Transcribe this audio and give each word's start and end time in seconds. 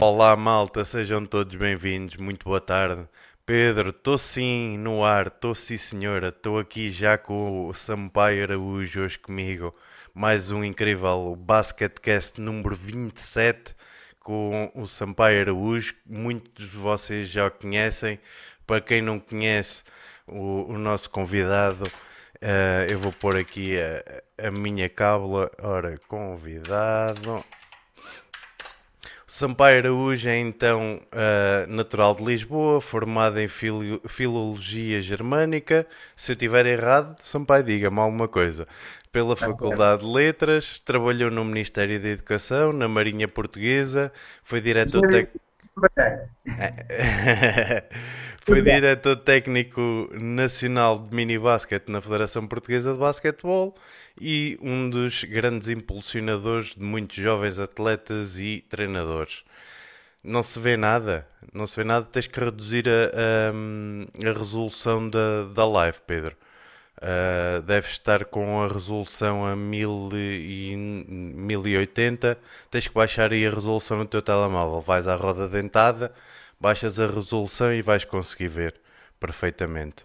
Olá 0.00 0.34
malta, 0.34 0.82
sejam 0.82 1.26
todos 1.26 1.54
bem-vindos, 1.56 2.16
muito 2.16 2.44
boa 2.44 2.58
tarde. 2.58 3.06
Pedro, 3.44 3.90
estou 3.90 4.16
sim 4.16 4.78
no 4.78 5.04
ar, 5.04 5.26
estou 5.26 5.54
sim 5.54 5.76
senhora, 5.76 6.28
estou 6.28 6.58
aqui 6.58 6.90
já 6.90 7.18
com 7.18 7.68
o 7.68 7.74
Sampaio 7.74 8.42
Araújo 8.42 9.02
hoje 9.02 9.18
comigo. 9.18 9.74
Mais 10.14 10.50
um 10.50 10.64
incrível 10.64 11.36
Basketcast 11.36 12.40
número 12.40 12.74
27 12.74 13.76
com 14.20 14.72
o 14.74 14.86
Sampaio 14.86 15.42
Araújo. 15.42 15.94
Muitos 16.06 16.70
de 16.70 16.78
vocês 16.78 17.28
já 17.28 17.48
o 17.48 17.50
conhecem. 17.50 18.18
Para 18.66 18.80
quem 18.80 19.02
não 19.02 19.20
conhece 19.20 19.84
o, 20.26 20.72
o 20.72 20.78
nosso 20.78 21.10
convidado, 21.10 21.84
uh, 21.84 22.88
eu 22.88 22.98
vou 22.98 23.12
pôr 23.12 23.36
aqui 23.36 23.76
a, 23.78 24.46
a 24.48 24.50
minha 24.50 24.88
cábula. 24.88 25.50
Ora, 25.60 25.98
convidado. 26.08 27.44
Sampaio 29.32 29.78
Araújo 29.78 30.28
é 30.28 30.40
então 30.40 31.00
uh, 31.12 31.72
natural 31.72 32.16
de 32.16 32.24
Lisboa, 32.24 32.80
formado 32.80 33.38
em 33.38 33.46
filo 33.46 34.00
Filologia 34.08 35.00
Germânica. 35.00 35.86
Se 36.16 36.32
eu 36.32 36.34
estiver 36.34 36.66
errado, 36.66 37.14
Sampaio, 37.22 37.62
diga-me 37.62 38.00
alguma 38.00 38.26
coisa. 38.26 38.66
Pela 39.12 39.36
Faculdade 39.36 40.04
de 40.04 40.12
Letras, 40.12 40.80
trabalhou 40.80 41.30
no 41.30 41.44
Ministério 41.44 42.00
da 42.00 42.08
Educação, 42.08 42.72
na 42.72 42.88
Marinha 42.88 43.28
Portuguesa, 43.28 44.12
foi 44.42 44.60
diretor 44.60 45.08
técnico. 45.08 45.38
foi 48.44 48.62
diretor 48.62 49.14
técnico 49.14 50.10
nacional 50.20 50.98
de 50.98 51.14
mini 51.14 51.38
basquete 51.38 51.88
na 51.88 52.00
Federação 52.00 52.48
Portuguesa 52.48 52.94
de 52.94 52.98
Basquetebol 52.98 53.76
e 54.18 54.58
um 54.62 54.88
dos 54.88 55.24
grandes 55.24 55.68
impulsionadores 55.68 56.74
de 56.74 56.82
muitos 56.82 57.16
jovens 57.16 57.58
atletas 57.58 58.38
e 58.38 58.64
treinadores. 58.68 59.44
Não 60.22 60.42
se 60.42 60.58
vê 60.60 60.76
nada, 60.76 61.26
não 61.52 61.66
se 61.66 61.76
vê 61.76 61.84
nada, 61.84 62.06
tens 62.06 62.26
que 62.26 62.38
reduzir 62.40 62.84
a, 62.88 63.10
a, 64.26 64.30
a 64.30 64.38
resolução 64.38 65.08
da, 65.08 65.44
da 65.54 65.66
live, 65.66 65.98
Pedro. 66.06 66.36
Uh, 67.00 67.62
deve 67.62 67.88
estar 67.88 68.26
com 68.26 68.62
a 68.62 68.68
resolução 68.68 69.46
a 69.46 69.56
1000 69.56 70.10
e 70.12 70.76
1080. 70.76 72.38
Tens 72.70 72.86
que 72.88 72.94
baixar 72.94 73.32
aí 73.32 73.46
a 73.46 73.50
resolução 73.50 73.96
no 73.96 74.04
teu 74.04 74.20
telemóvel. 74.20 74.82
Vais 74.82 75.08
à 75.08 75.14
roda 75.14 75.48
dentada, 75.48 76.12
baixas 76.60 77.00
a 77.00 77.06
resolução 77.06 77.72
e 77.72 77.80
vais 77.80 78.04
conseguir 78.04 78.48
ver 78.48 78.74
perfeitamente. 79.18 80.04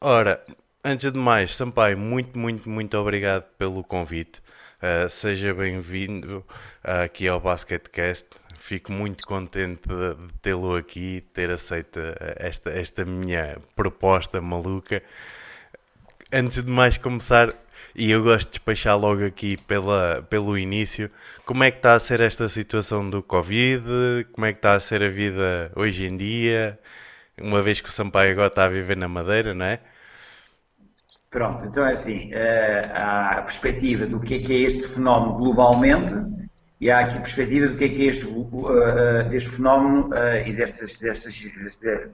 Ora, 0.00 0.44
Antes 0.88 1.10
de 1.10 1.18
mais, 1.18 1.56
Sampaio, 1.56 1.98
muito, 1.98 2.38
muito, 2.38 2.70
muito 2.70 2.96
obrigado 2.96 3.42
pelo 3.58 3.82
convite. 3.82 4.40
Uh, 4.80 5.10
seja 5.10 5.52
bem-vindo 5.52 6.46
uh, 6.84 7.02
aqui 7.02 7.26
ao 7.26 7.40
Basketcast. 7.40 8.28
Fico 8.56 8.92
muito 8.92 9.26
contente 9.26 9.80
de, 9.88 10.32
tê-lo 10.40 10.76
aqui, 10.76 11.24
ter 11.34 11.50
aceito 11.50 11.98
esta, 12.36 12.70
esta 12.70 13.04
minha 13.04 13.58
proposta 13.74 14.40
maluca. 14.40 15.02
Antes 16.32 16.62
de 16.62 16.70
mais 16.70 16.96
começar, 16.96 17.52
e 17.92 18.08
eu 18.08 18.22
gosto 18.22 18.46
de 18.46 18.52
despachar 18.52 18.96
logo 18.96 19.26
aqui 19.26 19.56
pela, 19.56 20.24
pelo 20.30 20.56
início, 20.56 21.10
como 21.44 21.64
é 21.64 21.72
que 21.72 21.78
está 21.78 21.94
a 21.94 21.98
ser 21.98 22.20
esta 22.20 22.48
situação 22.48 23.10
do 23.10 23.24
Covid? 23.24 23.82
Como 24.30 24.46
é 24.46 24.52
que 24.52 24.60
está 24.60 24.74
a 24.74 24.78
ser 24.78 25.02
a 25.02 25.08
vida 25.08 25.72
hoje 25.74 26.06
em 26.06 26.16
dia? 26.16 26.78
Uma 27.36 27.60
vez 27.60 27.80
que 27.80 27.88
o 27.88 27.92
Sampaio 27.92 28.30
agora 28.30 28.46
está 28.46 28.66
a 28.66 28.68
viver 28.68 28.96
na 28.96 29.08
Madeira, 29.08 29.52
não 29.52 29.66
é? 29.66 29.80
Pronto, 31.36 31.66
então 31.66 31.84
é 31.84 31.92
assim, 31.92 32.30
eh, 32.32 32.90
há 32.94 33.32
a 33.32 33.42
perspectiva 33.42 34.06
do 34.06 34.18
que 34.18 34.36
é 34.36 34.38
que 34.38 34.54
é 34.54 34.56
este 34.68 34.88
fenómeno 34.94 35.34
globalmente 35.34 36.14
e 36.80 36.90
há 36.90 37.00
aqui 37.00 37.18
a 37.18 37.20
perspectiva 37.20 37.66
do 37.66 37.76
que 37.76 37.84
é 37.84 37.88
que 37.90 38.06
é 38.06 38.10
este, 38.10 38.26
este 39.34 39.56
fenómeno 39.56 40.08
e 40.46 40.52
destas, 40.54 40.94
destas, 40.94 41.38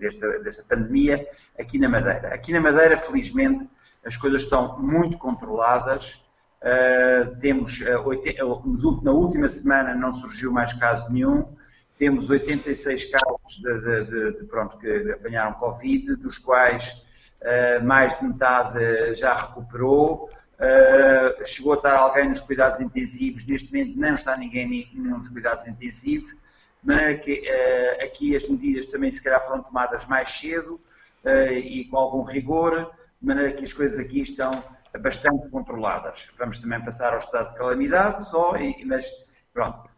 desta, 0.01 0.39
desta 0.41 0.65
pandemia 0.65 1.25
aqui 1.57 1.79
na 1.79 1.89
Madeira. 1.89 2.35
Aqui 2.35 2.53
na 2.53 2.61
Madeira, 2.61 2.97
felizmente, 2.97 3.65
as 4.05 4.17
coisas 4.17 4.43
estão 4.43 4.77
muito 4.83 5.17
controladas. 5.19 6.21
Uh, 6.61 7.39
temos, 7.39 7.81
uh, 7.81 9.03
na 9.05 9.13
última 9.13 9.49
semana 9.49 9.95
não 9.95 10.13
surgiu 10.13 10.51
mais 10.51 10.73
caso 10.73 11.13
nenhum, 11.13 11.47
temos 11.97 12.29
86 12.29 13.05
casos 13.05 13.63
de, 13.63 13.81
de, 13.83 14.05
de, 14.05 14.39
de 14.41 14.45
pronto, 14.47 14.77
que 14.79 15.13
apanharam 15.13 15.53
Covid, 15.53 16.17
dos 16.17 16.39
quais 16.39 16.93
eh, 16.93 17.12
mais 17.83 18.19
de 18.19 18.25
metade 18.25 19.15
já 19.15 19.35
recuperou. 19.35 20.29
Uh, 20.63 21.45
chegou 21.45 21.73
a 21.73 21.77
estar 21.77 21.97
alguém 21.97 22.29
nos 22.29 22.41
cuidados 22.41 22.79
intensivos, 22.79 23.45
neste 23.45 23.73
momento 23.73 23.99
não 23.99 24.15
está 24.15 24.37
ninguém 24.37 24.89
nos 24.95 25.29
cuidados 25.29 25.67
intensivos, 25.67 26.31
de 26.31 26.37
maneira 26.85 27.19
que 27.19 27.41
uh, 27.41 28.05
aqui 28.05 28.37
as 28.37 28.47
medidas 28.47 28.87
também 28.87 29.11
se 29.11 29.21
calhar 29.21 29.43
foram 29.45 29.61
tomadas 29.61 30.07
mais 30.07 30.31
cedo 30.31 30.81
uh, 31.25 31.53
e 31.53 31.85
com 31.87 31.97
algum 31.97 32.23
rigor, 32.23 32.93
de 33.21 33.27
maneira 33.27 33.53
que 33.53 33.65
as 33.65 33.73
coisas 33.73 33.99
aqui 33.99 34.21
estão 34.21 34.63
bastante 35.01 35.49
controladas. 35.49 36.29
Vamos 36.39 36.61
também 36.61 36.81
passar 36.85 37.13
ao 37.13 37.19
estado 37.19 37.51
de 37.51 37.59
calamidade 37.59 38.29
só, 38.29 38.55
mas 38.87 39.11
pronto. 39.53 39.91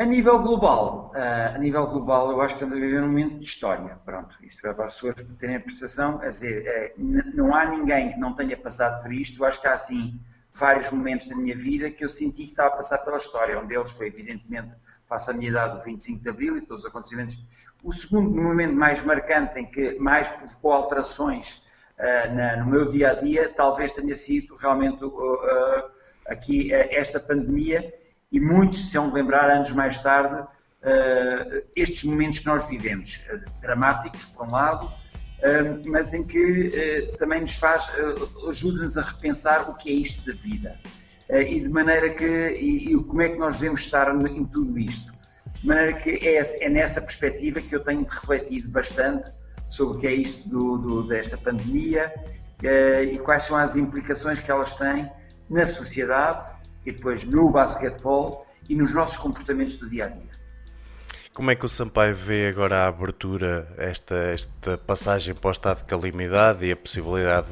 A 0.00 0.04
nível 0.06 0.38
global, 0.38 1.12
uh, 1.14 1.54
a 1.54 1.58
nível 1.58 1.86
global, 1.86 2.30
eu 2.30 2.40
acho 2.40 2.56
que 2.56 2.64
estamos 2.64 2.74
a 2.74 2.80
viver 2.80 3.02
um 3.02 3.08
momento 3.08 3.38
de 3.38 3.46
história. 3.46 3.98
Pronto, 4.02 4.34
isto 4.42 4.66
é 4.66 4.72
para 4.72 4.86
as 4.86 4.94
pessoas 4.94 5.14
terem 5.36 5.56
a 5.56 5.60
percepção, 5.60 6.22
a 6.22 6.28
dizer, 6.28 6.66
é, 6.66 6.94
não 6.96 7.54
há 7.54 7.66
ninguém 7.66 8.08
que 8.10 8.18
não 8.18 8.32
tenha 8.34 8.56
passado 8.56 9.02
por 9.02 9.12
isto. 9.12 9.38
Eu 9.38 9.46
acho 9.46 9.60
que 9.60 9.66
há, 9.66 9.74
assim, 9.74 10.18
vários 10.58 10.90
momentos 10.90 11.28
da 11.28 11.36
minha 11.36 11.54
vida 11.54 11.90
que 11.90 12.02
eu 12.02 12.08
senti 12.08 12.44
que 12.44 12.52
estava 12.52 12.70
a 12.70 12.76
passar 12.76 12.96
pela 13.04 13.18
história. 13.18 13.60
Um 13.60 13.66
deles 13.66 13.90
foi, 13.90 14.06
evidentemente, 14.06 14.74
face 15.06 15.30
à 15.30 15.34
minha 15.34 15.50
idade, 15.50 15.76
o 15.76 15.84
25 15.84 16.22
de 16.22 16.30
Abril 16.30 16.56
e 16.56 16.62
todos 16.62 16.84
os 16.84 16.88
acontecimentos. 16.88 17.38
O 17.84 17.92
segundo 17.92 18.30
momento 18.30 18.72
mais 18.72 19.02
marcante, 19.02 19.58
em 19.58 19.70
que 19.70 19.98
mais 19.98 20.26
provocou 20.28 20.72
alterações 20.72 21.62
uh, 21.98 22.34
na, 22.34 22.56
no 22.56 22.70
meu 22.70 22.88
dia 22.88 23.10
a 23.10 23.14
dia, 23.16 23.50
talvez 23.50 23.92
tenha 23.92 24.16
sido 24.16 24.54
realmente 24.54 25.04
uh, 25.04 25.90
aqui 26.26 26.72
esta 26.72 27.20
pandemia 27.20 27.99
e 28.30 28.40
muitos 28.40 28.90
se 28.90 28.98
de 28.98 29.12
lembrar, 29.12 29.50
anos 29.50 29.72
mais 29.72 29.98
tarde, 29.98 30.40
uh, 30.40 31.64
estes 31.74 32.04
momentos 32.04 32.38
que 32.38 32.46
nós 32.46 32.68
vivemos, 32.68 33.20
uh, 33.32 33.60
dramáticos, 33.60 34.24
por 34.26 34.46
um 34.46 34.50
lado, 34.52 34.86
uh, 34.86 35.90
mas 35.90 36.12
em 36.12 36.24
que 36.24 37.12
também 37.18 37.40
nos 37.40 37.56
faz, 37.56 37.90
ajuda-nos 38.48 38.96
a 38.96 39.02
repensar 39.02 39.68
o 39.68 39.74
que 39.74 39.90
é 39.90 39.92
isto 39.92 40.24
da 40.24 40.32
vida. 40.32 40.78
e 41.28 41.60
de 41.60 41.68
maneira 41.68 42.10
que, 42.10 42.24
e, 42.24 42.92
e, 42.92 43.04
como 43.04 43.22
é 43.22 43.28
que 43.28 43.38
nós 43.38 43.56
devemos 43.56 43.80
estar 43.80 44.14
em 44.14 44.44
tudo 44.44 44.78
isto. 44.78 45.12
De 45.60 45.66
maneira 45.66 45.92
que 45.92 46.10
é, 46.26 46.64
é 46.64 46.68
nessa 46.68 47.00
perspectiva 47.00 47.60
que 47.60 47.74
eu 47.74 47.80
tenho 47.80 48.04
refletido 48.04 48.68
bastante 48.68 49.30
sobre 49.68 49.96
o 49.96 50.00
que 50.00 50.06
é 50.06 50.14
isto 50.14 50.48
do, 50.48 50.78
do, 50.78 51.02
desta 51.04 51.36
pandemia 51.36 52.12
e 53.12 53.18
quais 53.20 53.44
são 53.44 53.56
as 53.56 53.76
implicações 53.76 54.40
que 54.40 54.50
elas 54.50 54.72
têm 54.72 55.08
na 55.48 55.64
sociedade, 55.64 56.50
e 56.84 56.92
depois 56.92 57.24
no 57.24 57.50
basquetebol 57.50 58.46
e 58.68 58.74
nos 58.74 58.94
nossos 58.94 59.16
comportamentos 59.16 59.76
do 59.76 59.88
dia 59.88 60.06
a 60.06 60.08
dia. 60.08 60.40
Como 61.32 61.50
é 61.50 61.54
que 61.54 61.64
o 61.64 61.68
Sampaio 61.68 62.14
vê 62.14 62.48
agora 62.48 62.84
a 62.84 62.88
abertura, 62.88 63.72
esta, 63.78 64.14
esta 64.14 64.76
passagem 64.78 65.34
para 65.34 65.48
o 65.48 65.50
estado 65.50 65.78
de 65.78 65.84
calamidade 65.84 66.66
e 66.66 66.72
a 66.72 66.76
possibilidade 66.76 67.48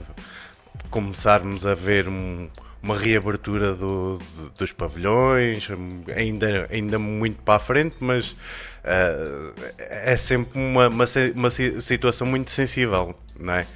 de 0.75 0.89
começarmos 0.91 1.67
a 1.67 1.75
ver 1.75 2.09
um, 2.09 2.51
uma 2.83 2.97
reabertura 2.97 3.75
do, 3.75 4.19
dos 4.57 4.73
pavilhões, 4.73 5.69
ainda, 6.15 6.67
ainda 6.71 6.99
muito 6.99 7.41
para 7.43 7.55
a 7.55 7.59
frente, 7.59 7.97
mas 8.01 8.33
uh, 8.33 9.55
é 9.79 10.17
sempre 10.17 10.59
uma, 10.59 10.89
uma, 10.89 11.05
uma, 11.35 11.51
situação 11.51 12.27
muito 12.27 12.51
sensível, 12.51 13.15
não 13.39 13.55
é? 13.55 13.67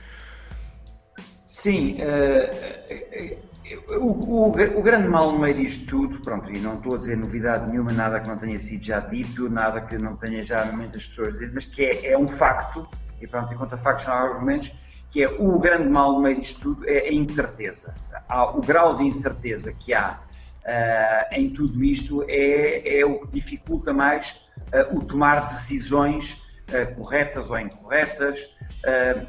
Sim, 1.47 1.99
uh, 2.01 3.52
o, 3.77 4.07
o, 4.07 4.49
o, 4.49 4.83
grande 4.83 5.09
mal 5.09 5.33
no 5.33 5.39
meio 5.39 5.55
disto 5.55 5.87
tudo, 5.87 6.21
pronto, 6.21 6.53
e 6.53 6.61
não 6.61 6.75
estou 6.75 6.95
a 6.95 6.99
dizer 6.99 7.17
novidade 7.17 7.71
nenhuma, 7.71 7.93
nada 7.93 8.21
que 8.21 8.29
não 8.29 8.37
tenha 8.37 8.59
sido 8.59 8.85
já 8.85 9.01
dito, 9.01 9.49
nada 9.49 9.81
que 9.81 9.99
não 9.99 10.17
tenha 10.17 10.43
já 10.43 10.65
muitas 10.67 11.07
pessoas 11.07 11.39
dito, 11.39 11.53
mas 11.55 11.67
que 11.67 11.85
é, 11.85 12.13
é 12.13 12.19
um 12.19 12.29
facto, 12.29 12.89
e 13.21 13.27
pronto, 13.27 13.53
enquanto 13.53 13.77
factos 13.77 14.07
não 14.07 14.15
há 14.15 14.21
argumentos, 14.21 14.73
que 15.11 15.23
é 15.23 15.29
o 15.29 15.59
grande 15.59 15.89
mal 15.89 16.13
no 16.15 16.21
meio 16.21 16.41
disto 16.41 16.61
tudo 16.61 16.89
é 16.89 17.09
a 17.09 17.13
incerteza. 17.13 17.95
Há, 18.29 18.51
o 18.57 18.63
grau 18.63 18.97
de 18.97 19.05
incerteza 19.05 19.73
que 19.73 19.93
há 19.93 20.19
uh, 20.65 21.35
em 21.35 21.51
tudo 21.51 21.85
isto 21.85 22.25
é, 22.27 23.01
é, 23.01 23.05
o 23.05 23.21
que 23.21 23.29
dificulta 23.29 23.93
mais 23.93 24.31
uh, 24.73 24.97
o 24.97 25.05
tomar 25.05 25.45
decisões 25.45 26.33
uh, 26.69 26.95
corretas 26.97 27.51
ou 27.51 27.59
incorretas, 27.59 28.49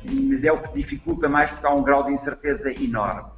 mas 0.04 0.44
é 0.44 0.51
o 0.51 0.57
que 0.60 0.74
dificulta 0.74 1.30
mais 1.30 1.51
porque 1.51 1.68
há 1.68 1.69
um 1.69 1.84
grau 1.84 2.04
de 2.04 2.12
incerteza 2.12 2.72
enorme. 2.72 3.32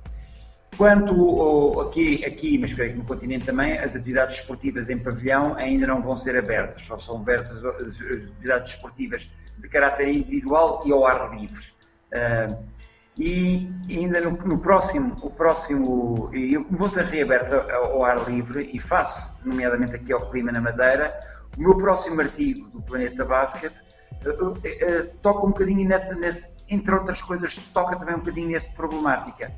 Quanto 0.78 1.80
aqui, 1.82 2.26
aqui, 2.26 2.58
mas 2.58 2.74
creio 2.74 2.94
que 2.94 2.98
no 2.98 3.06
continente 3.06 3.46
também, 3.46 3.78
as 3.80 3.96
atividades 3.96 4.40
esportivas 4.40 4.90
em 4.90 4.98
pavilhão 4.98 5.56
ainda 5.56 5.88
não 5.88 6.02
vão 6.02 6.18
ser 6.18 6.38
abertas, 6.38 6.82
só 6.82 7.00
são 7.00 7.18
abertas 7.18 7.64
as 7.64 8.02
atividades 8.02 8.74
esportivas 8.74 9.30
de 9.58 9.70
caráter 9.70 10.10
individual 10.10 10.84
e 10.86 10.92
ao 10.92 11.06
ar 11.06 11.34
livre. 11.34 11.74
Uh, 12.12 12.76
e 13.18 13.70
ainda 13.90 14.20
no, 14.20 14.32
no, 14.32 14.60
próximo, 14.60 15.16
o 15.22 15.30
próximo, 15.30 16.30
e 16.34 16.58
vão 16.58 16.90
ser 16.90 17.06
reabertos 17.06 17.54
ao, 17.54 18.04
ar 18.04 18.30
livre 18.30 18.70
e 18.74 18.80
face, 18.80 19.32
nomeadamente 19.46 19.96
aqui 19.96 20.12
ao 20.12 20.30
clima 20.30 20.52
na 20.52 20.60
Madeira, 20.60 21.18
o 21.58 21.62
meu 21.62 21.78
próximo 21.78 22.20
artigo 22.20 22.68
do 22.70 22.82
Planeta 22.82 23.24
Basket 23.24 23.74
toca 25.22 25.46
um 25.46 25.50
bocadinho 25.50 25.88
nessa, 25.88 26.16
nessa, 26.16 26.52
entre 26.68 26.94
outras 26.94 27.22
coisas, 27.22 27.56
toca 27.74 27.96
também 27.96 28.16
um 28.16 28.20
bocadinho 28.20 28.50
nessa 28.50 28.70
problemática. 28.72 29.52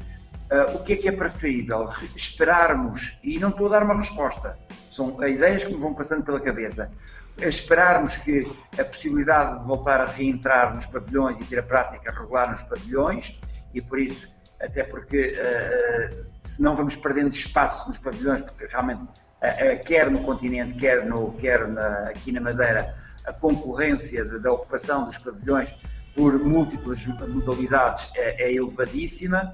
Uh, 0.50 0.78
o 0.78 0.84
que 0.84 0.94
é 0.94 0.96
que 0.96 1.10
é 1.10 1.12
preferível? 1.12 1.90
Esperarmos, 2.16 3.18
e 3.22 3.38
não 3.38 3.50
estou 3.50 3.68
a 3.68 3.72
dar 3.72 3.84
uma 3.84 3.96
resposta, 3.96 4.58
são 4.90 5.22
ideias 5.28 5.66
que 5.66 5.74
me 5.74 5.80
vão 5.80 5.94
passando 5.94 6.24
pela 6.24 6.40
cabeça. 6.40 6.90
Esperarmos 7.38 8.16
que 8.16 8.50
a 8.80 8.84
possibilidade 8.86 9.60
de 9.60 9.66
voltar 9.66 10.00
a 10.00 10.06
reentrar 10.06 10.74
nos 10.74 10.86
pavilhões 10.86 11.38
e 11.42 11.44
ter 11.44 11.60
a 11.60 11.64
prática 11.64 12.12
regular 12.12 12.50
nos 12.50 12.64
pavilhões, 12.64 13.38
e 13.74 13.82
por 13.82 14.00
isso, 14.00 14.28
até 14.62 14.84
porque 14.84 15.38
uh, 15.38 16.26
se 16.46 16.62
não 16.62 16.78
vamos 16.78 16.96
perdendo 16.96 17.34
espaço 17.34 17.86
nos 17.88 18.00
pavilhões, 18.00 18.42
porque 18.42 18.68
realmente, 18.68 19.04
uh, 19.04 19.84
quer 19.86 20.10
no 20.10 20.24
continente, 20.24 20.76
quer, 20.76 21.06
no, 21.06 21.34
quer 21.34 21.68
na, 21.68 22.10
aqui 22.10 22.32
na 22.32 22.40
Madeira, 22.40 22.96
a 23.26 23.34
concorrência 23.34 24.24
de, 24.24 24.40
da 24.40 24.52
ocupação 24.54 25.06
dos 25.06 25.18
pavilhões 25.18 25.76
por 26.16 26.40
múltiplas 26.40 27.06
modalidades 27.06 28.10
é, 28.16 28.46
é 28.46 28.54
elevadíssima 28.54 29.52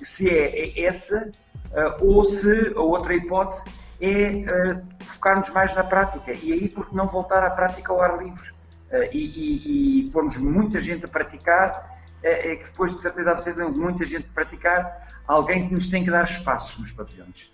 se 0.00 0.28
é, 0.28 0.68
é 0.68 0.84
essa 0.84 1.30
uh, 1.70 2.04
ou 2.04 2.24
se 2.24 2.72
a 2.74 2.80
outra 2.80 3.14
hipótese 3.14 3.64
é 4.00 4.30
uh, 4.30 4.82
focarmos 5.00 5.50
mais 5.50 5.74
na 5.74 5.84
prática. 5.84 6.32
E 6.32 6.52
aí, 6.52 6.68
porque 6.68 6.94
não 6.94 7.06
voltar 7.06 7.42
à 7.42 7.50
prática 7.50 7.92
ao 7.92 8.02
ar 8.02 8.22
livre? 8.22 8.50
Uh, 8.90 9.08
e, 9.12 9.18
e, 9.18 10.06
e 10.06 10.10
pormos 10.10 10.36
muita 10.38 10.80
gente 10.80 11.04
a 11.04 11.08
praticar, 11.08 11.98
é 12.22 12.56
que 12.56 12.64
depois 12.64 12.92
de 12.92 13.00
certeza 13.00 13.30
absoluta, 13.30 13.66
muita 13.68 14.04
gente 14.04 14.26
a 14.30 14.34
praticar, 14.34 15.08
alguém 15.26 15.68
que 15.68 15.74
nos 15.74 15.86
tem 15.88 16.04
que 16.04 16.10
dar 16.10 16.24
espaços 16.24 16.78
nos 16.78 16.92
pavilhões. 16.92 17.50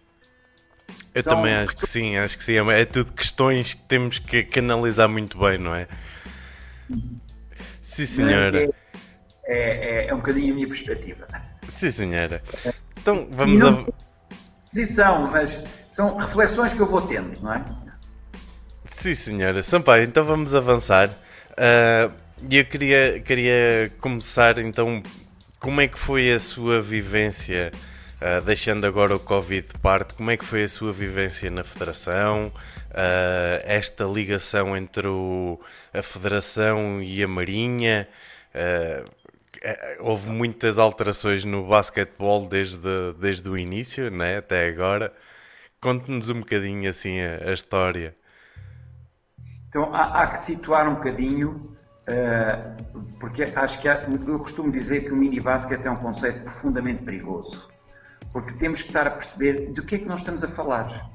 Eu 1.14 1.22
São... 1.22 1.36
também 1.36 1.54
acho 1.54 1.76
que 1.76 1.86
sim, 1.86 2.16
acho 2.16 2.36
que 2.36 2.44
sim. 2.44 2.54
É, 2.54 2.80
é 2.80 2.84
tudo 2.84 3.12
questões 3.12 3.74
que 3.74 3.82
temos 3.86 4.18
que 4.18 4.42
canalizar 4.42 5.08
muito 5.08 5.38
bem, 5.38 5.56
não 5.56 5.74
é? 5.74 5.86
Sim, 7.80 8.06
senhora. 8.06 8.64
É, 9.44 10.04
é, 10.04 10.06
é 10.08 10.14
um 10.14 10.18
bocadinho 10.18 10.52
a 10.52 10.54
minha 10.56 10.66
perspectiva. 10.66 11.28
Sim, 11.76 11.90
senhora. 11.90 12.42
Então 12.96 13.28
vamos 13.30 13.60
não, 13.60 13.86
a. 13.86 14.06
Posição, 14.64 15.30
mas 15.30 15.62
são 15.90 16.16
reflexões 16.16 16.72
que 16.72 16.80
eu 16.80 16.86
vou 16.86 17.02
tendo, 17.02 17.38
não 17.42 17.52
é? 17.52 17.64
Sim, 18.86 19.14
senhora. 19.14 19.62
Sampaio, 19.62 20.04
então 20.04 20.24
vamos 20.24 20.54
avançar. 20.54 21.10
Uh, 21.52 22.12
eu 22.50 22.64
queria, 22.64 23.20
queria 23.20 23.92
começar 24.00 24.58
então. 24.58 25.02
Como 25.60 25.80
é 25.80 25.88
que 25.88 25.98
foi 25.98 26.32
a 26.32 26.40
sua 26.40 26.80
vivência, 26.80 27.72
uh, 28.20 28.40
deixando 28.42 28.86
agora 28.86 29.14
o 29.14 29.20
Covid 29.20 29.68
de 29.68 29.78
parte, 29.80 30.14
como 30.14 30.30
é 30.30 30.36
que 30.36 30.44
foi 30.44 30.64
a 30.64 30.68
sua 30.68 30.92
vivência 30.92 31.50
na 31.50 31.64
Federação? 31.64 32.52
Uh, 32.90 33.60
esta 33.64 34.04
ligação 34.04 34.76
entre 34.76 35.08
o, 35.08 35.60
a 35.92 36.02
Federação 36.02 37.02
e 37.02 37.22
a 37.22 37.28
Marinha? 37.28 38.08
Uh, 38.54 39.10
houve 40.00 40.28
muitas 40.30 40.78
alterações 40.78 41.44
no 41.44 41.66
basquetebol 41.66 42.46
desde, 42.46 43.12
desde 43.20 43.48
o 43.48 43.56
início, 43.56 44.10
né, 44.10 44.38
até 44.38 44.68
agora. 44.68 45.12
Conte-nos 45.80 46.28
um 46.30 46.40
bocadinho 46.40 46.88
assim 46.88 47.20
a, 47.20 47.50
a 47.50 47.52
história. 47.52 48.16
Então 49.68 49.94
há, 49.94 50.22
há, 50.22 50.26
que 50.26 50.40
situar 50.40 50.88
um 50.88 50.94
bocadinho, 50.94 51.76
uh, 52.08 53.04
porque 53.20 53.44
acho 53.54 53.80
que 53.80 53.88
há, 53.88 54.06
eu 54.26 54.38
costumo 54.38 54.72
dizer 54.72 55.02
que 55.04 55.12
o 55.12 55.16
mini 55.16 55.38
basquete 55.38 55.86
é 55.86 55.90
um 55.90 55.96
conceito 55.96 56.44
profundamente 56.44 57.02
perigoso, 57.02 57.68
porque 58.32 58.54
temos 58.54 58.82
que 58.82 58.88
estar 58.88 59.06
a 59.06 59.10
perceber 59.10 59.72
do 59.72 59.82
que 59.84 59.96
é 59.96 59.98
que 59.98 60.06
nós 60.06 60.20
estamos 60.20 60.42
a 60.42 60.48
falar. 60.48 61.10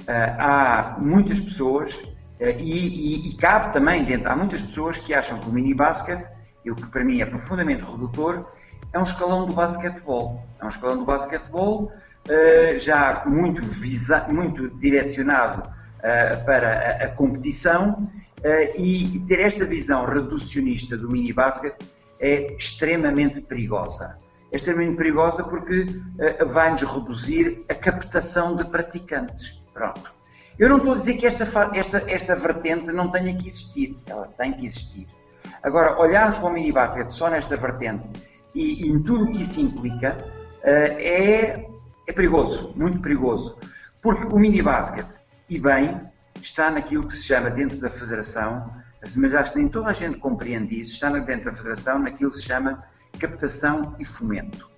Uh, 0.00 0.36
há 0.38 0.96
muitas 0.98 1.40
pessoas, 1.40 1.94
uh, 2.00 2.44
e, 2.58 3.28
e, 3.28 3.30
e, 3.30 3.36
cabe 3.36 3.72
também 3.72 4.04
dentro, 4.04 4.28
há 4.28 4.34
muitas 4.34 4.62
pessoas 4.62 4.98
que 4.98 5.14
acham 5.14 5.38
que 5.38 5.48
o 5.48 5.52
mini 5.52 5.72
basquete 5.72 6.28
e 6.64 6.70
o 6.70 6.76
que 6.76 6.86
para 6.88 7.04
mim 7.04 7.20
é 7.20 7.26
profundamente 7.26 7.82
redutor, 7.82 8.46
é 8.92 8.98
um 8.98 9.02
escalão 9.02 9.46
do 9.46 9.52
basquetebol. 9.52 10.44
É 10.60 10.64
um 10.64 10.68
escalão 10.68 10.98
do 10.98 11.04
basquetebol 11.04 11.92
uh, 12.28 12.78
já 12.78 13.22
muito, 13.26 13.64
visa, 13.64 14.26
muito 14.28 14.68
direcionado 14.68 15.68
uh, 15.68 16.44
para 16.44 17.00
a, 17.02 17.04
a 17.06 17.08
competição 17.08 18.08
uh, 18.38 18.78
e 18.80 19.24
ter 19.26 19.40
esta 19.40 19.64
visão 19.64 20.04
reducionista 20.04 20.96
do 20.96 21.08
mini 21.08 21.32
basquete 21.32 21.78
é 22.18 22.52
extremamente 22.54 23.40
perigosa. 23.40 24.18
É 24.52 24.56
extremamente 24.56 24.96
perigosa 24.96 25.44
porque 25.44 25.86
vai-nos 26.48 26.82
reduzir 26.82 27.64
a 27.68 27.74
captação 27.74 28.56
de 28.56 28.64
praticantes. 28.64 29.62
Pronto. 29.72 30.12
Eu 30.58 30.68
não 30.68 30.78
estou 30.78 30.92
a 30.92 30.96
dizer 30.96 31.14
que 31.16 31.24
esta, 31.24 31.44
esta, 31.74 32.04
esta 32.10 32.34
vertente 32.34 32.90
não 32.92 33.08
tenha 33.10 33.34
que 33.34 33.48
existir. 33.48 33.96
Ela 34.04 34.26
tem 34.36 34.52
que 34.52 34.66
existir. 34.66 35.06
Agora, 35.62 35.98
olharmos 36.00 36.38
para 36.38 36.48
o 36.48 36.52
mini 36.52 36.72
basket 36.72 37.10
só 37.10 37.28
nesta 37.28 37.56
vertente 37.56 38.08
e, 38.54 38.84
e 38.84 38.88
em 38.88 39.02
tudo 39.02 39.24
o 39.24 39.32
que 39.32 39.42
isso 39.42 39.60
implica 39.60 40.16
uh, 40.62 40.96
é, 40.98 41.66
é 42.06 42.12
perigoso, 42.12 42.72
muito 42.76 43.00
perigoso. 43.00 43.58
Porque 44.02 44.26
o 44.26 44.38
mini 44.38 44.62
basket, 44.62 45.06
e 45.48 45.58
bem, 45.58 46.00
está 46.40 46.70
naquilo 46.70 47.06
que 47.06 47.12
se 47.12 47.22
chama 47.22 47.50
dentro 47.50 47.80
da 47.80 47.88
federação, 47.88 48.64
mas 49.16 49.34
acho 49.34 49.52
que 49.52 49.58
nem 49.58 49.68
toda 49.68 49.90
a 49.90 49.92
gente 49.92 50.18
compreende 50.18 50.78
isso, 50.78 50.92
está 50.92 51.10
dentro 51.10 51.50
da 51.50 51.56
federação 51.56 51.98
naquilo 51.98 52.30
que 52.30 52.38
se 52.38 52.44
chama 52.44 52.82
captação 53.18 53.94
e 53.98 54.04
fomento. 54.04 54.68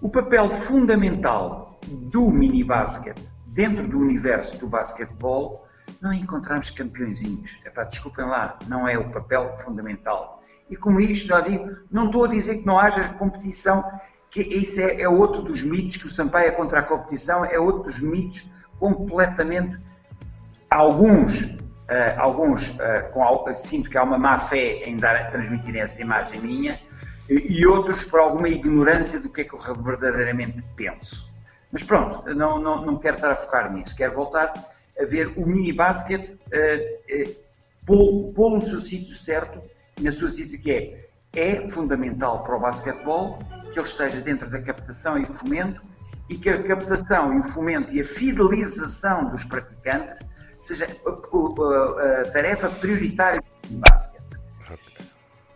O 0.00 0.08
papel 0.08 0.48
fundamental 0.48 1.78
do 1.86 2.30
mini 2.30 2.62
basket 2.62 3.16
dentro 3.46 3.88
do 3.88 3.98
universo 3.98 4.58
do 4.58 4.68
basquetebol 4.68 5.65
não 6.06 6.12
encontramos 6.12 6.70
campeõezinhos. 6.70 7.58
Desculpem 7.88 8.24
lá, 8.26 8.58
não 8.68 8.86
é 8.86 8.96
o 8.96 9.10
papel 9.10 9.56
fundamental. 9.58 10.40
E 10.70 10.76
como 10.76 11.00
isto, 11.00 11.28
já 11.28 11.40
digo, 11.40 11.66
não 11.90 12.06
estou 12.06 12.24
a 12.24 12.28
dizer 12.28 12.58
que 12.58 12.66
não 12.66 12.78
haja 12.78 13.08
competição, 13.14 13.84
que 14.30 14.40
isso 14.40 14.80
é, 14.80 15.02
é 15.02 15.08
outro 15.08 15.42
dos 15.42 15.62
mitos, 15.62 15.96
que 15.96 16.06
o 16.06 16.10
Sampaio 16.10 16.48
é 16.48 16.50
contra 16.52 16.80
a 16.80 16.82
competição, 16.82 17.44
é 17.44 17.58
outro 17.58 17.84
dos 17.84 17.98
mitos 17.98 18.46
completamente. 18.78 19.78
Alguns, 20.70 21.42
uh, 21.42 22.18
alguns 22.18 22.68
uh, 22.70 23.10
com, 23.12 23.54
sinto 23.54 23.90
que 23.90 23.98
há 23.98 24.02
uma 24.02 24.18
má 24.18 24.38
fé 24.38 24.84
em 24.88 24.96
dar, 24.96 25.30
transmitir 25.30 25.76
essa 25.76 26.00
imagem 26.00 26.40
minha, 26.40 26.80
e 27.28 27.66
outros 27.66 28.04
por 28.04 28.20
alguma 28.20 28.48
ignorância 28.48 29.18
do 29.18 29.28
que 29.28 29.40
é 29.40 29.44
que 29.44 29.52
eu 29.52 29.82
verdadeiramente 29.82 30.62
penso. 30.76 31.28
Mas 31.72 31.82
pronto, 31.82 32.22
não, 32.34 32.60
não, 32.60 32.86
não 32.86 32.96
quero 32.98 33.16
estar 33.16 33.32
a 33.32 33.34
focar 33.34 33.72
nisso, 33.72 33.96
quero 33.96 34.14
voltar 34.14 34.52
a 35.00 35.04
ver 35.04 35.28
o 35.36 35.46
mini 35.46 35.72
basket 35.72 36.28
uh, 36.28 37.32
uh, 37.32 38.32
pô-lo 38.34 38.56
no 38.56 38.62
seu 38.62 38.80
sítio 38.80 39.14
certo, 39.14 39.60
na 40.00 40.12
sua 40.12 40.28
sítio 40.28 40.60
que 40.60 40.72
é. 40.72 41.06
É 41.34 41.68
fundamental 41.68 42.42
para 42.42 42.56
o 42.56 42.60
basquetebol 42.60 43.38
que 43.70 43.78
ele 43.78 43.86
esteja 43.86 44.20
dentro 44.20 44.48
da 44.50 44.60
captação 44.62 45.18
e 45.18 45.26
fomento 45.26 45.82
e 46.28 46.36
que 46.36 46.48
a 46.48 46.62
captação 46.62 47.34
e 47.34 47.40
o 47.40 47.42
fomento 47.42 47.94
e 47.94 48.00
a 48.00 48.04
fidelização 48.04 49.28
dos 49.30 49.44
praticantes 49.44 50.20
seja 50.58 50.86
a, 50.86 51.10
a, 51.10 52.22
a 52.22 52.30
tarefa 52.30 52.70
prioritária 52.70 53.42
do 53.68 53.78
basquete. 53.78 54.24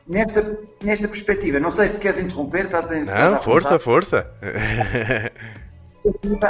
Nesta, 0.07 0.59
nesta 0.83 1.09
perspectiva, 1.09 1.61
não 1.61 1.71
sei 1.71 1.89
se 1.89 1.99
queres 2.01 2.19
interromper, 2.19 2.67
estás 2.67 2.91
a 2.91 3.05
Não, 3.05 3.41
força, 3.41 3.79
força. 3.79 4.31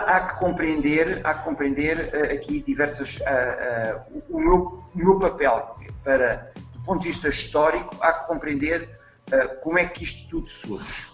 há 0.06 0.20
que 0.20 0.38
compreender, 0.38 1.20
há 1.24 1.34
que 1.34 1.44
compreender 1.44 2.10
uh, 2.14 2.34
aqui 2.34 2.62
diversas. 2.62 3.16
Uh, 3.16 4.22
o, 4.30 4.40
meu, 4.40 4.84
o 4.94 4.98
meu 4.98 5.18
papel, 5.18 5.76
para, 6.04 6.52
do 6.72 6.80
ponto 6.82 7.02
de 7.02 7.08
vista 7.08 7.28
histórico, 7.28 7.96
há 8.00 8.12
que 8.12 8.26
compreender 8.26 8.98
como 9.62 9.78
é 9.78 9.84
que 9.84 10.02
isto 10.02 10.28
tudo 10.28 10.48
surge. 10.48 11.06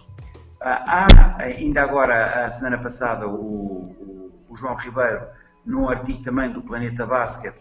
há, 0.59 1.37
ainda 1.39 1.83
agora, 1.83 2.47
a 2.47 2.51
semana 2.51 2.79
passada, 2.79 3.29
o, 3.29 3.35
o, 3.35 4.45
o, 4.49 4.57
João 4.57 4.75
Ribeiro, 4.75 5.27
num 5.67 5.87
artigo 5.87 6.23
também 6.23 6.51
do 6.51 6.63
Planeta 6.63 7.05
Basket, 7.05 7.55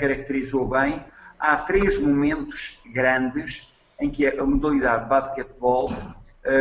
caracterizou 0.00 0.68
bem. 0.68 1.04
Há 1.38 1.58
três 1.58 1.96
momentos 1.96 2.82
grandes 2.92 3.72
em 4.00 4.10
que 4.10 4.26
a 4.26 4.44
modalidade 4.44 5.04
de 5.04 5.10
basquetebol 5.10 5.88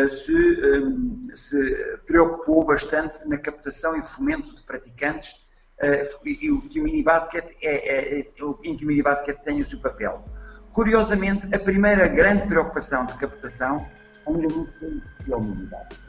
se, 0.10 0.34
ehm, 0.34 1.22
se, 1.34 1.98
preocupou 2.06 2.66
bastante 2.66 3.28
na 3.28 3.38
captação 3.38 3.98
e 3.98 4.02
fomento 4.04 4.54
de 4.56 4.62
praticantes 4.64 5.34
eh, 5.80 6.04
e 6.26 6.52
o 6.52 6.62
que 6.62 6.80
o 6.80 6.84
minibasket 6.84 7.58
é, 7.62 7.74
é, 7.74 8.20
é, 8.20 8.32
em 8.64 8.78
que 8.78 8.86
o 8.86 8.88
minibasket 8.88 9.42
tem 9.44 9.60
o 9.60 9.66
seu 9.66 9.80
papel. 9.80 10.24
Curiosamente, 10.72 11.54
a 11.54 11.60
primeira 11.60 12.08
grande 12.08 12.48
preocupação 12.48 13.06
de 13.08 13.18
captação 13.18 13.88
ainda 14.28 14.48
muito 14.54 14.72
foi 14.80 15.34
a 15.34 15.38
humanidade. 15.38 16.00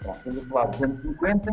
Estamos 0.00 0.42
a 0.42 0.46
falar 0.46 0.64
dos 0.66 0.82
anos 0.82 1.02
50, 1.02 1.52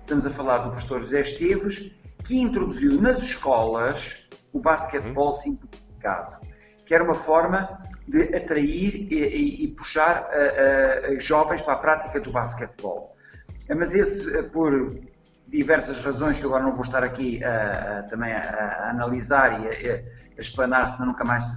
estamos 0.00 0.26
a 0.26 0.30
falar 0.30 0.58
do 0.58 0.70
professor 0.70 1.00
José 1.00 1.20
Esteves, 1.22 1.92
que 2.24 2.38
introduziu 2.38 3.00
nas 3.00 3.22
escolas 3.22 4.16
o 4.52 4.60
basquetebol 4.60 5.32
simplificado, 5.32 6.36
que 6.84 6.94
era 6.94 7.02
uma 7.02 7.14
forma 7.14 7.82
de 8.06 8.34
atrair 8.34 9.08
e, 9.10 9.14
e, 9.14 9.64
e 9.64 9.68
puxar 9.68 10.28
jovens 11.18 11.62
para 11.62 11.74
a 11.74 11.78
prática 11.78 12.20
do 12.20 12.30
basquetebol. 12.30 13.16
Mas 13.68 13.94
esse, 13.94 14.42
por 14.44 14.96
diversas 15.48 15.98
razões 16.00 16.38
que 16.38 16.44
agora 16.44 16.64
não 16.64 16.72
vou 16.72 16.82
estar 16.82 17.02
aqui 17.02 17.42
a, 17.44 17.98
a, 17.98 18.02
também 18.04 18.32
a, 18.32 18.90
analisar 18.90 19.60
e 19.60 19.90
a, 19.90 19.94
a 19.96 20.40
explanar, 20.40 20.88
senão 20.88 21.08
nunca 21.08 21.24
mais 21.24 21.56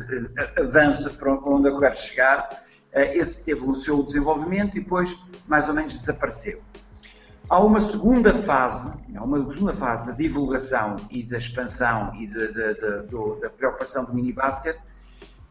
avança 0.57 1.09
para 1.09 1.33
onde 1.33 1.69
eu 1.69 1.79
quero 1.79 1.97
chegar. 1.97 2.49
Esse 2.91 3.43
teve 3.43 3.63
o 3.65 3.75
seu 3.75 4.01
desenvolvimento 4.01 4.75
e 4.77 4.79
depois 4.79 5.15
mais 5.47 5.67
ou 5.67 5.73
menos 5.73 5.93
desapareceu. 5.93 6.61
Há 7.49 7.59
uma 7.59 7.81
segunda 7.81 8.33
fase, 8.33 8.93
há 9.15 9.23
uma 9.23 9.39
segunda 9.51 9.73
fase 9.73 10.11
da 10.11 10.17
divulgação 10.17 10.97
e 11.09 11.23
da 11.23 11.37
expansão 11.37 12.13
e 12.15 12.27
de, 12.27 12.47
de, 12.47 12.73
de, 12.73 13.41
da 13.41 13.49
preocupação 13.49 14.05
do 14.05 14.13
minibasket 14.13 14.79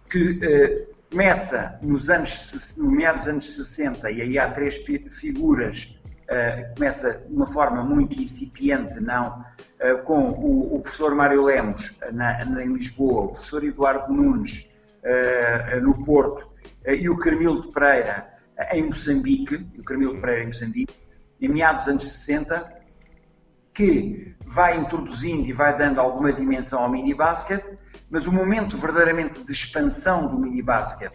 que 0.09 0.41
eh, 0.43 0.87
começa 1.11 1.79
nos 1.83 2.11
anos, 2.11 2.77
no 2.79 2.91
meados 2.91 3.25
dos 3.25 3.33
anos 3.33 3.55
60 3.55 4.11
e 4.11 4.23
aí 4.23 4.39
há 4.39 4.51
três 4.51 4.77
figuras, 5.11 5.95
eh, 6.29 6.73
começa 6.77 7.25
de 7.27 7.35
uma 7.35 7.47
forma 7.47 7.83
muito 7.83 8.21
incipiente, 8.21 9.01
não, 9.01 9.45
eh, 9.79 9.95
com 9.97 10.31
o, 10.31 10.77
o, 10.77 10.81
professor 10.81 11.15
Mário 11.15 11.45
Lemos 11.45 11.97
na, 12.13 12.45
na, 12.45 12.65
em 12.65 12.73
Lisboa, 12.73 13.25
o 13.25 13.29
professor 13.29 13.65
Eduardo 13.65 14.13
Nunes 14.13 14.69
eh, 15.03 15.81
no 15.81 16.05
Porto 16.05 16.51
eh, 16.85 16.97
e 16.97 17.09
o 17.09 17.17
Carmilo 17.17 17.63
de 17.63 17.69
Pereira 17.69 18.35
em 18.73 18.85
Moçambique, 18.85 19.67
o 19.79 19.85
Carmilo 19.85 20.15
de 20.15 20.21
Pereira 20.21 20.43
em 20.43 20.47
Moçambique, 20.49 20.95
em 21.41 21.49
meados 21.49 21.85
dos 21.85 21.93
anos 21.93 22.05
60, 22.05 22.79
que 23.73 24.35
vai 24.45 24.77
introduzindo 24.77 25.47
e 25.49 25.53
vai 25.53 25.77
dando 25.77 26.01
alguma 26.01 26.33
dimensão 26.33 26.83
ao 26.83 26.91
mini 26.91 27.15
basket, 27.15 27.65
mas 28.11 28.27
o 28.27 28.33
momento 28.33 28.77
verdadeiramente 28.77 29.45
de 29.45 29.53
expansão 29.53 30.27
do 30.27 30.39
mini 30.39 30.63
basket, 30.63 31.13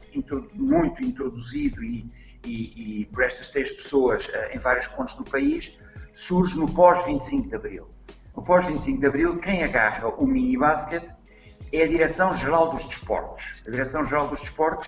muito 0.53 1.03
introduzido 1.03 1.83
e, 1.83 2.09
e, 2.45 3.01
e 3.01 3.05
por 3.05 3.23
estas 3.23 3.47
três 3.47 3.71
pessoas 3.71 4.29
eh, 4.31 4.55
em 4.55 4.59
vários 4.59 4.87
pontos 4.87 5.15
do 5.15 5.23
país, 5.23 5.75
surge 6.13 6.57
no 6.57 6.71
pós-25 6.71 7.49
de 7.49 7.55
Abril. 7.55 7.87
No 8.35 8.43
pós-25 8.43 8.99
de 8.99 9.07
Abril, 9.07 9.39
quem 9.39 9.63
agarra 9.63 10.07
o 10.07 10.25
mini 10.25 10.57
basket 10.57 11.09
é 11.71 11.83
a 11.83 11.87
Direção-Geral 11.87 12.69
dos 12.69 12.85
Desportos. 12.85 13.63
A 13.67 13.71
Direção-Geral 13.71 14.27
dos 14.27 14.41
Desportos 14.41 14.87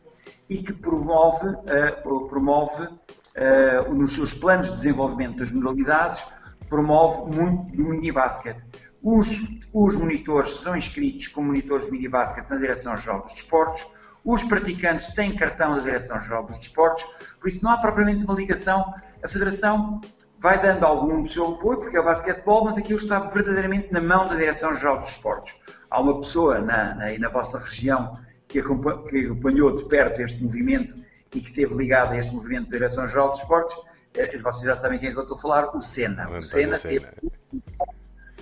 e 0.50 0.58
que 0.58 0.74
promove, 0.74 1.48
uh, 1.48 2.28
promove 2.28 2.84
uh, 2.84 3.94
nos 3.94 4.14
seus 4.14 4.34
planos 4.34 4.70
de 4.70 4.76
desenvolvimento 4.76 5.38
das 5.38 5.52
modalidades, 5.52 6.26
promove 6.70 7.36
muito 7.36 7.76
do 7.76 7.90
mini-basket. 7.90 8.58
Os, 9.06 9.40
os 9.72 9.96
monitores 9.96 10.56
são 10.56 10.76
inscritos 10.76 11.28
como 11.28 11.50
monitores 11.50 11.86
de 11.86 11.92
mini-basket 11.92 12.50
na 12.50 12.56
Direção-Geral 12.56 13.22
dos 13.22 13.36
Desportos, 13.36 13.86
os 14.24 14.42
praticantes 14.42 15.14
têm 15.14 15.36
cartão 15.36 15.76
da 15.76 15.82
Direção-Geral 15.84 16.48
dos 16.48 16.58
Desportos, 16.58 17.04
por 17.40 17.48
isso 17.48 17.64
não 17.64 17.70
há 17.70 17.78
propriamente 17.78 18.26
uma 18.26 18.34
ligação. 18.34 18.96
A 19.24 19.28
Federação 19.28 20.02
vai 20.40 20.60
dando 20.60 20.84
algum 20.84 21.22
do 21.22 21.30
seu 21.30 21.54
apoio, 21.54 21.80
porque 21.80 21.96
é 21.96 22.00
o 22.00 22.04
basquetebol, 22.04 22.66
mas 22.66 22.80
aquilo 22.80 22.98
está 22.98 23.20
verdadeiramente 23.20 23.94
na 23.94 24.02
mão 24.02 24.28
da 24.28 24.34
Direção-Geral 24.34 24.98
dos 24.98 25.10
Desportos. 25.10 25.54
Há 25.88 26.02
uma 26.02 26.20
pessoa 26.20 26.58
na, 26.58 26.96
na, 26.96 27.20
na 27.20 27.30
vossa 27.30 27.60
região 27.60 28.14
que, 28.48 28.58
acompanhou 28.58 29.76
de 29.76 29.86
perto 29.86 30.20
este 30.20 30.42
movimento 30.42 30.96
e 31.32 31.40
que 31.40 31.50
esteve 31.50 31.76
ligado 31.76 32.14
a 32.14 32.18
este 32.18 32.34
movimento 32.34 32.66
de 32.66 32.72
Direção-Geral 32.72 33.34
de 33.34 33.42
Esportes, 33.42 33.78
eh, 34.16 34.36
vocês 34.40 34.64
já 34.64 34.76
sabem 34.76 34.98
quem 34.98 35.10
é 35.10 35.12
que 35.12 35.20
eu 35.20 35.24
estou 35.24 35.38
a 35.38 35.42
falar, 35.42 35.76
o 35.76 35.82
Senna. 35.82 36.28
O 36.32 36.42
Senna 36.42 36.80
teve, 36.80 37.06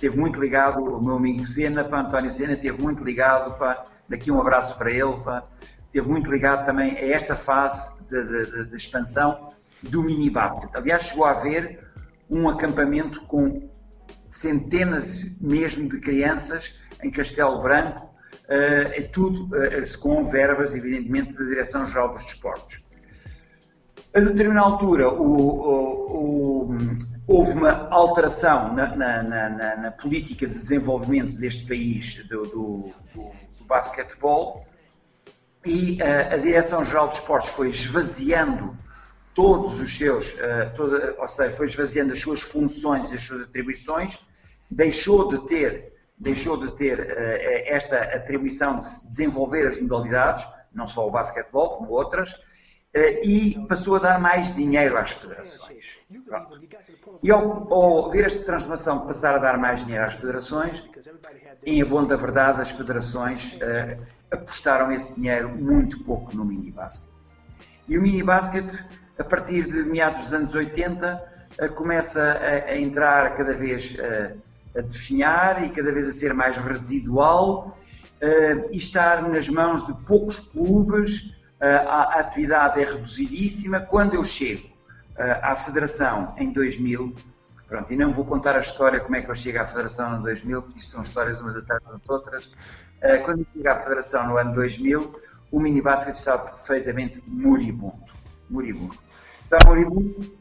teve, 0.00 0.16
muito 0.16 0.40
ligado, 0.40 0.82
o 0.82 1.02
meu 1.02 1.16
amigo 1.16 1.44
Senna, 1.44 1.84
para 1.84 2.00
António 2.00 2.30
Senna, 2.30 2.56
teve 2.56 2.80
muito 2.80 3.04
ligado, 3.04 3.56
para, 3.58 3.84
daqui 4.08 4.30
um 4.30 4.40
abraço 4.40 4.78
para 4.78 4.90
ele, 4.90 5.16
para, 5.22 5.44
teve 5.92 6.08
muito 6.08 6.30
ligado 6.30 6.66
também 6.66 6.96
a 6.96 7.06
esta 7.08 7.36
fase 7.36 8.02
de, 8.04 8.22
de, 8.22 8.64
de 8.70 8.76
expansão 8.76 9.48
do 9.82 10.02
mini 10.02 10.30
basket. 10.30 10.74
Aliás, 10.74 11.04
chegou 11.04 11.24
a 11.24 11.30
haver 11.30 11.84
um 12.30 12.48
acampamento 12.48 13.22
com 13.22 13.68
centenas 14.28 15.36
mesmo 15.40 15.88
de 15.88 16.00
crianças 16.00 16.76
em 17.02 17.10
Castelo 17.10 17.62
Branco, 17.62 18.10
uh, 18.44 19.08
tudo 19.12 19.44
uh, 19.54 19.98
com 20.00 20.24
verbas, 20.24 20.74
evidentemente, 20.74 21.34
da 21.34 21.44
Direção-Geral 21.44 22.14
dos 22.14 22.24
Desportos. 22.24 22.82
A 24.14 24.20
determinada 24.20 24.66
altura 24.66 25.08
o, 25.08 26.70
o, 26.70 26.76
houve 27.26 27.52
uma 27.52 27.88
alteração 27.88 28.74
na, 28.74 28.94
na, 28.94 29.22
na, 29.22 29.76
na, 29.76 29.90
política 29.90 30.46
de 30.46 30.54
desenvolvimento 30.54 31.36
deste 31.38 31.66
país 31.66 32.26
do, 32.28 32.44
do, 32.44 32.92
do, 33.14 33.32
do 33.58 33.64
basquetebol 33.66 34.66
e 35.64 35.98
uh, 36.02 36.34
a 36.34 36.36
Direção-Geral 36.36 37.08
dos 37.08 37.18
Esportes 37.18 37.50
foi 37.50 37.68
esvaziando 37.68 38.76
todos 39.34 39.80
os 39.80 39.96
seus, 39.96 40.32
uh, 40.34 40.72
toda, 40.76 41.16
ou 41.18 41.26
seja, 41.26 41.56
foi 41.56 41.66
esvaziando 41.66 42.12
as 42.12 42.20
suas 42.20 42.42
funções 42.42 43.10
e 43.10 43.14
as 43.14 43.22
suas 43.22 43.42
atribuições, 43.42 44.18
deixou 44.70 45.26
de 45.28 45.46
ter, 45.46 45.92
deixou 46.18 46.58
de 46.58 46.76
ter 46.76 47.00
uh, 47.00 47.74
esta 47.74 47.96
atribuição 47.98 48.78
de 48.78 48.86
desenvolver 49.08 49.66
as 49.66 49.80
modalidades, 49.80 50.46
não 50.72 50.86
só 50.86 51.06
o 51.08 51.10
basquetebol, 51.10 51.78
como 51.78 51.92
outras, 51.92 52.30
eh, 52.30 52.53
e 52.94 53.58
passou 53.68 53.96
a 53.96 53.98
dar 53.98 54.20
mais 54.20 54.54
dinheiro 54.54 54.96
às 54.96 55.10
federações. 55.10 55.98
Pronto. 56.26 56.60
E 57.22 57.30
ao, 57.30 57.72
ao 57.72 58.10
ver 58.10 58.24
esta 58.24 58.44
transformação 58.44 59.04
passar 59.06 59.34
a 59.34 59.38
dar 59.38 59.58
mais 59.58 59.84
dinheiro 59.84 60.04
às 60.04 60.14
federações, 60.14 60.88
em 61.64 61.82
abono 61.82 62.06
da 62.06 62.16
verdade, 62.16 62.60
as 62.60 62.70
federações 62.70 63.54
uh, 63.54 64.00
apostaram 64.30 64.92
esse 64.92 65.16
dinheiro 65.16 65.48
muito 65.48 66.04
pouco 66.04 66.36
no 66.36 66.44
mini-basket. 66.44 67.10
E 67.88 67.98
o 67.98 68.02
mini-basket, 68.02 68.78
a 69.18 69.24
partir 69.24 69.66
de 69.66 69.82
meados 69.82 70.22
dos 70.22 70.34
anos 70.34 70.54
80, 70.54 71.24
uh, 71.60 71.68
começa 71.74 72.22
a, 72.22 72.70
a, 72.70 72.78
entrar 72.78 73.34
cada 73.36 73.54
vez 73.54 73.92
uh, 73.92 74.38
a 74.78 74.80
definhar 74.82 75.64
e 75.64 75.70
cada 75.70 75.92
vez 75.92 76.06
a 76.06 76.12
ser 76.12 76.32
mais 76.32 76.56
residual 76.56 77.76
e 78.70 78.76
estar 78.78 79.28
nas 79.28 79.50
mãos 79.50 79.86
de 79.86 79.92
poucos 80.04 80.38
clubes 80.38 81.34
a 81.60 82.20
atividade 82.20 82.80
é 82.80 82.84
reduzidíssima. 82.84 83.80
Quando 83.80 84.14
eu 84.14 84.24
chego 84.24 84.68
à 85.16 85.54
Federação 85.54 86.34
em 86.36 86.52
2000, 86.52 87.14
pronto, 87.68 87.92
e 87.92 87.96
não 87.96 88.12
vou 88.12 88.24
contar 88.24 88.56
a 88.56 88.60
história 88.60 89.00
como 89.00 89.16
é 89.16 89.22
que 89.22 89.30
eu 89.30 89.34
chego 89.34 89.60
à 89.60 89.66
Federação 89.66 90.18
em 90.18 90.22
2000, 90.22 90.62
porque 90.62 90.78
isto 90.78 90.92
são 90.92 91.02
histórias 91.02 91.40
umas 91.40 91.56
atrás 91.56 91.82
das 91.82 92.08
outras. 92.08 92.52
Quando 93.24 93.40
eu 93.40 93.46
chego 93.52 93.68
à 93.68 93.76
Federação 93.76 94.26
no 94.28 94.36
ano 94.36 94.52
2000, 94.52 95.12
o 95.50 95.60
minibasket 95.60 96.16
estava 96.16 96.50
perfeitamente 96.50 97.22
moribundo. 97.26 98.04
Moribundo. 98.50 98.96
Estava 99.42 99.66
moribundo. 99.68 100.36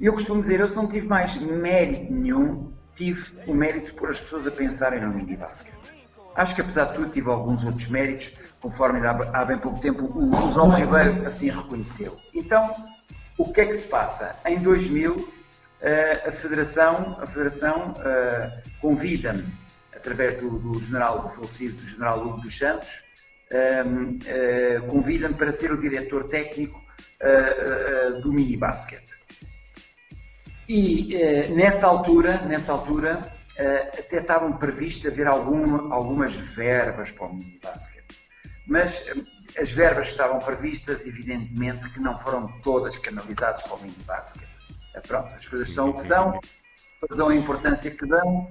E 0.00 0.06
eu 0.06 0.12
costumo 0.12 0.40
dizer, 0.40 0.58
eu 0.58 0.68
não 0.74 0.88
tive 0.88 1.06
mais 1.06 1.36
mérito 1.36 2.12
nenhum, 2.12 2.72
tive 2.96 3.40
o 3.46 3.54
mérito 3.54 3.86
de 3.86 3.92
pôr 3.92 4.10
as 4.10 4.20
pessoas 4.20 4.46
a 4.46 4.50
pensarem 4.50 5.00
no 5.00 5.12
minibasket. 5.12 5.76
Acho 6.34 6.54
que 6.54 6.60
apesar 6.60 6.86
de 6.86 6.94
tudo 6.94 7.10
tive 7.10 7.30
alguns 7.30 7.64
outros 7.64 7.86
méritos, 7.86 8.36
conforme 8.60 9.06
há 9.06 9.44
bem 9.44 9.58
pouco 9.58 9.78
tempo 9.78 10.04
o, 10.04 10.50
João 10.50 10.68
Ribeiro 10.68 11.26
assim 11.26 11.50
reconheceu. 11.50 12.18
Então, 12.32 12.74
o 13.38 13.52
que 13.52 13.60
é 13.60 13.66
que 13.66 13.74
se 13.74 13.86
passa? 13.86 14.34
Em 14.44 14.58
2000, 14.58 15.32
eh, 15.80 16.22
a 16.26 16.32
Federação, 16.32 17.18
a 17.20 17.26
Federação 17.26 17.94
eh, 17.98 18.62
convida-me, 18.80 19.44
através 19.94 20.36
do, 20.36 20.58
do, 20.58 20.80
general, 20.80 21.22
do 21.22 21.28
falecido 21.28 21.76
do 21.76 21.86
general 21.86 22.26
Hugo 22.26 22.40
dos 22.40 22.56
Santos, 22.56 23.04
eh, 23.50 24.80
convida-me 24.88 25.34
para 25.34 25.52
ser 25.52 25.70
o 25.70 25.80
diretor 25.80 26.24
técnico 26.24 26.82
do 28.22 28.32
mini 28.32 28.56
basket. 28.56 29.02
E 30.68 31.16
nessa 31.50 31.86
altura, 31.86 32.38
nessa 32.42 32.72
altura, 32.72 33.33
até 33.58 34.18
estavam 34.18 34.56
previstas 34.56 35.12
haver 35.12 35.26
algum, 35.26 35.92
algumas 35.92 36.34
verbas 36.34 37.10
para 37.10 37.26
o 37.26 37.34
mini 37.34 37.58
basket 37.62 38.04
mas 38.66 39.06
eh, 39.08 39.14
as 39.60 39.70
verbas 39.70 40.06
que 40.06 40.12
estavam 40.12 40.38
previstas, 40.40 41.06
evidentemente 41.06 41.88
que 41.90 42.00
não 42.00 42.16
foram 42.18 42.48
todas 42.60 42.96
canalizadas 42.96 43.62
para 43.62 43.74
o 43.74 43.80
mini 43.80 43.96
basket. 44.06 44.48
Eh, 44.94 45.00
pronto, 45.00 45.34
as 45.34 45.46
coisas 45.46 45.70
são 45.70 45.90
o 45.90 45.94
que 45.94 46.04
são, 46.04 46.40
todas 47.00 47.16
dão 47.16 47.28
a 47.28 47.34
importância 47.34 47.90
que 47.90 48.06
dão, 48.06 48.48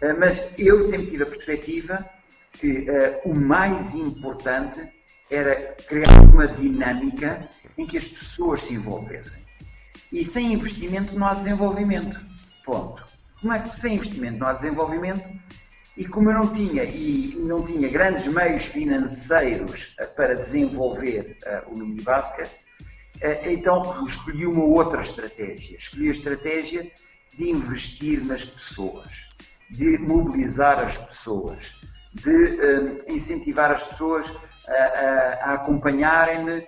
eh, 0.00 0.12
mas 0.12 0.54
eu 0.58 0.80
sempre 0.80 1.06
tive 1.06 1.22
a 1.24 1.26
perspectiva 1.26 2.08
que 2.52 2.86
uh, 2.88 3.30
o 3.30 3.34
mais 3.34 3.94
importante 3.94 4.80
era 5.30 5.74
criar 5.86 6.22
uma 6.22 6.48
dinâmica 6.48 7.46
em 7.76 7.86
que 7.86 7.98
as 7.98 8.06
pessoas 8.06 8.62
se 8.62 8.72
envolvessem. 8.72 9.44
E 10.10 10.24
sem 10.24 10.54
investimento 10.54 11.18
não 11.18 11.26
há 11.26 11.34
desenvolvimento. 11.34 12.18
Ponto. 12.64 13.05
Como 13.40 13.52
é 13.52 13.60
que 13.60 13.74
sem 13.74 13.94
investimento 13.94 14.38
não 14.38 14.46
há 14.46 14.52
desenvolvimento? 14.52 15.28
E 15.96 16.06
como 16.06 16.30
eu 16.30 16.34
não 16.34 16.52
tinha, 16.52 16.84
e 16.84 17.34
não 17.38 17.62
tinha 17.62 17.88
grandes 17.88 18.26
meios 18.26 18.66
financeiros 18.66 19.94
eh, 19.98 20.04
para 20.04 20.34
desenvolver 20.34 21.38
uh, 21.46 21.72
o 21.72 21.78
minibasket, 21.78 22.50
uh, 22.50 23.48
então 23.50 24.04
escolhi 24.06 24.46
uma 24.46 24.64
outra 24.64 25.00
estratégia. 25.00 25.76
Escolhi 25.78 26.08
a 26.08 26.10
estratégia 26.10 26.90
de 27.34 27.50
investir 27.50 28.22
nas 28.24 28.44
pessoas, 28.44 29.28
de 29.70 29.96
mobilizar 29.98 30.78
as 30.80 30.98
pessoas, 30.98 31.74
de 32.12 33.12
incentivar 33.12 33.70
as 33.70 33.82
pessoas 33.82 34.32
a 35.42 35.52
acompanharem-me 35.52 36.66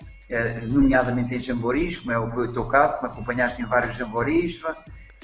nomeadamente 0.70 1.34
em 1.34 1.40
jamboris, 1.40 1.96
como 1.96 2.12
é, 2.12 2.30
foi 2.30 2.48
o 2.48 2.52
teu 2.52 2.66
caso, 2.66 2.98
que 2.98 3.04
me 3.04 3.10
acompanhaste 3.10 3.62
em 3.62 3.64
vários 3.64 3.96
jamboris, 3.96 4.60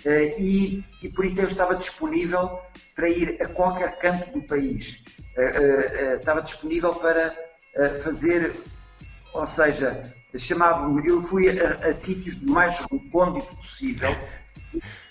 e, 0.04 0.84
e 1.02 1.08
por 1.08 1.24
isso 1.24 1.40
eu 1.40 1.46
estava 1.46 1.74
disponível 1.74 2.60
para 2.94 3.08
ir 3.08 3.42
a 3.42 3.48
qualquer 3.48 3.98
canto 3.98 4.30
do 4.32 4.42
país. 4.42 5.02
Estava 6.18 6.42
disponível 6.42 6.94
para 6.94 7.34
fazer, 8.02 8.54
ou 9.32 9.46
seja, 9.46 10.02
chamava-me, 10.36 11.06
eu 11.08 11.20
fui 11.20 11.48
a, 11.58 11.88
a 11.88 11.94
sítios 11.94 12.36
do 12.36 12.52
mais 12.52 12.78
recôndito 12.80 13.54
possível, 13.56 14.10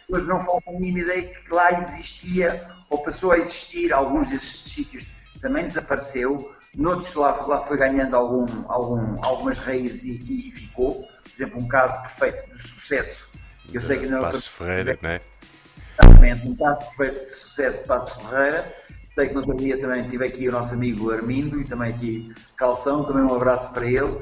mas 0.09 0.25
não 0.25 0.39
falta 0.39 0.69
a 0.69 0.73
mínima 0.73 0.99
ideia 0.99 1.23
que 1.23 1.53
lá 1.53 1.71
existia, 1.73 2.65
ou 2.89 2.99
passou 2.99 3.31
a 3.31 3.37
existir, 3.37 3.91
alguns 3.91 4.29
desses 4.29 4.71
sítios 4.71 5.07
também 5.41 5.67
desapareceu, 5.67 6.53
noutros 6.75 7.13
lá, 7.15 7.31
lá 7.47 7.61
foi 7.61 7.77
ganhando 7.77 8.15
algum, 8.15 8.45
algum, 8.71 9.23
algumas 9.23 9.57
raízes 9.57 10.03
e, 10.05 10.49
e, 10.49 10.51
ficou. 10.51 11.03
Por 11.03 11.31
exemplo, 11.35 11.59
um 11.59 11.67
caso 11.67 11.99
perfeito 12.01 12.49
de 12.51 12.57
sucesso. 12.57 13.29
Eu 13.73 13.81
sei 13.81 13.97
que 13.97 14.05
não 14.05 14.21
Passo 14.21 14.51
Ferreira, 14.51 14.99
não 15.01 15.09
é? 15.09 15.21
Exatamente, 16.01 16.47
um 16.47 16.55
caso 16.55 16.81
perfeito 16.95 17.25
de 17.25 17.31
sucesso 17.31 17.81
de 17.81 17.87
Pato 17.87 18.19
Ferreira. 18.19 18.75
Sei 19.15 19.27
que 19.27 19.33
no 19.33 19.39
outro 19.41 19.57
dia 19.57 19.79
também 19.79 20.07
tive 20.09 20.25
aqui 20.25 20.47
o 20.47 20.51
nosso 20.51 20.73
amigo 20.73 21.11
Armindo 21.11 21.59
e 21.59 21.65
também 21.65 21.91
aqui 21.91 22.33
Calção, 22.55 23.03
também 23.03 23.23
um 23.23 23.33
abraço 23.33 23.71
para 23.73 23.85
ele. 23.85 24.19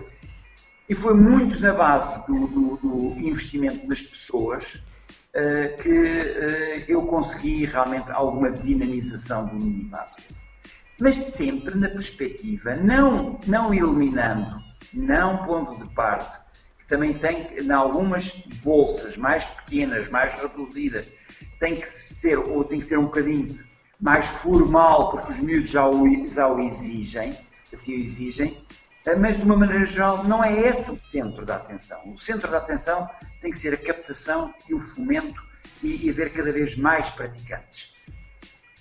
E 0.89 0.95
foi 0.95 1.13
muito 1.13 1.59
na 1.59 1.73
base 1.73 2.25
do, 2.27 2.47
do, 2.47 2.77
do 2.77 3.19
investimento 3.19 3.87
nas 3.87 4.01
pessoas 4.01 4.75
uh, 4.75 5.77
que 5.81 5.89
uh, 5.89 6.83
eu 6.87 7.05
consegui 7.07 7.65
realmente 7.65 8.11
alguma 8.11 8.51
dinamização 8.51 9.47
do 9.47 9.55
mini 9.55 9.85
basket. 9.85 10.35
Mas 10.99 11.15
sempre 11.15 11.75
na 11.75 11.89
perspectiva, 11.89 12.75
não, 12.75 13.39
não 13.47 13.73
eliminando, 13.73 14.61
não 14.93 15.45
pondo 15.45 15.81
de 15.81 15.89
parte, 15.93 16.37
também 16.91 17.13
tem, 17.13 17.47
em 17.57 17.71
algumas 17.71 18.31
bolsas 18.61 19.15
mais 19.15 19.45
pequenas, 19.45 20.09
mais 20.09 20.33
reduzidas, 20.33 21.05
tem 21.57 21.77
que 21.77 21.87
ser, 21.87 22.37
ou 22.37 22.65
tem 22.65 22.79
que 22.79 22.85
ser 22.85 22.99
um 22.99 23.05
bocadinho 23.05 23.57
mais 23.97 24.27
formal, 24.27 25.09
porque 25.09 25.31
os 25.31 25.39
miúdos 25.39 25.69
já 25.69 25.87
o, 25.87 26.27
já 26.27 26.49
o 26.49 26.59
exigem, 26.59 27.37
assim 27.71 27.95
o 27.95 27.99
exigem, 28.03 28.61
eh, 29.05 29.15
mas 29.15 29.37
de 29.37 29.43
uma 29.43 29.55
maneira 29.55 29.85
geral 29.85 30.25
não 30.25 30.43
é 30.43 30.67
esse 30.67 30.91
o 30.91 30.99
centro 31.09 31.45
da 31.45 31.55
atenção. 31.55 32.13
O 32.13 32.17
centro 32.17 32.51
da 32.51 32.57
atenção 32.57 33.09
tem 33.39 33.51
que 33.51 33.57
ser 33.57 33.73
a 33.73 33.77
captação 33.77 34.53
e 34.67 34.75
o 34.75 34.79
fomento 34.81 35.41
e, 35.81 36.09
haver 36.09 36.33
cada 36.33 36.51
vez 36.51 36.75
mais 36.75 37.09
praticantes. 37.09 37.93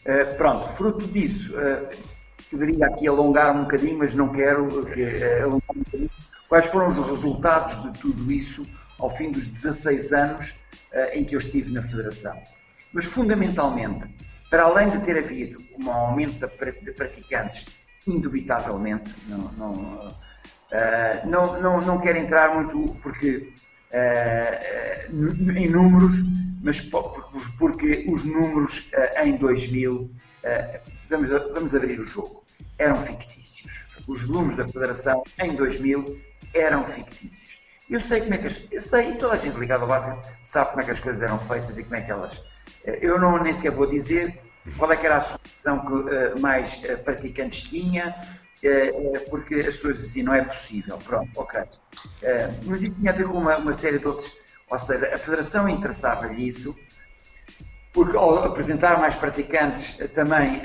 Uh, 0.01 0.37
pronto, 0.37 0.69
fruto 0.71 1.07
disso, 1.07 1.55
uh, 1.55 1.97
poderia 2.51 2.87
aqui 2.87 3.07
alongar 3.07 3.55
um 3.55 3.63
bocadinho, 3.63 3.99
mas 3.99 4.15
não 4.15 4.33
quero 4.33 4.65
uh, 4.65 5.43
alongar 5.45 5.77
um 5.77 5.79
bocadinho. 5.79 6.11
Quais 6.51 6.67
foram 6.67 6.89
os 6.89 6.99
resultados 6.99 7.83
de 7.83 7.99
tudo 7.99 8.31
isso 8.31 8.67
ao 8.99 9.09
fim 9.09 9.33
dos 9.33 9.47
16 9.47 10.13
anos 10.13 10.55
em 11.15 11.25
que 11.25 11.35
eu 11.35 11.39
estive 11.39 11.73
na 11.73 11.81
Federação? 11.81 12.39
Mas, 12.93 13.05
fundamentalmente, 13.05 14.13
para 14.51 14.65
além 14.65 14.91
de 14.91 14.99
ter 14.99 15.17
havido 15.17 15.63
um 15.79 15.89
aumento 15.89 16.39
de 16.41 16.93
praticantes 16.93 17.67
indubitavelmente. 18.07 19.15
Não, 19.29 19.53
não, 19.53 20.09
uh, 20.09 21.29
não, 21.29 21.63
não, 21.63 21.81
não 21.81 22.01
quero 22.01 22.19
entrar 22.19 22.55
muito 22.55 22.97
porque 22.97 23.53
uh, 23.93 25.53
em 25.57 25.69
números, 25.69 26.15
mas 26.63 26.81
porque 26.81 28.07
os 28.09 28.25
números 28.25 28.91
uh, 28.93 29.25
em 29.25 29.37
2000, 29.37 30.11
vamos, 31.09 31.29
vamos 31.29 31.75
abrir 31.75 32.01
o 32.01 32.05
jogo, 32.05 32.45
eram 32.79 32.99
fictícios. 32.99 33.85
Os 34.09 34.27
volumes 34.27 34.57
da 34.57 34.67
Federação 34.67 35.23
em 35.39 35.55
2000 35.55 36.30
eram 36.55 36.85
fictícios. 36.85 37.61
Eu 37.89 38.01
sei 38.01 38.21
como 38.21 38.35
é 38.35 38.39
que 38.39 38.47
as, 38.47 38.63
eu 38.71 38.81
sei, 38.81 39.11
e 39.11 39.15
toda 39.17 39.35
a 39.35 39.37
gente 39.37 39.59
ligada 39.59 39.83
ao 39.83 39.89
basquete 39.89 40.25
sabe 40.43 40.71
como 40.71 40.83
é 40.83 40.85
que 40.85 40.91
as 40.93 41.01
coisas 41.01 41.23
eram 41.23 41.39
feitas 41.39 41.77
e 41.79 41.83
como 41.85 41.97
é 41.97 42.03
que 42.03 42.11
elas. 42.11 42.43
Eu 42.85 43.19
não 43.19 43.43
nem 43.43 43.53
sequer 43.53 43.73
vou 43.73 43.87
dizer 43.87 44.41
qual 44.77 44.93
é 44.93 44.97
que 44.97 45.07
era 45.07 45.17
a 45.17 45.19
associação 45.19 45.87
que 45.87 45.93
uh, 45.93 46.41
mais 46.41 46.81
uh, 46.85 46.99
praticantes 47.03 47.63
tinha, 47.63 48.15
uh, 48.63 49.31
porque 49.31 49.55
as 49.55 49.77
pessoas 49.77 50.01
assim, 50.01 50.23
não 50.23 50.35
é 50.35 50.45
possível, 50.45 50.99
pronto, 50.99 51.31
ok. 51.35 51.61
mas 52.65 52.83
isso 52.83 52.93
tinha 52.93 53.11
a 53.11 53.15
ver 53.15 53.27
com 53.27 53.39
uma, 53.39 53.57
uma 53.57 53.73
série 53.73 53.99
de 53.99 54.07
outros, 54.07 54.31
ou 54.69 54.79
seja, 54.79 55.13
a 55.13 55.19
Federação 55.19 55.69
interessava-lhe 55.69 56.47
isso, 56.47 56.77
porque 57.93 58.17
ao 58.17 58.45
apresentar 58.45 59.01
mais 59.01 59.17
praticantes, 59.17 59.97
também 60.15 60.63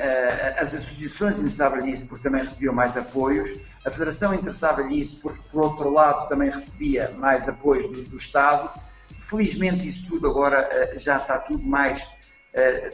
as 0.59 0.75
associações 0.75 1.39
interessavam-lhe 1.39 1.91
isso, 1.91 2.05
porque 2.05 2.23
também 2.23 2.43
recebiam 2.43 2.73
mais 2.73 2.95
apoios, 2.95 3.49
a 3.83 3.89
Federação 3.89 4.33
interessava-lhe 4.33 5.01
isso, 5.01 5.19
porque 5.21 5.41
por 5.51 5.63
outro 5.63 5.89
lado 5.89 6.27
também 6.27 6.51
recebia 6.51 7.09
mais 7.17 7.49
apoios 7.49 7.87
do, 7.87 8.03
do 8.03 8.15
Estado. 8.15 8.69
Felizmente 9.19 9.87
isso 9.87 10.07
tudo 10.07 10.29
agora 10.29 10.93
já 10.97 11.17
está 11.17 11.39
tudo 11.39 11.63
mais 11.63 12.07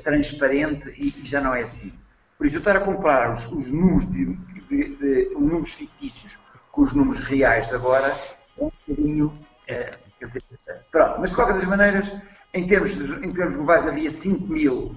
transparente 0.03 0.89
e, 0.97 1.09
e, 1.21 1.25
já 1.25 1.41
não 1.41 1.53
é 1.53 1.63
assim. 1.63 1.93
Por 2.37 2.47
isso, 2.47 2.55
eu 2.55 2.59
estar 2.59 2.75
a 2.75 2.79
comparar 2.79 3.33
os, 3.33 3.45
os 3.51 3.71
números, 3.71 4.09
de, 4.09 4.25
de, 4.67 4.95
de, 4.95 5.27
os 5.35 5.41
números 5.41 5.73
fictícios 5.73 6.39
com 6.71 6.81
os 6.81 6.93
números 6.93 7.19
reais 7.19 7.67
de 7.67 7.75
agora 7.75 8.17
é 8.57 8.63
um 8.63 8.71
bocadinho. 8.87 9.27
Uh, 9.27 9.99
quer 10.17 10.25
dizer, 10.25 10.43
pronto, 10.91 11.19
mas 11.19 11.29
de 11.29 11.35
qualquer 11.35 11.53
das 11.53 11.65
maneiras, 11.65 12.11
em 12.53 12.67
termos, 12.67 12.93
em 12.99 13.29
termos 13.29 13.55
globais, 13.55 13.87
havia 13.87 14.09
5 14.09 14.47
mil 14.47 14.77
uh, 14.77 14.95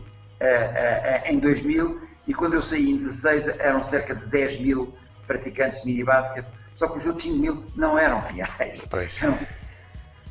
em 1.26 1.38
2000 1.38 2.00
e 2.26 2.34
quando 2.34 2.54
eu 2.54 2.62
saí 2.62 2.90
em 2.90 2.96
16 2.96 3.48
eram 3.60 3.82
cerca 3.82 4.14
de 4.14 4.26
10 4.26 4.60
mil 4.60 4.94
praticantes 5.26 5.80
de 5.80 5.86
mini 5.86 6.04
basket, 6.04 6.44
só 6.74 6.88
que 6.88 6.98
os 6.98 7.06
outros 7.06 7.24
5 7.24 7.38
mil 7.38 7.64
não 7.76 7.98
eram 7.98 8.20
reais. 8.20 8.78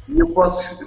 E 0.08 0.20
eu 0.20 0.28
posso, 0.34 0.78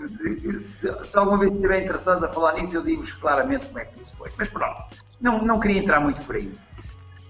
se, 0.59 1.17
alguma 1.17 1.39
vez 1.39 1.51
estiverem 1.51 1.85
interessados 1.85 2.23
a 2.23 2.29
falar 2.29 2.53
nisso, 2.55 2.77
eu 2.77 2.83
digo-vos 2.83 3.13
claramente 3.13 3.67
como 3.67 3.79
é 3.79 3.85
que 3.87 4.03
isso 4.03 4.15
foi. 4.15 4.31
Mas 4.37 4.49
pronto, 4.49 4.83
não, 5.21 5.43
não 5.43 5.59
queria 5.59 5.81
entrar 5.81 6.01
muito 6.01 6.21
por 6.23 6.37
aí. 6.37 6.53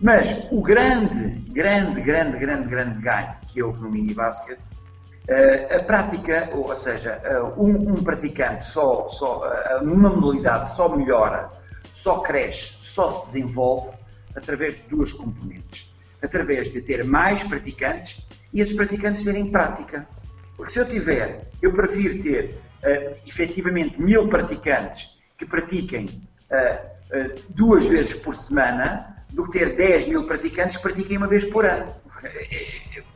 Mas 0.00 0.46
o 0.50 0.60
grande, 0.60 1.28
grande, 1.52 2.00
grande, 2.00 2.38
grande, 2.38 2.68
grande 2.68 3.00
ganho 3.00 3.34
que 3.48 3.62
houve 3.62 3.80
no 3.80 3.90
mini 3.90 4.12
basket, 4.12 4.58
uh, 4.58 4.85
a 5.28 5.82
prática, 5.82 6.50
ou, 6.52 6.74
seja, 6.76 7.20
uh, 7.24 7.60
um, 7.60 7.94
um, 7.94 8.04
praticante 8.04 8.64
só, 8.64 9.08
só 9.08 9.40
uh, 9.40 9.84
numa 9.84 10.08
modalidade 10.08 10.68
só 10.68 10.88
melhora, 10.94 11.50
só 11.92 12.20
cresce, 12.20 12.74
só 12.80 13.10
se 13.10 13.32
desenvolve 13.32 13.96
através 14.36 14.76
de 14.76 14.82
duas 14.82 15.12
componentes. 15.12 15.90
Através 16.22 16.70
de 16.70 16.80
ter 16.80 17.04
mais 17.04 17.42
praticantes 17.42 18.26
e 18.52 18.60
esses 18.60 18.74
praticantes 18.74 19.24
terem 19.24 19.50
prática. 19.50 20.08
Porque 20.56 20.72
se 20.72 20.78
eu 20.78 20.86
tiver, 20.86 21.50
eu 21.60 21.72
prefiro 21.72 22.22
ter 22.22 22.58
uh, 22.82 23.16
efetivamente 23.26 24.00
mil 24.00 24.28
praticantes 24.28 25.16
que 25.36 25.44
pratiquem 25.44 26.06
uh, 26.50 26.86
uh, 27.18 27.34
duas 27.50 27.86
vezes 27.86 28.14
por 28.14 28.34
semana 28.34 29.24
do 29.30 29.44
que 29.44 29.58
ter 29.58 29.76
10 29.76 30.06
mil 30.06 30.26
praticantes 30.26 30.76
que 30.76 30.82
pratiquem 30.82 31.16
uma 31.16 31.26
vez 31.26 31.44
por 31.44 31.66
ano. 31.66 31.94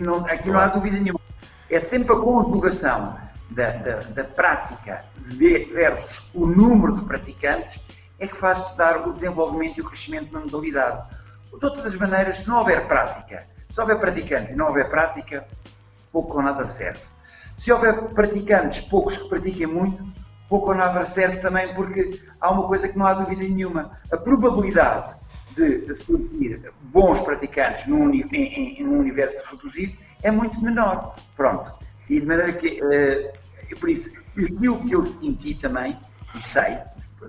Não, 0.00 0.24
aqui 0.26 0.48
não 0.48 0.58
há 0.58 0.68
dúvida 0.68 0.98
nenhuma. 0.98 1.15
É 1.68 1.78
sempre 1.78 2.14
a 2.14 2.18
conjugação 2.18 3.16
da, 3.50 3.70
da, 3.70 4.00
da 4.00 4.24
prática 4.24 5.04
versus 5.16 6.30
o 6.34 6.46
número 6.46 6.96
de 6.96 7.04
praticantes 7.04 7.80
é 8.18 8.26
que 8.26 8.36
faz 8.36 8.74
dar 8.76 9.06
o 9.06 9.12
desenvolvimento 9.12 9.78
e 9.78 9.80
o 9.80 9.84
crescimento 9.84 10.32
na 10.32 10.40
modalidade. 10.40 11.08
De 11.52 11.58
todas 11.58 11.84
as 11.84 11.96
maneiras, 11.96 12.38
se 12.38 12.48
não 12.48 12.58
houver 12.58 12.86
prática, 12.86 13.46
se 13.68 13.80
houver 13.80 13.98
praticantes 13.98 14.52
e 14.52 14.56
não 14.56 14.68
houver 14.68 14.88
prática, 14.88 15.46
pouco 16.12 16.36
ou 16.36 16.42
nada 16.42 16.66
serve. 16.66 17.00
Se 17.56 17.72
houver 17.72 18.10
praticantes, 18.10 18.80
poucos 18.80 19.16
que 19.16 19.28
pratiquem 19.28 19.66
muito, 19.66 20.06
pouco 20.48 20.70
ou 20.70 20.74
nada 20.74 21.04
serve 21.04 21.38
também, 21.38 21.74
porque 21.74 22.20
há 22.40 22.50
uma 22.50 22.66
coisa 22.68 22.88
que 22.88 22.96
não 22.96 23.06
há 23.06 23.14
dúvida 23.14 23.42
nenhuma. 23.42 23.98
A 24.12 24.16
probabilidade 24.16 25.16
de 25.56 25.92
surgir 25.94 26.72
bons 26.82 27.20
praticantes 27.22 27.86
num, 27.86 28.12
em, 28.12 28.26
em, 28.32 28.84
num 28.84 28.98
universo 28.98 29.42
reduzido 29.50 29.96
é 30.22 30.30
muito 30.30 30.60
menor. 30.60 31.16
Pronto. 31.36 31.72
E 32.08 32.20
de 32.20 32.26
maneira 32.26 32.52
que, 32.52 32.80
uh, 32.82 33.76
por 33.78 33.88
isso, 33.88 34.12
aquilo 34.36 34.84
que 34.84 34.92
eu 34.94 35.06
senti 35.20 35.54
também, 35.54 35.98
e 36.34 36.46
sei, 36.46 36.78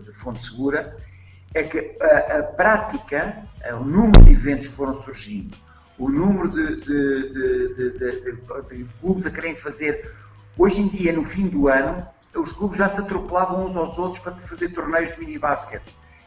de 0.03 0.13
fonte 0.13 0.43
segura, 0.43 0.95
é 1.53 1.63
que 1.63 1.95
a, 2.01 2.39
a 2.39 2.43
prática, 2.43 3.43
o 3.79 3.83
número 3.83 4.23
de 4.23 4.31
eventos 4.31 4.67
que 4.67 4.73
foram 4.73 4.95
surgindo, 4.95 5.57
o 5.97 6.09
número 6.09 6.49
de, 6.49 6.75
de, 6.81 7.75
de, 7.75 8.75
de, 8.75 8.83
clubes 9.01 9.25
a 9.25 9.31
querem 9.31 9.55
fazer. 9.55 10.13
Hoje 10.57 10.81
em 10.81 10.87
dia, 10.87 11.11
no 11.11 11.23
fim 11.23 11.47
do 11.47 11.67
ano, 11.67 12.07
os 12.35 12.51
clubes 12.51 12.77
já 12.77 12.87
se 12.87 12.99
atropelavam 12.99 13.65
uns 13.65 13.75
aos 13.75 13.97
outros 13.97 14.19
para 14.19 14.37
fazer 14.37 14.69
torneios 14.69 15.11
de 15.13 15.19
mini 15.19 15.39
basket. 15.39 15.81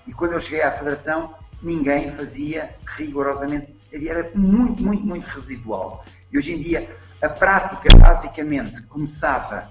E 0.06 0.12
quando 0.12 0.32
eu 0.32 0.40
cheguei 0.40 0.62
à 0.62 0.70
federação, 0.70 1.34
ninguém 1.62 2.08
fazia 2.08 2.74
rigorosamente. 2.96 3.76
Era 3.92 4.30
muito, 4.34 4.82
muito, 4.82 5.04
muito 5.04 5.26
residual. 5.26 6.04
E 6.32 6.38
hoje 6.38 6.52
em 6.52 6.60
dia, 6.60 6.88
a 7.22 7.28
prática 7.28 7.88
basicamente 7.96 8.82
começava. 8.84 9.68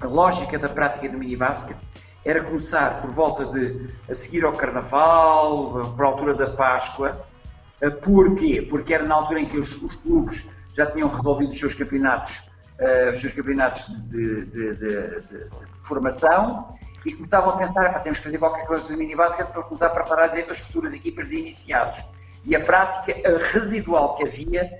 A 0.00 0.06
lógica 0.06 0.58
da 0.58 0.68
prática 0.68 1.08
do 1.08 1.18
mini 1.18 1.36
basket 1.36 1.76
era 2.24 2.42
começar 2.44 3.00
por 3.00 3.10
volta 3.10 3.46
de 3.46 3.88
a 4.08 4.14
seguir 4.14 4.44
ao 4.44 4.52
Carnaval, 4.52 5.92
por 5.96 6.04
altura 6.04 6.34
da 6.34 6.50
Páscoa, 6.50 7.24
eh, 7.80 7.90
porquê? 7.90 8.66
Porque 8.68 8.94
era 8.94 9.04
na 9.04 9.14
altura 9.16 9.40
em 9.40 9.46
que 9.46 9.58
os, 9.58 9.80
os 9.82 9.96
clubes 9.96 10.44
já 10.72 10.86
tinham 10.86 11.08
resolvido 11.08 11.50
os 11.50 11.58
seus 11.58 11.74
campeonatos, 11.74 12.38
uh, 12.78 13.12
os 13.12 13.20
seus 13.20 13.32
campeonatos 13.32 13.88
de, 14.08 14.46
de, 14.46 14.74
de, 14.76 15.22
formação 15.74 16.74
e 17.04 17.12
começavam 17.12 17.50
a 17.50 17.56
pensar, 17.56 18.02
temos 18.02 18.18
que 18.18 18.24
fazer 18.24 18.38
qualquer 18.38 18.66
coisa 18.66 18.88
de 18.88 18.96
mini 18.96 19.16
basket 19.16 19.48
para 19.48 19.62
começar 19.64 19.86
a 19.86 19.90
preparar 19.90 20.26
as 20.26 20.60
futuras 20.60 20.94
equipas 20.94 21.28
de 21.28 21.38
iniciados. 21.38 22.02
E 22.44 22.56
a 22.56 22.60
prática 22.60 23.14
residual 23.52 24.14
que 24.14 24.24
havia, 24.24 24.70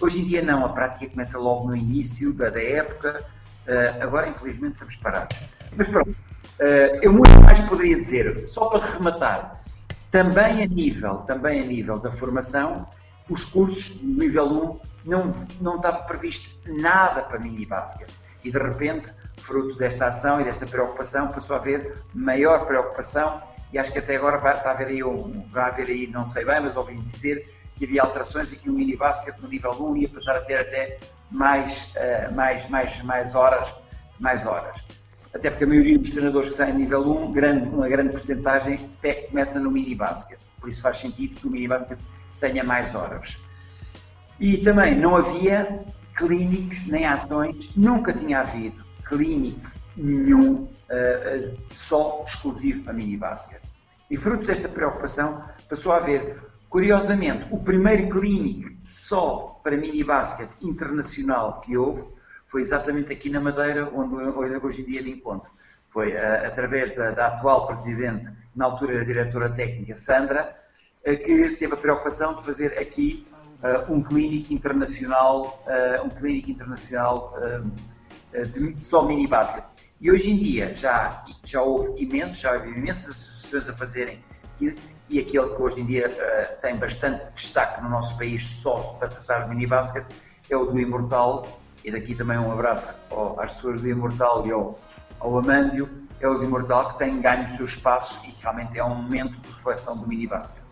hoje 0.00 0.20
em 0.20 0.24
dia 0.24 0.42
não, 0.42 0.64
a 0.64 0.68
prática 0.68 1.10
começa 1.10 1.38
logo 1.38 1.68
no 1.68 1.76
início 1.76 2.32
da, 2.32 2.50
da 2.50 2.62
época, 2.62 3.24
uh, 3.66 4.02
agora 4.02 4.28
infelizmente 4.28 4.74
estamos 4.74 4.96
parados. 4.96 5.36
Mas 5.76 5.88
pronto, 5.88 6.10
uh, 6.10 6.98
eu 7.02 7.12
muito 7.12 7.40
mais 7.40 7.60
poderia 7.60 7.96
dizer, 7.96 8.46
só 8.46 8.66
para 8.66 8.84
rematar, 8.84 9.62
também 10.10 10.62
a 10.62 10.66
nível, 10.66 11.16
também 11.18 11.60
a 11.60 11.64
nível 11.64 11.98
da 11.98 12.10
formação, 12.10 12.86
os 13.28 13.44
cursos 13.44 14.00
nível 14.02 14.46
1 14.46 14.80
não, 15.04 15.34
não 15.60 15.76
estava 15.76 15.98
previsto 15.98 16.56
nada 16.66 17.22
para 17.22 17.38
mini 17.38 17.66
basket. 17.66 18.08
E 18.44 18.50
de 18.50 18.58
repente, 18.58 19.12
fruto 19.36 19.76
desta 19.76 20.06
ação 20.06 20.40
e 20.40 20.44
desta 20.44 20.66
preocupação, 20.66 21.28
passou 21.28 21.56
a 21.56 21.58
haver 21.58 21.96
maior 22.14 22.64
preocupação 22.66 23.42
e 23.72 23.78
acho 23.78 23.92
que 23.92 23.98
até 23.98 24.16
agora 24.16 24.38
vai, 24.38 24.56
está 24.56 24.70
a 24.70 24.72
haver 24.72 24.86
aí, 24.88 25.00
vai 25.50 25.70
haver 25.70 25.88
aí, 25.88 26.06
não 26.06 26.26
sei 26.26 26.44
bem, 26.44 26.60
mas 26.60 26.76
ouvi 26.76 26.94
dizer 26.94 27.55
que 27.76 27.84
havia 27.84 28.02
alterações 28.02 28.52
e 28.52 28.56
que 28.56 28.70
o 28.70 28.72
mini 28.72 28.96
basket 28.96 29.36
no 29.38 29.48
nível 29.48 29.72
1 29.72 29.96
ia 29.98 30.08
passar 30.08 30.36
a 30.36 30.40
ter 30.40 30.58
até 30.58 30.98
mais, 31.30 31.92
uh, 31.94 32.34
mais, 32.34 32.68
mais, 32.68 33.02
mais 33.02 33.34
horas, 33.34 33.72
mais 34.18 34.46
horas. 34.46 34.82
Até 35.34 35.50
porque 35.50 35.64
a 35.64 35.66
maioria 35.66 35.98
dos 35.98 36.10
treinadores 36.10 36.48
que 36.48 36.54
saem 36.54 36.72
no 36.72 36.78
nível 36.78 37.02
1, 37.02 37.32
grande, 37.32 37.68
uma 37.68 37.88
grande 37.88 38.10
porcentagem 38.10 38.90
até 38.98 39.14
começa 39.14 39.60
no 39.60 39.70
mini 39.70 39.94
basket. 39.94 40.38
Por 40.58 40.70
isso 40.70 40.80
faz 40.80 40.96
sentido 40.96 41.34
que 41.36 41.46
o 41.46 41.50
mini 41.50 41.68
basket 41.68 41.98
tenha 42.40 42.64
mais 42.64 42.94
horas. 42.94 43.38
E 44.40 44.58
também 44.58 44.94
não 44.94 45.14
havia 45.14 45.84
clínicos 46.14 46.86
nem 46.86 47.06
ações, 47.06 47.72
nunca 47.76 48.12
tinha 48.12 48.40
havido 48.40 48.82
clínico 49.04 49.70
nenhum 49.96 50.62
uh, 50.62 51.58
só 51.70 52.24
exclusivo 52.26 52.82
para 52.84 52.92
mini 52.92 53.16
basket. 53.16 53.62
E 54.10 54.16
fruto 54.16 54.46
desta 54.46 54.68
preocupação 54.68 55.42
passou 55.68 55.92
a 55.92 55.96
haver, 55.96 56.40
curiosamente, 56.68 57.46
o 57.50 57.58
primeiro 57.58 58.08
clínico 58.08 58.70
só 58.82 59.60
para 59.62 59.76
mini 59.76 60.04
basket 60.04 60.50
internacional 60.60 61.60
que 61.60 61.76
houve 61.76 62.06
foi 62.46 62.60
exatamente 62.60 63.12
aqui 63.12 63.28
na 63.28 63.40
Madeira, 63.40 63.90
onde, 63.92 64.14
hoje 64.64 64.82
em 64.82 64.84
dia 64.84 65.02
me 65.02 65.12
encontro. 65.12 65.50
Foi 65.88 66.12
uh, 66.12 66.46
através 66.46 66.94
da, 66.94 67.10
da, 67.10 67.26
atual 67.28 67.66
presidente, 67.66 68.30
na 68.54 68.66
altura 68.66 68.94
era 68.94 69.04
diretora 69.04 69.50
técnica, 69.50 69.94
Sandra, 69.94 70.56
uh, 71.00 71.16
que 71.16 71.50
teve 71.56 71.74
a 71.74 71.76
preocupação 71.76 72.34
de 72.34 72.44
fazer 72.44 72.78
aqui 72.78 73.26
uh, 73.62 73.92
um 73.92 74.02
clínico 74.02 74.52
internacional, 74.52 75.64
um 76.04 76.08
clínico 76.08 76.50
internacional 76.50 77.34
de 78.52 78.80
só 78.80 79.02
mini 79.02 79.26
basket. 79.26 79.64
E 80.00 80.10
hoje 80.10 80.30
em 80.30 80.36
dia 80.36 80.74
já, 80.74 81.24
já 81.42 81.62
houve 81.62 82.00
imensos, 82.02 82.38
já 82.38 82.52
houve 82.52 82.68
imensas 82.68 83.08
associações 83.08 83.68
a 83.68 83.72
fazerem 83.72 84.22
e, 85.08 85.18
aquele 85.20 85.54
que 85.54 85.62
hoje 85.62 85.80
em 85.80 85.86
dia 85.86 86.08
tem 86.60 86.76
bastante 86.76 87.30
destaque 87.32 87.82
no 87.82 87.88
nosso 87.88 88.16
país 88.16 88.42
só 88.44 88.78
para 88.98 89.08
tratar 89.08 89.48
mini 89.48 89.66
basket 89.66 90.04
é 90.50 90.56
o 90.56 90.64
do 90.66 90.78
Imortal, 90.78 91.60
e 91.84 91.90
daqui 91.90 92.14
também 92.14 92.38
um 92.38 92.52
abraço 92.52 92.96
às 93.38 93.52
pessoas 93.54 93.80
do 93.80 93.88
Imortal 93.88 94.46
e 94.46 94.52
ao, 94.52 94.78
ao 95.20 95.38
Amândio, 95.38 95.88
é 96.20 96.28
o 96.28 96.34
do 96.38 96.44
Imortal 96.44 96.92
que 96.92 96.98
tem 96.98 97.20
ganho 97.20 97.44
o 97.44 97.48
seu 97.48 97.64
espaço 97.64 98.20
e 98.24 98.32
que 98.32 98.42
realmente 98.42 98.78
é 98.78 98.84
um 98.84 98.94
momento 98.94 99.40
de 99.40 99.48
reflexão 99.48 99.96
do 99.96 100.06
mini 100.06 100.26
basket. 100.26 100.66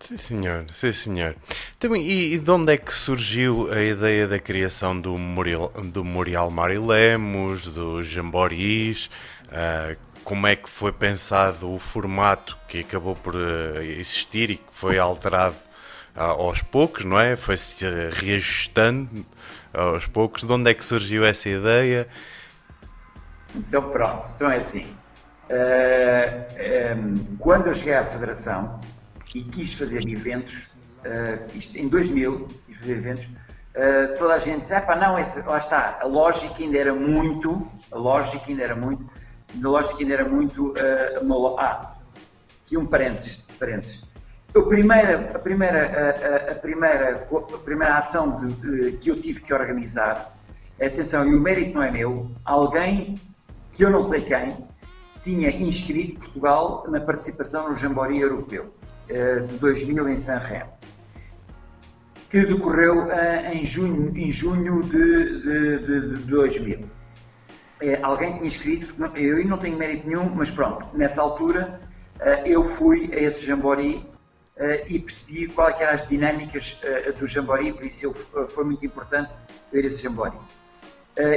Sim 0.00 0.16
senhor, 0.16 0.64
sim 0.72 0.92
senhor. 0.92 1.36
Também, 1.78 2.02
e, 2.02 2.34
e, 2.34 2.38
de 2.38 2.50
onde 2.50 2.72
é 2.72 2.76
que 2.76 2.94
surgiu 2.94 3.70
a 3.70 3.82
ideia 3.82 4.28
da 4.28 4.38
criação 4.38 4.98
do 4.98 5.12
Memorial, 5.12 5.72
do 5.92 6.04
Memorial 6.04 6.50
Mário 6.50 6.86
Lemos, 6.86 7.66
do 7.66 8.02
Jamboris? 8.02 9.10
Uh, 9.48 9.96
como 10.28 10.46
é 10.46 10.54
que 10.54 10.68
foi 10.68 10.92
pensado 10.92 11.72
o 11.72 11.78
formato 11.78 12.54
que 12.68 12.80
acabou 12.80 13.16
por 13.16 13.34
uh, 13.34 13.80
existir 13.80 14.50
e 14.50 14.56
que 14.58 14.66
foi 14.70 14.98
alterado 14.98 15.56
uh, 16.14 16.20
aos 16.20 16.60
poucos, 16.60 17.02
não 17.02 17.18
é? 17.18 17.34
Foi-se 17.34 17.86
reajustando 18.10 19.24
aos 19.72 20.06
poucos. 20.06 20.44
De 20.44 20.52
onde 20.52 20.70
é 20.70 20.74
que 20.74 20.84
surgiu 20.84 21.24
essa 21.24 21.48
ideia? 21.48 22.06
Então, 23.56 23.88
pronto. 23.88 24.30
Então 24.36 24.50
é 24.50 24.58
assim. 24.58 24.84
Uh, 24.84 25.48
eh, 25.48 26.94
um, 26.94 27.14
ehm, 27.14 27.14
quando 27.38 27.68
eu 27.68 27.74
cheguei 27.74 27.94
à 27.94 28.04
Federação 28.04 28.82
e 29.34 29.42
quis 29.42 29.72
fazer 29.72 30.06
eventos, 30.06 30.76
uh, 31.06 31.56
isto 31.56 31.78
em 31.78 31.88
2000, 31.88 32.48
quis 32.66 32.76
fazer 32.76 32.98
eventos, 32.98 33.24
uh, 33.24 34.18
toda 34.18 34.34
a 34.34 34.38
gente 34.38 34.60
disse, 34.60 34.74
ah, 34.74 34.82
pá, 34.82 34.94
não, 34.94 35.18
esse, 35.18 35.40
lá 35.46 35.56
está, 35.56 36.00
a 36.02 36.06
lógica 36.06 36.62
ainda 36.62 36.76
era 36.76 36.92
muito, 36.92 37.66
a 37.90 37.96
lógica 37.96 38.44
ainda 38.46 38.62
era 38.62 38.76
muito, 38.76 39.08
a 39.54 39.68
lógica 39.68 40.00
ainda 40.00 40.14
era 40.14 40.28
muito, 40.28 40.72
uh, 40.72 41.58
ah, 41.58 41.94
aqui 42.64 42.76
um 42.76 42.86
parênteses, 42.86 43.46
parênteses. 43.58 44.02
A 44.54 44.62
primeira, 44.62 45.30
a 45.34 45.38
primeira, 45.38 45.80
a, 45.86 46.52
a, 46.52 46.54
primeira, 46.54 47.28
a 47.30 47.58
primeira 47.58 47.98
ação 47.98 48.34
de, 48.34 48.46
de, 48.46 48.92
que 48.98 49.10
eu 49.10 49.20
tive 49.20 49.40
que 49.40 49.52
organizar, 49.52 50.36
atenção, 50.80 51.26
e 51.26 51.34
o 51.34 51.40
mérito 51.40 51.74
não 51.74 51.82
é 51.82 51.90
meu, 51.90 52.30
alguém 52.44 53.14
que 53.72 53.84
eu 53.84 53.90
não 53.90 54.02
sei 54.02 54.22
quem 54.22 54.56
tinha 55.22 55.50
inscrito 55.50 56.20
Portugal 56.20 56.84
na 56.88 57.00
participação 57.00 57.68
no 57.68 57.76
Jamboree 57.76 58.20
Europeu 58.20 58.74
eh, 59.08 59.40
de 59.40 59.58
2000 59.58 60.08
em 60.08 60.18
Sanremo, 60.18 60.70
que 62.30 62.44
decorreu 62.44 63.10
eh, 63.10 63.54
em 63.54 63.64
junho, 63.64 64.16
em 64.16 64.30
junho 64.30 64.82
de, 64.82 65.42
de, 65.42 66.16
de 66.16 66.22
2000. 66.24 66.97
É, 67.80 67.98
alguém 68.02 68.34
tinha 68.34 68.46
inscrito, 68.46 68.94
eu 69.16 69.44
não 69.46 69.58
tenho 69.58 69.76
mérito 69.76 70.06
nenhum, 70.06 70.28
mas 70.34 70.50
pronto, 70.50 70.86
nessa 70.96 71.22
altura 71.22 71.80
eu 72.44 72.64
fui 72.64 73.08
a 73.12 73.16
esse 73.16 73.46
Jamboree 73.46 74.04
uh, 74.58 74.84
e 74.86 74.98
percebi 74.98 75.46
qual 75.48 75.70
é 75.70 75.82
eram 75.82 75.94
as 75.94 76.06
dinâmicas 76.06 76.80
uh, 76.82 77.12
do 77.14 77.26
Jambori, 77.26 77.72
por 77.72 77.84
isso 77.84 78.10
uh, 78.10 78.48
foi 78.48 78.64
muito 78.64 78.84
importante 78.84 79.34
ver 79.72 79.84
esse 79.84 80.02
Jambori. 80.02 80.36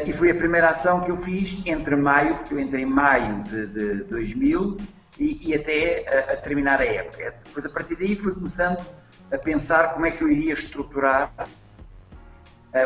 e 0.06 0.14
foi 0.14 0.32
a 0.32 0.36
primeira 0.36 0.70
ação 0.70 1.02
que 1.02 1.12
eu 1.12 1.18
fiz 1.18 1.62
entre 1.66 1.96
maio, 1.96 2.36
porque 2.36 2.54
eu 2.54 2.60
entrei 2.60 2.84
em 2.84 2.86
maio 2.86 3.44
de, 3.44 3.68
de 3.68 4.04
2000 4.06 4.78
e, 5.20 5.50
e 5.50 5.56
até 5.56 6.06
a, 6.08 6.34
a, 6.34 6.38
terminar 6.38 6.80
a 6.82 6.86
época. 6.86 7.34
Depois, 7.46 7.66
a 7.66 7.70
partir 7.70 7.96
daí, 7.96 8.16
fui 8.16 8.34
começando 8.34 8.84
a 9.32 9.38
pensar 9.38 9.94
como 9.94 10.06
é 10.06 10.12
que 10.12 10.24
eu 10.24 10.30
iria 10.30 10.54
estruturar 10.54 11.32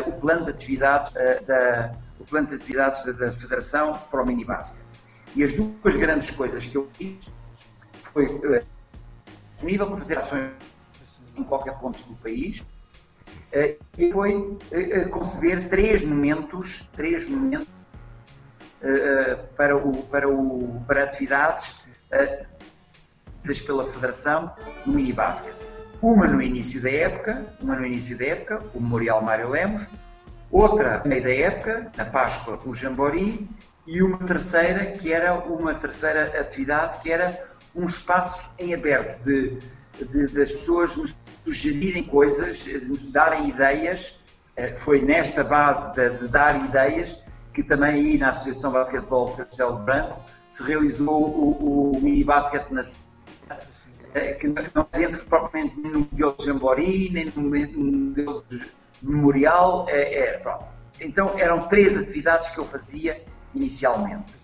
o 0.06 0.12
plano 0.12 0.44
de 0.44 0.50
atividades 0.50 1.12
da, 1.46 1.92
o 2.18 2.24
plano 2.24 2.48
de 2.48 2.54
atividades 2.54 3.04
da, 3.04 3.30
Federação 3.32 3.98
para 4.10 4.22
o 4.22 4.26
mini 4.26 4.44
basket. 4.44 4.82
E 5.34 5.44
as 5.44 5.52
duas 5.52 5.96
grandes 5.96 6.30
coisas 6.30 6.66
que 6.66 6.76
eu 6.76 6.88
fiz 6.94 7.16
foi 8.02 8.26
disponível 9.56 9.86
para 9.88 9.96
fazer 9.96 10.18
ações 10.18 10.52
em 11.36 11.44
qualquer 11.44 11.78
ponto 11.78 12.02
do 12.04 12.14
país 12.16 12.64
eh, 13.52 13.76
e 13.98 14.12
foi 14.12 14.58
eh, 14.70 15.00
eh, 15.00 15.04
conceber 15.06 15.68
três 15.68 16.02
momentos, 16.02 16.88
três 16.92 17.28
momentos 17.28 17.68
para, 19.56 19.76
o, 19.76 20.02
para, 20.04 20.28
o, 20.28 20.80
para 20.86 21.02
atividades 21.02 21.74
pela 23.66 23.84
Federação 23.84 24.54
no 24.84 24.92
mini 24.92 25.12
basket. 25.12 25.54
Uma 26.00 26.26
no 26.26 26.40
início 26.42 26.80
da 26.80 26.90
época, 26.90 27.46
uma 27.60 27.74
no 27.74 27.86
início 27.86 28.16
da 28.16 28.26
época, 28.26 28.62
o 28.74 28.80
Memorial 28.80 29.22
Mário 29.22 29.48
Lemos, 29.48 29.86
outra 30.56 31.02
meio 31.04 31.22
da 31.22 31.34
época, 31.34 31.92
na 31.96 32.04
Páscoa, 32.04 32.58
o 32.64 32.74
Jambori, 32.74 33.48
e 33.86 34.02
uma 34.02 34.18
terceira, 34.18 34.86
que 34.86 35.12
era 35.12 35.34
uma 35.34 35.74
terceira 35.74 36.40
atividade, 36.40 37.00
que 37.00 37.12
era 37.12 37.46
um 37.74 37.84
espaço 37.84 38.50
em 38.58 38.74
aberto 38.74 39.22
de, 39.22 39.58
de, 40.04 40.28
das 40.28 40.52
pessoas 40.52 40.96
nos 40.96 41.16
sugerirem 41.44 42.02
coisas, 42.02 42.64
nos 42.88 43.04
darem 43.04 43.48
ideias. 43.48 44.18
Eh, 44.56 44.74
foi 44.74 45.02
nesta 45.02 45.44
base 45.44 45.94
de, 45.94 46.18
de 46.18 46.28
dar 46.28 46.56
ideias 46.64 47.22
que 47.52 47.62
também 47.62 47.90
aí 47.90 48.18
na 48.18 48.30
Associação 48.30 48.72
Basquetebol 48.72 49.34
Castelo 49.36 49.78
Branco 49.78 50.20
se 50.50 50.62
realizou 50.62 51.26
o, 51.26 51.96
o 51.96 52.00
mini 52.02 52.24
basquete 52.24 52.70
na 52.70 52.82
eh, 54.14 54.32
que 54.32 54.48
não 54.48 54.86
é 54.92 54.98
dentro 54.98 55.24
propriamente 55.26 55.76
no 55.78 56.00
modelo 56.00 56.36
de 56.36 56.44
Jambori, 56.44 57.10
nem 57.10 57.26
no 57.26 57.42
modelo 57.42 58.44
de 58.50 58.58
memorial. 59.02 59.86
É, 59.88 60.36
é, 60.36 60.58
então 61.00 61.38
eram 61.38 61.60
três 61.60 61.96
atividades 61.96 62.48
que 62.48 62.58
eu 62.58 62.64
fazia 62.64 63.22
inicialmente. 63.54 64.36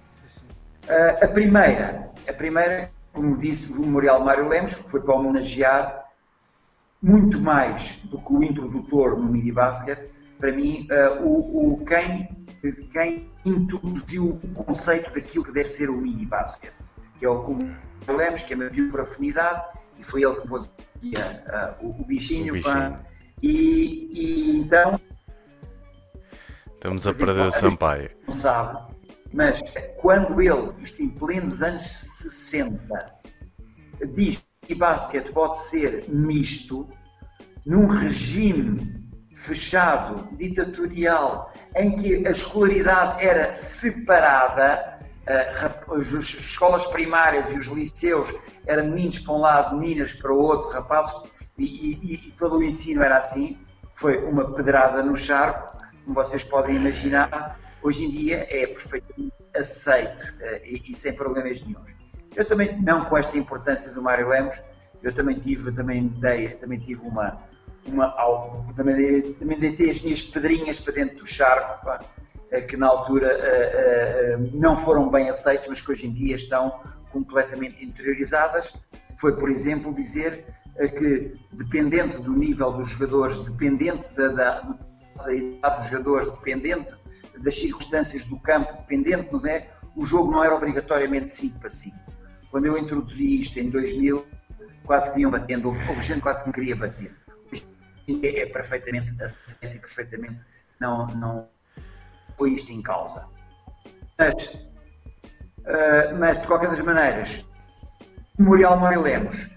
Uh, 0.84 1.24
a 1.24 1.28
primeira, 1.28 2.10
a 2.28 2.32
primeira 2.32 2.90
como 3.12 3.36
disse, 3.36 3.70
o 3.72 3.80
Memorial 3.80 4.24
Mário 4.24 4.48
Lemos, 4.48 4.74
que 4.74 4.90
foi 4.90 5.00
para 5.00 5.14
homenagear 5.14 6.06
muito 7.00 7.40
mais 7.40 8.00
do 8.04 8.18
que 8.18 8.32
o 8.32 8.42
introdutor 8.42 9.18
no 9.18 9.28
mini 9.28 9.52
basket, 9.52 10.08
para 10.38 10.52
mim, 10.52 10.88
uh, 10.90 11.22
o, 11.22 11.74
o, 11.74 11.84
quem, 11.84 12.46
quem 12.92 13.30
introduziu 13.44 14.40
o 14.42 14.64
conceito 14.64 15.12
daquilo 15.12 15.44
que 15.44 15.52
deve 15.52 15.68
ser 15.68 15.90
o 15.90 15.96
mini 15.96 16.24
basket, 16.24 16.72
que 17.18 17.24
é 17.24 17.28
o, 17.28 17.34
o 17.38 18.12
Lemos, 18.12 18.42
que 18.42 18.54
é 18.54 18.56
meu 18.56 18.70
por 18.90 19.00
afinidade, 19.00 19.62
e 19.98 20.04
foi 20.04 20.22
ele 20.24 20.40
que 20.40 20.48
pôs 20.48 20.66
uh, 20.66 20.74
o, 21.80 22.00
o, 22.00 22.04
bichinho. 22.04 22.54
O 22.54 22.56
bichinho. 22.56 22.98
E, 23.42 24.10
e, 24.12 24.56
então, 24.58 25.00
Estamos 26.74 27.06
a 27.06 27.14
perder 27.14 27.46
o 27.46 27.52
Sampaio. 27.52 28.10
Não 28.24 28.32
sabe, 28.32 28.92
mas 29.32 29.62
quando 29.98 30.42
ele, 30.42 30.72
isto 30.78 31.02
em 31.02 31.08
plenos 31.08 31.62
anos 31.62 31.84
60, 31.84 32.82
diz 34.14 34.44
que 34.62 34.74
basquete 34.74 35.30
pode 35.32 35.58
ser 35.58 36.04
misto, 36.08 36.88
num 37.64 37.86
regime 37.86 39.00
fechado, 39.34 40.28
ditatorial, 40.36 41.52
em 41.76 41.94
que 41.94 42.26
a 42.26 42.30
escolaridade 42.30 43.24
era 43.24 43.52
separada, 43.54 45.00
as 45.26 46.06
escolas 46.12 46.84
primárias 46.86 47.50
e 47.52 47.58
os 47.58 47.66
liceus 47.66 48.34
eram 48.66 48.88
meninos 48.88 49.20
para 49.20 49.34
um 49.34 49.38
lado, 49.38 49.76
meninas 49.76 50.12
para 50.12 50.32
o 50.32 50.38
outro, 50.38 50.70
rapazes, 50.70 51.14
e, 51.58 51.64
e, 51.64 52.28
e 52.28 52.30
todo 52.32 52.56
o 52.56 52.62
ensino 52.62 53.02
era 53.02 53.18
assim. 53.18 53.58
Foi 53.94 54.18
uma 54.24 54.52
pedrada 54.54 55.02
no 55.02 55.16
charco, 55.16 55.76
como 56.04 56.14
vocês 56.14 56.42
podem 56.42 56.76
imaginar, 56.76 57.58
hoje 57.82 58.04
em 58.04 58.10
dia 58.10 58.46
é 58.48 58.66
perfeitamente 58.66 59.32
aceite 59.54 60.34
eh, 60.40 60.62
e, 60.64 60.92
e, 60.92 60.96
sem 60.96 61.12
problemas 61.12 61.60
nenhums. 61.62 61.94
Eu 62.34 62.44
também, 62.44 62.80
não 62.80 63.04
com 63.04 63.18
esta 63.18 63.36
importância 63.36 63.92
do 63.92 64.02
Mário 64.02 64.28
Lemos, 64.28 64.60
eu 65.02 65.12
também 65.12 65.38
tive, 65.38 65.72
também 65.72 66.08
dei, 66.08 66.48
também 66.48 66.78
tive 66.78 67.02
uma, 67.02 67.42
uma 67.86 68.14
também, 68.74 68.96
dei, 68.96 69.34
também 69.34 69.58
deitei 69.58 69.90
as 69.90 70.00
minhas 70.00 70.22
pedrinhas 70.22 70.78
para 70.78 70.94
dentro 70.94 71.18
do 71.18 71.26
charco, 71.26 71.84
pá, 71.84 71.98
eh, 72.50 72.60
que 72.60 72.76
na 72.76 72.86
altura 72.86 73.28
uh, 73.28 74.42
uh, 74.42 74.50
não 74.54 74.76
foram 74.76 75.10
bem 75.10 75.28
aceitos, 75.28 75.66
mas 75.68 75.80
que 75.80 75.90
hoje 75.90 76.06
em 76.06 76.12
dia 76.12 76.34
estão 76.34 76.80
completamente 77.10 77.84
interiorizadas. 77.84 78.72
Foi, 79.18 79.36
por 79.36 79.50
exemplo, 79.50 79.92
dizer 79.94 80.46
que, 80.88 81.34
dependente 81.52 82.20
do 82.22 82.32
nível 82.32 82.72
dos 82.72 82.90
jogadores, 82.90 83.40
dependente 83.40 84.14
da, 84.14 84.28
da, 84.28 84.60
da 85.16 85.34
idade 85.34 85.76
dos 85.76 85.86
jogadores, 85.88 86.30
dependente 86.30 86.94
das 87.38 87.54
circunstâncias 87.54 88.26
do 88.26 88.38
campo, 88.38 88.72
dependente, 88.78 89.28
mas 89.32 89.44
é, 89.44 89.70
o 89.96 90.04
jogo 90.04 90.30
não 90.30 90.42
era 90.42 90.54
obrigatoriamente 90.54 91.32
5 91.32 91.58
para 91.58 91.70
5. 91.70 91.96
Quando 92.50 92.66
eu 92.66 92.78
introduzi 92.78 93.40
isto 93.40 93.58
em 93.58 93.70
2000, 93.70 94.26
quase 94.84 95.12
que 95.12 95.20
iam 95.20 95.30
batendo, 95.30 95.68
houve, 95.68 95.84
houve 95.88 96.02
gente 96.02 96.20
quase 96.20 96.42
que 96.42 96.48
me 96.48 96.54
queria 96.54 96.76
bater. 96.76 97.14
É, 98.22 98.40
é 98.40 98.46
perfeitamente 98.46 99.14
aceito 99.22 99.76
e 99.76 99.78
perfeitamente 99.78 100.44
não, 100.80 101.06
não 101.08 101.48
põe 102.36 102.54
isto 102.54 102.72
em 102.72 102.82
causa. 102.82 103.28
Mas, 104.18 104.44
uh, 104.54 106.18
mas 106.18 106.40
de 106.40 106.46
qualquer 106.46 106.68
das 106.68 106.80
maneiras, 106.80 107.44
Memorial 108.38 108.78
Mário 108.80 109.02
Lemos, 109.02 109.51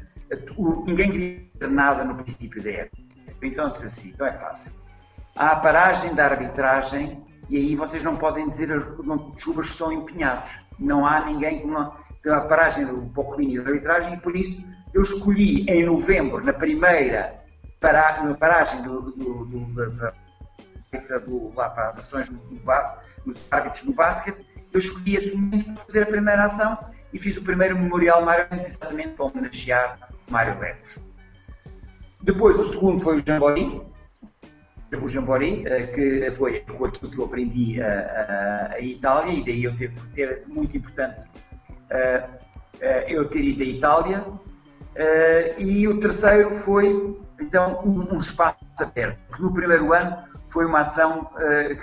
ninguém 0.85 1.09
queria 1.09 1.67
nada 1.69 2.03
no 2.03 2.15
princípio 2.15 2.61
da 2.63 2.71
época. 2.71 3.03
Então 3.41 3.69
disse 3.69 3.85
assim, 3.85 4.09
então 4.09 4.25
é 4.25 4.33
fácil 4.33 4.71
há 5.35 5.51
a 5.51 5.55
paragem 5.57 6.15
da 6.15 6.25
arbitragem 6.25 7.23
e 7.49 7.57
aí 7.57 7.75
vocês 7.75 8.03
não 8.03 8.15
podem 8.15 8.47
dizer 8.47 8.69
não, 9.03 9.31
desculpa, 9.31 9.61
estão 9.61 9.91
empenhados. 9.91 10.61
Não 10.79 11.05
há 11.05 11.25
ninguém 11.25 11.65
não. 11.67 11.93
A 12.25 12.41
paragem 12.41 12.85
do 12.87 13.01
Poclínio 13.13 13.63
da 13.63 13.69
arbitragem 13.69 14.15
e 14.15 14.17
por 14.17 14.35
isso 14.35 14.63
eu 14.93 15.03
escolhi 15.03 15.69
em 15.69 15.85
novembro, 15.85 16.43
na 16.43 16.53
primeira 16.53 17.43
para, 17.79 18.23
na 18.23 18.33
paragem 18.33 18.81
do, 18.81 19.11
do, 19.11 19.45
do, 19.45 19.59
do, 19.65 19.91
do 21.19 21.53
lá 21.53 21.69
para 21.69 21.89
as 21.89 21.97
ações 21.99 22.29
do, 22.29 22.39
base, 22.63 22.95
dos 23.25 23.51
árbitros 23.51 23.83
no 23.83 23.93
basquete, 23.93 24.43
eu 24.73 24.79
escolhi 24.79 25.15
esse 25.15 25.35
momento 25.35 25.65
para 25.65 25.83
fazer 25.83 26.03
a 26.03 26.05
primeira 26.07 26.45
ação 26.45 26.79
e 27.13 27.19
fiz 27.19 27.37
o 27.37 27.43
primeiro 27.43 27.77
memorial 27.77 28.25
Mário 28.25 28.47
exatamente 28.53 29.09
para 29.09 29.25
homenagear 29.25 30.09
Mário 30.29 30.59
Lemos. 30.59 30.99
Depois 32.21 32.57
o 32.57 32.71
segundo 32.71 32.99
foi 32.99 33.17
o 33.17 33.23
Jambori, 33.25 33.81
o 35.01 35.09
Jambori, 35.09 35.63
eh, 35.67 35.87
que 35.87 36.31
foi 36.31 36.57
aquilo 36.57 37.11
que 37.11 37.17
eu 37.19 37.25
aprendi 37.25 37.81
a, 37.81 37.87
a, 37.87 38.73
a 38.73 38.79
Itália, 38.79 39.33
e 39.33 39.43
daí 39.43 39.63
eu 39.63 39.75
teve 39.75 39.99
ter 40.13 40.43
muito 40.47 40.75
importante 40.77 41.27
eu 43.07 43.29
ter 43.29 43.43
ido 43.43 43.61
à 43.61 43.65
Itália. 43.65 44.25
E 45.57 45.87
o 45.87 45.99
terceiro 45.99 46.51
foi, 46.51 47.19
então, 47.39 47.81
um, 47.85 48.15
um 48.15 48.17
espaço 48.17 48.57
aberto, 48.79 49.19
que 49.33 49.41
no 49.41 49.53
primeiro 49.53 49.93
ano 49.93 50.17
foi 50.45 50.65
uma 50.65 50.81
ação 50.81 51.29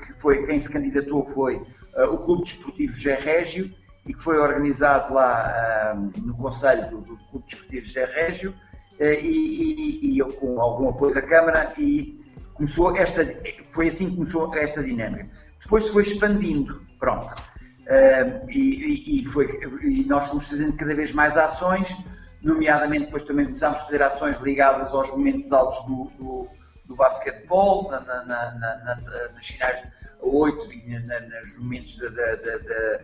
que 0.01 0.13
foi, 0.15 0.45
quem 0.47 0.59
se 0.59 0.73
candidatou 0.73 1.23
foi 1.23 1.63
o 2.11 2.19
Clube 2.19 2.45
Desportivo 2.45 2.97
Gé 2.97 3.15
Régio, 3.15 3.71
e 4.07 4.13
que 4.13 4.21
foi 4.21 4.39
organizado 4.39 5.15
lá 5.15 5.95
no 6.17 6.35
Conselho 6.37 6.91
do, 6.91 7.01
do 7.03 7.17
Clube 7.31 7.47
Desportivo 7.47 7.87
Gé 7.87 8.05
Régio, 8.05 8.55
e, 8.99 9.05
e, 9.05 10.13
e 10.13 10.19
eu 10.19 10.33
com 10.33 10.61
algum 10.61 10.89
apoio 10.89 11.15
da 11.15 11.23
Câmara, 11.23 11.73
e 11.79 12.17
começou 12.55 12.97
esta, 12.97 13.27
foi 13.71 13.89
assim 13.89 14.11
que 14.11 14.17
começou 14.17 14.55
esta 14.57 14.83
dinâmica. 14.83 15.29
Depois 15.61 15.89
foi 15.89 16.03
expandindo, 16.03 16.83
pronto. 16.99 17.35
Uh, 17.83 18.49
e, 18.49 19.23
e, 19.23 19.27
foi, 19.27 19.49
e 19.83 20.05
nós 20.05 20.29
fomos 20.29 20.49
fazendo 20.49 20.77
cada 20.77 20.95
vez 20.95 21.13
mais 21.13 21.37
ações, 21.37 21.97
nomeadamente 22.41 23.07
depois 23.07 23.25
também 23.25 23.47
começámos 23.47 23.81
a 23.81 23.85
fazer 23.85 24.03
ações 24.03 24.41
ligadas 24.41 24.93
aos 24.93 25.11
momentos 25.11 25.53
altos 25.53 25.85
do, 25.85 26.05
do, 26.17 26.49
do 26.87 26.95
basquetebol, 26.95 27.91
na, 27.91 28.01
na, 28.01 28.25
na, 28.25 29.31
nas 29.35 29.47
finais 29.47 29.83
a 29.83 30.27
8 30.27 30.73
e 30.73 30.99
nos 30.99 31.59
momentos 31.59 31.97
de, 31.97 32.09
de, 32.09 32.37
de, 32.37 32.99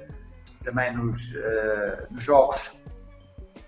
também 0.69 0.95
nos, 0.95 1.31
uh, 1.31 2.07
nos 2.11 2.23
jogos, 2.23 2.79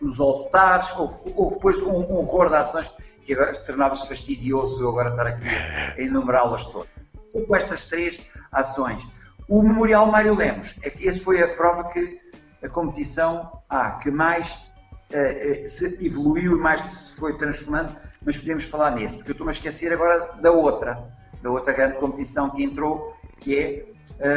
nos 0.01 0.21
All-Stars, 0.21 0.93
houve, 0.99 1.19
houve 1.35 1.55
depois 1.55 1.81
um, 1.83 1.93
um 1.93 2.17
horror 2.17 2.51
de 2.51 2.57
ações 2.57 2.93
que 3.25 3.35
tornava-se 3.65 4.07
fastidioso 4.07 4.83
eu 4.83 4.91
agora 4.91 5.11
estar 5.11 5.27
aqui 5.27 5.49
a 5.49 6.01
enumerá-las 6.01 6.67
todas. 6.67 6.89
Com 7.33 7.57
estas 7.57 7.85
três 7.85 8.21
ações. 8.53 9.07
O 9.49 9.63
Memorial 9.63 10.11
Mário 10.11 10.35
Lemos, 10.35 10.79
é 10.83 10.91
que 10.91 11.07
esse 11.07 11.21
foi 11.21 11.43
a 11.43 11.55
prova 11.55 11.89
que 11.89 12.21
a 12.63 12.69
competição 12.69 13.63
ah, 13.69 13.93
que 13.93 14.11
mais 14.11 14.53
uh, 14.55 15.69
se 15.69 16.05
evoluiu 16.05 16.57
e 16.57 16.61
mais 16.61 16.83
se 16.83 17.17
foi 17.17 17.37
transformando, 17.39 17.97
mas 18.23 18.37
podemos 18.37 18.65
falar 18.65 18.91
nesse, 18.91 19.17
porque 19.17 19.31
eu 19.31 19.33
estou-me 19.33 19.51
a 19.51 19.55
esquecer 19.55 19.93
agora 19.93 20.33
da 20.41 20.53
outra, 20.53 21.03
da 21.43 21.51
outra 21.51 21.73
grande 21.73 21.99
competição 21.99 22.51
que 22.51 22.63
entrou, 22.63 23.17
que 23.39 23.59
é 23.59 23.87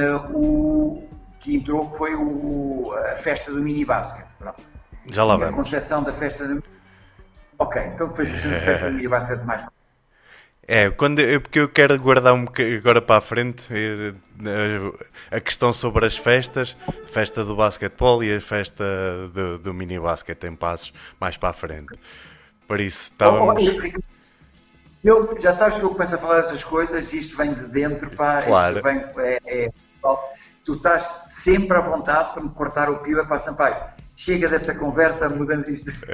uh, 0.07 0.37
o 0.37 1.12
que 1.43 1.55
entrou, 1.55 1.89
que 1.89 1.97
foi 1.97 2.15
o, 2.15 2.93
a 3.11 3.15
festa 3.15 3.51
do 3.51 3.61
mini 3.61 3.83
basket. 3.83 4.25
Já 5.07 5.23
lá 5.25 5.35
vamos. 5.35 5.53
A 5.53 5.57
concepção 5.57 6.01
da 6.01 6.13
festa 6.13 6.47
do 6.47 6.63
Ok, 7.57 7.81
então 7.93 8.07
depois 8.07 8.29
a 8.45 8.59
festa 8.59 8.91
de 8.91 9.07
vai 9.07 9.21
ser 9.21 9.37
demais. 9.37 9.65
É, 10.65 10.89
quando 10.89 11.21
porque 11.41 11.59
eu 11.59 11.67
quero 11.67 11.99
guardar 11.99 12.33
um 12.33 12.45
bocadinho 12.45 12.77
agora 12.77 13.01
para 13.01 13.17
a 13.17 13.21
frente 13.21 13.67
eh, 13.69 14.13
a 15.29 15.41
questão 15.41 15.73
sobre 15.73 16.05
as 16.05 16.15
festas, 16.15 16.77
a 16.87 17.07
festa 17.07 17.43
do 17.43 17.53
basquetebol 17.53 18.23
e 18.23 18.33
a 18.33 18.39
festa 18.39 18.85
do, 19.33 19.59
do 19.59 19.73
mini 19.73 19.99
basquete 19.99 20.45
em 20.45 20.55
passos 20.55 20.93
mais 21.19 21.35
para 21.35 21.49
a 21.49 21.53
frente. 21.53 21.93
Por 22.65 22.79
isso 22.79 23.01
estávamos. 23.01 23.61
Eu, 25.03 25.37
já 25.37 25.51
sabes 25.51 25.77
que 25.77 25.83
eu 25.83 25.89
começo 25.89 26.15
a 26.15 26.17
falar 26.17 26.41
destas 26.41 26.63
coisas 26.63 27.11
e 27.11 27.17
isto 27.17 27.35
vem 27.35 27.53
de 27.53 27.67
dentro, 27.67 28.09
pá, 28.11 28.41
claro. 28.41 28.81
Vem, 28.81 29.03
é, 29.17 29.39
é, 29.45 29.69
tu 30.63 30.75
estás 30.75 31.03
sempre 31.43 31.77
à 31.77 31.81
vontade 31.81 32.33
para 32.33 32.43
me 32.43 32.49
cortar 32.49 32.89
o 32.89 32.99
pio, 32.99 33.19
é 33.19 33.25
para 33.25 33.37
Sampaio 33.37 33.75
chega 34.15 34.47
dessa 34.47 34.73
conversa, 34.75 35.27
mudamos 35.29 35.67
isto. 35.67 35.91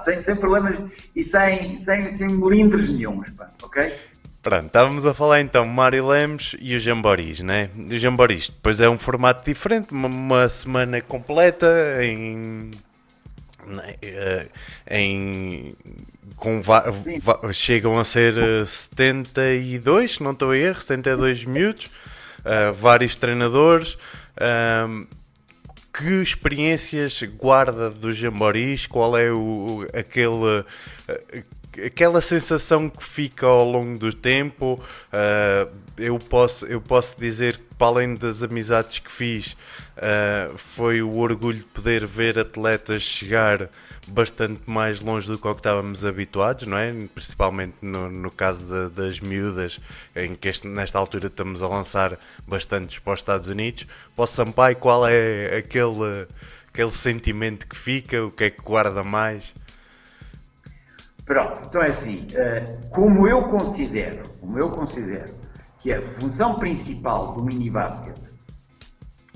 sem, 0.00 0.18
sem 0.18 0.36
problemas 0.36 0.76
e 1.14 1.24
sem, 1.24 1.80
sem, 1.80 2.08
sem 2.08 2.28
melindres 2.28 2.90
nenhums, 2.90 3.30
pá, 3.30 3.50
ok? 3.62 3.94
Pronto, 4.42 4.66
estávamos 4.66 5.06
a 5.06 5.14
falar 5.14 5.40
então 5.40 5.66
Mário 5.66 6.06
Lemos 6.06 6.54
e 6.60 6.76
o 6.76 6.78
Jamboris, 6.78 7.40
né? 7.40 7.70
O 7.76 7.96
Jamboris 7.96 8.48
depois 8.48 8.78
é 8.80 8.88
um 8.88 8.98
formato 8.98 9.44
diferente, 9.44 9.90
uma, 9.90 10.08
uma 10.08 10.48
semana 10.48 11.00
completa 11.00 11.66
em. 12.00 12.70
Eh, 14.00 14.48
em 14.88 15.74
com 16.36 16.60
chegam 17.52 17.98
a 17.98 18.04
ser 18.04 18.34
72, 18.66 20.18
eh, 20.20 20.24
não 20.24 20.32
estou 20.32 20.50
a 20.50 20.56
erro, 20.56 20.80
72 20.80 21.44
minutos, 21.44 21.86
uh, 21.86 22.72
vários 22.72 23.16
treinadores. 23.16 23.98
Um, 24.86 25.06
que 25.92 26.22
experiências 26.22 27.22
guarda 27.22 27.88
do 27.88 28.12
Jamboris? 28.12 28.86
Qual 28.86 29.16
é 29.16 29.32
o, 29.32 29.86
aquele, 29.94 30.62
aquela 31.86 32.20
sensação 32.20 32.90
que 32.90 33.02
fica 33.02 33.46
ao 33.46 33.68
longo 33.68 33.98
do 33.98 34.12
tempo? 34.12 34.78
Uh, 35.08 35.74
eu, 35.96 36.18
posso, 36.18 36.66
eu 36.66 36.82
posso 36.82 37.18
dizer 37.18 37.56
que, 37.56 37.74
para 37.78 37.86
além 37.86 38.14
das 38.14 38.42
amizades 38.42 38.98
que 38.98 39.10
fiz, 39.10 39.52
uh, 39.96 40.56
foi 40.56 41.00
o 41.00 41.16
orgulho 41.16 41.60
de 41.60 41.64
poder 41.64 42.04
ver 42.06 42.38
atletas 42.38 43.00
chegar 43.00 43.70
bastante 44.06 44.62
mais 44.66 45.00
longe 45.00 45.28
do 45.28 45.36
que, 45.36 45.48
que 45.48 45.56
estávamos 45.56 46.04
habituados, 46.04 46.66
não 46.66 46.78
é? 46.78 46.92
Principalmente 47.14 47.76
no, 47.82 48.10
no 48.10 48.30
caso 48.30 48.66
de, 48.66 48.88
das 48.90 49.20
miúdas, 49.20 49.80
em 50.14 50.34
que 50.34 50.48
este, 50.48 50.66
nesta 50.68 50.98
altura 50.98 51.26
estamos 51.26 51.62
a 51.62 51.68
lançar 51.68 52.18
bastantes 52.46 52.98
para 52.98 53.12
os 53.12 53.20
Estados 53.20 53.48
Unidos. 53.48 53.86
Para 54.14 54.24
o 54.24 54.26
Sampaio, 54.26 54.76
qual 54.76 55.06
é 55.06 55.56
aquele, 55.56 56.26
aquele 56.68 56.92
sentimento 56.92 57.66
que 57.66 57.76
fica? 57.76 58.24
O 58.24 58.30
que 58.30 58.44
é 58.44 58.50
que 58.50 58.62
guarda 58.62 59.02
mais? 59.02 59.54
Pronto, 61.24 61.62
então 61.64 61.82
é 61.82 61.88
assim, 61.88 62.28
eh, 62.34 62.78
como 62.90 63.26
eu 63.26 63.48
considero, 63.48 64.28
como 64.40 64.56
eu 64.60 64.70
considero, 64.70 65.34
que 65.76 65.92
a 65.92 66.00
função 66.00 66.56
principal 66.60 67.34
do 67.34 67.42
mini 67.42 67.68
basket 67.68 68.16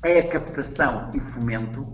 é 0.02 0.20
a 0.20 0.28
captação 0.28 1.10
e 1.12 1.20
fomento, 1.20 1.86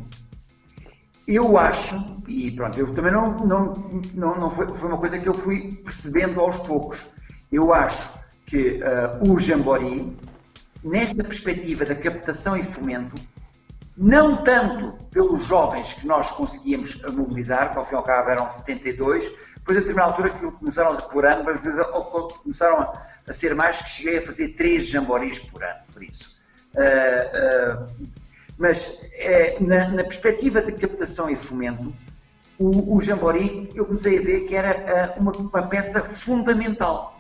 eu 1.27 1.59
acho, 1.59 2.23
e 2.29 2.51
pronto, 2.53 2.79
eu 2.79 2.95
também 2.95 3.12
não, 3.12 3.37
não, 3.39 3.75
não, 4.15 4.41
não 4.41 4.51
foi, 4.51 4.73
foi 4.73 4.89
uma 4.89 4.99
coisa 4.99 5.19
que 5.19 5.29
eu 5.29 5.35
fui 5.35 5.73
percebendo 5.83 6.41
aos 6.41 6.59
poucos. 6.61 7.11
Eu 7.51 7.73
acho 7.73 8.12
que 8.45 8.81
uh, 8.81 9.33
o 9.33 9.39
Jambori, 9.41 10.17
nesta 10.85 11.25
perspectiva 11.25 11.85
da 11.85 11.97
captação 11.97 12.57
e 12.57 12.62
fomento, 12.62 13.17
não 13.97 14.45
tanto 14.45 14.93
pelos 15.11 15.47
jovens 15.47 15.95
que 15.95 16.07
nós 16.07 16.31
conseguíamos 16.31 17.01
mobilizar, 17.12 17.73
que 17.73 17.79
ao 17.79 17.85
fim 17.85 17.95
e 17.95 17.97
ao 17.97 18.03
cabo 18.03 18.31
eram 18.31 18.49
72, 18.49 19.25
depois 19.57 19.79
a 19.79 19.81
determinada 19.81 20.12
altura 20.12 20.31
que 20.31 20.51
começaram 20.53 20.93
a 20.93 21.03
por 21.03 21.25
ano, 21.25 21.43
mas 21.45 21.61
começaram 22.43 22.83
a, 23.27 23.33
ser 23.33 23.55
mais, 23.55 23.79
que 23.79 23.89
cheguei 23.89 24.19
a 24.19 24.23
fazer 24.23 24.51
três 24.51 24.87
jamboris 24.87 25.39
por 25.39 25.65
ano, 25.65 25.81
por 25.93 26.05
isso. 26.05 26.37
Uh, 26.75 27.83
uh, 27.83 28.07
mas 28.59 28.87
uh, 28.87 29.64
na, 29.64 29.88
na, 29.88 30.05
perspectiva 30.05 30.62
de 30.62 30.73
captação 30.73 31.29
e 31.29 31.37
fomento, 31.37 31.92
o, 32.59 32.97
o 32.97 33.01
Jambori 33.01 33.71
eu 33.75 33.85
comecei 33.85 34.19
a 34.19 34.23
ver 34.23 34.40
que 34.47 34.55
era 34.55 35.14
uma, 35.19 35.33
uma 35.33 35.62
peça 35.62 36.01
fundamental. 36.01 37.16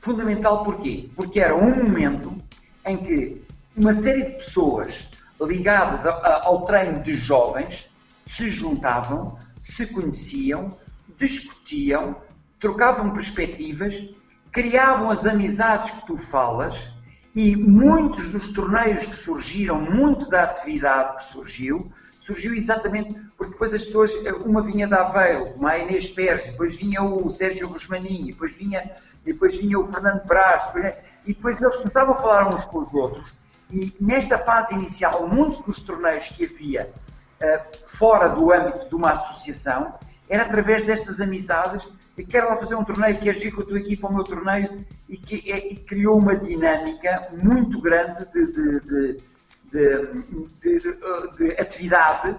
Fundamental 0.00 0.62
porquê? 0.62 1.08
Porque 1.16 1.40
era 1.40 1.54
um 1.54 1.84
momento 1.84 2.36
em 2.84 2.96
que 2.96 3.42
uma 3.76 3.94
série 3.94 4.24
de 4.24 4.32
pessoas 4.32 5.08
ligadas 5.40 6.04
a, 6.06 6.10
a, 6.10 6.46
ao 6.46 6.64
treino 6.64 7.02
de 7.02 7.16
jovens 7.16 7.90
se 8.22 8.50
juntavam, 8.50 9.38
se 9.60 9.86
conheciam, 9.86 10.76
discutiam, 11.16 12.16
trocavam 12.58 13.12
perspectivas, 13.12 14.08
criavam 14.50 15.10
as 15.10 15.26
amizades 15.26 15.90
que 15.90 16.06
tu 16.06 16.16
falas 16.16 16.90
e 17.34 17.56
muitos 17.56 18.28
dos 18.28 18.50
torneios 18.50 19.06
que 19.06 19.16
surgiram, 19.16 19.80
muito 19.80 20.28
da 20.28 20.44
atividade 20.44 21.16
que 21.16 21.22
surgiu, 21.22 21.90
surgiu 22.18 22.54
exatamente 22.54 23.14
porque 23.36 23.52
depois 23.52 23.72
as 23.72 23.82
pessoas, 23.82 24.12
uma 24.44 24.62
vinha 24.62 24.86
da 24.86 25.00
Aveiro, 25.00 25.54
uma 25.56 25.76
Inês 25.78 26.06
Pérez, 26.06 26.46
depois 26.46 26.76
vinha 26.76 27.02
o 27.02 27.30
Sérgio 27.30 27.66
Rosmaninho, 27.68 28.26
depois 28.26 28.54
vinha, 28.54 28.92
depois 29.24 29.56
vinha 29.56 29.78
o 29.78 29.84
Fernando 29.84 30.24
Braz, 30.26 30.70
e 31.24 31.32
depois 31.32 31.60
eles 31.60 31.76
começavam 31.76 32.14
a 32.14 32.16
falar 32.16 32.54
uns 32.54 32.66
com 32.66 32.78
os 32.78 32.92
outros. 32.92 33.34
E 33.70 33.94
nesta 33.98 34.36
fase 34.36 34.74
inicial, 34.74 35.26
muitos 35.26 35.58
dos 35.62 35.80
torneios 35.80 36.28
que 36.28 36.44
havia 36.44 36.92
uh, 37.40 37.78
fora 37.96 38.28
do 38.28 38.52
âmbito 38.52 38.90
de 38.90 38.94
uma 38.94 39.12
associação 39.12 39.94
era 40.32 40.44
através 40.44 40.82
destas 40.82 41.20
amizades. 41.20 41.86
E 42.16 42.24
quero 42.24 42.48
lá 42.48 42.56
fazer 42.56 42.74
um 42.74 42.82
torneio, 42.82 43.20
que 43.20 43.28
agir 43.28 43.52
com 43.52 43.60
a 43.60 43.64
tua 43.66 43.78
equipa 43.78 44.06
ao 44.06 44.14
meu 44.14 44.24
torneio 44.24 44.84
e 45.06 45.18
que 45.18 45.52
é, 45.52 45.72
e 45.72 45.76
criou 45.76 46.16
uma 46.16 46.34
dinâmica 46.34 47.28
muito 47.32 47.78
grande 47.78 48.24
de, 48.32 48.52
de, 48.52 49.18
de, 50.60 50.80
de 51.36 51.60
atividade 51.60 52.34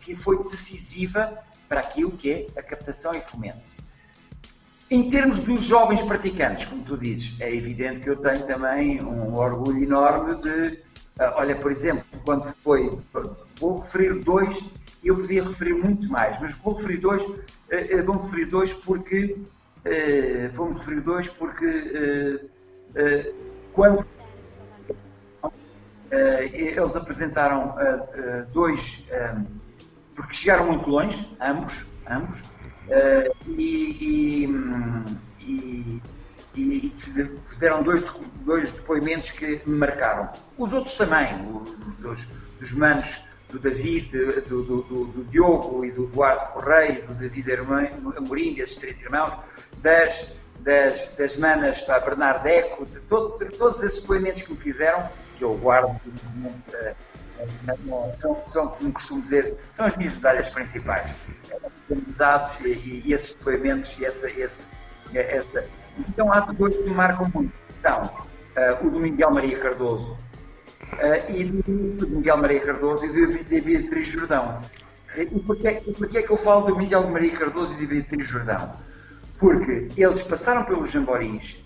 que 0.00 0.16
foi 0.16 0.42
decisiva 0.42 1.38
para 1.68 1.80
aquilo 1.80 2.10
que 2.12 2.32
é 2.32 2.46
a 2.58 2.62
captação 2.62 3.14
e 3.14 3.20
fomento. 3.20 3.76
Em 4.90 5.08
termos 5.08 5.38
dos 5.38 5.62
jovens 5.62 6.02
praticantes, 6.02 6.64
como 6.64 6.82
tu 6.82 6.96
dizes, 6.96 7.40
é 7.40 7.52
evidente 7.54 8.00
que 8.00 8.10
eu 8.10 8.16
tenho 8.16 8.44
também 8.44 9.00
um 9.02 9.36
orgulho 9.36 9.82
enorme 9.82 10.36
de. 10.40 10.84
Uh, 11.18 11.32
olha, 11.36 11.56
por 11.56 11.70
exemplo, 11.70 12.04
quando 12.24 12.44
foi. 12.62 12.96
Vou 13.58 13.78
referir 13.78 14.18
dois, 14.22 14.62
eu 15.06 15.16
podia 15.16 15.42
referir 15.42 15.74
muito 15.74 16.08
mais, 16.10 16.38
mas 16.40 16.52
vou 16.52 16.74
referir 16.74 16.98
dois, 16.98 17.22
uh, 17.22 17.30
uh, 17.30 18.04
vou 18.04 18.18
referir 18.18 18.46
dois 18.46 18.72
porque. 18.72 19.36
Uh, 19.86 20.52
vou-me 20.52 20.74
referir 20.74 21.00
dois 21.00 21.28
porque. 21.28 22.40
quando. 23.72 24.04
eles 26.10 26.96
apresentaram 26.96 27.74
dois. 28.52 29.06
porque 30.14 30.34
chegaram 30.34 30.66
muito 30.66 30.88
longe, 30.88 31.36
ambos, 31.40 31.86
ambos 32.08 32.42
Uh, 32.86 33.34
e, 33.58 34.46
e, 35.40 36.02
e, 36.54 36.92
fizeram 37.48 37.82
dois, 37.82 38.04
dois 38.44 38.70
depoimentos 38.70 39.30
que 39.30 39.60
me 39.66 39.76
marcaram. 39.76 40.30
Os 40.56 40.72
outros 40.72 40.94
também, 40.94 41.34
os 41.84 41.96
dos, 41.96 42.24
dos 42.60 42.72
manos 42.72 43.25
do 43.56 43.70
David, 43.70 44.10
do, 44.48 44.62
do, 44.62 44.82
do, 44.82 45.04
do, 45.06 45.24
Diogo 45.24 45.84
e 45.84 45.90
do 45.90 46.06
Duarte 46.06 46.52
Correia, 46.52 47.02
do 47.02 47.14
David 47.14 47.46
Amorim, 48.16 48.54
desses 48.54 48.76
três 48.76 49.00
irmãos, 49.02 49.38
das, 49.78 50.32
das, 50.60 51.06
das 51.16 51.36
manas 51.36 51.80
para 51.80 52.00
Bernardeco, 52.00 52.84
de, 52.84 53.00
todo, 53.00 53.42
de 53.42 53.50
todos 53.56 53.82
esses 53.82 54.00
depoimentos 54.00 54.42
que 54.42 54.52
me 54.52 54.58
fizeram, 54.58 55.08
que 55.36 55.44
eu 55.44 55.54
guardo 55.54 55.90
uh, 55.90 56.94
são, 58.18 58.42
são, 58.44 58.68
como 58.68 58.92
costumo 58.92 59.20
dizer, 59.20 59.56
são 59.72 59.86
as 59.86 59.96
minhas 59.96 60.14
medalhas 60.14 60.48
principais. 60.48 61.14
Amizades 61.90 62.60
e, 62.60 63.02
e, 63.06 63.12
esses 63.12 63.34
depoimentos 63.34 63.96
e 63.98 64.04
essa, 64.04 64.28
essa. 64.38 64.70
Então 66.08 66.32
há 66.32 66.40
dois 66.40 66.76
que 66.76 66.82
me 66.82 66.94
marcam 66.94 67.30
muito. 67.32 67.52
Então, 67.78 68.04
uh, 68.04 68.86
o 68.86 68.90
do 68.90 68.98
Miguel 68.98 69.30
Maria 69.30 69.58
Cardoso 69.58 70.16
uh, 70.92 71.32
e 71.32 71.44
do, 71.44 72.08
Miguel 72.08 72.36
Maria 72.38 72.60
Cardoso 72.60 73.06
e 73.06 73.08
do, 73.08 73.44
de 73.44 73.60
Beatriz 73.60 74.06
Jordão. 74.06 74.60
E 75.16 75.26
porquê, 75.40 75.82
porquê 75.96 76.18
é 76.18 76.22
que 76.22 76.30
eu 76.30 76.36
falo 76.36 76.66
do 76.66 76.76
Miguel 76.76 77.08
Maria 77.08 77.32
Cardoso 77.32 77.74
e 77.74 77.78
de 77.78 77.86
Beatriz 77.86 78.28
Jordão? 78.28 78.74
Porque 79.38 79.88
eles 79.96 80.22
passaram 80.22 80.64
pelos 80.64 80.90
jamboris 80.90 81.62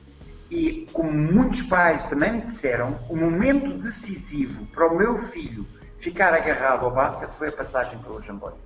e, 0.51 0.89
como 0.93 1.13
muitos 1.13 1.63
pais 1.63 2.05
também 2.05 2.33
me 2.33 2.41
disseram, 2.43 2.99
o 3.09 3.17
momento 3.17 3.73
decisivo 3.75 4.67
para 4.67 4.89
o 4.89 4.97
meu 4.97 5.17
filho 5.17 5.67
ficar 5.97 6.35
agarrado 6.35 6.85
ao 6.85 6.91
basquete 6.91 7.33
foi 7.33 7.49
a 7.49 7.53
passagem 7.53 7.99
pelo 8.01 8.21
Jambori. 8.23 8.57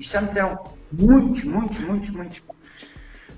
Isto 0.00 0.12
já 0.12 0.20
me 0.20 0.26
disseram 0.26 0.58
muitos, 0.90 1.44
muitos, 1.44 1.78
muitos, 1.78 2.10
muitos 2.10 2.40
pais. 2.40 2.86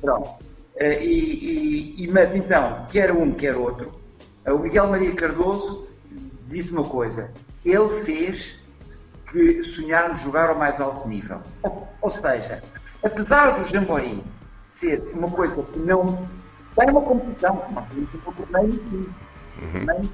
Pronto. 0.01 0.31
Eh, 0.77 1.05
e, 1.05 2.05
e, 2.05 2.09
mas 2.09 2.35
então, 2.35 2.87
quer 2.91 3.13
um, 3.13 3.33
quer 3.33 3.57
outro, 3.57 4.01
o 4.47 4.59
Miguel 4.59 4.89
Maria 4.89 5.15
Cardoso 5.15 5.90
disse 6.51 6.71
uma 6.73 6.85
coisa. 6.85 7.33
Ele 7.65 7.89
fez 7.89 8.61
que 9.31 9.63
sonharmos 9.63 10.21
jogar 10.21 10.51
ao 10.51 10.59
mais 10.59 10.81
alto 10.81 11.09
nível. 11.09 11.41
Ou, 11.63 11.89
ou 12.03 12.11
seja, 12.11 12.63
apesar 13.03 13.59
do 13.59 13.65
Jambori 13.65 14.23
ser 14.69 15.01
uma 15.15 15.31
coisa 15.31 15.63
que 15.63 15.79
não 15.79 16.29
é 16.77 16.85
uma 16.91 17.01
competição, 17.01 17.65
uma 17.69 17.83
competição 17.83 18.35
uhum. 19.61 20.09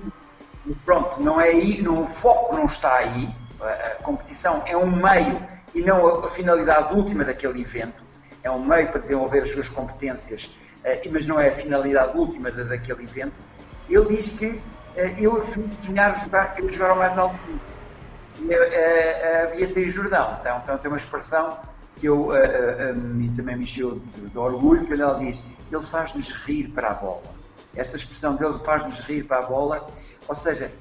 Pronto, 0.84 1.22
não 1.22 1.40
é 1.40 1.50
aí, 1.50 1.80
no 1.82 2.04
o 2.04 2.08
foco 2.08 2.56
não 2.56 2.66
está 2.66 2.96
aí, 2.96 3.32
a 3.60 4.02
competição 4.02 4.62
é 4.66 4.76
um 4.76 4.90
meio 4.90 5.40
e 5.74 5.80
não 5.80 6.24
a, 6.24 6.28
finalidade 6.28 6.94
última 6.94 7.24
daquele 7.24 7.60
evento, 7.60 8.02
é 8.42 8.50
um 8.50 8.64
meio 8.64 8.88
para 8.88 9.00
desenvolver 9.00 9.42
as 9.42 9.50
suas 9.50 9.68
competências, 9.68 10.50
eh, 10.82 11.08
mas 11.10 11.26
não 11.26 11.38
é 11.38 11.48
a 11.48 11.52
finalidade 11.52 12.16
última 12.16 12.50
daquele 12.50 13.04
evento. 13.04 13.34
Ele 13.88 14.06
diz 14.06 14.30
que 14.30 14.60
eh, 14.96 15.14
eu 15.18 15.42
fui 15.44 15.64
sonhar 15.80 16.16
jogar, 16.22 16.54
queria 16.54 16.72
jogar 16.72 16.90
ao 16.90 16.96
mais 16.96 17.16
alto 17.16 17.38
nível. 17.46 17.68
A, 18.40 19.44
a 19.44 19.46
Beatriz 19.54 19.92
Jordão, 19.92 20.36
então, 20.40 20.60
então 20.62 20.78
tem 20.78 20.90
uma 20.90 20.96
expressão 20.96 21.58
que 21.96 22.06
eu, 22.06 22.30
a, 22.30 22.36
a, 22.36 22.40
a 22.40 23.36
também 23.36 23.56
me 23.56 23.64
encheu 23.64 24.00
de, 24.14 24.20
de 24.28 24.38
orgulho, 24.38 24.84
que 24.84 24.92
ela 24.92 25.18
diz 25.18 25.40
ele 25.72 25.82
faz-nos 25.82 26.30
rir 26.30 26.68
para 26.68 26.90
a 26.90 26.94
bola. 26.94 27.34
Esta 27.74 27.96
expressão 27.96 28.36
dele 28.36 28.58
faz-nos 28.58 28.98
rir 29.00 29.24
para 29.24 29.38
a 29.38 29.42
bola, 29.42 29.86
ou 30.26 30.34
seja, 30.34 30.72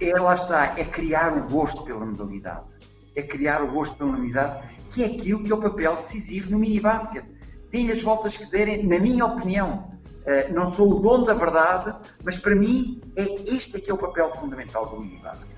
é, 0.00 0.18
lá 0.18 0.34
está, 0.34 0.78
é 0.78 0.84
criar 0.84 1.36
o 1.36 1.48
gosto 1.48 1.84
pela 1.84 2.04
modalidade. 2.04 2.76
É 3.14 3.22
criar 3.22 3.62
o 3.62 3.70
gosto 3.70 3.96
pela 3.96 4.10
modalidade, 4.10 4.68
que 4.88 5.02
é 5.02 5.06
aquilo 5.06 5.44
que 5.44 5.52
é 5.52 5.54
o 5.54 5.60
papel 5.60 5.96
decisivo 5.96 6.50
no 6.50 6.58
mini-basket. 6.58 7.24
Tem 7.70 7.90
as 7.90 8.02
voltas 8.02 8.36
que 8.36 8.46
derem, 8.46 8.86
na 8.86 8.98
minha 8.98 9.24
opinião. 9.26 9.90
Uh, 10.20 10.52
não 10.52 10.68
sou 10.68 10.98
o 10.98 11.00
dono 11.00 11.24
da 11.24 11.34
verdade, 11.34 11.94
mas 12.22 12.36
para 12.36 12.54
mim 12.54 13.00
é 13.16 13.24
este 13.54 13.80
que 13.80 13.90
é 13.90 13.94
o 13.94 13.98
papel 13.98 14.30
fundamental 14.30 14.86
do 14.86 15.00
mini-basket. 15.00 15.56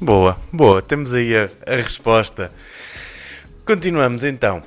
Boa, 0.00 0.36
boa, 0.52 0.82
temos 0.82 1.14
aí 1.14 1.36
a, 1.36 1.48
a 1.66 1.76
resposta. 1.76 2.50
Continuamos 3.64 4.24
então. 4.24 4.62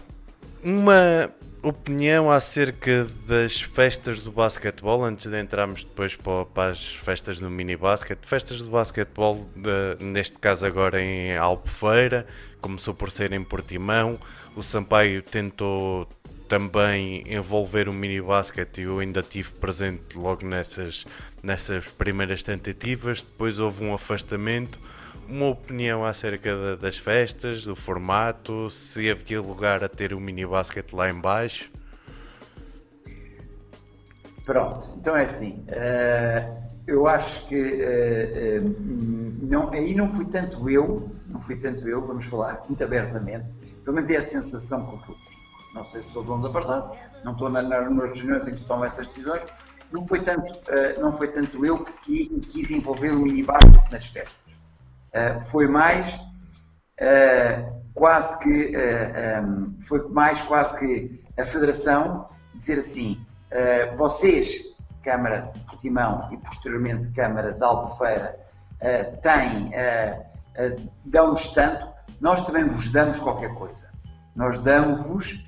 Uma 0.64 1.30
opinião 1.62 2.32
acerca 2.32 3.08
das 3.28 3.62
festas 3.62 4.20
do 4.20 4.32
basquetebol, 4.32 5.04
antes 5.04 5.28
de 5.28 5.40
entrarmos 5.40 5.84
depois 5.84 6.16
para, 6.16 6.72
as 6.72 6.96
festas 6.96 7.40
do 7.40 7.50
mini 7.50 7.76
basquet. 7.76 8.18
Festas 8.22 8.62
do 8.62 8.70
basquetebol, 8.70 9.48
neste 10.00 10.40
caso 10.40 10.66
agora 10.66 11.02
em 11.02 11.36
Albufeira, 11.38 12.26
começou 12.62 12.94
por 12.94 13.12
ser 13.12 13.34
em 13.34 13.44
Portimão. 13.44 14.20
O 14.56 14.64
Sampaio 14.64 15.22
tentou 15.22 16.08
também 16.48 17.24
envolver 17.28 17.90
o 17.90 17.94
mini 17.94 18.22
basquet 18.22 18.70
e 18.78 18.84
eu 18.84 19.00
ainda 19.00 19.22
tive 19.22 19.52
presente 19.52 20.18
logo 20.18 20.46
nessas, 20.46 21.06
nessas 21.44 21.86
primeiras 21.86 22.44
tentativas. 22.44 23.22
Depois 23.22 23.60
houve 23.60 23.84
um 23.84 23.94
afastamento 23.94 24.80
uma 25.28 25.48
opinião 25.48 26.06
acerca 26.06 26.78
das 26.78 26.98
festas, 26.98 27.64
do 27.64 27.76
formato, 27.76 28.70
se 28.70 29.10
havia 29.10 29.42
lugar 29.42 29.84
a 29.84 29.90
ter 29.90 30.14
o 30.14 30.20
mini 30.20 30.46
basket 30.46 30.92
lá 30.94 31.10
em 31.10 31.20
baixo? 31.20 31.70
Pronto, 34.46 34.94
então 34.98 35.16
é 35.16 35.26
assim. 35.26 35.66
Uh, 35.68 36.64
eu 36.88 37.06
acho 37.06 37.46
que 37.48 37.56
uh, 37.56 38.66
uh, 38.66 38.76
não, 39.42 39.70
aí 39.72 39.94
não 39.94 40.08
fui 40.08 40.26
tanto 40.26 40.70
eu, 40.70 41.12
não 41.28 41.40
fui 41.42 41.58
tanto 41.58 41.88
eu, 41.88 42.02
vamos 42.02 42.26
falar 42.26 42.64
muito 42.66 42.82
abertamente, 42.82 43.46
pelo 43.84 43.96
menos 43.96 44.10
é 44.10 44.16
a 44.16 44.22
sensação 44.22 44.86
com 44.86 44.98
que 45.00 45.10
eu 45.10 45.16
fico. 45.16 45.37
Não 45.74 45.86
sei 45.86 46.02
se 46.02 46.12
sou 46.12 46.24
dono 46.24 46.44
da 46.44 46.50
verdade, 46.50 46.98
não 47.24 47.34
estou 47.34 47.50
na, 47.50 47.62
na, 47.62 47.90
nas 47.90 48.20
reuniões 48.20 48.48
em 48.48 48.52
que 48.52 48.60
se 48.60 48.66
tomam 48.66 48.86
essas 48.86 49.08
decisões, 49.08 49.44
não 49.92 50.06
foi 50.08 50.22
tanto, 50.22 50.54
uh, 50.54 51.02
não 51.02 51.12
foi 51.12 51.30
tanto 51.30 51.66
eu 51.66 51.84
que 51.84 52.28
quis 52.42 52.72
envolver 52.72 53.12
o 53.12 53.20
minibar 53.20 53.60
nas 53.92 54.08
festas. 54.08 54.58
Uh, 55.14 55.40
foi 55.40 55.68
mais 55.68 56.14
uh, 56.14 57.82
quase 57.94 58.38
que 58.40 58.74
um, 58.78 59.80
foi 59.82 60.08
mais 60.10 60.42
quase 60.42 60.78
que 60.78 61.24
a 61.40 61.44
Federação 61.44 62.30
dizer 62.54 62.80
assim, 62.80 63.20
vocês, 63.96 64.76
Câmara 65.04 65.52
de 65.54 65.60
Portimão 65.62 66.28
e 66.32 66.38
posteriormente 66.38 67.10
Câmara 67.10 67.54
de 67.54 67.64
Albufeira, 67.64 68.38
têm, 69.22 69.72
dão-nos 71.06 71.50
tanto, 71.54 71.88
nós 72.20 72.42
também 72.42 72.68
vos 72.68 72.90
damos 72.90 73.20
qualquer 73.20 73.54
coisa. 73.54 73.90
Nós 74.38 74.60
damos-vos 74.60 75.46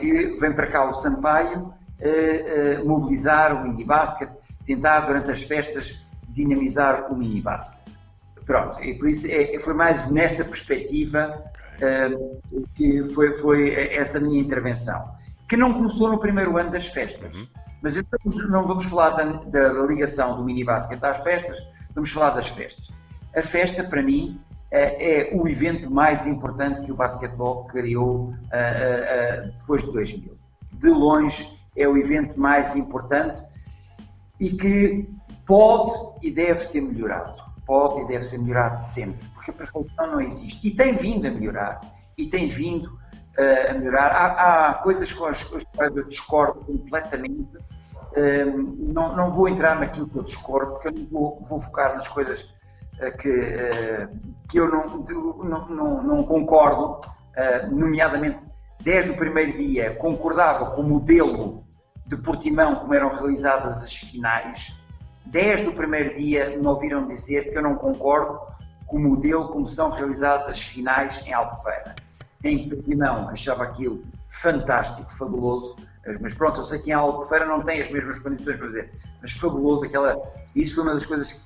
que 0.00 0.36
vem 0.40 0.52
para 0.54 0.66
cá 0.66 0.88
o 0.88 0.94
Sampaio 0.94 1.74
uh, 2.00 2.88
mobilizar 2.88 3.54
o 3.54 3.68
mini-basket, 3.68 4.30
tentar 4.64 5.00
durante 5.00 5.30
as 5.30 5.42
festas 5.42 6.02
dinamizar 6.26 7.12
o 7.12 7.16
mini-basket. 7.16 7.98
Pronto, 8.46 8.82
e 8.82 8.94
por 8.94 9.10
isso 9.10 9.26
é, 9.28 9.58
foi 9.60 9.74
mais 9.74 10.10
nesta 10.10 10.42
perspectiva 10.42 11.42
uh, 11.76 12.62
que 12.74 13.04
foi, 13.12 13.32
foi 13.34 13.74
essa 13.94 14.18
minha 14.18 14.40
intervenção, 14.40 15.12
que 15.46 15.56
não 15.56 15.74
começou 15.74 16.08
no 16.08 16.18
primeiro 16.18 16.56
ano 16.56 16.70
das 16.70 16.86
festas. 16.88 17.36
Uhum. 17.36 17.46
Mas 17.82 17.96
não 18.48 18.66
vamos 18.66 18.86
falar 18.86 19.10
da, 19.10 19.24
da 19.24 19.86
ligação 19.86 20.36
do 20.36 20.44
mini-basket 20.44 21.02
às 21.04 21.20
festas, 21.20 21.58
vamos 21.94 22.10
falar 22.10 22.30
das 22.30 22.48
festas. 22.48 22.90
A 23.36 23.42
festa, 23.42 23.84
para 23.84 24.02
mim, 24.02 24.40
é 24.72 25.30
o 25.34 25.48
evento 25.48 25.90
mais 25.90 26.26
importante 26.26 26.80
que 26.82 26.92
o 26.92 26.94
basquetebol 26.94 27.64
criou 27.64 28.28
uh, 28.28 28.32
uh, 28.32 29.52
depois 29.58 29.84
de 29.84 29.92
2000. 29.92 30.36
De 30.72 30.88
longe, 30.88 31.50
é 31.76 31.88
o 31.88 31.96
evento 31.96 32.38
mais 32.38 32.76
importante 32.76 33.42
e 34.38 34.50
que 34.50 35.08
pode 35.44 35.92
e 36.22 36.30
deve 36.30 36.64
ser 36.64 36.80
melhorado. 36.82 37.40
Pode 37.66 38.02
e 38.02 38.08
deve 38.08 38.24
ser 38.24 38.38
melhorado 38.38 38.80
sempre, 38.80 39.28
porque 39.34 39.50
a 39.50 39.54
perfeição 39.54 39.86
não 39.98 40.20
existe. 40.20 40.66
E 40.66 40.70
tem 40.70 40.94
vindo 40.94 41.26
a 41.26 41.30
melhorar. 41.30 41.80
E 42.16 42.26
tem 42.26 42.48
vindo 42.48 42.86
uh, 42.86 43.70
a 43.70 43.74
melhorar. 43.74 44.08
Há, 44.08 44.70
há, 44.70 44.74
coisas 44.74 45.12
com 45.12 45.26
as, 45.26 45.42
quais 45.42 45.96
eu 45.96 46.04
discordo 46.04 46.64
completamente. 46.64 47.56
Uh, 48.16 48.92
não, 48.92 49.14
não 49.14 49.30
vou 49.30 49.48
entrar 49.48 49.78
naquilo 49.78 50.08
que 50.08 50.16
eu 50.16 50.22
discordo, 50.22 50.72
porque 50.72 50.88
eu 50.88 50.92
não 50.92 51.06
vou, 51.06 51.42
vou 51.42 51.60
focar 51.60 51.94
nas 51.94 52.08
coisas 52.08 52.48
que, 53.18 54.08
que 54.48 54.58
eu 54.58 54.70
não, 54.70 55.04
não, 55.44 55.68
não, 55.68 56.02
não 56.02 56.24
concordo, 56.24 57.00
nomeadamente 57.70 58.38
desde 58.82 59.10
o 59.10 59.16
primeiro 59.16 59.56
dia 59.56 59.94
concordava 59.96 60.70
com 60.70 60.80
o 60.80 60.88
modelo 60.88 61.64
de 62.06 62.16
Portimão 62.16 62.76
como 62.76 62.94
eram 62.94 63.10
realizadas 63.10 63.82
as 63.84 63.94
finais. 63.94 64.74
Desde 65.26 65.68
o 65.68 65.72
primeiro 65.72 66.14
dia 66.14 66.58
me 66.58 66.66
ouviram 66.66 67.06
dizer 67.06 67.50
que 67.50 67.58
eu 67.58 67.62
não 67.62 67.76
concordo 67.76 68.40
com 68.86 68.96
o 68.96 69.00
modelo 69.00 69.48
como 69.48 69.68
são 69.68 69.90
realizadas 69.90 70.48
as 70.48 70.60
finais 70.60 71.24
em 71.24 71.32
Albufeira. 71.32 71.94
Em 72.42 72.68
Portimão 72.68 73.28
achava 73.28 73.64
aquilo 73.64 74.02
fantástico, 74.26 75.12
fabuloso, 75.12 75.76
mas 76.20 76.34
pronto, 76.34 76.60
eu 76.60 76.64
sei 76.64 76.78
que 76.78 76.90
em 76.90 76.94
Albufeira 76.94 77.44
não 77.46 77.62
tem 77.62 77.80
as 77.80 77.90
mesmas 77.90 78.18
condições 78.18 78.56
para 78.56 78.66
fazer, 78.66 78.90
mas 79.20 79.32
fabuloso, 79.32 79.84
aquela, 79.84 80.16
isso 80.56 80.74
foi 80.74 80.84
uma 80.84 80.94
das 80.94 81.06
coisas 81.06 81.32
que 81.32 81.40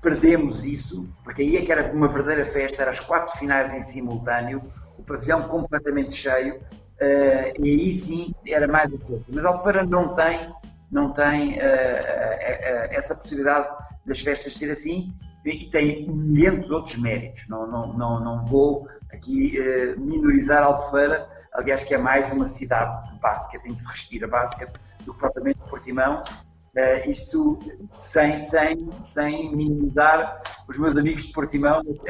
perdemos 0.00 0.64
isso, 0.64 1.08
porque 1.24 1.42
aí 1.42 1.56
é 1.56 1.62
que 1.62 1.72
era 1.72 1.92
uma 1.92 2.08
verdadeira 2.08 2.44
festa, 2.44 2.82
eram 2.82 2.92
as 2.92 3.00
quatro 3.00 3.36
finais 3.36 3.74
em 3.74 3.82
simultâneo, 3.82 4.62
o 4.96 5.02
pavilhão 5.02 5.48
completamente 5.48 6.14
cheio, 6.14 6.56
uh, 6.56 7.64
e 7.64 7.70
aí 7.70 7.94
sim 7.94 8.34
era 8.46 8.68
mais 8.68 8.90
do 8.90 8.98
que 8.98 9.20
Mas 9.28 9.44
Albufeira 9.44 9.84
não 9.84 10.14
tem, 10.14 10.54
não 10.90 11.12
tem 11.12 11.54
uh, 11.54 11.56
uh, 11.56 12.88
essa 12.90 13.14
possibilidade 13.14 13.68
das 14.06 14.20
festas 14.20 14.54
ser 14.54 14.70
assim, 14.70 15.12
e 15.44 15.66
tem 15.70 16.06
milhares 16.06 16.70
outros 16.70 16.96
méritos. 16.96 17.48
Não, 17.48 17.66
não, 17.66 17.92
não, 17.94 18.20
não 18.22 18.44
vou 18.44 18.86
aqui 19.10 19.56
minorizar 19.96 20.62
Albufeira, 20.62 21.26
aliás, 21.54 21.82
que 21.82 21.94
é 21.94 21.98
mais 21.98 22.30
uma 22.32 22.44
cidade 22.44 23.10
de 23.10 23.18
basquete, 23.18 23.64
em 23.64 23.72
que 23.72 23.80
se 23.80 23.88
respira 23.88 24.28
basquete, 24.28 24.72
do 25.06 25.14
que 25.14 25.20
propriamente 25.20 25.58
Portimão, 25.60 26.22
Uh, 26.76 27.10
isto 27.10 27.58
sem, 27.90 28.42
sem, 28.42 28.88
sem 29.02 29.56
minimizar 29.56 30.40
os 30.68 30.76
meus 30.76 30.96
amigos 30.96 31.24
de 31.24 31.32
Portimão. 31.32 31.80
Uh, 31.80 32.04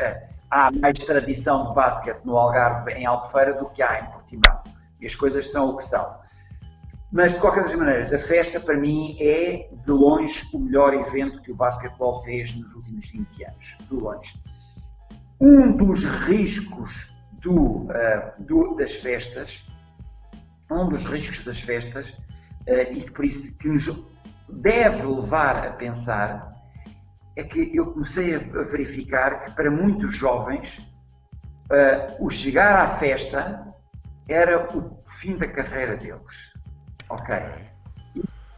há 0.50 0.70
mais 0.72 0.98
tradição 0.98 1.68
de 1.68 1.74
basquete 1.74 2.24
no 2.24 2.36
Algarve, 2.36 2.92
em 2.92 3.06
Albufeira, 3.06 3.54
do 3.54 3.68
que 3.70 3.82
há 3.82 4.00
em 4.00 4.10
Portimão. 4.10 4.62
E 5.00 5.06
as 5.06 5.14
coisas 5.14 5.50
são 5.50 5.70
o 5.70 5.76
que 5.76 5.84
são. 5.84 6.18
Mas, 7.10 7.32
de 7.32 7.38
qualquer 7.38 7.62
das 7.62 7.74
maneiras, 7.74 8.12
a 8.12 8.18
festa, 8.18 8.60
para 8.60 8.76
mim, 8.76 9.16
é, 9.20 9.70
de 9.72 9.90
longe, 9.90 10.44
o 10.52 10.58
melhor 10.58 10.92
evento 10.92 11.40
que 11.40 11.52
o 11.52 11.54
basquetebol 11.54 12.22
fez 12.22 12.52
nos 12.52 12.74
últimos 12.74 13.08
20 13.10 13.44
anos. 13.44 13.78
De 13.88 13.94
longe. 13.94 14.34
Um 15.40 15.72
dos 15.74 16.04
riscos 16.04 17.14
do, 17.40 17.84
uh, 17.84 17.88
do, 18.40 18.74
das 18.74 18.92
festas, 18.92 19.64
um 20.70 20.88
dos 20.88 21.04
riscos 21.04 21.44
das 21.44 21.60
festas, 21.60 22.14
e 22.66 23.00
que 23.00 23.10
por 23.10 23.24
isso 23.24 23.56
que 23.56 23.66
nos 23.66 23.88
deve 24.48 25.06
levar 25.06 25.66
a 25.66 25.72
pensar 25.72 26.48
é 27.36 27.44
que 27.44 27.70
eu 27.72 27.92
comecei 27.92 28.34
a 28.34 28.38
verificar 28.38 29.42
que 29.42 29.50
para 29.52 29.70
muitos 29.70 30.12
jovens 30.16 30.78
uh, 31.70 32.24
o 32.24 32.28
chegar 32.30 32.74
à 32.74 32.88
festa 32.88 33.64
era 34.28 34.76
o 34.76 34.98
fim 35.06 35.36
da 35.36 35.46
carreira 35.46 35.96
deles. 35.96 36.52
Ok? 37.08 37.36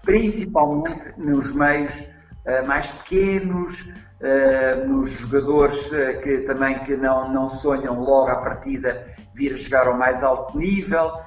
Principalmente 0.03 1.13
nos 1.19 1.53
meios 1.53 2.01
uh, 2.01 2.67
mais 2.67 2.91
pequenos, 2.91 3.83
uh, 3.83 4.89
nos 4.89 5.11
jogadores 5.11 5.91
que 6.23 6.41
também 6.41 6.79
que 6.79 6.97
não, 6.97 7.31
não 7.31 7.51
sonham 7.51 8.01
logo 8.01 8.31
à 8.31 8.37
partida 8.37 9.07
vir 9.35 9.53
a 9.53 9.57
jogar 9.57 9.89
ao 9.89 9.99
mais 9.99 10.23
alto 10.23 10.57
nível, 10.57 11.21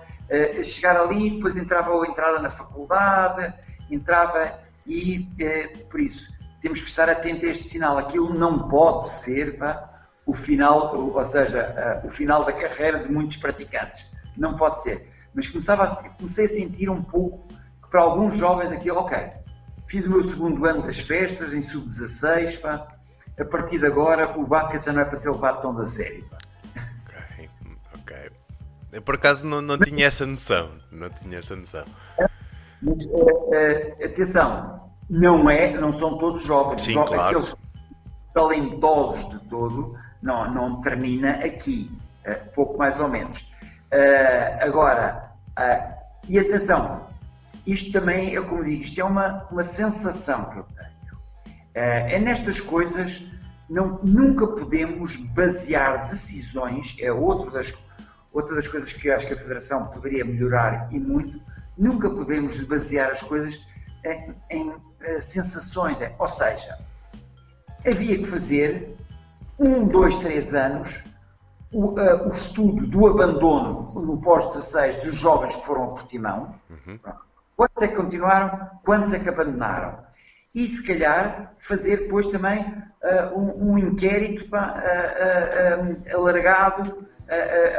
chegar 0.64 0.97
ali, 0.97 1.32
depois 1.32 1.55
entrava 1.55 1.91
a 1.91 2.07
entrada 2.07 2.39
na 2.39 2.49
faculdade, 2.49 3.53
entrava 3.93 4.59
e 4.85 5.27
por 5.89 5.99
isso 5.99 6.31
temos 6.63 6.79
que 6.79 6.87
estar 6.87 7.09
atentos 7.09 7.43
a 7.43 7.51
este 7.51 7.67
sinal. 7.67 7.97
Aquilo 7.97 8.33
não 8.33 8.69
pode 8.69 9.09
ser 9.09 9.57
pá, 9.57 10.07
o 10.25 10.33
final, 10.33 10.95
ou 10.95 11.25
seja, 11.25 12.01
uh, 12.03 12.07
o 12.07 12.09
final 12.09 12.45
da 12.45 12.53
carreira 12.53 12.99
de 12.99 13.11
muitos 13.11 13.35
praticantes. 13.37 14.05
Não 14.37 14.55
pode 14.55 14.81
ser. 14.81 15.07
Mas 15.33 15.45
começava 15.45 15.83
a, 15.83 16.09
comecei 16.11 16.45
a 16.45 16.47
sentir 16.47 16.89
um 16.89 17.03
pouco 17.03 17.47
que 17.83 17.89
para 17.89 18.01
alguns 18.01 18.37
jovens 18.37 18.71
aquilo, 18.71 18.99
ok, 18.99 19.17
fiz 19.87 20.07
o 20.07 20.09
meu 20.09 20.23
segundo 20.23 20.65
ano 20.65 20.83
das 20.83 20.99
festas, 20.99 21.53
em 21.53 21.61
sub-16, 21.61 22.63
a 23.37 23.45
partir 23.45 23.79
de 23.79 23.85
agora 23.85 24.31
o 24.39 24.47
basquete 24.47 24.85
já 24.85 24.93
não 24.93 25.01
é 25.01 25.05
para 25.05 25.17
ser 25.17 25.31
levado 25.31 25.61
tão 25.61 25.75
da 25.75 25.85
sério. 25.85 26.25
Pá. 26.29 26.37
Ok, 27.17 27.49
ok. 27.95 28.31
Eu 28.93 29.01
por 29.01 29.15
acaso 29.15 29.45
não, 29.45 29.61
não 29.61 29.77
tinha 29.77 30.05
essa 30.05 30.25
noção. 30.25 30.71
Não 30.91 31.09
tinha 31.09 31.39
essa 31.39 31.55
noção. 31.55 31.85
Mas, 32.84 33.05
uh, 33.05 33.09
uh, 33.09 34.05
atenção, 34.05 34.91
não 35.09 35.49
é, 35.49 35.71
não 35.71 35.91
são 35.91 36.17
todos 36.17 36.43
jovens. 36.43 36.81
Sim, 36.81 36.93
claro. 36.93 37.21
Aqueles 37.21 37.55
talentosos 38.34 39.29
de 39.29 39.39
todo, 39.47 39.95
não, 40.21 40.51
não 40.53 40.81
termina 40.81 41.31
aqui, 41.31 41.89
uh, 42.27 42.51
pouco 42.53 42.77
mais 42.77 42.99
ou 42.99 43.07
menos. 43.07 43.41
Uh, 43.93 44.57
agora, 44.61 45.31
e 46.27 46.39
atenção, 46.39 47.05
isto 47.65 47.91
também 47.91 48.36
é 48.36 48.41
como 48.41 48.63
digo, 48.63 48.81
isto 48.81 48.99
é 48.99 49.03
uma, 49.03 49.47
uma 49.51 49.63
sensação 49.63 50.45
que 50.45 50.57
eu 50.59 50.63
tenho. 50.63 51.21
é 51.75 52.19
nestas 52.19 52.59
coisas, 52.59 53.23
não, 53.69 53.99
nunca 54.03 54.47
podemos 54.47 55.15
basear 55.15 56.05
decisões, 56.05 56.95
é 56.99 57.11
outra 57.11 57.51
das, 57.51 57.73
outra 58.31 58.55
das 58.55 58.67
coisas 58.67 58.91
que 58.91 59.07
eu 59.07 59.15
acho 59.15 59.27
que 59.27 59.34
a 59.34 59.38
Federação 59.38 59.88
poderia 59.88 60.25
melhorar 60.25 60.88
e 60.91 60.99
muito, 60.99 61.39
nunca 61.78 62.09
podemos 62.09 62.59
basear 62.61 63.11
as 63.11 63.21
coisas 63.21 63.59
em, 64.05 64.36
em 64.49 64.76
eh, 65.01 65.21
sensações. 65.21 65.99
É, 66.01 66.13
ou 66.19 66.28
seja, 66.28 66.78
havia 67.86 68.17
que 68.17 68.26
fazer 68.26 68.95
um, 69.57 69.88
dois, 69.88 70.17
três 70.17 70.53
anos 70.53 71.03
o, 71.71 71.99
uh, 71.99 72.28
o 72.28 72.30
estudo 72.30 72.86
do 72.88 73.07
abandono 73.07 73.91
no 73.95 74.21
pós-16 74.21 75.03
dos 75.03 75.15
jovens 75.15 75.55
que 75.55 75.65
foram 75.65 75.86
a 75.86 75.88
Portimão. 75.88 76.55
Uhum. 76.69 76.99
Quantos 77.55 77.84
é 77.84 77.88
que 77.88 77.95
continuaram? 77.95 78.69
Quantos 78.86 79.11
é 79.13 79.19
que 79.19 79.30
abandonaram? 79.30 79.97
E 80.53 80.67
se 80.67 80.86
calhar 80.86 81.53
fazer 81.59 82.03
depois 82.03 82.28
também 82.28 82.61
uh, 82.61 83.38
um, 83.38 83.71
um, 83.71 83.78
inquérito 83.78 84.47
pá, 84.49 84.76
uh, 84.78 86.15
alargado 86.15 87.07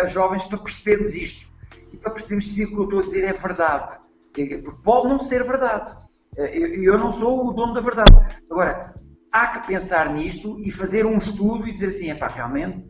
a 0.00 0.06
jovens 0.06 0.42
para 0.44 0.58
percebermos 0.58 1.14
isto. 1.14 1.46
E 1.94 1.96
para 1.96 2.10
percebermos 2.10 2.52
se 2.52 2.64
o 2.64 2.68
que 2.68 2.76
eu 2.76 2.84
estou 2.84 3.00
a 3.00 3.04
dizer 3.04 3.22
é 3.22 3.32
verdade. 3.32 3.96
Porque 4.32 4.60
pode 4.82 5.08
não 5.08 5.20
ser 5.20 5.44
verdade 5.44 5.96
Eu, 6.36 6.82
eu 6.82 6.98
não 6.98 7.12
sou 7.12 7.46
o 7.46 7.52
dono 7.52 7.72
da 7.72 7.80
verdade. 7.80 8.10
Agora, 8.50 8.94
há 9.30 9.46
que 9.46 9.68
pensar 9.68 10.12
nisto 10.12 10.58
e 10.58 10.72
fazer 10.72 11.06
um 11.06 11.16
estudo 11.16 11.68
e 11.68 11.72
dizer 11.72 11.86
assim, 11.86 12.10
é 12.10 12.16
pá, 12.16 12.26
realmente, 12.26 12.84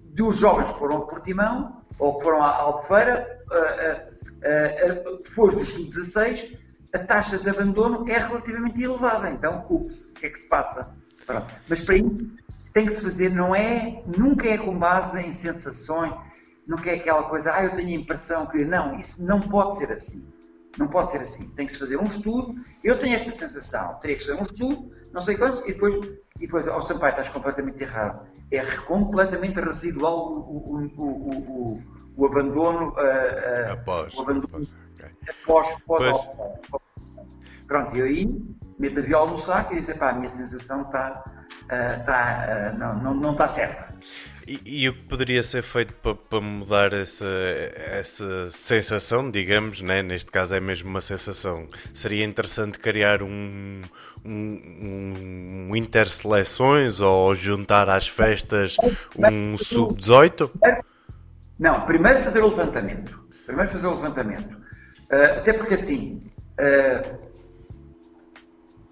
dos 0.00 0.36
jovens 0.36 0.72
que 0.72 0.78
foram 0.78 0.96
a 0.96 1.06
Portimão 1.06 1.82
ou 1.98 2.16
que 2.16 2.22
foram 2.22 2.42
à 2.42 2.48
Albufeira, 2.56 3.28
depois 5.22 5.54
dos 5.54 5.68
sub-16, 5.74 6.58
a 6.94 6.98
taxa 6.98 7.36
de 7.36 7.50
abandono 7.50 8.08
é 8.08 8.16
relativamente 8.16 8.82
elevada. 8.82 9.30
Então, 9.30 9.66
ups, 9.68 10.04
o 10.04 10.14
que 10.14 10.24
é 10.24 10.30
que 10.30 10.38
se 10.38 10.48
passa? 10.48 10.94
Pronto. 11.26 11.46
Mas 11.68 11.82
para 11.82 11.96
isso 11.96 12.30
tem 12.72 12.86
que 12.86 12.92
se 12.92 13.02
fazer, 13.02 13.28
não 13.28 13.54
é, 13.54 14.02
nunca 14.06 14.48
é 14.48 14.56
com 14.56 14.78
base 14.78 15.20
em 15.20 15.30
sensações, 15.30 16.14
nunca 16.66 16.90
é 16.90 16.94
aquela 16.94 17.24
coisa, 17.24 17.52
ah, 17.54 17.64
eu 17.64 17.72
tenho 17.72 17.88
a 17.88 18.02
impressão 18.02 18.46
que. 18.46 18.64
Não, 18.64 18.98
isso 18.98 19.24
não 19.24 19.40
pode 19.40 19.76
ser 19.76 19.92
assim. 19.92 20.28
Não 20.78 20.88
pode 20.88 21.10
ser 21.10 21.20
assim. 21.20 21.48
Tem 21.50 21.66
que 21.66 21.72
se 21.72 21.78
fazer 21.78 21.98
um 21.98 22.06
estudo. 22.06 22.54
Eu 22.82 22.98
tenho 22.98 23.14
esta 23.14 23.30
sensação. 23.30 23.94
Teria 24.00 24.16
que 24.16 24.24
ser 24.24 24.34
um 24.34 24.42
estudo, 24.42 24.90
não 25.12 25.20
sei 25.20 25.36
quantos, 25.36 25.60
e 25.60 25.74
depois, 25.74 25.94
e 25.94 26.46
depois 26.46 26.66
oh 26.66 26.80
Sampaio, 26.80 27.10
estás 27.10 27.28
completamente 27.28 27.82
errado. 27.82 28.26
É 28.50 28.64
completamente 28.64 29.60
residual 29.60 30.32
o, 30.32 30.40
o, 30.40 30.90
o, 30.96 31.76
o, 31.76 31.82
o 32.16 32.26
abandono. 32.26 32.90
Uh, 32.90 33.72
após. 33.72 34.14
O 34.14 34.20
abandono 34.22 34.66
após. 35.28 35.72
após, 35.72 36.16
após 36.66 36.82
Pronto, 37.66 37.96
e 37.96 38.02
aí 38.02 38.42
meto 38.78 38.98
a 38.98 39.02
viola 39.02 39.30
no 39.30 39.36
saco 39.36 39.74
e 39.74 39.80
diz: 39.80 39.92
pá, 39.96 40.10
a 40.10 40.12
minha 40.14 40.28
sensação 40.28 40.82
está. 40.82 41.22
Uh, 41.64 42.04
tá, 42.04 42.72
uh, 42.74 42.78
não, 42.78 42.94
não, 43.02 43.14
não 43.14 43.32
está 43.32 43.46
certa. 43.46 43.92
E, 44.46 44.60
e, 44.64 44.88
o 44.88 44.94
que 44.94 45.02
poderia 45.02 45.42
ser 45.42 45.62
feito 45.62 45.92
para, 45.94 46.14
para 46.14 46.40
mudar 46.40 46.92
essa, 46.92 47.26
essa 47.92 48.50
sensação, 48.50 49.30
digamos, 49.30 49.80
né? 49.80 50.02
neste 50.02 50.30
caso 50.30 50.54
é 50.54 50.60
mesmo 50.60 50.88
uma 50.88 51.00
sensação, 51.00 51.66
seria 51.94 52.24
interessante 52.24 52.78
criar 52.78 53.22
um, 53.22 53.82
um, 54.24 55.68
um 55.70 55.76
interseleções 55.76 57.00
ou 57.00 57.34
juntar 57.34 57.88
às 57.88 58.08
festas 58.08 58.76
um 59.16 59.56
sub-18? 59.56 60.50
Não, 61.58 61.86
primeiro 61.86 62.18
fazer 62.18 62.42
o 62.42 62.48
levantamento. 62.48 63.22
Primeiro 63.46 63.70
fazer 63.70 63.86
o 63.86 63.94
levantamento. 63.94 64.54
Uh, 65.10 65.38
até 65.38 65.52
porque 65.52 65.74
assim, 65.74 66.22
uh, 66.58 67.18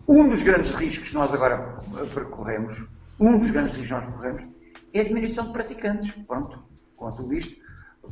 um 0.06 0.28
dos 0.28 0.42
grandes 0.42 0.70
riscos 0.70 1.08
que 1.08 1.14
nós 1.14 1.32
agora 1.32 1.78
percorremos, 2.14 2.86
um 3.18 3.38
dos 3.38 3.50
grandes 3.50 3.72
riscos 3.76 3.88
que 3.88 3.94
nós 3.94 4.04
percorremos, 4.04 4.59
é 4.92 5.00
a 5.00 5.04
diminuição 5.04 5.46
de 5.46 5.52
praticantes. 5.52 6.10
Pronto, 6.26 6.62
com 6.96 7.10
tudo 7.12 7.34
isto. 7.34 7.60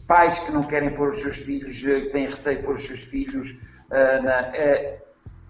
Pais 0.07 0.39
que 0.39 0.53
não 0.53 0.62
querem 0.64 0.95
pôr 0.95 1.11
os 1.11 1.20
seus 1.20 1.39
filhos, 1.39 1.83
eh, 1.85 2.03
que 2.03 2.11
têm 2.11 2.26
receio 2.26 2.59
de 2.59 2.64
pôr 2.64 2.74
os 2.74 2.87
seus 2.87 3.01
filhos. 3.01 3.51
Uh, 3.51 4.22
na, 4.22 4.49
uh, 4.49 5.01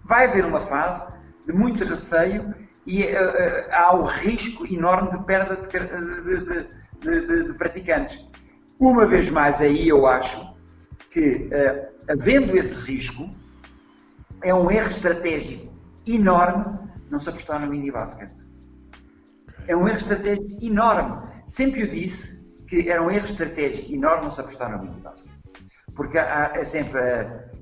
vai 0.03 0.25
haver 0.25 0.45
uma 0.45 0.61
fase 0.61 1.13
de 1.45 1.53
muito 1.53 1.83
receio 1.83 2.55
e 2.85 3.03
uh, 3.03 3.07
há 3.71 3.95
o 3.95 4.03
risco 4.03 4.65
enorme 4.65 5.11
de 5.11 5.23
perda 5.25 5.57
de, 5.57 5.67
de, 5.67 7.21
de, 7.21 7.43
de, 7.43 7.53
praticantes. 7.53 8.25
Uma 8.79 9.05
vez 9.05 9.29
mais, 9.29 9.59
aí 9.59 9.87
eu 9.89 10.07
acho 10.07 10.55
que, 11.09 11.49
havendo 12.07 12.57
esse 12.57 12.77
risco, 12.79 13.29
é 14.41 14.53
um 14.53 14.71
erro 14.71 14.87
estratégico 14.87 15.69
enorme 16.07 16.79
não 17.09 17.19
se 17.19 17.27
apostar 17.27 17.59
no 17.59 17.67
mini 17.67 17.91
basket 17.91 18.29
é 19.69 19.75
um 19.75 19.87
erro 19.87 19.97
estratégico 19.97 20.47
enorme. 20.65 21.29
Sempre 21.45 21.83
eu 21.83 21.87
disse 21.87 22.49
que 22.67 22.89
era 22.89 23.01
um 23.01 23.11
erro 23.11 23.25
estratégico 23.25 23.93
enorme 23.93 24.23
não 24.23 24.29
se 24.31 24.41
apostar 24.41 24.71
no 24.71 24.83
mini 24.83 24.99
basket. 24.99 25.31
Porque 25.95 26.17
há, 26.17 26.53
é 26.55 26.63
sempre, 26.63 26.99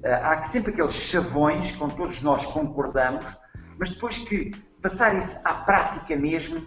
há 0.04 0.42
sempre 0.44 0.72
aqueles 0.72 0.94
chavões 0.94 1.72
com 1.72 1.90
todos 1.90 2.22
nós 2.22 2.46
concordamos, 2.46 3.36
mas 3.78 3.90
depois 3.90 4.18
que 4.18 4.52
passar 4.82 5.18
isso 5.18 5.38
à 5.44 5.54
prática 5.54 6.16
mesmo, 6.16 6.66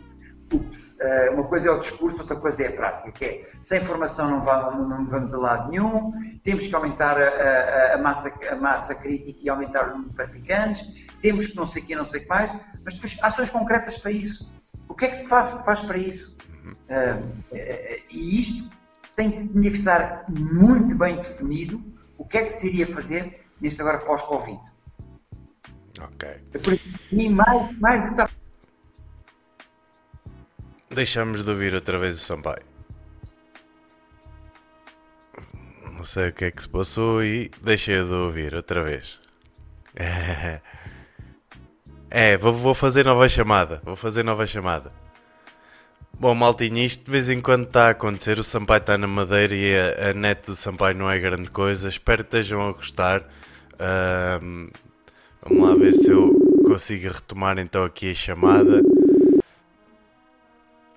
ups, 0.53 0.99
eh, 1.01 1.31
uma 1.31 1.45
coisa 1.45 1.69
é 1.69 1.71
o 1.71 1.79
discurso, 1.79 2.21
outra 2.21 2.37
coisa 2.37 2.65
é 2.65 2.69
a 2.69 2.73
prática, 2.73 3.13
que 3.13 3.25
é 3.25 3.43
sem 3.63 3.81
formação 3.81 4.29
não, 4.29 4.43
vamos, 4.43 4.89
não 4.89 5.07
vamos 5.07 5.33
a 5.33 5.39
lado 5.39 5.71
nenhum, 5.71 6.13
temos 6.43 6.67
que 6.67 6.75
aumentar 6.75 7.17
a, 7.17 7.29
a, 7.29 7.95
a, 7.95 7.99
massa, 7.99 8.35
a 8.51 8.57
massa 8.57 8.95
crítica 8.97 9.39
e 9.43 9.49
aumentar 9.49 9.89
o 9.89 9.93
número 9.93 10.11
de 10.11 10.17
praticantes, 10.17 10.85
temos 11.21 11.47
que 11.47 11.57
não 11.57 11.65
sei 11.65 11.83
o 11.83 11.87
que, 11.87 11.95
não 11.95 12.05
sei 12.05 12.21
o 12.21 12.23
que 12.25 12.29
mais, 12.29 12.53
mas 12.85 12.95
depois 12.95 13.17
ações 13.23 13.49
concretas 13.49 13.97
para 13.97 14.11
isso. 14.11 14.60
O 14.91 14.95
que 14.95 15.05
é 15.05 15.09
que 15.09 15.17
se 15.17 15.29
faz, 15.29 15.53
faz 15.65 15.81
para 15.81 15.97
isso? 15.97 16.37
Uh, 16.67 18.03
e 18.11 18.41
isto 18.41 18.69
tem, 19.15 19.31
tinha 19.31 19.71
que 19.71 19.77
estar 19.77 20.25
muito 20.29 20.97
bem 20.97 21.17
definido 21.17 21.81
o 22.19 22.25
que 22.25 22.39
é 22.39 22.45
que 22.45 22.51
se 22.51 22.67
iria 22.67 22.87
fazer 22.89 23.47
neste 23.61 23.81
agora 23.81 24.01
pós-Covid. 24.01 24.61
Ok. 26.01 26.29
É 26.53 26.59
por 26.59 26.73
isso, 26.75 26.99
mais, 27.31 27.79
mais 27.79 28.11
do 28.11 28.17
que 28.17 28.41
Deixamos 30.93 31.45
de 31.45 31.51
ouvir 31.51 31.73
outra 31.73 31.97
vez 31.97 32.17
o 32.17 32.21
Sampaio. 32.21 32.65
Não 35.93 36.05
sei 36.05 36.31
o 36.31 36.33
que 36.33 36.47
é 36.47 36.51
que 36.51 36.63
se 36.63 36.69
passou 36.69 37.23
e 37.23 37.49
deixei 37.63 38.03
de 38.03 38.11
ouvir 38.11 38.55
outra 38.55 38.83
vez. 38.83 39.21
É, 42.11 42.37
vou, 42.37 42.53
vou 42.53 42.75
fazer 42.75 43.05
nova 43.05 43.29
chamada. 43.29 43.81
Vou 43.85 43.95
fazer 43.95 44.25
nova 44.25 44.47
chamada. 44.47 44.91
Bom, 46.13 46.35
maltinho, 46.35 46.79
isto 46.79 47.05
de 47.05 47.11
vez 47.11 47.31
em 47.31 47.41
quando 47.41 47.65
está 47.65 47.87
a 47.87 47.91
acontecer. 47.91 48.39
O 48.39 48.45
Sampaio 48.45 48.81
está 48.81 48.99
na 48.99 49.07
madeira 49.07 49.55
e 49.55 49.79
a, 49.79 50.11
a 50.11 50.13
net 50.13 50.45
do 50.47 50.57
Sampaio 50.57 50.97
não 50.97 51.11
é 51.11 51.19
grande 51.19 51.51
coisa. 51.51 51.89
Espero 51.89 52.25
que 52.25 52.37
estejam 52.37 52.69
a 52.69 52.73
gostar. 52.73 53.23
Uh, 53.75 54.71
vamos 55.43 55.69
lá 55.69 55.75
ver 55.77 55.95
se 55.95 56.11
eu 56.11 56.35
consigo 56.67 57.09
retomar 57.09 57.59
então 57.59 57.85
aqui 57.85 58.11
a 58.11 58.15
chamada. 58.15 58.83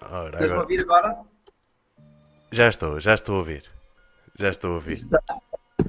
Ora, 0.01 0.25
Estás 0.25 0.43
agora... 0.43 0.57
a 0.57 0.61
ouvir 0.61 0.79
agora? 0.81 1.17
Já 2.51 2.67
estou, 2.67 2.99
já 2.99 3.13
estou 3.13 3.35
a 3.35 3.37
ouvir. 3.37 3.63
Já 4.37 4.49
estou 4.49 4.71
a 4.71 4.73
ouvir. 4.75 4.93
Está... 4.93 5.19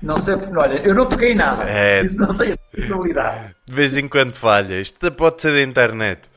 Não 0.05 0.21
sei 0.21 0.35
olha, 0.35 0.87
eu 0.87 0.95
não 0.95 1.07
toquei 1.07 1.35
nada. 1.35 1.65
É... 1.69 2.03
Isso 2.03 2.19
não 2.19 2.37
tem 2.37 2.55
responsabilidade. 2.75 3.57
De 3.67 3.75
vez 3.75 3.97
em 3.97 4.07
quando 4.07 4.35
falha. 4.35 4.79
Isto 4.79 5.11
pode 5.11 5.41
ser 5.41 5.53
da 5.53 5.63
internet. 5.63 6.29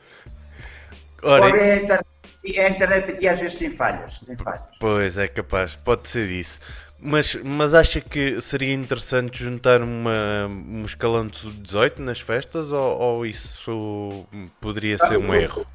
Ora, 1.22 1.50
é, 1.54 1.72
a 1.72 1.76
internet, 1.76 2.06
é 2.54 2.64
a 2.64 2.70
internet 2.70 3.10
aqui 3.10 3.28
às 3.28 3.40
vezes 3.40 3.56
tem 3.56 3.68
falhas, 3.68 4.20
tem 4.20 4.36
falhas. 4.36 4.62
Pois, 4.80 5.18
é 5.18 5.28
capaz, 5.28 5.76
pode 5.76 6.08
ser 6.08 6.30
isso. 6.30 6.60
Mas, 6.98 7.34
mas 7.44 7.74
acha 7.74 8.00
que 8.00 8.40
seria 8.40 8.72
interessante 8.72 9.44
juntar 9.44 9.82
uma, 9.82 10.46
um 10.48 10.84
escalão 10.84 11.26
de 11.26 11.50
18 11.60 12.00
nas 12.00 12.20
festas 12.20 12.72
ou, 12.72 12.98
ou 12.98 13.26
isso 13.26 14.26
poderia 14.60 14.96
ser 14.98 15.18
um 15.18 15.34
erro? 15.34 15.66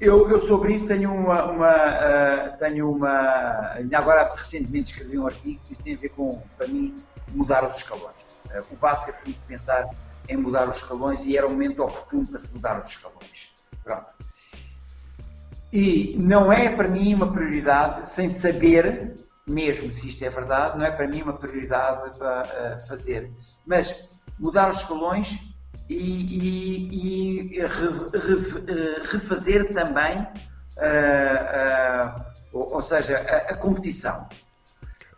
Eu, 0.00 0.28
eu, 0.28 0.38
sobre 0.38 0.74
isso 0.74 0.88
tenho 0.88 1.12
uma, 1.12 1.44
uma 1.44 1.74
uh, 1.74 2.58
tenho 2.58 2.90
uma 2.90 3.78
agora 3.94 4.30
recentemente 4.34 4.92
escrevi 4.92 5.18
um 5.18 5.26
artigo 5.26 5.58
que 5.64 5.72
isso 5.72 5.82
tem 5.82 5.94
a 5.94 5.98
ver 5.98 6.10
com 6.10 6.42
para 6.58 6.66
mim 6.66 7.02
mudar 7.28 7.66
os 7.66 7.76
escalões. 7.76 8.26
Uh, 8.46 8.74
o 8.74 8.76
basquete 8.76 9.16
tinha 9.24 9.34
que 9.34 9.46
pensar 9.46 9.88
em 10.28 10.36
mudar 10.36 10.68
os 10.68 10.76
escalões 10.76 11.24
e 11.24 11.36
era 11.36 11.46
o 11.46 11.50
momento 11.50 11.82
oportuno 11.82 12.26
para 12.28 12.38
se 12.38 12.52
mudar 12.52 12.80
os 12.80 12.88
escalões. 12.90 13.54
Pronto. 13.82 14.14
E 15.72 16.14
não 16.18 16.52
é 16.52 16.68
para 16.68 16.88
mim 16.88 17.14
uma 17.14 17.32
prioridade, 17.32 18.08
sem 18.08 18.28
saber 18.28 19.16
mesmo 19.46 19.90
se 19.90 20.08
isto 20.08 20.24
é 20.24 20.28
verdade, 20.28 20.76
não 20.76 20.84
é 20.84 20.90
para 20.90 21.06
mim 21.06 21.22
uma 21.22 21.34
prioridade 21.34 22.18
para 22.18 22.42
uh, 22.42 22.86
fazer. 22.86 23.32
Mas 23.64 24.08
mudar 24.38 24.70
os 24.70 24.78
escalões 24.78 25.38
e, 25.88 25.94
e, 25.94 27.56
e 27.56 27.60
eh, 27.60 27.66
refazer 29.04 29.72
também, 29.72 30.20
uh, 30.20 32.18
uh, 32.18 32.24
ou, 32.52 32.74
ou, 32.74 32.82
seja, 32.82 33.18
a, 33.18 33.52
a 33.52 33.56
competição. 33.56 34.28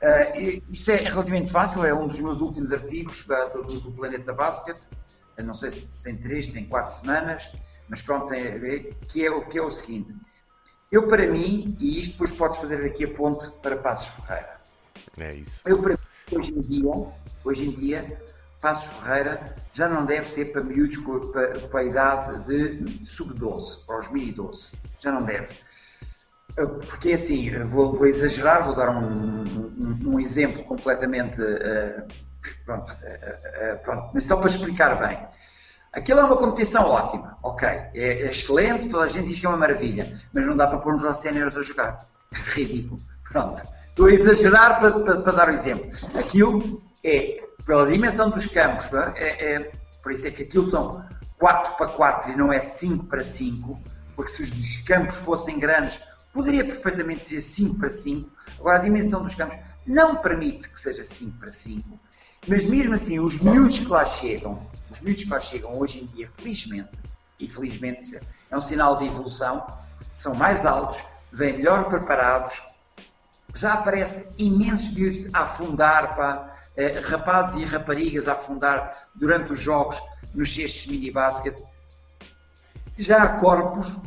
Uh, 0.00 0.62
isso 0.70 0.90
é 0.90 0.96
relativamente 0.96 1.50
fácil, 1.50 1.84
é 1.84 1.92
um 1.92 2.06
dos 2.06 2.20
meus 2.20 2.40
últimos 2.40 2.72
artigos 2.72 3.26
do, 3.26 3.80
do 3.80 3.92
Planeta 3.92 4.32
Basket. 4.32 4.76
não 5.38 5.54
sei 5.54 5.70
se 5.70 6.04
tem 6.04 6.16
três, 6.16 6.48
tem 6.48 6.66
quatro 6.66 6.94
semanas, 6.94 7.50
mas 7.88 8.02
pronto, 8.02 8.28
tem 8.28 8.46
a 8.48 8.58
ver, 8.58 8.94
que 9.10 9.26
é, 9.26 9.40
que 9.40 9.58
é 9.58 9.62
o 9.62 9.70
seguinte. 9.70 10.14
Eu, 10.92 11.06
para 11.08 11.26
mim, 11.26 11.76
e 11.80 12.00
isto 12.00 12.12
depois 12.12 12.32
podes 12.32 12.58
fazer 12.58 12.84
aqui 12.84 13.04
a 13.04 13.14
ponte 13.14 13.50
para 13.62 13.76
Passos 13.76 14.08
Ferreira. 14.08 14.58
É 15.18 15.34
isso. 15.34 15.62
Eu, 15.66 15.80
para 15.82 15.94
mim, 15.94 15.98
hoje 16.32 16.52
em 16.52 16.60
dia, 16.60 17.12
hoje 17.44 17.68
em 17.68 17.70
dia 17.72 18.22
Passos 18.60 18.94
Ferreira 18.94 19.54
já 19.72 19.88
não 19.88 20.04
deve 20.04 20.26
ser 20.26 20.46
para 20.46 20.62
miúdos 20.62 20.96
para, 21.32 21.60
para 21.60 21.80
a 21.80 21.84
idade 21.84 22.44
de 22.44 23.06
sub-12, 23.06 23.86
para 23.86 23.98
os 23.98 24.10
mini-12. 24.10 24.72
Já 24.98 25.12
não 25.12 25.24
deve. 25.24 25.54
Ah, 26.58 26.66
porque 26.66 27.12
assim, 27.12 27.56
vou, 27.64 27.94
vou 27.94 28.06
exagerar, 28.06 28.64
vou 28.64 28.74
dar 28.74 28.90
um, 28.90 29.44
um, 29.44 29.98
um 30.06 30.20
exemplo 30.20 30.64
completamente. 30.64 31.40
Uh, 31.40 32.06
pronto, 32.64 32.92
uh, 32.92 33.74
uh, 33.74 33.78
pronto, 33.84 34.10
mas 34.12 34.24
só 34.24 34.36
para 34.36 34.50
explicar 34.50 34.98
bem. 34.98 35.24
Aquilo 35.92 36.20
é 36.20 36.24
uma 36.24 36.36
competição 36.36 36.84
ótima, 36.84 37.38
ok, 37.42 37.66
é, 37.66 37.90
é, 37.94 38.30
excelente, 38.30 38.88
toda 38.90 39.04
a 39.04 39.08
gente 39.08 39.26
diz 39.26 39.40
que 39.40 39.46
é 39.46 39.48
uma 39.48 39.56
maravilha, 39.56 40.20
mas 40.32 40.46
não 40.46 40.54
dá 40.54 40.66
para 40.66 40.78
pôr-nos 40.78 41.02
aos 41.04 41.16
séniores 41.16 41.56
a 41.56 41.62
jogar. 41.62 42.06
Ridículo. 42.30 43.00
Pronto. 43.30 43.62
Estou 43.88 44.06
a 44.06 44.12
exagerar 44.12 44.78
para, 44.78 45.00
para, 45.00 45.20
para 45.22 45.32
dar 45.32 45.48
o 45.48 45.50
um 45.50 45.54
exemplo. 45.54 45.88
Aquilo 46.14 46.82
é 47.02 47.47
pela 47.68 47.86
dimensão 47.86 48.30
dos 48.30 48.46
campos, 48.46 48.88
é, 49.16 49.52
é, 49.52 49.72
Por 50.02 50.10
isso 50.10 50.26
é 50.26 50.30
que 50.30 50.44
aquilo 50.44 50.64
são 50.64 51.04
4 51.38 51.76
para 51.76 51.88
4 51.88 52.32
e 52.32 52.36
não 52.36 52.50
é 52.50 52.58
5 52.58 53.04
para 53.04 53.22
5, 53.22 53.78
porque 54.16 54.30
se 54.30 54.42
os 54.42 54.78
campos 54.78 55.16
fossem 55.18 55.58
grandes, 55.58 56.00
poderia 56.32 56.64
perfeitamente 56.64 57.26
ser 57.26 57.42
5 57.42 57.78
para 57.78 57.90
5. 57.90 58.30
Agora, 58.58 58.78
a 58.78 58.80
dimensão 58.80 59.22
dos 59.22 59.34
campos 59.34 59.58
não 59.86 60.16
permite 60.16 60.70
que 60.70 60.80
seja 60.80 61.04
5 61.04 61.38
para 61.38 61.52
5, 61.52 62.00
mas 62.46 62.64
mesmo 62.64 62.94
assim, 62.94 63.20
os 63.20 63.38
miúdos 63.38 63.80
que 63.80 63.88
lá 63.88 64.06
chegam, 64.06 64.66
os 64.90 65.02
miúdos 65.02 65.24
que 65.24 65.30
lá 65.30 65.38
chegam 65.38 65.78
hoje 65.78 66.02
em 66.02 66.06
dia, 66.06 66.26
felizmente, 66.38 66.88
e 67.38 67.46
felizmente 67.46 68.18
é 68.50 68.56
um 68.56 68.62
sinal 68.62 68.96
de 68.96 69.04
evolução, 69.04 69.66
são 70.14 70.34
mais 70.34 70.64
altos, 70.64 71.04
vêm 71.30 71.58
melhor 71.58 71.90
preparados, 71.90 72.62
já 73.54 73.74
aparecem 73.74 74.26
imensos 74.38 74.94
miúdos 74.94 75.28
a 75.34 75.40
afundar, 75.40 76.16
eh, 76.18 76.57
rapazes 77.04 77.60
e 77.60 77.64
raparigas 77.64 78.28
a 78.28 78.32
afundar 78.32 79.08
durante 79.14 79.52
os 79.52 79.60
jogos 79.60 80.00
nos 80.34 80.54
cestos 80.54 80.86
mini 80.86 81.10
basket. 81.10 81.56
Já 82.96 83.22
há 83.22 83.28
corpos 83.38 83.98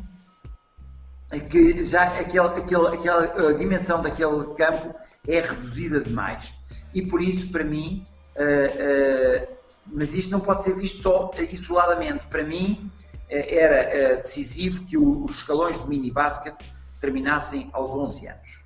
que 1.50 1.86
já 1.86 2.04
aquele, 2.04 2.48
aquele, 2.48 2.88
aquela 2.88 3.54
dimensão 3.54 4.02
daquele 4.02 4.54
campo 4.56 4.94
é 5.28 5.40
reduzida 5.40 6.02
demais. 6.02 6.54
E 6.94 7.02
por 7.02 7.22
isso, 7.22 7.52
para 7.52 7.64
mim, 7.64 8.06
uh, 8.36 9.44
uh, 9.44 9.58
mas 9.88 10.14
isto 10.14 10.32
não 10.32 10.42
pode 10.42 10.64
ser 10.64 10.74
visto 10.76 11.02
só 11.02 11.32
isoladamente. 11.38 12.28
Para 12.28 12.44
mim, 12.44 12.92
era 13.30 14.18
decisivo 14.18 14.84
que 14.84 14.98
os 14.98 15.38
escalões 15.38 15.80
de 15.80 15.88
mini 15.88 16.12
basket 16.12 16.54
terminassem 17.00 17.70
aos 17.72 17.92
11 17.92 18.28
anos. 18.28 18.66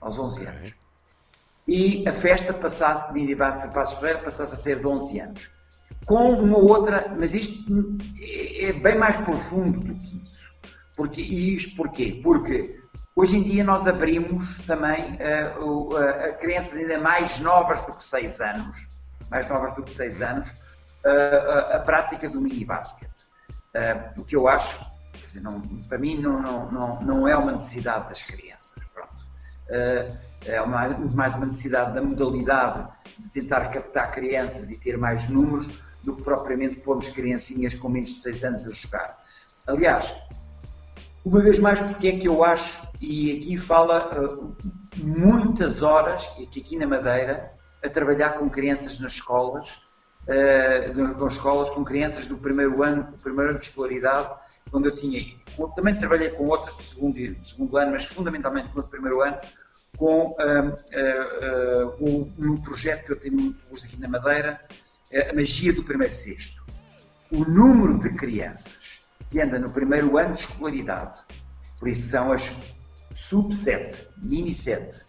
Aos 0.00 0.18
11 0.18 0.40
okay. 0.40 0.52
anos. 0.52 0.74
E 1.66 2.08
a 2.08 2.12
festa 2.12 2.54
passasse 2.54 3.12
de 3.12 3.34
basket 3.34 3.72
para 3.72 3.86
Ferreira 3.86 4.20
passasse 4.20 4.54
a 4.54 4.56
ser 4.56 4.78
de 4.78 4.86
11 4.86 5.20
anos. 5.20 5.50
Com 6.04 6.32
uma 6.34 6.58
outra, 6.58 7.12
mas 7.18 7.34
isto 7.34 7.98
é 8.60 8.72
bem 8.72 8.96
mais 8.96 9.16
profundo 9.16 9.80
do 9.80 9.94
que 9.94 10.22
isso. 10.22 10.48
Porque, 10.96 11.20
e 11.20 11.56
isto 11.56 11.76
porquê? 11.76 12.20
Porque 12.22 12.80
hoje 13.14 13.36
em 13.36 13.42
dia 13.42 13.64
nós 13.64 13.86
abrimos 13.86 14.60
também 14.60 15.18
uh, 15.60 15.92
uh, 15.92 15.96
a 15.96 16.32
crianças 16.34 16.78
ainda 16.78 16.98
mais 16.98 17.38
novas 17.38 17.82
do 17.82 17.92
que 17.92 18.04
6 18.04 18.40
anos, 18.40 18.76
mais 19.30 19.48
novas 19.48 19.74
do 19.74 19.82
que 19.82 19.92
6 19.92 20.22
anos, 20.22 20.48
uh, 20.50 21.74
a 21.74 21.80
prática 21.80 22.28
do 22.28 22.40
mini 22.40 22.64
basket. 22.64 23.10
o 24.16 24.24
que 24.24 24.36
eu 24.36 24.46
acho, 24.46 24.80
dizer, 25.14 25.40
não, 25.40 25.60
para 25.88 25.98
mim 25.98 26.16
não, 26.18 26.40
não, 26.40 26.72
não, 26.72 27.02
não 27.02 27.28
é 27.28 27.36
uma 27.36 27.52
necessidade 27.52 28.08
das 28.08 28.22
crianças. 28.22 28.82
Pronto. 28.94 29.26
É 30.46 30.60
uma, 30.60 30.88
mais 31.14 31.34
uma 31.34 31.46
necessidade 31.46 31.94
da 31.94 32.02
modalidade 32.02 32.88
de 33.18 33.28
tentar 33.28 33.68
captar 33.68 34.12
crianças 34.12 34.70
e 34.70 34.78
ter 34.78 34.96
mais 34.96 35.28
números 35.28 35.68
do 36.02 36.16
que 36.16 36.22
propriamente 36.22 36.78
pormos 36.78 37.08
criancinhas 37.08 37.74
com 37.74 37.88
menos 37.88 38.10
de 38.10 38.20
6 38.20 38.44
anos 38.44 38.66
a 38.66 38.70
jogar. 38.70 39.18
Aliás, 39.66 40.14
uma 41.24 41.40
vez 41.40 41.58
mais, 41.58 41.80
porque 41.80 42.06
é 42.06 42.16
que 42.16 42.28
eu 42.28 42.44
acho, 42.44 42.86
e 43.00 43.36
aqui 43.36 43.56
fala 43.56 44.16
uh, 44.16 44.56
muitas 44.96 45.82
horas, 45.82 46.30
e 46.38 46.44
aqui, 46.44 46.78
na 46.78 46.86
Madeira, 46.86 47.52
a 47.84 47.88
trabalhar 47.88 48.34
com 48.38 48.48
crianças 48.48 49.00
nas 49.00 49.14
escolas, 49.14 49.82
uh, 50.28 51.14
com 51.18 51.26
escolas, 51.26 51.68
com 51.70 51.82
crianças 51.82 52.28
do 52.28 52.38
primeiro 52.38 52.80
ano, 52.80 53.10
do 53.10 53.18
primeiro 53.18 53.50
ano 53.50 53.58
de 53.58 53.64
escolaridade, 53.64 54.30
onde 54.72 54.86
eu 54.86 54.94
tinha, 54.94 55.20
também 55.74 55.98
trabalhei 55.98 56.30
com 56.30 56.44
outras 56.44 56.76
do 56.76 56.82
segundo, 56.84 57.34
do 57.34 57.46
segundo 57.48 57.76
ano, 57.76 57.90
mas 57.90 58.04
fundamentalmente 58.04 58.76
no 58.76 58.84
primeiro 58.84 59.20
ano, 59.20 59.36
com 59.96 60.28
uh, 60.28 61.94
uh, 62.00 62.32
um 62.38 62.60
projeto 62.60 63.06
que 63.06 63.12
eu 63.12 63.20
tenho 63.20 63.36
muito 63.36 63.56
aqui 63.84 63.98
na 63.98 64.08
Madeira, 64.08 64.60
a 65.30 65.34
magia 65.34 65.72
do 65.72 65.84
primeiro 65.84 66.12
sexto. 66.12 66.64
O 67.30 67.44
número 67.44 67.98
de 67.98 68.14
crianças 68.14 69.00
que 69.28 69.40
anda 69.40 69.58
no 69.58 69.70
primeiro 69.70 70.16
ano 70.18 70.34
de 70.34 70.40
escolaridade, 70.40 71.20
por 71.78 71.88
isso 71.88 72.08
são 72.08 72.32
as 72.32 72.52
sub-7, 73.12 74.06
mini-7, 74.18 75.04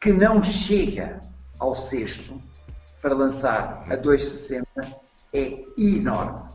que 0.00 0.12
não 0.12 0.42
chega 0.42 1.20
ao 1.58 1.74
sexto 1.74 2.42
para 3.00 3.14
lançar 3.14 3.84
a 3.90 3.96
2,60 3.96 4.64
é 5.32 5.64
enorme. 5.78 6.50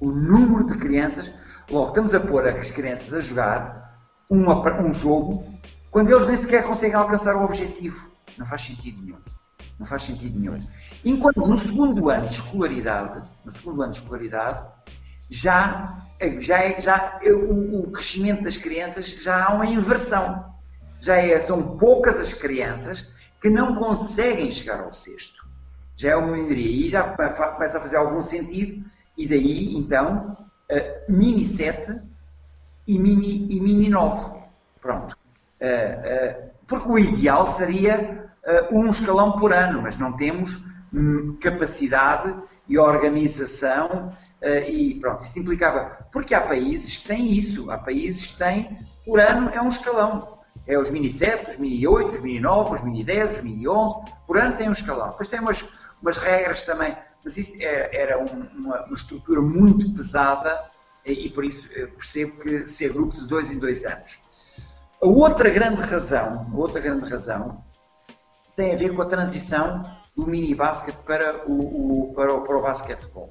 O 0.00 0.10
número 0.10 0.66
de 0.66 0.78
crianças, 0.78 1.32
logo 1.70 1.88
estamos 1.88 2.14
a 2.14 2.20
pôr 2.20 2.46
as 2.46 2.70
crianças 2.70 3.14
a 3.14 3.20
jogar 3.20 3.98
uma, 4.30 4.82
um 4.82 4.92
jogo 4.92 5.55
quando 5.96 6.10
eles 6.10 6.28
nem 6.28 6.36
sequer 6.36 6.62
conseguem 6.62 6.94
alcançar 6.94 7.34
o 7.36 7.42
objetivo. 7.42 8.10
Não 8.36 8.44
faz 8.44 8.60
sentido 8.60 9.00
nenhum. 9.00 9.18
Não 9.78 9.86
faz 9.86 10.02
sentido 10.02 10.38
nenhum. 10.38 10.62
Enquanto 11.02 11.38
no 11.38 11.56
segundo 11.56 12.10
ano 12.10 12.28
de 12.28 12.34
escolaridade, 12.34 13.26
no 13.42 13.50
segundo 13.50 13.80
ano 13.80 13.92
de 13.92 14.00
escolaridade, 14.00 14.68
já, 15.30 16.06
já, 16.38 16.58
é, 16.58 16.78
já 16.82 17.18
é, 17.22 17.32
o, 17.32 17.80
o, 17.80 17.90
crescimento 17.90 18.42
das 18.42 18.58
crianças 18.58 19.06
já 19.06 19.46
há 19.46 19.54
uma 19.54 19.64
inversão. 19.64 20.54
Já 21.00 21.16
é, 21.16 21.40
são 21.40 21.78
poucas 21.78 22.20
as 22.20 22.34
crianças 22.34 23.08
que 23.40 23.48
não 23.48 23.76
conseguem 23.76 24.52
chegar 24.52 24.80
ao 24.80 24.92
sexto. 24.92 25.48
Já 25.96 26.10
é 26.10 26.16
uma 26.16 26.36
minoria. 26.36 26.86
E 26.86 26.90
já 26.90 27.04
começa 27.04 27.78
a 27.78 27.80
fazer 27.80 27.96
algum 27.96 28.20
sentido. 28.20 28.84
E 29.16 29.26
daí, 29.26 29.74
então, 29.74 30.36
uh, 30.70 31.10
mini 31.10 31.42
7 31.42 32.02
e 32.86 32.98
mini, 32.98 33.46
e 33.50 33.58
mini 33.62 33.88
9. 33.88 34.36
Pronto. 34.78 35.16
Uh, 35.60 36.44
uh, 36.44 36.50
porque 36.66 36.88
o 36.88 36.98
ideal 36.98 37.46
seria 37.46 38.26
um 38.70 38.88
escalão 38.88 39.32
por 39.32 39.52
ano, 39.52 39.82
mas 39.82 39.96
não 39.96 40.16
temos 40.16 40.62
hum, 40.94 41.36
capacidade 41.40 42.32
e 42.68 42.78
organização 42.78 44.12
e 44.68 45.00
pronto, 45.00 45.24
isso 45.24 45.38
implicava. 45.40 46.06
Porque 46.12 46.32
há 46.32 46.40
países 46.40 46.96
que 46.96 47.08
têm 47.08 47.32
isso, 47.32 47.68
há 47.72 47.78
países 47.78 48.26
que 48.26 48.36
têm, 48.36 48.86
por 49.04 49.18
ano 49.18 49.50
é 49.50 49.60
um 49.60 49.68
escalão. 49.68 50.36
É 50.66 50.76
os 50.76 50.90
mini 50.90 51.10
7, 51.10 51.50
os 51.50 51.56
mini 51.58 51.86
8, 51.86 52.16
os 52.16 52.20
mini 52.20 52.40
9, 52.40 52.74
os 52.74 52.82
mini 52.82 53.04
10, 53.04 53.36
os 53.36 53.40
mini 53.42 53.68
11, 53.68 53.96
por 54.26 54.36
ano 54.36 54.56
tem 54.56 54.68
um 54.68 54.72
escalão. 54.72 55.10
Depois 55.10 55.28
tem 55.28 55.38
umas, 55.38 55.64
umas 56.02 56.18
regras 56.18 56.62
também, 56.62 56.96
mas 57.22 57.36
isso 57.36 57.56
é, 57.60 57.96
era 57.96 58.18
um, 58.18 58.26
uma, 58.26 58.84
uma, 58.84 58.94
estrutura 58.94 59.40
muito 59.40 59.92
pesada 59.94 60.64
e 61.04 61.30
por 61.30 61.44
isso 61.44 61.68
percebo 61.68 62.36
que 62.40 62.66
ser 62.66 62.92
grupo 62.92 63.14
de 63.14 63.28
dois 63.28 63.52
em 63.52 63.58
dois 63.58 63.84
anos. 63.84 64.18
A 65.02 65.06
outra 65.06 65.50
grande 65.50 65.82
razão, 65.82 66.50
outra 66.54 66.80
grande 66.80 67.08
razão 67.08 67.62
tem 68.54 68.72
a 68.72 68.76
ver 68.76 68.94
com 68.94 69.02
a 69.02 69.06
transição 69.06 69.82
do 70.16 70.26
mini 70.26 70.54
basket 70.54 70.94
para 71.06 71.46
o, 71.46 72.08
o 72.08 72.14
para 72.14 72.34
o, 72.34 72.40
para 72.42 72.58
o 72.58 72.62
basquetebol. 72.62 73.30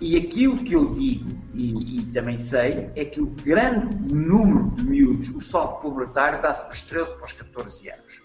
E 0.00 0.16
aquilo 0.16 0.56
que 0.56 0.74
eu 0.74 0.90
digo, 0.90 1.30
e, 1.54 2.00
e, 2.00 2.06
também 2.12 2.38
sei, 2.38 2.90
é 2.94 3.04
que 3.04 3.20
o 3.20 3.26
grande 3.26 3.86
número 4.12 4.70
de 4.72 4.84
miúdos, 4.84 5.28
o 5.30 5.40
salto 5.40 5.80
pubertário, 5.80 6.42
dá-se 6.42 6.68
dos 6.68 6.82
13 6.82 7.16
para 7.16 7.24
os 7.24 7.32
14 7.32 7.90
anos. 7.90 8.22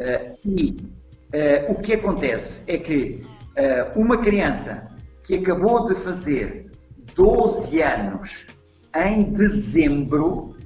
Uh, 0.00 0.38
e 0.44 0.76
uh, 1.34 1.72
o 1.72 1.74
que 1.74 1.92
acontece 1.92 2.62
é 2.66 2.78
que 2.78 3.20
uh, 3.24 4.00
uma 4.00 4.16
criança 4.16 4.88
que 5.22 5.34
acabou 5.34 5.84
de 5.84 5.94
fazer 5.94 6.70
12 7.14 7.82
anos 7.82 8.46
em 8.94 9.24
dezembro, 9.24 10.56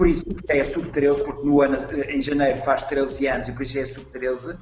por 0.00 0.08
isso 0.08 0.24
é 0.48 0.64
sub-13, 0.64 1.22
porque 1.22 1.46
no 1.46 1.60
ano, 1.60 1.76
em 2.08 2.22
janeiro 2.22 2.56
faz 2.56 2.84
13 2.84 3.26
anos 3.26 3.48
e 3.48 3.52
por 3.52 3.60
isso 3.60 3.78
é 3.78 3.84
sub-13, 3.84 4.58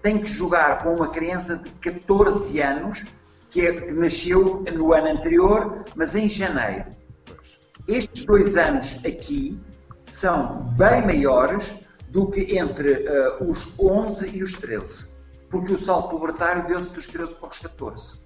tem 0.00 0.18
que 0.18 0.26
jogar 0.26 0.82
com 0.82 0.94
uma 0.94 1.10
criança 1.10 1.58
de 1.58 1.68
14 1.72 2.58
anos 2.62 3.04
que, 3.50 3.66
é, 3.66 3.74
que 3.74 3.92
nasceu 3.92 4.64
no 4.72 4.94
ano 4.94 5.08
anterior, 5.08 5.84
mas 5.94 6.14
em 6.14 6.26
janeiro. 6.26 6.86
Estes 7.86 8.24
dois 8.24 8.56
anos 8.56 8.98
aqui 9.04 9.60
são 10.06 10.74
bem 10.78 11.04
maiores 11.04 11.74
do 12.08 12.30
que 12.30 12.56
entre 12.56 12.94
uh, 12.94 13.44
os 13.44 13.78
11 13.78 14.38
e 14.38 14.42
os 14.42 14.54
13, 14.54 15.10
porque 15.50 15.74
o 15.74 15.76
salto 15.76 16.08
pubertário 16.08 16.66
deu-se 16.66 16.94
dos 16.94 17.06
13 17.06 17.34
para 17.34 17.48
os 17.50 17.58
14. 17.58 18.16
Uh, 18.16 18.20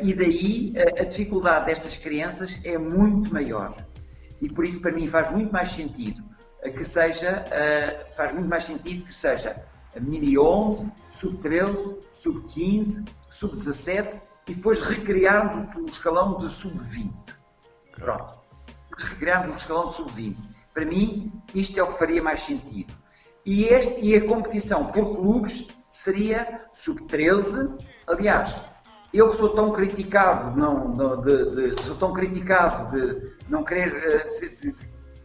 e 0.00 0.14
daí 0.14 0.72
uh, 0.74 1.02
a 1.02 1.04
dificuldade 1.04 1.66
destas 1.66 1.98
crianças 1.98 2.62
é 2.64 2.78
muito 2.78 3.30
maior. 3.30 3.74
E 4.40 4.48
por 4.48 4.64
isso, 4.64 4.80
para 4.80 4.92
mim, 4.92 5.06
faz 5.06 5.30
muito 5.30 5.52
mais 5.52 5.70
sentido 5.70 6.22
que 6.62 6.84
seja, 6.84 7.44
faz 8.16 8.32
muito 8.32 8.48
mais 8.48 8.64
sentido 8.64 9.04
que 9.04 9.12
seja 9.12 9.54
mini 10.00 10.38
11, 10.38 10.92
sub 11.08 11.36
13, 11.38 12.00
sub 12.10 12.46
15, 12.46 13.04
sub 13.28 13.54
17 13.54 14.20
e 14.48 14.54
depois 14.54 14.80
recriarmos 14.80 15.76
o 15.76 15.86
escalão 15.86 16.36
de 16.36 16.50
sub 16.50 16.76
20. 16.76 17.12
Pronto. 17.92 18.40
Recriarmos 18.96 19.54
o 19.54 19.58
escalão 19.58 19.88
de 19.88 19.94
sub 19.94 20.10
20. 20.10 20.36
Para 20.72 20.84
mim, 20.84 21.32
isto 21.54 21.78
é 21.78 21.82
o 21.82 21.88
que 21.88 21.98
faria 21.98 22.22
mais 22.22 22.40
sentido. 22.40 22.92
E, 23.46 23.64
este, 23.64 24.04
e 24.04 24.14
a 24.16 24.26
competição 24.26 24.86
por 24.86 25.16
clubes 25.16 25.66
seria 25.90 26.66
sub 26.72 27.04
13. 27.06 27.76
Aliás, 28.06 28.56
eu 29.12 29.30
que 29.30 29.36
sou 29.36 29.50
tão 29.50 29.70
criticado, 29.70 30.58
não, 30.58 31.20
de, 31.20 31.70
de, 31.70 31.82
sou 31.82 31.96
tão 31.96 32.12
criticado 32.12 32.90
de 32.90 33.33
não 33.48 33.64
querer 33.64 34.28
de, 34.60 34.74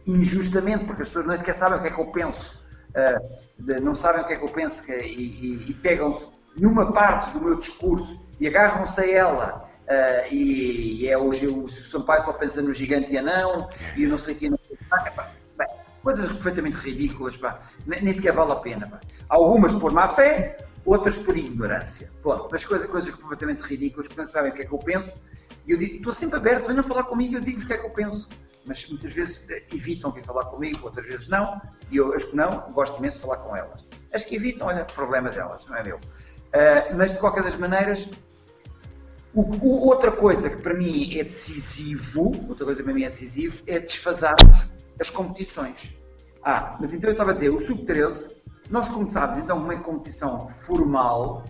injustamente, 0.06 0.84
porque 0.84 1.02
as 1.02 1.08
pessoas 1.08 1.26
nem 1.26 1.36
sequer 1.36 1.54
sabem 1.54 1.78
o 1.78 1.82
que 1.82 1.88
é 1.88 1.90
que 1.90 2.00
eu 2.00 2.06
penso 2.06 2.58
uh, 2.90 3.62
de, 3.62 3.80
não 3.80 3.94
sabem 3.94 4.22
o 4.22 4.26
que 4.26 4.34
é 4.34 4.36
que 4.36 4.44
eu 4.44 4.48
penso 4.48 4.84
que, 4.84 4.92
e, 4.92 5.22
e, 5.22 5.70
e 5.70 5.74
pegam-se 5.74 6.26
numa 6.56 6.92
parte 6.92 7.30
do 7.30 7.40
meu 7.40 7.58
discurso 7.58 8.24
e 8.38 8.48
agarram-se 8.48 9.00
a 9.00 9.10
ela 9.10 9.68
uh, 9.84 10.34
e, 10.34 11.02
e, 11.02 11.08
é 11.08 11.16
hoje 11.16 11.46
o, 11.46 11.64
o 11.64 11.68
Sampaio 11.68 12.22
só 12.22 12.32
pensa 12.32 12.62
no 12.62 12.72
gigante 12.72 13.12
e 13.12 13.18
anão 13.18 13.68
e 13.96 14.06
não 14.06 14.18
sei 14.18 14.34
o 14.34 14.38
que, 14.38 14.50
coisas 16.02 16.30
perfeitamente 16.32 16.76
ridículas, 16.78 17.36
pá. 17.36 17.60
Nem, 17.86 18.02
nem 18.02 18.12
sequer 18.12 18.32
vale 18.32 18.52
a 18.52 18.56
pena. 18.56 18.88
Pá. 18.88 19.00
Algumas 19.28 19.72
por 19.72 19.92
má 19.92 20.08
fé, 20.08 20.64
outras 20.84 21.18
por 21.18 21.36
ignorância. 21.36 22.10
Pronto, 22.22 22.48
mas 22.50 22.64
coisas, 22.64 22.86
coisas 22.86 23.14
completamente 23.14 23.60
ridículas, 23.60 24.06
porque 24.06 24.20
não 24.20 24.28
sabem 24.28 24.50
o 24.50 24.54
que 24.54 24.62
é 24.62 24.64
que 24.64 24.72
eu 24.72 24.78
penso. 24.78 25.20
Eu 25.72 25.78
digo, 25.78 25.96
estou 25.96 26.12
sempre 26.12 26.36
aberto, 26.36 26.66
venham 26.66 26.82
falar 26.82 27.04
comigo 27.04 27.36
eu 27.36 27.40
digo 27.40 27.60
o 27.60 27.66
que 27.66 27.72
é 27.72 27.78
que 27.78 27.86
eu 27.86 27.90
penso. 27.90 28.28
Mas 28.66 28.86
muitas 28.86 29.12
vezes 29.12 29.44
eh, 29.48 29.64
evitam 29.72 30.10
vir 30.10 30.22
falar 30.22 30.44
comigo, 30.46 30.80
outras 30.82 31.06
vezes 31.06 31.28
não. 31.28 31.60
E 31.90 31.96
eu, 31.96 32.12
as 32.12 32.24
que 32.24 32.36
não, 32.36 32.70
gosto 32.72 32.98
imenso 32.98 33.16
de 33.16 33.22
falar 33.22 33.38
com 33.38 33.56
elas. 33.56 33.86
As 34.12 34.24
que 34.24 34.36
evitam, 34.36 34.66
olha, 34.66 34.84
problema 34.84 35.30
delas, 35.30 35.66
não 35.66 35.76
é 35.76 35.82
meu. 35.82 35.96
Uh, 35.96 36.96
mas 36.96 37.12
de 37.12 37.18
qualquer 37.18 37.42
das 37.42 37.56
maneiras, 37.56 38.08
o, 39.32 39.42
o, 39.42 39.86
outra 39.86 40.12
coisa 40.12 40.50
que 40.50 40.56
para 40.56 40.74
mim 40.74 41.16
é 41.16 41.24
decisivo, 41.24 42.32
outra 42.48 42.64
coisa 42.64 42.80
que 42.80 42.84
para 42.84 42.94
mim 42.94 43.04
é 43.04 43.08
decisivo, 43.08 43.62
é 43.66 43.78
desfazarmos 43.78 44.68
as 45.00 45.08
competições. 45.08 45.94
Ah, 46.42 46.76
mas 46.80 46.92
então 46.92 47.08
eu 47.08 47.12
estava 47.12 47.30
a 47.30 47.34
dizer, 47.34 47.50
o 47.50 47.58
Sub-13, 47.58 48.36
nós 48.68 48.88
começámos 48.88 49.38
então 49.38 49.58
uma 49.58 49.76
competição 49.78 50.48
formal 50.48 51.44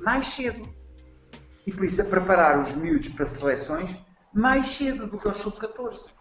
mais 0.00 0.26
cedo. 0.28 0.68
E 1.68 1.72
por 1.72 1.84
isso 1.84 2.00
a 2.00 2.04
preparar 2.06 2.58
os 2.58 2.74
miúdos 2.74 3.10
para 3.10 3.26
seleções 3.26 3.94
mais 4.32 4.68
cedo 4.68 5.06
do 5.06 5.18
que 5.18 5.28
o 5.28 5.34
Sub-14. 5.34 6.12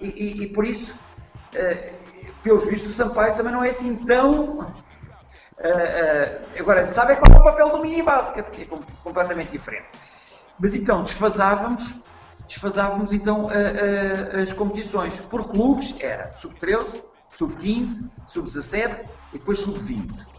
E, 0.00 0.06
e, 0.06 0.42
e, 0.44 0.46
por 0.46 0.64
isso, 0.64 0.94
uh, 0.94 2.32
pelos 2.40 2.68
vistos, 2.68 2.92
o 2.92 2.94
Sampaio 2.94 3.34
também 3.34 3.52
não 3.52 3.64
é 3.64 3.70
assim 3.70 3.96
tão. 3.96 4.60
Uh, 4.60 4.62
uh, 4.62 6.60
agora, 6.60 6.86
sabe 6.86 7.16
qual 7.16 7.36
é 7.36 7.40
o 7.40 7.42
papel 7.42 7.70
do 7.70 7.82
mini 7.82 8.00
basket, 8.00 8.48
que 8.48 8.62
é 8.62 8.66
completamente 9.02 9.50
diferente. 9.50 9.88
Mas 10.56 10.76
então 10.76 11.02
desfazávamos, 11.02 12.00
desfazávamos 12.46 13.10
então 13.10 13.48
as 14.40 14.52
competições. 14.52 15.18
Por 15.18 15.48
clubes 15.48 15.96
era 15.98 16.32
sub-13, 16.32 17.02
sub-15, 17.28 18.08
sub-17 18.28 19.04
e 19.32 19.38
depois 19.38 19.58
sub-20. 19.58 20.35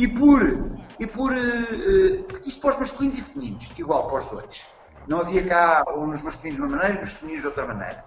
E 0.00 0.08
por, 0.08 0.40
e 0.98 1.06
por 1.06 1.30
uh, 1.30 2.40
isto 2.46 2.58
para 2.58 2.70
os 2.70 2.78
masculinos 2.78 3.18
e 3.18 3.20
femininos, 3.20 3.70
igual 3.76 4.08
para 4.08 4.18
os 4.18 4.26
dois. 4.26 4.66
Não 5.06 5.20
havia 5.20 5.44
cá 5.44 5.84
nos 5.94 6.22
masculinos 6.22 6.56
de 6.56 6.62
uma 6.62 6.74
maneira, 6.74 7.00
nos 7.00 7.14
femininos 7.18 7.42
de 7.42 7.48
outra 7.48 7.66
maneira. 7.66 8.02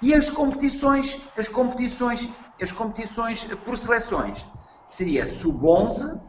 E 0.00 0.14
as 0.14 0.30
competições, 0.30 1.20
as 1.36 1.46
competições, 1.46 2.26
as 2.58 2.72
competições 2.72 3.44
por 3.66 3.76
seleções 3.76 4.48
seria 4.86 5.28
sub-11, 5.28 6.16
uh, 6.16 6.22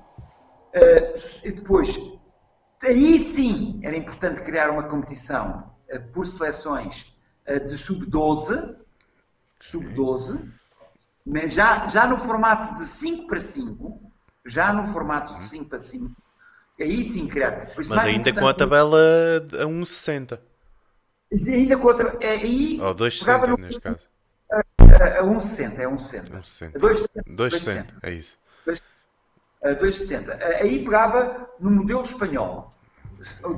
depois 1.46 1.98
Aí 2.84 3.20
sim 3.20 3.80
era 3.84 3.96
importante 3.96 4.42
criar 4.42 4.72
uma 4.72 4.84
competição 4.84 5.72
uh, 5.94 6.12
por 6.12 6.26
seleções 6.26 7.16
uh, 7.48 7.64
de 7.64 7.78
sub-12, 7.78 8.76
sub-12, 9.58 10.52
mas 11.24 11.54
já, 11.54 11.86
já 11.86 12.08
no 12.08 12.18
formato 12.18 12.74
de 12.74 12.82
5 12.82 13.28
para 13.28 13.40
5, 13.40 14.11
já 14.46 14.74
no 14.74 14.86
formato 14.88 15.38
de 15.38 15.44
5 15.44 15.70
para 15.70 15.80
5, 15.80 16.12
aí 16.80 17.04
sim 17.04 17.28
criar. 17.28 17.72
Mas 17.76 17.92
ainda 18.06 18.34
com 18.34 18.48
a 18.48 18.54
tabela 18.54 18.98
a 19.54 19.66
1,60. 19.66 20.40
Ainda 21.48 21.78
com. 21.78 21.92
É, 22.20 22.32
aí, 22.32 22.80
Ou 22.82 22.94
2,60 22.94 23.48
no, 23.48 23.58
neste 23.58 23.80
caso. 23.80 24.00
A 24.52 25.24
1,60, 25.24 25.80
é 25.80 25.86
1,60. 25.88 26.74
2,60, 26.74 27.86
é 28.04 28.12
isso. 28.12 28.38
2,60. 29.64 30.42
Aí 30.60 30.84
pegava 30.84 31.50
no 31.60 31.72
modelo 31.72 32.02
espanhol. 32.02 32.72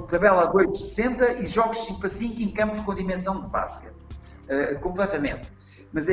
Tabela 0.09 0.51
2,60 0.51 1.41
e 1.41 1.45
jogos 1.45 1.85
5 1.85 1.99
para 1.99 2.09
5 2.09 2.41
em 2.41 2.51
campos 2.51 2.79
com 2.81 2.93
dimensão 2.93 3.41
de 3.41 3.47
basquete. 3.47 4.05
Uh, 4.43 4.79
completamente. 4.81 5.51
Mas 5.91 6.07
uh, 6.07 6.11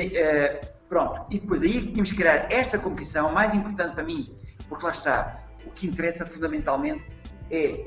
pronto. 0.89 1.27
E 1.31 1.41
depois 1.41 1.63
aí 1.63 1.83
tínhamos 1.83 2.11
que 2.11 2.17
criar 2.17 2.51
esta 2.51 2.79
competição, 2.79 3.33
mais 3.33 3.55
importante 3.55 3.95
para 3.95 4.05
mim, 4.05 4.33
porque 4.71 4.87
lá 4.87 4.93
está, 4.93 5.43
o 5.67 5.71
que 5.71 5.87
interessa 5.87 6.25
fundamentalmente 6.25 7.05
é 7.51 7.87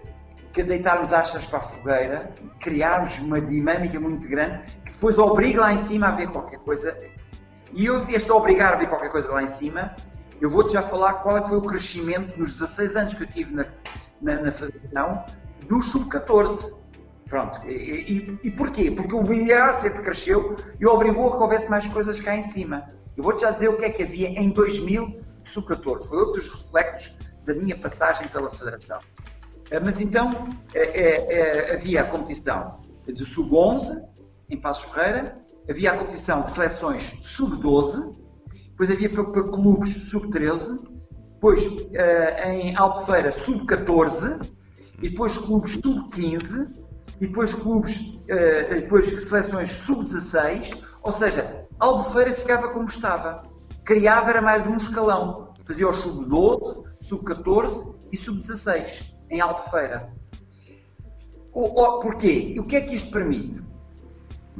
que 0.52 0.62
deitarmos 0.62 1.14
achas 1.14 1.48
para 1.48 1.58
a 1.58 1.62
fogueira, 1.62 2.32
criarmos 2.60 3.18
uma 3.18 3.42
dinâmica 3.42 4.00
muito 4.00 4.28
grande, 4.28 4.62
que 4.86 4.92
depois 4.92 5.18
obrigue 5.18 5.58
lá 5.58 5.74
em 5.74 5.78
cima 5.78 6.10
a 6.10 6.12
ver 6.12 6.28
qualquer 6.28 6.60
coisa. 6.60 6.96
E 7.74 7.88
eu, 7.88 8.06
este 8.10 8.32
obrigar 8.32 8.74
a 8.74 8.76
ver 8.76 8.88
qualquer 8.88 9.10
coisa 9.10 9.32
lá 9.32 9.42
em 9.42 9.48
cima, 9.48 9.96
eu 10.40 10.50
vou-te 10.50 10.74
já 10.74 10.84
falar 10.84 11.16
qual 11.16 11.38
é 11.38 11.48
foi 11.48 11.58
o 11.58 11.62
crescimento 11.62 12.38
nos 12.38 12.52
16 12.60 12.96
anos 12.98 13.14
que 13.16 13.24
eu 13.24 13.28
tive 13.28 13.56
na, 13.56 13.66
na, 14.22 14.42
na 14.42 14.52
federação 14.52 15.26
do 15.68 15.82
sub-14. 15.82 16.74
Pronto. 17.28 17.66
E, 17.66 17.72
e, 17.72 18.40
e, 18.44 18.52
porquê? 18.52 18.92
Porque 18.92 19.16
o 19.16 19.24
bilhar 19.24 19.74
sempre 19.74 20.04
cresceu 20.04 20.56
e 20.80 20.86
obrigou 20.86 21.30
a 21.30 21.38
que 21.38 21.42
houvesse 21.42 21.68
mais 21.70 21.88
coisas 21.88 22.20
cá 22.20 22.36
em 22.36 22.44
cima. 22.44 22.88
Eu 23.18 23.24
vou-te 23.24 23.42
já 23.42 23.50
dizer 23.50 23.70
o 23.70 23.78
que 23.78 23.86
é 23.86 23.90
que 23.90 24.04
havia 24.04 24.30
em 24.30 24.50
2000 24.50 25.24
sub-14. 25.50 26.08
Foi 26.08 26.18
outro 26.18 26.42
dos 26.42 26.50
reflexos 26.50 27.18
da 27.46 27.54
minha 27.54 27.78
passagem 27.78 28.28
pela 28.28 28.50
federação. 28.50 29.00
Eh, 29.70 29.80
mas 29.80 30.00
então 30.00 30.50
é, 30.74 30.82
é, 30.82 31.74
havia 31.74 32.02
a 32.02 32.06
competição 32.06 32.80
de 33.08 33.26
sub-11 33.26 34.04
em 34.50 34.60
Passos 34.60 34.92
Ferreira, 34.92 35.38
havia 35.70 35.92
a 35.92 35.98
competição 35.98 36.42
de 36.44 36.52
seleções 36.52 37.18
sub-12, 37.22 38.16
depois 38.70 38.92
havia 38.92 39.10
para, 39.10 39.24
para 39.26 39.44
clubes 39.44 40.10
sub-13, 40.10 40.88
depois 41.34 41.64
em 42.46 42.76
Albufeira 42.76 43.32
sub-14, 43.32 44.50
e 45.02 45.10
depois 45.10 45.38
clubes 45.38 45.74
sub-15, 45.74 46.72
e 47.20 47.28
depois 47.28 47.54
clubes, 47.54 48.00
depois 48.70 49.08
seleções 49.08 49.72
sub-16, 49.72 50.82
ou 51.02 51.12
seja, 51.12 51.68
Albufeira 51.80 52.32
ficava 52.32 52.70
como 52.70 52.86
estava. 52.86 53.44
Criava 53.86 54.30
era 54.30 54.42
mais 54.42 54.66
um 54.66 54.78
escalão. 54.78 55.54
Fazia 55.66 55.88
o 55.88 55.94
sub-12, 55.94 56.84
sub-14 57.00 57.96
e 58.12 58.18
sub-16 58.18 59.14
em 59.30 59.42
Albufeira. 59.42 60.14
Porquê? 61.52 62.54
E 62.56 62.60
o 62.60 62.64
que 62.64 62.76
é 62.78 62.82
que 62.82 62.96
isto 62.96 63.12
permite? 63.12 63.62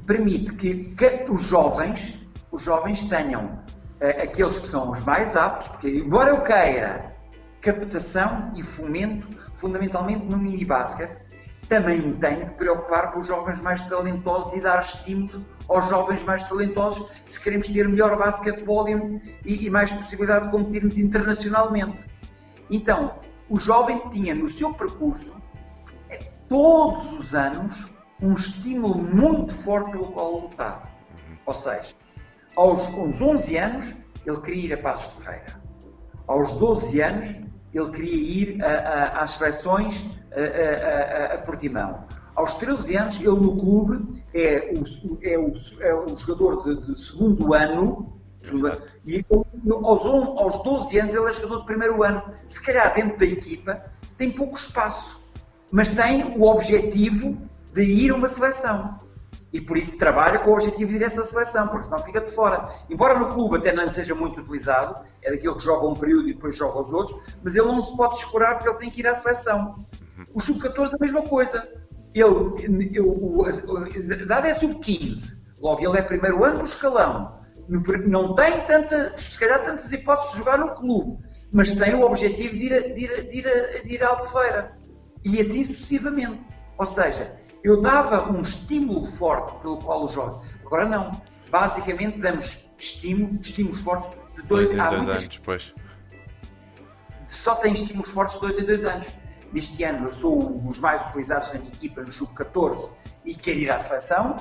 Permite 0.06 0.54
que, 0.56 0.96
que 0.96 1.32
os 1.32 1.44
jovens, 1.44 2.20
os 2.52 2.62
jovens 2.62 3.04
tenham 3.06 3.64
aqueles 4.22 4.60
que 4.60 4.68
são 4.68 4.92
os 4.92 5.02
mais 5.02 5.36
aptos, 5.36 5.70
porque 5.70 5.90
embora 5.90 6.32
eu 6.32 6.42
queira 6.42 7.16
captação 7.62 8.52
e 8.56 8.62
fomento, 8.62 9.28
fundamentalmente 9.54 10.26
no 10.26 10.38
mini 10.38 10.66
basket, 10.66 11.10
também 11.68 12.14
tenho 12.14 12.50
que 12.50 12.56
preocupar 12.56 13.12
com 13.12 13.20
os 13.20 13.28
jovens 13.28 13.60
mais 13.62 13.82
talentosos 13.82 14.54
e 14.54 14.62
dar 14.62 14.80
estímulos 14.80 15.42
aos 15.68 15.88
jovens 15.88 16.24
mais 16.24 16.44
talentosos 16.44 17.10
se 17.26 17.40
queremos 17.40 17.70
ter 17.70 17.88
melhor 17.88 18.18
basquetebol 18.18 18.88
e, 18.88 19.66
e 19.66 19.70
mais 19.70 19.92
possibilidade 19.92 20.46
de 20.46 20.52
competirmos 20.52 20.98
internacionalmente. 20.98 22.08
Então, 22.70 23.16
o 23.50 23.60
jovem 23.60 24.02
tinha 24.10 24.34
no 24.34 24.50
seu 24.50 24.74
percurso, 24.74 25.42
eh, 26.10 26.20
todos 26.48 27.20
os 27.20 27.36
anos, 27.36 27.92
um 28.22 28.34
estímulo 28.34 29.02
muito 29.04 29.54
forte 29.54 29.92
pelo 29.92 30.12
qual 30.12 30.42
lutar. 30.42 30.92
Ou 31.46 31.54
seja, 31.54 31.94
aos, 32.56 32.90
aos 32.94 33.22
11 33.22 33.58
anos, 33.58 33.96
ele 34.26 34.40
queria 34.42 34.66
ir 34.66 34.74
a 34.74 34.78
Passos 34.82 35.18
de 35.18 35.24
Ferreira. 35.24 35.62
Aos 36.28 36.56
12 36.56 37.02
anos, 37.02 37.36
ele 37.74 37.90
queria 37.92 38.16
ir 38.16 38.64
a, 38.64 38.68
a, 38.68 39.24
às 39.24 39.32
seleções 39.32 40.06
a, 40.42 41.36
a, 41.36 41.38
Portimão. 41.40 42.06
Aos 42.36 42.56
13 42.56 42.96
anos, 42.96 43.16
ele 43.18 43.30
no 43.30 43.56
clube 43.58 44.24
é 44.34 44.74
o, 44.76 45.20
é 45.22 45.38
o, 45.38 45.54
é 45.82 45.94
o 45.94 46.16
jogador 46.16 46.64
de, 46.64 46.82
de 46.82 47.00
segundo 47.00 47.54
ano, 47.54 48.20
e 49.06 49.26
aos, 49.84 50.06
aos 50.06 50.64
12 50.64 51.00
anos 51.00 51.14
ele 51.14 51.30
é 51.30 51.34
jogador 51.34 51.60
de 51.60 51.66
primeiro 51.66 52.04
ano. 52.04 52.24
Se 52.48 52.62
calhar 52.62 52.94
dentro 52.94 53.18
da 53.18 53.26
equipa 53.26 53.84
tem 54.18 54.32
pouco 54.32 54.58
espaço, 54.58 55.22
mas 55.72 55.90
tem 55.90 56.24
o 56.38 56.44
objetivo 56.44 57.38
de 57.72 57.84
ir 57.84 58.12
a 58.12 58.16
uma 58.16 58.28
seleção 58.28 58.98
e 59.54 59.62
por 59.62 59.78
isso 59.78 60.00
trabalha 60.00 60.40
com 60.40 60.50
o 60.50 60.54
objetivo 60.56 60.90
de 60.90 60.98
ir 60.98 61.04
a 61.04 61.06
essa 61.06 61.24
seleção, 61.24 61.68
porque 61.68 61.86
senão 61.86 62.00
fica 62.00 62.20
de 62.20 62.32
fora. 62.32 62.68
Embora 62.90 63.20
no 63.20 63.30
clube 63.30 63.58
até 63.58 63.72
não 63.72 63.88
seja 63.88 64.16
muito 64.16 64.42
utilizado, 64.42 65.00
é 65.22 65.30
daquele 65.30 65.54
que 65.54 65.64
joga 65.64 65.88
um 65.88 65.94
período 65.94 66.28
e 66.28 66.34
depois 66.34 66.58
joga 66.58 66.82
os 66.82 66.92
outros, 66.92 67.22
mas 67.44 67.56
ele 67.56 67.68
não 67.68 67.84
se 67.84 67.96
pode 67.96 68.18
escurar 68.18 68.56
porque 68.56 68.68
ele 68.68 68.80
tem 68.80 68.90
que 68.90 69.02
ir 69.02 69.08
à 69.08 69.14
seleção. 69.14 69.86
O 70.34 70.40
sub-14 70.40 70.94
a 70.94 70.98
mesma 71.00 71.24
coisa. 71.24 71.68
Ele, 72.14 72.92
eu, 72.94 73.44
a 73.46 73.98
idade 73.98 74.48
é 74.48 74.54
sub-15, 74.54 75.42
logo 75.60 75.84
ele 75.84 75.98
é 75.98 76.02
primeiro 76.02 76.44
ano 76.44 76.60
do 76.60 76.66
escalão, 76.66 77.44
não 77.68 78.36
tem 78.36 78.62
tanta, 78.66 79.18
se 79.18 79.40
calhar 79.40 79.64
tantas 79.64 79.92
hipóteses 79.92 80.34
de 80.34 80.38
jogar 80.40 80.58
no 80.60 80.76
clube, 80.76 81.18
mas 81.52 81.72
tem 81.72 81.94
o 81.94 82.02
objetivo 82.02 82.56
de 82.56 82.66
ir 82.66 82.74
a, 82.74 82.80
de 82.80 83.04
ir 83.04 83.12
a, 83.12 83.22
de 83.22 83.38
ir 83.38 83.48
a, 83.48 83.84
de 83.84 83.94
ir 83.94 84.04
a 84.04 84.10
Albufeira. 84.10 84.78
E 85.24 85.40
assim 85.40 85.64
sucessivamente. 85.64 86.46
Ou 86.78 86.86
seja, 86.86 87.40
eu 87.64 87.82
dava 87.82 88.30
um 88.32 88.42
estímulo 88.42 89.06
forte 89.06 89.56
pelo 89.62 89.78
qual 89.78 90.04
o 90.04 90.10
jovem. 90.10 90.42
Agora 90.66 90.86
não. 90.86 91.12
Basicamente 91.50 92.18
damos 92.18 92.68
estímulo, 92.78 93.40
estímulos 93.40 93.82
fortes 93.82 94.10
de 94.36 94.44
dois, 94.44 94.74
dois, 94.74 94.90
dois 94.90 95.08
anos. 95.08 95.24
Depois. 95.24 95.74
Só 97.28 97.56
tem 97.56 97.72
estímulos 97.72 98.10
fortes 98.10 98.36
de 98.36 98.42
dois 98.42 98.60
em 98.60 98.66
dois 98.66 98.84
anos. 98.84 99.08
Neste 99.54 99.84
ano 99.84 100.08
eu 100.08 100.12
sou 100.12 100.42
um 100.42 100.58
dos 100.58 100.80
mais 100.80 101.06
utilizados 101.06 101.54
na 101.54 101.60
minha 101.60 101.72
equipa 101.72 102.02
no 102.02 102.12
sub-14 102.12 102.92
e 103.24 103.36
quero 103.36 103.60
ir 103.60 103.72
à 103.72 103.80
seleção, 103.80 104.36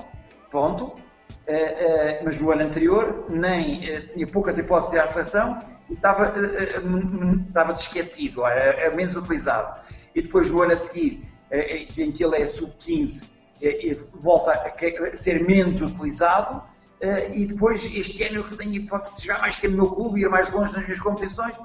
ponto. 0.51 0.95
Uh, 1.49 1.51
uh, 1.51 2.25
mas 2.25 2.37
no 2.37 2.51
ano 2.53 2.63
anterior 2.63 3.27
nem 3.29 3.81
uh, 3.81 4.09
tinha 4.09 4.27
poucas 4.27 4.59
hipóteses 4.59 4.93
de 4.93 4.97
ir 4.97 5.01
à 5.01 5.07
seleção 5.09 5.59
e 5.91 5.95
estava, 5.95 6.33
estava 7.49 7.73
esquecido, 7.73 8.47
era, 8.47 8.95
menos 8.95 9.17
utilizado. 9.17 9.81
E 10.15 10.23
depois 10.23 10.51
no 10.51 10.63
ano 10.63 10.73
a 10.73 10.77
seguir, 10.77 11.23
em 11.99 12.13
que 12.13 12.25
ele 12.25 12.37
é 12.37 12.47
sub-15, 12.47 13.27
volta 14.15 14.53
a 14.53 15.17
ser 15.17 15.45
menos 15.45 15.83
utilizado. 15.83 16.63
e 17.35 17.45
depois 17.45 17.85
este 17.85 18.23
ano 18.25 18.37
eu 18.37 18.57
tenho 18.57 18.75
hipótese 18.75 19.17
de 19.17 19.27
jogar 19.27 19.41
mais 19.41 19.57
que 19.57 19.69
no 19.69 19.77
meu 19.77 19.91
clube, 19.91 20.21
ir 20.21 20.29
mais 20.29 20.51
longe 20.51 20.73
nas 20.73 20.83
minhas 20.83 21.01
competições. 21.01 21.59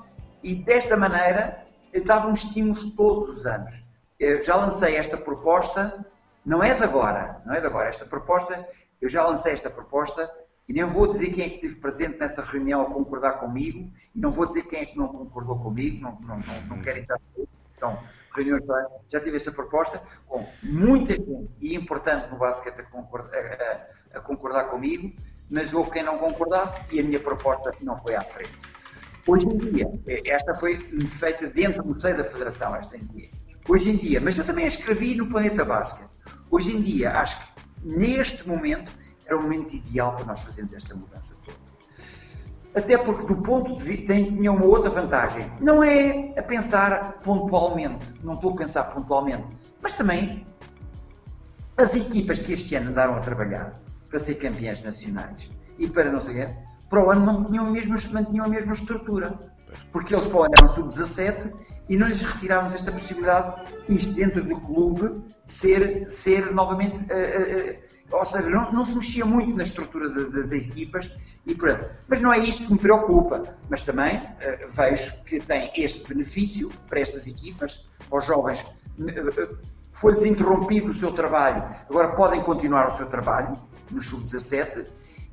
E 0.43 0.55
desta 0.55 0.97
maneira 0.97 1.66
dava-me 2.01 2.33
estímulos 2.33 2.95
todos 2.95 3.29
os 3.29 3.45
anos. 3.45 3.81
Eu 4.19 4.41
já 4.41 4.55
lancei 4.55 4.95
esta 4.95 5.17
proposta, 5.17 6.05
não 6.45 6.63
é 6.63 6.73
de 6.73 6.83
agora, 6.83 7.41
não 7.45 7.53
é 7.53 7.59
de 7.59 7.67
agora. 7.67 7.89
Esta 7.89 8.05
proposta, 8.05 8.67
eu 9.01 9.09
já 9.09 9.25
lancei 9.25 9.53
esta 9.53 9.69
proposta 9.69 10.31
e 10.67 10.73
nem 10.73 10.83
vou 10.85 11.07
dizer 11.07 11.31
quem 11.31 11.45
é 11.45 11.49
que 11.49 11.55
esteve 11.55 11.75
presente 11.75 12.19
nessa 12.19 12.41
reunião 12.41 12.81
a 12.81 12.85
concordar 12.85 13.33
comigo 13.39 13.89
e 14.13 14.19
não 14.19 14.31
vou 14.31 14.45
dizer 14.45 14.63
quem 14.63 14.81
é 14.81 14.85
que 14.85 14.97
não 14.97 15.07
concordou 15.07 15.57
comigo, 15.59 16.01
não, 16.01 16.19
não, 16.21 16.37
não, 16.37 16.61
não 16.67 16.81
quero 16.81 16.99
entrar 16.99 17.19
então, 17.77 17.97
reuniões 18.35 18.63
já 19.07 19.19
tive 19.21 19.37
essa 19.37 19.51
proposta 19.51 20.01
com 20.27 20.45
muita 20.63 21.13
gente 21.13 21.47
e 21.61 21.75
importante 21.75 22.29
no 22.31 22.37
basquete 22.37 22.79
a 22.79 22.83
concordar, 22.83 23.31
a, 23.37 24.17
a 24.17 24.21
concordar 24.21 24.65
comigo, 24.65 25.13
mas 25.49 25.73
houve 25.73 25.91
quem 25.91 26.01
não 26.01 26.17
concordasse 26.17 26.83
e 26.93 26.99
a 26.99 27.03
minha 27.03 27.19
proposta 27.19 27.71
não 27.81 27.95
foi 28.01 28.15
à 28.15 28.23
frente. 28.23 28.57
Hoje 29.27 29.45
em 29.45 29.57
dia, 29.57 29.91
é, 30.07 30.29
esta 30.31 30.53
foi 30.53 30.77
feita 31.05 31.47
dentro 31.47 31.83
do 31.83 31.99
seio 31.99 32.15
da 32.15 32.23
Federação, 32.23 32.73
esta 32.73 32.95
em 32.95 33.05
dia. 33.05 33.29
Hoje 33.67 33.91
em 33.91 33.97
dia, 33.97 34.21
mas 34.21 34.37
eu 34.37 34.45
também 34.45 34.63
a 34.63 34.69
escrevi 34.69 35.15
no 35.15 35.27
Planeta 35.27 35.65
Basket. 35.65 36.07
Hoje 36.49 36.77
em 36.77 36.81
dia, 36.81 37.11
acho 37.11 37.37
que 37.41 37.47
neste 37.83 38.47
momento 38.47 38.89
era 39.25 39.37
o 39.37 39.41
momento 39.41 39.73
ideal 39.73 40.15
para 40.15 40.25
nós 40.25 40.43
fazermos 40.45 40.73
esta 40.73 40.95
mudança 40.95 41.35
toda. 41.43 41.57
Até 42.73 42.97
porque, 42.97 43.25
do 43.25 43.41
ponto 43.41 43.75
de 43.75 43.83
vista, 43.83 44.13
tinha 44.13 44.51
uma 44.51 44.65
outra 44.65 44.89
vantagem. 44.89 45.51
Não 45.59 45.83
é 45.83 46.33
a 46.37 46.43
pensar 46.43 47.19
pontualmente, 47.21 48.13
não 48.23 48.35
estou 48.35 48.53
a 48.53 48.55
pensar 48.55 48.85
pontualmente, 48.85 49.45
mas 49.81 49.91
também 49.91 50.47
as 51.75 51.97
equipas 51.97 52.39
que 52.39 52.53
este 52.53 52.75
ano 52.75 52.91
andaram 52.91 53.15
a 53.15 53.19
trabalhar 53.19 53.77
para 54.09 54.19
ser 54.19 54.35
campeãs 54.35 54.81
nacionais 54.81 55.51
e 55.77 55.87
para 55.87 56.09
não 56.09 56.21
sei 56.21 56.43
para 56.89 57.05
o 57.05 57.11
ano 57.11 57.25
não 57.25 57.43
tinham 57.43 57.67
a 57.67 57.71
mesma, 57.71 57.95
não 58.11 58.25
tinham 58.25 58.45
a 58.45 58.49
mesma 58.49 58.73
estrutura. 58.73 59.37
Porque 59.91 60.15
eles 60.15 60.27
para 60.27 60.37
o 60.37 60.43
ano 60.43 60.53
eram 60.57 60.69
sub-17 60.69 61.53
e 61.89 61.97
não 61.97 62.07
lhes 62.07 62.21
retirávamos 62.21 62.73
esta 62.73 62.91
possibilidade, 62.91 63.65
isto 63.89 64.13
dentro 64.13 64.43
do 64.43 64.59
clube, 64.59 65.21
de 65.45 65.51
ser, 65.51 66.09
ser 66.09 66.53
novamente. 66.53 67.01
Uh, 67.03 67.05
uh, 67.05 67.73
uh, 67.73 68.17
ou 68.17 68.25
seja, 68.25 68.49
não, 68.49 68.71
não, 68.71 68.85
se 68.85 68.95
mexia 68.95 69.25
muito 69.25 69.53
na 69.55 69.63
estrutura 69.63 70.09
das 70.09 70.51
equipas 70.53 71.11
e 71.45 71.53
pronto. 71.53 71.85
Mas 72.07 72.21
não 72.21 72.31
é 72.31 72.39
isto 72.39 72.65
que 72.65 72.71
me 72.71 72.79
preocupa. 72.79 73.43
Mas 73.69 73.81
também 73.81 74.21
vejo 74.69 75.23
que 75.25 75.41
tem 75.41 75.71
este 75.75 76.07
benefício 76.07 76.71
para 76.87 77.01
estas 77.01 77.27
equipas, 77.27 77.85
para 78.09 78.17
os 78.17 78.25
jovens. 78.25 78.65
Foi-lhes 79.91 80.23
interrompido 80.23 80.91
o 80.91 80.93
seu 80.93 81.11
trabalho, 81.11 81.69
agora 81.89 82.15
podem 82.15 82.41
continuar 82.41 82.87
o 82.87 82.91
seu 82.91 83.07
trabalho 83.07 83.57
no 83.91 84.01
sub-17. 84.01 84.85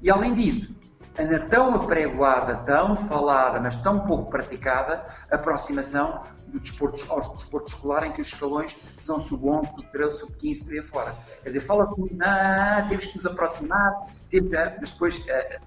E 0.02 0.11
além 0.11 0.34
disso, 0.34 0.74
anda 1.18 1.40
tão 1.46 1.74
apregoada, 1.74 2.56
tão 2.56 2.96
falada, 2.96 3.60
mas 3.60 3.76
tão 3.76 4.00
pouco 4.00 4.30
praticada, 4.30 5.04
aproximação 5.30 6.24
do 6.46 6.60
desporto, 6.60 7.04
ao 7.10 7.20
desporto 7.34 7.68
escolar 7.68 8.04
em 8.04 8.12
que 8.12 8.20
os 8.20 8.28
escalões 8.28 8.76
são 8.98 9.18
sub-11, 9.18 9.74
sub-13, 9.76 10.10
sub-15, 10.10 10.64
por 10.64 10.72
aí 10.72 10.82
fora. 10.82 11.16
Quer 11.42 11.48
dizer, 11.48 11.60
fala 11.60 11.86
comigo, 11.86 12.16
ah, 12.22 12.84
temos 12.88 13.06
que 13.06 13.16
nos 13.16 13.26
aproximar, 13.26 13.92
temos, 14.28 14.50
mas 14.80 14.90
depois 14.90 15.22
é, 15.28 15.60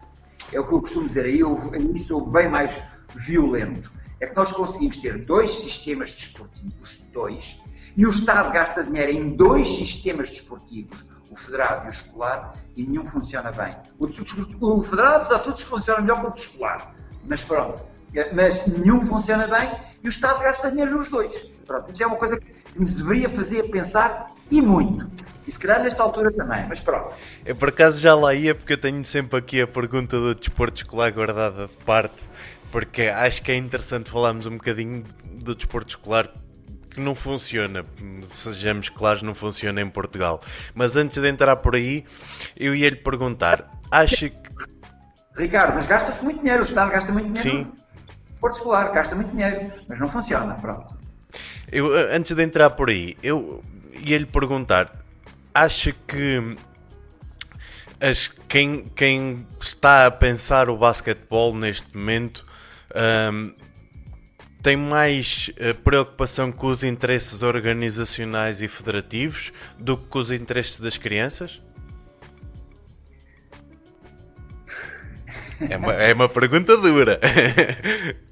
é 0.52 0.60
o 0.60 0.68
que 0.68 0.74
eu 0.74 0.80
costumo 0.80 1.06
dizer, 1.06 1.26
aí 1.26 1.40
eu, 1.40 1.58
aí 1.74 2.00
sou 2.00 2.26
bem 2.26 2.50
mais 2.50 2.80
violento. 3.16 3.92
É 4.20 4.28
que 4.28 4.36
nós 4.36 4.52
conseguimos 4.52 4.98
ter 4.98 5.26
dois 5.26 5.52
sistemas 5.52 6.12
desportivos, 6.14 6.98
dois, 7.14 7.62
e 7.96 8.06
o 8.06 8.10
Estado 8.10 8.52
gasta 8.52 8.84
dinheiro 8.84 9.12
em 9.12 9.36
dois 9.36 9.68
sistemas 9.68 10.30
desportivos, 10.30 11.04
o 11.30 11.36
federado 11.36 11.86
e 11.86 11.88
o 11.88 11.90
escolar, 11.90 12.54
e 12.76 12.84
nenhum 12.84 13.06
funciona 13.06 13.52
bem. 13.52 13.76
O, 14.00 14.06
o, 14.06 14.84
federado, 14.84 15.28
de 15.28 15.44
todos, 15.44 15.64
funciona 15.64 16.02
melhor 16.02 16.22
que 16.22 16.28
o 16.28 16.34
escolar. 16.34 16.94
Mas 17.26 17.44
pronto. 17.44 17.84
É, 18.16 18.34
mas 18.34 18.66
nenhum 18.66 19.06
funciona 19.06 19.48
bem 19.48 19.70
e 20.02 20.08
o 20.08 20.10
Estado 20.10 20.40
gasta 20.40 20.70
dinheiro 20.72 20.96
nos 20.96 21.10
dois. 21.10 21.48
Pronto, 21.66 21.92
isso 21.92 22.04
é 22.04 22.08
uma 22.08 22.16
coisa 22.16 22.40
que 22.40 22.80
nos 22.80 22.94
deveria 22.94 23.30
fazer 23.30 23.64
pensar 23.70 24.32
e 24.50 24.62
muito. 24.62 25.10
E 25.46 25.52
se 25.52 25.60
calhar 25.60 25.84
nesta 25.84 26.04
altura 26.04 26.32
também, 26.32 26.66
mas 26.68 26.80
pronto. 26.80 27.16
Eu 27.46 27.56
por 27.56 27.70
acaso 27.70 28.00
já 28.00 28.16
lá 28.16 28.34
ia, 28.34 28.56
porque 28.56 28.74
eu 28.74 28.78
tenho 28.78 29.04
sempre 29.06 29.38
aqui 29.40 29.62
a 29.62 29.68
pergunta 29.68 30.18
do 30.18 30.34
desporto 30.34 30.78
escolar 30.78 31.12
guardada 31.12 31.68
de 31.68 31.74
parte, 31.84 32.24
porque 32.72 33.04
acho 33.04 33.42
que 33.42 33.52
é 33.52 33.56
interessante 33.56 34.10
falarmos 34.10 34.46
um 34.46 34.58
bocadinho 34.58 35.04
do 35.24 35.54
desporto 35.54 35.90
escolar 35.90 36.32
que 36.98 37.02
não 37.02 37.14
funciona, 37.14 37.86
sejamos 38.24 38.90
claros, 38.90 39.22
não 39.22 39.36
funciona 39.36 39.80
em 39.80 39.88
Portugal. 39.88 40.42
Mas 40.74 40.98
antes 40.98 41.22
de 41.22 41.30
entrar 41.30 41.56
por 41.58 41.76
aí, 41.76 42.04
eu 42.58 42.76
ia 42.76 42.90
lhe 42.90 42.96
perguntar: 42.96 43.70
acha 43.92 44.30
que. 44.30 44.50
Ricardo, 45.38 45.76
mas 45.76 45.86
gasta-se 45.86 46.24
muito 46.24 46.42
dinheiro, 46.42 46.62
o 46.62 46.66
Estado 46.66 46.92
gasta 46.92 47.12
muito 47.12 47.32
dinheiro. 47.32 47.66
Sim. 47.66 47.72
Porto 48.42 48.56
escolar, 48.56 48.92
gasta 48.92 49.16
muito 49.16 49.30
dinheiro, 49.30 49.72
mas 49.88 50.00
não 50.00 50.10
funciona, 50.10 50.56
pronto. 50.56 50.98
Eu, 51.72 51.96
eh, 51.96 52.16
antes 52.16 52.36
de 52.36 52.44
entrar 52.44 52.72
por 52.72 52.90
aí, 52.90 53.16
eu 53.22 53.64
ia 54.04 54.18
lhe 54.18 54.26
perguntar: 54.26 54.92
acha 55.54 55.94
que 56.08 56.58
as, 58.02 58.28
quem, 58.48 58.86
quem 58.96 59.46
está 59.62 60.08
a 60.08 60.12
pensar 60.12 60.68
o 60.68 60.78
basquetebol 60.78 61.54
neste 61.54 61.96
momento 61.96 62.44
um, 63.32 63.54
tem 64.62 64.76
mais 64.76 65.50
uh, 65.60 65.76
preocupação 65.82 66.52
com 66.52 66.68
os 66.68 66.84
interesses 66.84 67.44
organizacionais 67.44 68.62
e 68.62 68.68
federativos 68.68 69.52
do 69.78 69.98
que 69.98 70.08
com 70.08 70.20
os 70.20 70.32
interesses 70.32 70.78
das 70.80 70.98
crianças? 70.98 71.62
É 75.70 75.78
uma, 75.78 75.94
é 75.94 76.14
uma 76.14 76.30
pergunta 76.30 76.78
dura. 76.78 77.20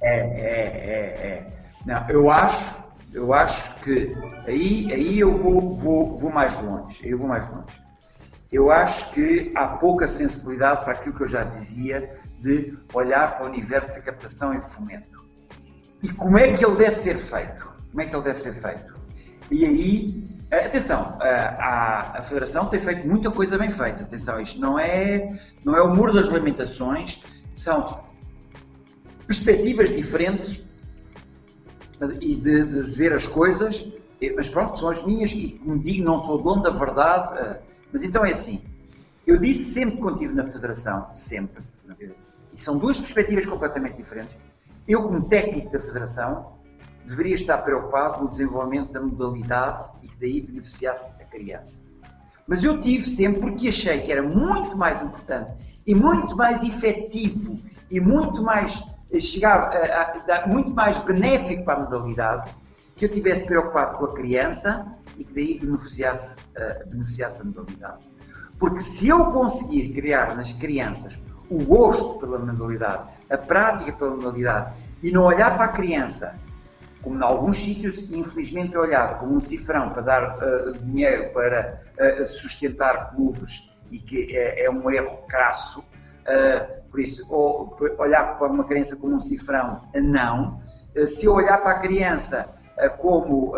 É, 0.00 0.14
é, 0.14 0.20
é, 0.20 1.26
é. 1.26 1.46
Não, 1.84 2.08
eu 2.08 2.30
acho, 2.30 2.76
eu 3.12 3.32
acho 3.32 3.74
que 3.80 4.16
aí, 4.46 4.92
aí 4.92 5.18
eu 5.18 5.34
vou, 5.34 5.72
vou, 5.72 6.14
vou 6.14 6.30
mais 6.30 6.56
longe. 6.60 7.00
Eu 7.02 7.18
vou 7.18 7.26
mais 7.26 7.50
longe. 7.50 7.82
Eu 8.50 8.70
acho 8.70 9.10
que 9.10 9.52
há 9.54 9.66
pouca 9.66 10.06
sensibilidade 10.06 10.84
para 10.84 10.92
aquilo 10.92 11.14
que 11.16 11.22
eu 11.24 11.28
já 11.28 11.42
dizia 11.42 12.16
de 12.40 12.78
olhar 12.94 13.36
para 13.36 13.46
o 13.46 13.48
universo 13.48 13.92
da 13.92 14.00
captação 14.00 14.54
e 14.54 14.60
fomento. 14.60 15.27
E 16.02 16.08
como 16.10 16.38
é 16.38 16.52
que 16.52 16.64
ele 16.64 16.76
deve 16.76 16.94
ser 16.94 17.18
feito? 17.18 17.68
Como 17.90 18.02
é 18.02 18.06
que 18.06 18.14
ele 18.14 18.24
deve 18.24 18.38
ser 18.38 18.54
feito? 18.54 18.94
E 19.50 19.64
aí, 19.64 20.24
atenção, 20.50 21.16
a, 21.20 22.18
a 22.18 22.22
Federação 22.22 22.66
tem 22.66 22.78
feito 22.78 23.06
muita 23.06 23.30
coisa 23.30 23.58
bem 23.58 23.70
feita. 23.70 24.04
Atenção, 24.04 24.40
isto 24.40 24.60
não 24.60 24.78
é, 24.78 25.38
não 25.64 25.76
é 25.76 25.82
o 25.82 25.94
muro 25.94 26.12
das 26.12 26.28
lamentações, 26.28 27.22
são 27.54 28.04
perspectivas 29.26 29.90
diferentes 29.90 30.62
e 32.20 32.36
de, 32.36 32.64
de, 32.64 32.82
ver 32.96 33.12
as 33.12 33.26
coisas, 33.26 33.88
mas 34.36 34.48
pronto, 34.48 34.78
são 34.78 34.88
as 34.88 35.04
minhas 35.04 35.32
e, 35.32 35.58
como 35.62 35.78
digo, 35.78 36.04
não 36.04 36.18
sou 36.18 36.40
dono 36.40 36.62
da 36.62 36.70
verdade. 36.70 37.36
Eh, 37.36 37.60
mas 37.92 38.02
então 38.02 38.24
é 38.24 38.30
assim, 38.30 38.62
eu 39.26 39.38
disse 39.38 39.74
sempre 39.74 39.98
contigo 39.98 40.34
na 40.34 40.44
Federação, 40.44 41.10
sempre, 41.14 41.62
e 42.52 42.60
são 42.60 42.78
duas 42.78 42.98
perspectivas 42.98 43.46
completamente 43.46 43.96
diferentes. 43.96 44.36
Eu, 44.88 45.02
como 45.02 45.28
técnico 45.28 45.70
da 45.70 45.78
Federação, 45.78 46.54
deveria 47.06 47.34
estar 47.34 47.58
preocupado 47.58 48.22
no 48.24 48.30
desenvolvimento 48.30 48.90
da 48.90 49.02
modalidade 49.02 49.90
e 50.02 50.08
que 50.08 50.18
daí 50.18 50.40
beneficiasse 50.40 51.12
a 51.20 51.24
criança. 51.26 51.82
Mas 52.46 52.64
eu 52.64 52.80
tive 52.80 53.04
sempre 53.04 53.42
porque 53.42 53.68
achei 53.68 54.00
que 54.00 54.10
era 54.10 54.22
muito 54.22 54.78
mais 54.78 55.02
importante 55.02 55.52
e 55.86 55.94
muito 55.94 56.34
mais 56.34 56.62
efetivo 56.62 57.58
e 57.90 58.00
muito 58.00 58.42
mais 58.42 58.82
eh, 59.12 59.20
chegar 59.20 59.58
a, 59.58 60.32
a, 60.32 60.44
a, 60.44 60.46
muito 60.46 60.72
mais 60.72 60.98
benéfico 60.98 61.64
para 61.64 61.74
a 61.74 61.80
modalidade 61.80 62.50
que 62.96 63.04
eu 63.04 63.10
tivesse 63.10 63.44
preocupado 63.44 63.98
com 63.98 64.06
a 64.06 64.14
criança 64.14 64.86
e 65.18 65.24
que 65.24 65.34
daí 65.34 65.58
beneficiasse, 65.58 66.38
uh, 66.38 66.88
beneficiasse 66.88 67.42
a 67.42 67.44
modalidade. 67.44 68.06
Porque 68.58 68.80
se 68.80 69.08
eu 69.08 69.26
conseguir 69.26 69.90
criar 69.90 70.34
nas 70.34 70.52
crianças 70.52 71.18
o 71.50 71.64
gosto 71.64 72.18
pela 72.18 72.38
manualidade, 72.38 73.14
a 73.30 73.38
prática 73.38 73.92
pela 73.92 74.10
manualidade 74.10 74.76
e 75.02 75.10
não 75.10 75.24
olhar 75.24 75.56
para 75.56 75.66
a 75.66 75.72
criança 75.72 76.38
como 77.02 77.16
em 77.16 77.22
alguns 77.22 77.56
sítios, 77.58 78.10
infelizmente, 78.10 78.76
é 78.76 78.78
olhado 78.78 79.20
como 79.20 79.34
um 79.34 79.40
cifrão 79.40 79.90
para 79.90 80.02
dar 80.02 80.38
uh, 80.38 80.72
dinheiro 80.82 81.32
para 81.32 81.80
uh, 81.98 82.26
sustentar 82.26 83.14
clubes 83.14 83.70
e 83.90 83.98
que 83.98 84.36
é, 84.36 84.64
é 84.64 84.70
um 84.70 84.90
erro 84.90 85.18
crasso. 85.28 85.80
Uh, 85.80 86.88
por 86.90 87.00
isso, 87.00 87.26
ou, 87.30 87.76
olhar 87.98 88.38
para 88.38 88.48
uma 88.48 88.64
criança 88.64 88.96
como 88.96 89.14
um 89.14 89.20
cifrão, 89.20 89.82
não. 89.94 90.60
se 91.06 91.26
eu 91.26 91.34
olhar 91.34 91.58
para 91.58 91.72
a 91.72 91.78
criança 91.78 92.48
como 92.98 93.54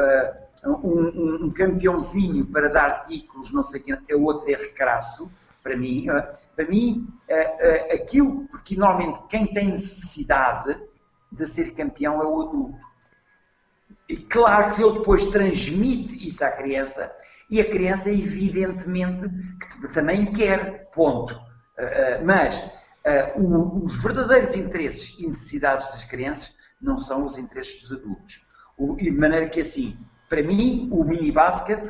um, 0.66 1.47
um, 1.47 1.53
campeãozinho 1.53 2.47
para 2.47 2.68
dar 2.68 3.05
títulos, 3.05 3.53
não 3.53 3.62
sei 3.62 3.80
o 3.80 3.84
que, 3.84 4.12
é 4.12 4.16
outro 4.16 4.51
é 4.51 4.57
recrasso, 4.57 5.30
para 5.63 5.77
mim. 5.77 6.07
Para 6.57 6.67
mim, 6.69 7.09
aquilo, 7.93 8.47
porque 8.49 8.77
normalmente 8.77 9.21
quem 9.29 9.47
tem 9.47 9.69
necessidade 9.69 10.79
de 11.33 11.47
ser 11.47 11.73
campeão 11.73 12.21
é 12.21 12.27
o 12.27 12.43
adulto. 12.43 12.91
E 14.09 14.17
claro 14.17 14.75
que 14.75 14.83
ele 14.83 14.99
depois 14.99 15.27
transmite 15.27 16.27
isso 16.27 16.45
à 16.45 16.51
criança 16.51 17.15
e 17.49 17.61
a 17.61 17.69
criança, 17.69 18.11
evidentemente, 18.11 19.29
que 19.81 19.93
também 19.93 20.33
quer, 20.33 20.91
ponto. 20.91 21.41
Mas 22.25 22.63
os 23.37 24.03
verdadeiros 24.03 24.55
interesses 24.55 25.17
e 25.19 25.27
necessidades 25.27 25.93
das 25.93 26.05
crianças 26.05 26.55
não 26.81 26.99
são 26.99 27.25
os 27.25 27.39
interesses 27.39 27.89
dos 27.89 27.99
adultos. 27.99 28.45
de 28.97 29.11
maneira 29.11 29.49
que, 29.49 29.61
assim, 29.61 29.99
para 30.31 30.45
mim, 30.45 30.89
o 30.93 31.03
mini 31.03 31.33
basket, 31.33 31.85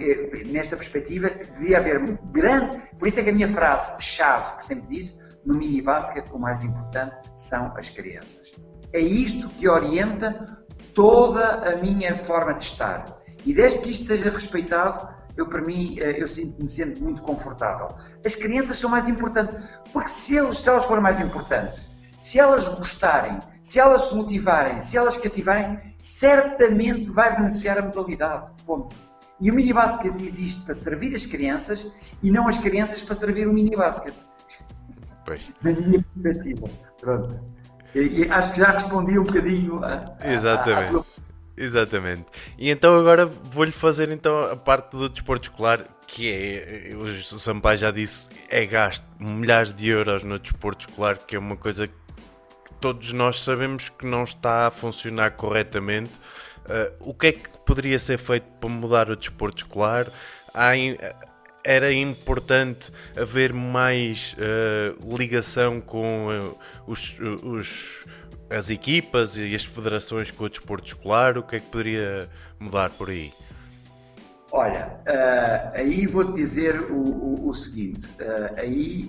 eh, 0.00 0.44
nesta 0.46 0.76
perspectiva, 0.76 1.28
devia 1.28 1.76
haver 1.76 2.18
grande. 2.32 2.78
Por 2.98 3.06
isso 3.06 3.20
é 3.20 3.22
que 3.22 3.28
a 3.28 3.32
minha 3.34 3.46
frase-chave, 3.46 4.56
que 4.56 4.64
sempre 4.64 4.88
disse, 4.88 5.14
no 5.44 5.54
mini 5.54 5.82
basket, 5.82 6.24
o 6.32 6.38
mais 6.38 6.62
importante 6.62 7.14
são 7.36 7.76
as 7.76 7.90
crianças. 7.90 8.52
É 8.94 8.98
isto 8.98 9.46
que 9.50 9.68
orienta 9.68 10.64
toda 10.94 11.70
a 11.70 11.76
minha 11.76 12.16
forma 12.16 12.54
de 12.54 12.64
estar. 12.64 13.18
E 13.44 13.52
desde 13.52 13.80
que 13.80 13.90
isto 13.90 14.06
seja 14.06 14.30
respeitado, 14.30 15.06
eu 15.36 15.46
para 15.46 15.60
mim 15.60 15.96
eh, 16.00 16.22
eu 16.22 16.26
sinto, 16.26 16.62
me 16.62 16.70
sinto 16.70 17.02
muito 17.02 17.20
confortável. 17.20 17.94
As 18.24 18.34
crianças 18.34 18.78
são 18.78 18.88
mais 18.88 19.06
importantes, 19.06 19.62
porque 19.92 20.08
se, 20.08 20.54
se 20.54 20.68
elas 20.68 20.86
forem 20.86 21.02
mais 21.02 21.20
importantes, 21.20 21.86
se 22.16 22.38
elas 22.38 22.68
gostarem, 22.68 23.38
se 23.62 23.78
elas 23.78 24.08
se 24.08 24.14
motivarem, 24.14 24.80
se 24.80 24.98
elas 24.98 25.16
cativarem, 25.16 25.78
certamente 26.00 27.08
vai 27.10 27.36
beneficiar 27.36 27.78
a 27.78 27.82
modalidade. 27.82 28.50
Ponto. 28.66 28.94
E 29.40 29.50
o 29.50 29.54
mini 29.54 29.72
basket 29.72 30.14
existe 30.20 30.62
para 30.62 30.74
servir 30.74 31.14
as 31.14 31.24
crianças 31.24 31.86
e 32.22 32.30
não 32.30 32.48
as 32.48 32.58
crianças 32.58 33.00
para 33.00 33.14
servir 33.14 33.46
o 33.46 33.52
mini 33.52 33.74
basket. 33.76 34.14
Pois. 35.24 35.50
Na 35.62 35.72
minha 35.72 36.04
perspectiva. 36.14 36.68
Pronto. 37.00 37.40
E, 37.94 38.22
e 38.22 38.30
acho 38.30 38.52
que 38.52 38.58
já 38.58 38.70
respondi 38.70 39.18
um 39.18 39.24
bocadinho 39.24 39.84
a, 39.84 40.16
Exatamente. 40.24 40.84
A, 40.84 40.86
a 40.86 40.90
tua... 40.90 41.06
Exatamente. 41.56 42.24
E 42.58 42.70
então 42.70 42.98
agora 42.98 43.26
vou-lhe 43.26 43.72
fazer 43.72 44.10
então 44.10 44.40
a 44.40 44.56
parte 44.56 44.96
do 44.96 45.08
desporto 45.08 45.50
escolar, 45.50 45.86
que 46.06 46.30
é, 46.30 46.94
o 46.96 47.38
Sampaio 47.38 47.78
já 47.78 47.90
disse, 47.90 48.28
é 48.48 48.64
gasto 48.66 49.06
milhares 49.20 49.72
de 49.72 49.88
euros 49.88 50.24
no 50.24 50.38
desporto 50.38 50.88
escolar, 50.88 51.18
que 51.18 51.36
é 51.36 51.38
uma 51.38 51.56
coisa 51.56 51.86
que 51.86 51.94
todos 52.82 53.12
nós 53.12 53.44
sabemos 53.44 53.88
que 53.88 54.04
não 54.04 54.24
está 54.24 54.66
a 54.66 54.70
funcionar 54.72 55.30
corretamente. 55.36 56.18
Uh, 56.64 57.10
o 57.10 57.14
que 57.14 57.28
é 57.28 57.32
que 57.32 57.48
poderia 57.64 57.96
ser 57.96 58.18
feito 58.18 58.44
para 58.60 58.68
mudar 58.68 59.08
o 59.08 59.14
desporto 59.14 59.62
escolar? 59.62 60.08
Há, 60.52 60.72
era 61.64 61.92
importante 61.92 62.92
haver 63.16 63.52
mais 63.52 64.34
uh, 64.34 65.16
ligação 65.16 65.80
com 65.80 66.26
uh, 66.26 66.58
os, 66.84 67.16
os, 67.44 68.04
as 68.50 68.68
equipas 68.68 69.36
e 69.36 69.54
as 69.54 69.62
federações 69.62 70.32
com 70.32 70.42
o 70.42 70.50
desporto 70.50 70.88
escolar? 70.88 71.38
O 71.38 71.44
que 71.44 71.56
é 71.56 71.60
que 71.60 71.68
poderia 71.68 72.28
mudar 72.58 72.90
por 72.90 73.10
aí? 73.10 73.32
Olha, 74.50 74.98
uh, 75.06 75.76
aí 75.76 76.04
vou-te 76.04 76.34
dizer 76.34 76.80
o, 76.90 76.96
o, 76.96 77.48
o 77.48 77.54
seguinte: 77.54 78.12
aí 78.56 79.08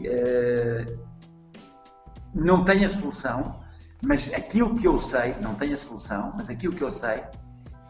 não 2.36 2.64
tem 2.64 2.86
a 2.86 2.90
solução, 2.90 3.63
mas 4.06 4.32
aquilo 4.34 4.76
que 4.76 4.88
eu 4.88 5.00
sei, 5.00 5.36
não 5.40 5.56
tem 5.56 5.74
a 5.74 5.78
solução, 5.78 6.34
mas 6.36 6.50
aquilo 6.50 6.76
que 6.76 6.84
eu 6.84 6.92
sei 6.92 7.24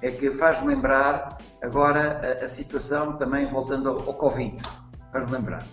é 0.02 0.12
que 0.12 0.32
faz-me 0.32 0.68
lembrar 0.68 1.38
agora 1.62 2.22
a, 2.42 2.46
a, 2.46 2.48
situação 2.48 3.18
também 3.18 3.50
voltando 3.50 3.90
ao, 3.90 4.00
ao 4.08 4.14
Covid, 4.16 4.62
para 5.12 5.26
lembrar. 5.26 5.66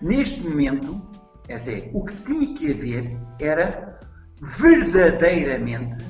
Neste 0.00 0.40
momento, 0.42 1.00
é 1.48 1.54
assim, 1.54 1.90
o 1.94 2.04
que 2.04 2.14
tinha 2.22 2.54
que 2.54 2.70
haver 2.70 3.18
era 3.40 3.98
verdadeiramente 4.40 6.04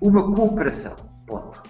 uma 0.00 0.34
cooperação. 0.34 0.96
Ponto. 1.26 1.62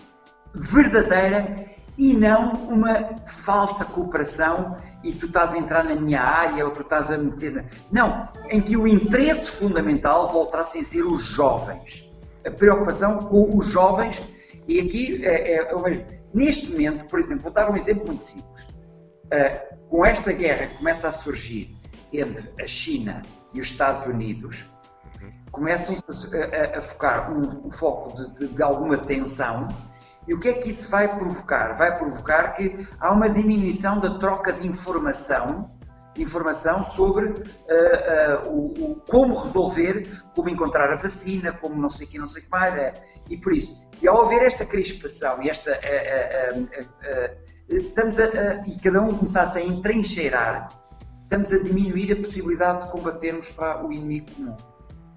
Verdadeira 0.55 1.57
e 1.99 2.13
não 2.13 2.53
uma 2.69 2.95
falsa 3.27 3.85
cooperação 3.85 4.77
e 5.03 5.13
tu 5.13 5.27
estás 5.27 5.55
a 5.55 5.59
entrar 5.59 5.85
na 5.85 5.95
minha 5.95 6.21
área 6.21 6.65
ou 6.65 6.71
tu 6.71 6.83
estás 6.83 7.11
a 7.11 7.17
meter. 7.17 7.65
Não, 7.91 8.29
em 8.51 8.61
que 8.61 8.77
o 8.77 8.87
interesse 8.87 9.53
fundamental 9.53 10.31
voltasse 10.31 10.79
a 10.79 10.85
ser 10.85 11.03
os 11.03 11.23
jovens. 11.23 12.11
A 12.47 12.51
preocupação 12.51 13.19
com 13.19 13.57
os 13.57 13.67
jovens, 13.67 14.23
e 14.69 14.81
aqui 14.81 15.25
é, 15.25 15.55
é, 15.55 15.63
é 15.63 16.21
neste 16.35 16.71
momento, 16.71 17.07
por 17.07 17.19
exemplo, 17.19 17.45
vou 17.45 17.53
dar 17.53 17.71
um 17.71 17.77
exemplo 17.77 18.07
muito 18.07 18.23
simples. 18.23 18.65
Uh, 18.65 19.77
com 19.89 20.05
esta 20.05 20.33
guerra 20.33 20.67
que 20.67 20.79
começa 20.79 21.09
a 21.09 21.13
surgir 21.13 21.77
entre 22.13 22.53
a 22.61 22.67
China 22.67 23.23
e 23.55 23.61
os 23.61 23.67
Estados 23.69 24.07
Unidos, 24.07 24.69
começam 25.51 25.97
a, 25.97 26.77
a, 26.77 26.79
a 26.79 26.83
focar 26.83 27.33
um, 27.33 27.67
um 27.67 27.71
foco 27.71 28.15
de, 28.17 28.35
de, 28.35 28.49
de 28.49 28.63
alguma 28.63 28.99
tensão 28.99 29.69
e 30.27 30.35
o 30.35 30.41
que 30.41 30.49
é 30.49 30.55
que 30.55 30.69
isso 30.69 30.91
vai 30.91 31.17
provocar? 31.17 31.77
Vai 31.77 31.97
provocar 31.97 32.53
que 32.53 32.87
há 32.99 33.13
uma 33.13 33.29
diminuição 33.29 34.01
da 34.01 34.19
troca 34.19 34.53
de 34.53 34.67
informação, 34.67 35.71
informação 36.17 36.83
sobre 36.83 37.29
uh, 37.29 37.35
uh, 37.35 38.49
o, 38.49 38.93
o, 38.93 38.97
como 39.09 39.39
resolver, 39.39 40.25
como 40.35 40.49
encontrar 40.49 40.93
a 40.93 40.97
vacina, 40.97 41.53
como 41.53 41.81
não 41.81 41.91
sei 41.91 42.07
o 42.07 42.11
que, 42.11 42.19
não 42.19 42.27
sei 42.27 42.43
o 42.43 42.45
que 42.47 42.51
mais. 42.51 42.75
É. 42.77 42.95
E 43.31 43.37
por 43.37 43.53
isso, 43.53 43.73
e 44.03 44.09
ao 44.09 44.23
haver 44.23 44.43
esta 44.43 44.65
crispação 44.65 45.43
e 45.43 45.49
esta. 45.49 45.79
Estamos 47.69 48.21
a, 48.21 48.63
e 48.65 48.79
cada 48.79 49.03
um 49.03 49.17
começasse 49.17 49.59
a 49.59 49.61
entrincheirar, 49.61 50.69
estamos 51.25 51.53
a 51.53 51.59
diminuir 51.59 52.13
a 52.13 52.17
possibilidade 52.17 52.87
de 52.87 52.93
combatermos 52.93 53.51
para 53.51 53.85
o 53.85 53.93
inimigo 53.93 54.31
comum. 54.33 54.57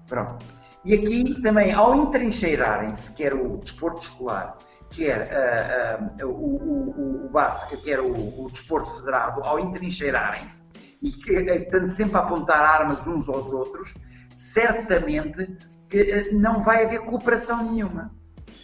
Pronto. 0.08 0.44
E 0.84 0.94
aqui 0.94 1.40
também, 1.42 1.72
ao 1.72 1.94
entrincheirarem-se, 1.94 3.12
quer 3.12 3.34
o 3.34 3.58
desporto 3.58 4.02
escolar, 4.02 4.56
quer 4.90 6.18
uh, 6.20 6.26
uh, 6.26 6.28
o, 6.28 7.24
o, 7.24 7.26
o 7.26 7.28
basquete, 7.30 7.82
quer 7.82 8.00
o, 8.00 8.44
o 8.44 8.50
desporto 8.50 8.96
federado, 8.96 9.42
ao 9.44 9.58
entrincheirarem-se 9.58 10.62
e 11.02 11.10
que, 11.10 11.32
estando 11.32 11.88
sempre 11.88 12.16
a 12.16 12.20
apontar 12.20 12.62
armas 12.62 13.06
uns 13.06 13.28
aos 13.28 13.52
outros, 13.52 13.94
certamente 14.34 15.56
que 15.88 16.30
não 16.32 16.60
vai 16.60 16.84
haver 16.84 17.00
cooperação 17.00 17.72
nenhuma. 17.72 18.14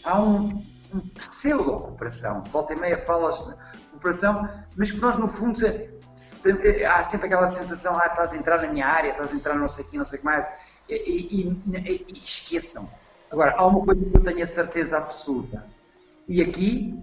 Há 0.04 0.20
um, 0.20 0.62
um 0.92 1.00
pseudo-cooperação. 1.14 2.44
Volta 2.52 2.74
e 2.74 2.76
meia 2.76 2.98
falas 2.98 3.40
cooperação, 3.90 4.48
mas 4.76 4.90
que 4.90 5.00
nós, 5.00 5.16
no 5.16 5.28
fundo, 5.28 5.58
há 6.88 7.04
sempre 7.04 7.26
aquela 7.26 7.50
sensação: 7.50 7.98
ah, 7.98 8.06
estás 8.06 8.32
a 8.32 8.36
entrar 8.36 8.60
na 8.60 8.68
minha 8.68 8.86
área, 8.86 9.10
estás 9.10 9.32
a 9.32 9.36
entrar 9.36 9.54
não 9.56 9.68
sei 9.68 9.84
o 9.84 9.88
que, 9.88 9.98
não 9.98 10.04
sei 10.04 10.18
o 10.18 10.20
que 10.20 10.26
mais. 10.26 10.46
E, 10.88 10.94
e, 10.94 11.48
e, 11.48 12.06
e 12.08 12.18
esqueçam. 12.18 12.88
Agora, 13.30 13.54
há 13.56 13.66
uma 13.66 13.84
coisa 13.84 14.04
que 14.04 14.16
eu 14.16 14.22
tenho 14.22 14.44
a 14.44 14.46
certeza 14.46 14.98
absoluta 14.98 15.64
e 16.28 16.42
aqui, 16.42 16.98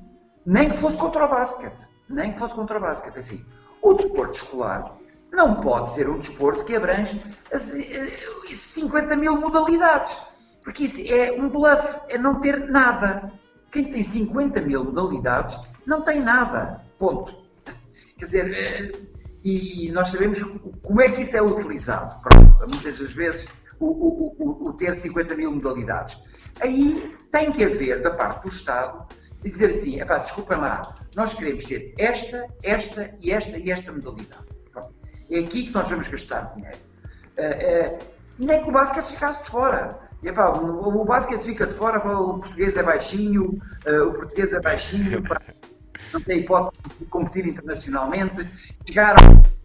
nem 0.45 0.69
que 0.69 0.77
fosse 0.77 0.97
contra 0.97 1.25
o 1.25 1.29
basquete, 1.29 1.87
nem 2.09 2.33
que 2.33 2.39
fosse 2.39 2.53
contra 2.55 2.77
o 2.77 2.81
basquete, 2.81 3.15
é 3.15 3.19
assim, 3.19 3.45
o 3.81 3.93
desporto 3.93 4.35
escolar 4.35 4.97
não 5.31 5.61
pode 5.61 5.91
ser 5.91 6.07
um 6.07 6.19
desporto 6.19 6.63
que 6.63 6.75
abrange 6.75 7.21
50 7.51 9.15
mil 9.15 9.35
modalidades. 9.35 10.21
Porque 10.63 10.85
isso 10.85 11.01
é 11.11 11.33
um 11.33 11.49
bluff, 11.49 12.01
é 12.07 12.17
não 12.17 12.39
ter 12.39 12.69
nada. 12.69 13.33
Quem 13.71 13.91
tem 13.91 14.03
50 14.03 14.61
mil 14.61 14.85
modalidades 14.85 15.59
não 15.85 16.01
tem 16.01 16.21
nada. 16.21 16.85
Ponto. 16.97 17.35
Quer 18.17 18.25
dizer, 18.25 18.53
eh, 18.53 18.91
e, 19.43 19.91
nós 19.91 20.09
sabemos 20.09 20.41
como 20.81 21.01
é 21.01 21.09
que 21.09 21.23
isso 21.23 21.35
é 21.35 21.41
utilizado. 21.41 22.21
Pronto, 22.21 22.71
muitas 22.71 22.99
das 22.99 23.13
vezes 23.13 23.47
o, 23.79 23.87
o, 23.87 24.69
o, 24.69 24.73
ter 24.73 24.93
50 24.93 25.35
mil 25.35 25.51
modalidades. 25.51 26.17
Aí 26.61 27.15
tem 27.31 27.51
que 27.51 27.63
haver, 27.63 28.01
da 28.01 28.11
parte 28.11 28.43
do 28.43 28.47
Estado, 28.47 29.07
e 29.43 29.49
dizer 29.49 29.69
assim: 29.69 29.99
epá, 29.99 30.17
desculpem 30.17 30.57
lá, 30.57 30.95
nós 31.15 31.33
queremos 31.33 31.65
ter 31.65 31.93
esta, 31.97 32.47
esta 32.63 33.15
e 33.21 33.31
esta 33.31 33.57
e 33.57 33.71
esta 33.71 33.91
modalidade. 33.91 34.45
Pronto. 34.71 34.93
É 35.29 35.39
aqui 35.39 35.63
que 35.63 35.73
nós 35.73 35.89
vamos 35.89 36.07
gastar 36.07 36.53
dinheiro. 36.55 36.77
Uh, 37.37 37.95
uh, 37.95 38.13
nem 38.39 38.63
que 38.63 38.69
o 38.69 38.71
basquete 38.71 39.11
ficasse 39.11 39.43
de 39.43 39.49
fora. 39.49 39.99
E, 40.21 40.27
epá, 40.27 40.49
o, 40.49 41.01
o 41.01 41.05
basquete 41.05 41.43
fica 41.43 41.67
de 41.67 41.75
fora, 41.75 41.97
o 41.97 42.39
português 42.39 42.75
é 42.77 42.83
baixinho, 42.83 43.59
uh, 43.87 44.07
o 44.07 44.13
português 44.13 44.53
é 44.53 44.61
baixinho, 44.61 45.21
pá, 45.27 45.41
não 46.13 46.21
tem 46.21 46.39
hipótese 46.39 46.71
de 46.99 47.05
competir 47.05 47.47
internacionalmente. 47.47 48.49
Chegar 48.87 49.15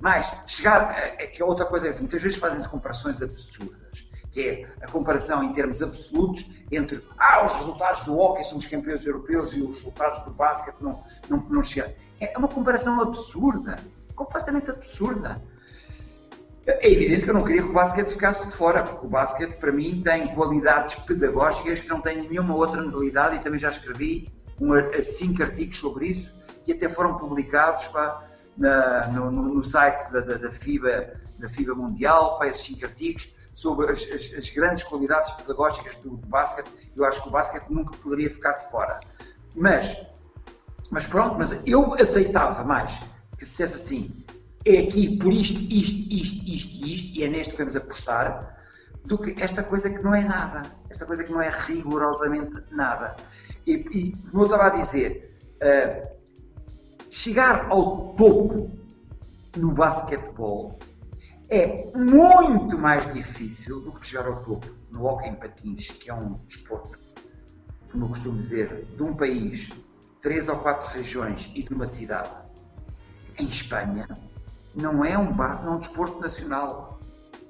mais, 0.00 0.32
chegar, 0.46 0.96
é 1.18 1.26
que 1.26 1.42
é 1.42 1.44
outra 1.44 1.66
coisa, 1.66 1.86
muitas 1.98 2.22
vezes 2.22 2.38
fazem-se 2.38 2.68
comparações 2.68 3.20
absurdas 3.20 4.08
que 4.30 4.48
é 4.48 4.84
a 4.84 4.88
comparação 4.88 5.42
em 5.42 5.52
termos 5.52 5.82
absolutos 5.82 6.48
entre 6.70 7.02
ah, 7.18 7.44
os 7.44 7.52
resultados 7.52 8.04
do 8.04 8.16
hockey 8.16 8.44
somos 8.44 8.66
campeões 8.66 9.04
europeus 9.06 9.52
e 9.54 9.62
os 9.62 9.76
resultados 9.76 10.20
do 10.20 10.30
basquete 10.30 10.80
não, 10.80 11.02
não, 11.28 11.38
não 11.48 11.62
chegam. 11.62 11.92
É 12.20 12.36
uma 12.36 12.48
comparação 12.48 13.00
absurda, 13.00 13.78
completamente 14.14 14.70
absurda. 14.70 15.42
É 16.66 16.90
evidente 16.90 17.22
que 17.22 17.30
eu 17.30 17.34
não 17.34 17.44
queria 17.44 17.62
que 17.62 17.68
o 17.68 17.72
basquete 17.72 18.10
ficasse 18.10 18.46
de 18.46 18.52
fora, 18.52 18.82
porque 18.82 19.06
o 19.06 19.08
basquete, 19.08 19.56
para 19.56 19.72
mim, 19.72 20.02
tem 20.04 20.34
qualidades 20.34 20.96
pedagógicas 20.96 21.80
que 21.80 21.88
não 21.88 22.02
tem 22.02 22.28
nenhuma 22.28 22.54
outra 22.54 22.82
modalidade 22.82 23.36
e 23.36 23.38
também 23.38 23.58
já 23.58 23.70
escrevi 23.70 24.28
um, 24.60 25.02
cinco 25.02 25.42
artigos 25.42 25.78
sobre 25.78 26.08
isso, 26.08 26.34
que 26.64 26.72
até 26.72 26.88
foram 26.88 27.16
publicados 27.16 27.86
pá, 27.88 28.22
na, 28.56 29.06
no, 29.08 29.30
no, 29.30 29.62
site 29.62 30.10
da, 30.12 30.20
da, 30.20 30.34
da, 30.34 30.50
FIBA, 30.50 31.12
da 31.38 31.48
FIBA 31.48 31.74
Mundial, 31.74 32.38
para 32.38 32.48
esses 32.48 32.64
cinco 32.64 32.84
artigos, 32.84 33.32
sobre 33.54 33.90
as, 33.90 34.02
as, 34.04 34.32
as 34.36 34.50
grandes 34.50 34.84
qualidades 34.84 35.32
pedagógicas 35.32 35.96
do, 35.96 36.10
do 36.10 36.26
basquete. 36.26 36.70
Eu 36.96 37.04
acho 37.04 37.22
que 37.22 37.28
o 37.28 37.30
basquete 37.30 37.68
nunca 37.70 37.96
poderia 37.96 38.28
ficar 38.28 38.52
de 38.52 38.68
fora. 38.70 39.00
Mas, 39.54 39.96
mas 40.90 41.06
pronto, 41.06 41.36
mas 41.38 41.62
eu 41.66 41.94
aceitava 41.94 42.64
mais 42.64 42.98
que 43.36 43.44
se 43.44 43.50
dissesse 43.52 43.74
assim, 43.76 44.24
é 44.64 44.78
aqui 44.80 45.16
por 45.16 45.32
isto, 45.32 45.58
isto, 45.72 46.12
isto, 46.12 46.44
isto 46.46 46.84
e 46.84 46.94
isto, 46.94 47.18
e 47.18 47.24
é 47.24 47.28
neste 47.28 47.52
que 47.52 47.58
vamos 47.58 47.76
apostar, 47.76 48.58
do 49.04 49.16
que 49.16 49.42
esta 49.42 49.62
coisa 49.62 49.88
que 49.90 50.02
não 50.02 50.14
é 50.14 50.22
nada, 50.22 50.62
esta 50.90 51.06
coisa 51.06 51.24
que 51.24 51.32
não 51.32 51.40
é 51.40 51.48
rigorosamente 51.48 52.62
nada. 52.70 53.16
E, 53.68 53.74
e 53.92 54.12
como 54.30 54.44
eu 54.44 54.46
estava 54.46 54.68
a 54.68 54.70
dizer, 54.70 55.38
uh, 55.62 56.08
chegar 57.10 57.68
ao 57.68 58.14
topo 58.14 58.70
no 59.54 59.72
basquetebol 59.72 60.78
é 61.50 61.92
muito 61.94 62.78
mais 62.78 63.12
difícil 63.12 63.82
do 63.82 63.92
que 63.92 64.06
chegar 64.06 64.26
ao 64.26 64.42
topo 64.42 64.66
no 64.90 65.04
hockey 65.04 65.28
em 65.28 65.34
patins, 65.34 65.90
que 65.90 66.08
é 66.08 66.14
um 66.14 66.40
desporto, 66.46 66.98
como 67.92 68.04
eu 68.04 68.08
costumo 68.08 68.38
dizer, 68.38 68.86
de 68.96 69.02
um 69.02 69.14
país, 69.14 69.70
três 70.22 70.48
ou 70.48 70.56
quatro 70.56 70.88
regiões 70.88 71.52
e 71.54 71.62
de 71.62 71.74
uma 71.74 71.84
cidade. 71.84 72.30
Em 73.38 73.46
Espanha, 73.46 74.08
não 74.74 75.04
é 75.04 75.18
um 75.18 75.30
bar, 75.30 75.62
não 75.62 75.74
é 75.74 75.76
um 75.76 75.78
desporto 75.78 76.18
nacional. 76.20 76.98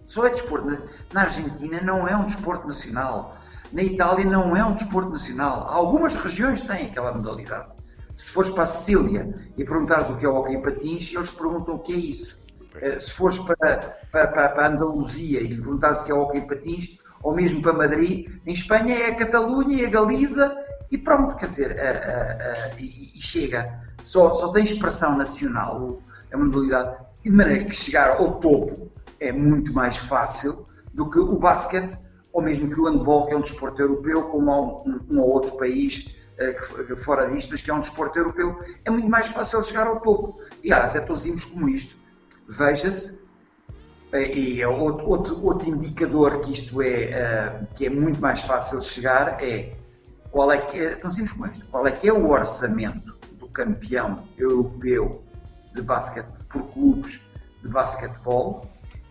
Só 0.08 0.26
é 0.26 0.30
desporto. 0.30 0.66
Na 1.12 1.22
Argentina 1.22 1.80
não 1.80 2.08
é 2.08 2.16
um 2.16 2.26
desporto 2.26 2.66
nacional. 2.66 3.36
Na 3.72 3.82
Itália 3.82 4.24
não 4.24 4.56
é 4.56 4.64
um 4.64 4.72
desporto 4.72 5.10
nacional. 5.10 5.66
Algumas 5.68 6.14
regiões 6.14 6.62
têm 6.62 6.86
aquela 6.86 7.12
modalidade. 7.12 7.68
Se 8.16 8.30
fores 8.30 8.50
para 8.50 8.64
a 8.64 8.66
Sicília 8.66 9.32
e 9.56 9.64
perguntares 9.64 10.08
o 10.10 10.16
que 10.16 10.26
é 10.26 10.28
o 10.28 10.34
hockey 10.34 10.58
patins, 10.58 11.12
eles 11.12 11.30
perguntam 11.30 11.76
o 11.76 11.78
que 11.78 11.92
é 11.92 11.96
isso. 11.96 12.38
Eh, 12.80 12.98
se 12.98 13.12
fores 13.12 13.38
para, 13.38 13.98
para, 14.10 14.28
para, 14.28 14.64
a 14.64 14.68
Andaluzia 14.68 15.40
e 15.40 15.48
perguntares 15.48 16.00
o 16.00 16.04
que 16.04 16.10
é 16.10 16.14
o 16.14 16.22
hockey 16.22 16.40
patins, 16.40 16.98
ou 17.22 17.34
mesmo 17.34 17.60
para 17.62 17.72
Madrid, 17.72 18.28
em 18.46 18.52
Espanha 18.52 18.94
é 18.96 19.10
a 19.10 19.14
Catalunha 19.14 19.82
e 19.82 19.86
a 19.86 19.90
Galiza 19.90 20.56
e 20.90 20.96
pronto, 20.96 21.36
quer 21.36 21.46
dizer, 21.46 21.70
uh, 21.72 21.74
uh, 21.74 22.74
uh, 22.74 22.80
e, 22.80 23.12
e, 23.14 23.20
chega. 23.20 23.78
Só, 24.02 24.32
só 24.32 24.48
tem 24.48 24.64
expressão 24.64 25.16
nacional, 25.16 26.00
uma 26.32 26.44
modalidade 26.44 26.96
de 27.22 27.30
maneira 27.30 27.64
que 27.64 27.74
chegar 27.74 28.10
ao 28.12 28.40
topo 28.40 28.90
é 29.20 29.32
muito 29.32 29.72
mais 29.72 29.96
fácil 29.96 30.66
do 30.94 31.10
que 31.10 31.18
o 31.18 31.36
basquete 31.36 31.96
ou 32.38 32.42
mesmo 32.42 32.70
que 32.70 32.80
o 32.80 32.84
handball, 32.84 33.26
que 33.26 33.34
é 33.34 33.36
um 33.36 33.40
desporto 33.40 33.82
europeu, 33.82 34.22
como 34.28 34.52
há 34.52 34.60
um, 34.60 35.18
ou 35.18 35.28
outro 35.28 35.56
país 35.56 36.06
uh, 36.38 36.96
fora 36.96 37.28
disto, 37.28 37.50
mas 37.50 37.60
que 37.60 37.68
é 37.68 37.74
um 37.74 37.80
desporto 37.80 38.16
europeu, 38.16 38.60
é 38.84 38.90
muito 38.90 39.08
mais 39.08 39.26
fácil 39.28 39.60
chegar 39.64 39.88
ao 39.88 40.00
topo. 40.00 40.40
E 40.62 40.72
aliás, 40.72 40.94
é 40.94 41.04
simples 41.16 41.44
como 41.44 41.68
isto. 41.68 41.96
Veja-se, 42.48 43.14
uh, 44.12 44.16
e 44.16 44.62
é 44.62 44.68
outro, 44.68 45.08
outro, 45.08 45.44
outro, 45.44 45.68
indicador 45.68 46.40
que 46.40 46.52
isto 46.52 46.80
é, 46.80 47.60
uh, 47.60 47.74
que 47.74 47.86
é 47.86 47.90
muito 47.90 48.20
mais 48.20 48.42
fácil 48.42 48.80
chegar, 48.80 49.42
é 49.42 49.76
qual 50.30 50.52
é 50.52 50.58
que 50.58 50.78
é, 50.78 50.94
tão 50.94 51.10
simples 51.10 51.32
como 51.32 51.50
isto, 51.50 51.66
qual 51.66 51.88
é 51.88 51.90
que 51.90 52.08
é 52.08 52.12
o 52.12 52.30
orçamento 52.30 53.18
do 53.32 53.48
campeão 53.48 54.28
europeu 54.38 55.24
de 55.74 55.82
basquete 55.82 56.28
por 56.48 56.62
clubes 56.68 57.20
de 57.64 57.68
basquetebol 57.68 58.64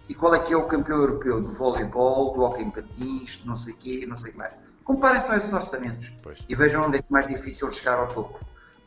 e 0.10 0.14
qual 0.14 0.34
é 0.34 0.39
que 0.39 0.53
é 0.53 0.58
o 0.58 0.64
campeão 0.64 0.97
europeu 0.97 1.41
de 1.41 1.47
voleibol, 1.47 2.34
do 2.34 2.41
hockey 2.41 2.64
em 2.64 2.70
patins, 2.70 3.39
não 3.45 3.55
sei 3.55 3.74
o 3.74 3.78
quê, 3.78 4.05
não 4.08 4.18
sei 4.18 4.30
o 4.30 4.32
que 4.34 4.38
mais. 4.38 4.53
Comparem 4.84 5.20
só 5.22 5.36
esses 5.36 5.51
orçamentos 5.51 6.14
pois. 6.24 6.39
e 6.47 6.55
vejam 6.55 6.86
onde 6.86 6.97
é, 6.97 6.99
é 6.99 7.03
mais 7.10 7.28
difícil 7.28 7.70
chegar 7.72 7.99
ao 7.99 8.08
topo. 8.08 8.39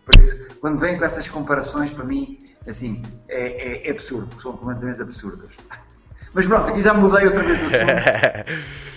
Por 0.05 0.17
isso, 0.17 0.49
quando 0.61 0.79
vêm 0.79 0.97
com 0.99 1.05
essas 1.05 1.29
comparações, 1.29 1.91
para 1.91 2.05
mim, 2.05 2.39
assim, 2.67 3.03
é, 3.29 3.85
é, 3.85 3.89
é 3.89 3.91
absurdo, 3.91 4.41
são 4.41 4.57
completamente 4.57 5.03
absurdas. 5.03 5.57
Mas 6.33 6.47
pronto, 6.47 6.71
aqui 6.71 6.81
já 6.81 6.95
mudei 6.95 7.27
outra 7.27 7.43
vez 7.43 7.59
de 7.59 7.67
assunto. 7.67 7.91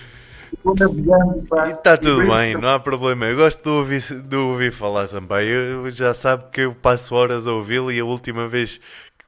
Está 1.77 1.97
tudo 1.97 2.31
bem, 2.33 2.53
não 2.53 2.69
há 2.69 2.79
problema. 2.79 3.25
Eu 3.25 3.35
gosto 3.35 3.61
de 3.61 3.69
ouvir, 3.69 4.01
de 4.01 4.35
ouvir 4.35 4.71
falar 4.71 5.07
Sampaio. 5.07 5.49
Eu 5.49 5.91
já 5.91 6.13
sabe 6.13 6.45
que 6.51 6.61
eu 6.61 6.73
passo 6.73 7.13
horas 7.15 7.47
a 7.47 7.51
ouvi-lo 7.51 7.91
e 7.91 7.99
a 7.99 8.05
última 8.05 8.47
vez 8.47 8.79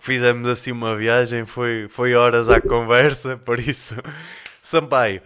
fizemos 0.05 0.47
assim 0.47 0.71
uma 0.71 0.95
viagem 0.95 1.45
foi, 1.45 1.87
foi 1.89 2.13
horas 2.13 2.47
à 2.47 2.61
conversa, 2.61 3.37
por 3.43 3.59
isso. 3.59 3.95
Sampaio, 4.61 5.21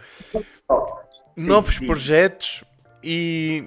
Sim, 1.36 1.48
novos 1.48 1.76
sim. 1.76 1.86
projetos 1.86 2.64
e 3.02 3.64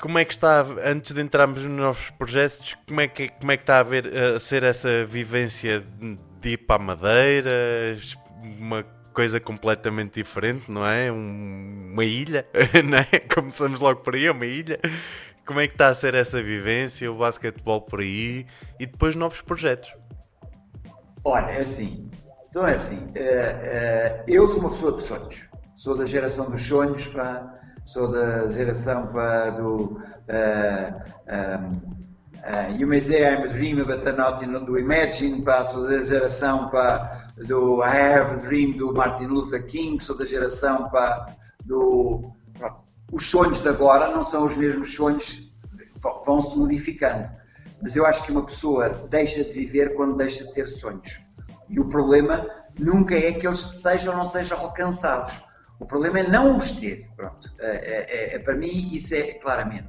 como 0.00 0.18
é 0.18 0.24
que 0.24 0.32
está, 0.32 0.64
antes 0.84 1.12
de 1.12 1.20
entrarmos 1.20 1.64
nos 1.64 1.74
novos 1.74 2.10
projetos, 2.10 2.74
como 2.86 3.00
é 3.00 3.08
que, 3.08 3.28
como 3.28 3.52
é 3.52 3.56
que 3.56 3.62
está 3.62 3.78
a, 3.78 3.82
ver, 3.82 4.14
a 4.16 4.38
ser 4.38 4.62
essa 4.62 5.04
vivência 5.04 5.84
de 6.40 6.50
ir 6.50 6.56
para 6.58 6.82
a 6.82 6.84
Madeira, 6.84 7.98
uma 8.58 8.84
coisa 9.12 9.38
completamente 9.38 10.14
diferente, 10.14 10.70
não 10.70 10.86
é? 10.86 11.12
Um, 11.12 11.90
uma 11.92 12.04
ilha, 12.04 12.46
não 12.84 12.98
é? 12.98 13.20
Começamos 13.20 13.80
logo 13.80 14.00
por 14.00 14.14
aí, 14.14 14.26
é 14.26 14.32
uma 14.32 14.46
ilha. 14.46 14.80
Como 15.44 15.60
é 15.60 15.66
que 15.66 15.74
está 15.74 15.88
a 15.88 15.94
ser 15.94 16.14
essa 16.14 16.42
vivência, 16.42 17.10
o 17.12 17.18
basquetebol 17.18 17.82
por 17.82 18.00
aí 18.00 18.46
e 18.80 18.86
depois 18.86 19.14
novos 19.14 19.42
projetos? 19.42 19.92
Olha, 21.24 21.52
é 21.52 21.62
assim. 21.62 22.10
Então 22.48 22.66
é 22.66 22.74
assim. 22.74 23.10
É, 23.14 23.22
é, 23.22 24.24
eu 24.26 24.48
sou 24.48 24.60
uma 24.60 24.70
pessoa 24.70 24.96
de 24.96 25.02
sonhos. 25.02 25.48
Sou 25.74 25.96
da 25.96 26.04
geração 26.04 26.50
dos 26.50 26.60
sonhos, 26.60 27.06
pá. 27.06 27.54
Sou 27.84 28.10
da 28.10 28.46
geração 28.48 29.08
pá, 29.08 29.50
do. 29.50 29.98
Uh, 30.28 32.02
Uh, 32.44 32.74
you 32.76 32.88
may 32.88 32.98
say 32.98 33.24
I'm 33.24 33.48
a 33.48 33.48
dreamer, 33.48 33.84
but 33.84 34.04
I'm 34.04 34.16
not 34.16 34.42
do 34.42 34.76
Imagine, 34.76 35.42
pá, 35.42 35.62
sou 35.62 35.86
da 35.88 36.02
geração 36.02 36.68
pá, 36.70 37.30
do 37.36 37.80
I 37.84 37.96
Have 37.96 38.32
a 38.32 38.36
Dream 38.48 38.72
do 38.72 38.92
Martin 38.92 39.26
Luther 39.26 39.64
King, 39.64 40.02
sou 40.02 40.18
da 40.18 40.24
geração 40.24 40.90
pá, 40.90 41.36
do. 41.64 42.32
Os 43.12 43.26
sonhos 43.26 43.60
de 43.60 43.68
agora 43.68 44.08
não 44.08 44.24
são 44.24 44.44
os 44.44 44.56
mesmos 44.56 44.92
sonhos, 44.92 45.54
vão 46.26 46.42
se 46.42 46.58
modificando. 46.58 47.30
Mas 47.82 47.96
eu 47.96 48.06
acho 48.06 48.22
que 48.24 48.30
uma 48.30 48.46
pessoa 48.46 48.88
deixa 49.10 49.42
de 49.42 49.50
viver 49.50 49.94
quando 49.96 50.16
deixa 50.16 50.44
de 50.44 50.52
ter 50.52 50.68
sonhos. 50.68 51.20
E 51.68 51.80
o 51.80 51.88
problema 51.88 52.48
nunca 52.78 53.16
é 53.16 53.32
que 53.32 53.46
eles 53.46 53.58
sejam 53.58 54.12
ou 54.12 54.18
não 54.18 54.24
sejam 54.24 54.56
alcançados. 54.58 55.40
O 55.80 55.84
problema 55.84 56.20
é 56.20 56.28
não 56.28 56.56
os 56.56 56.70
ter. 56.70 57.10
Pronto. 57.16 57.50
É, 57.58 57.66
é, 57.66 58.36
é, 58.36 58.38
para 58.38 58.54
mim, 58.54 58.90
isso 58.92 59.14
é 59.14 59.34
claramente. 59.34 59.88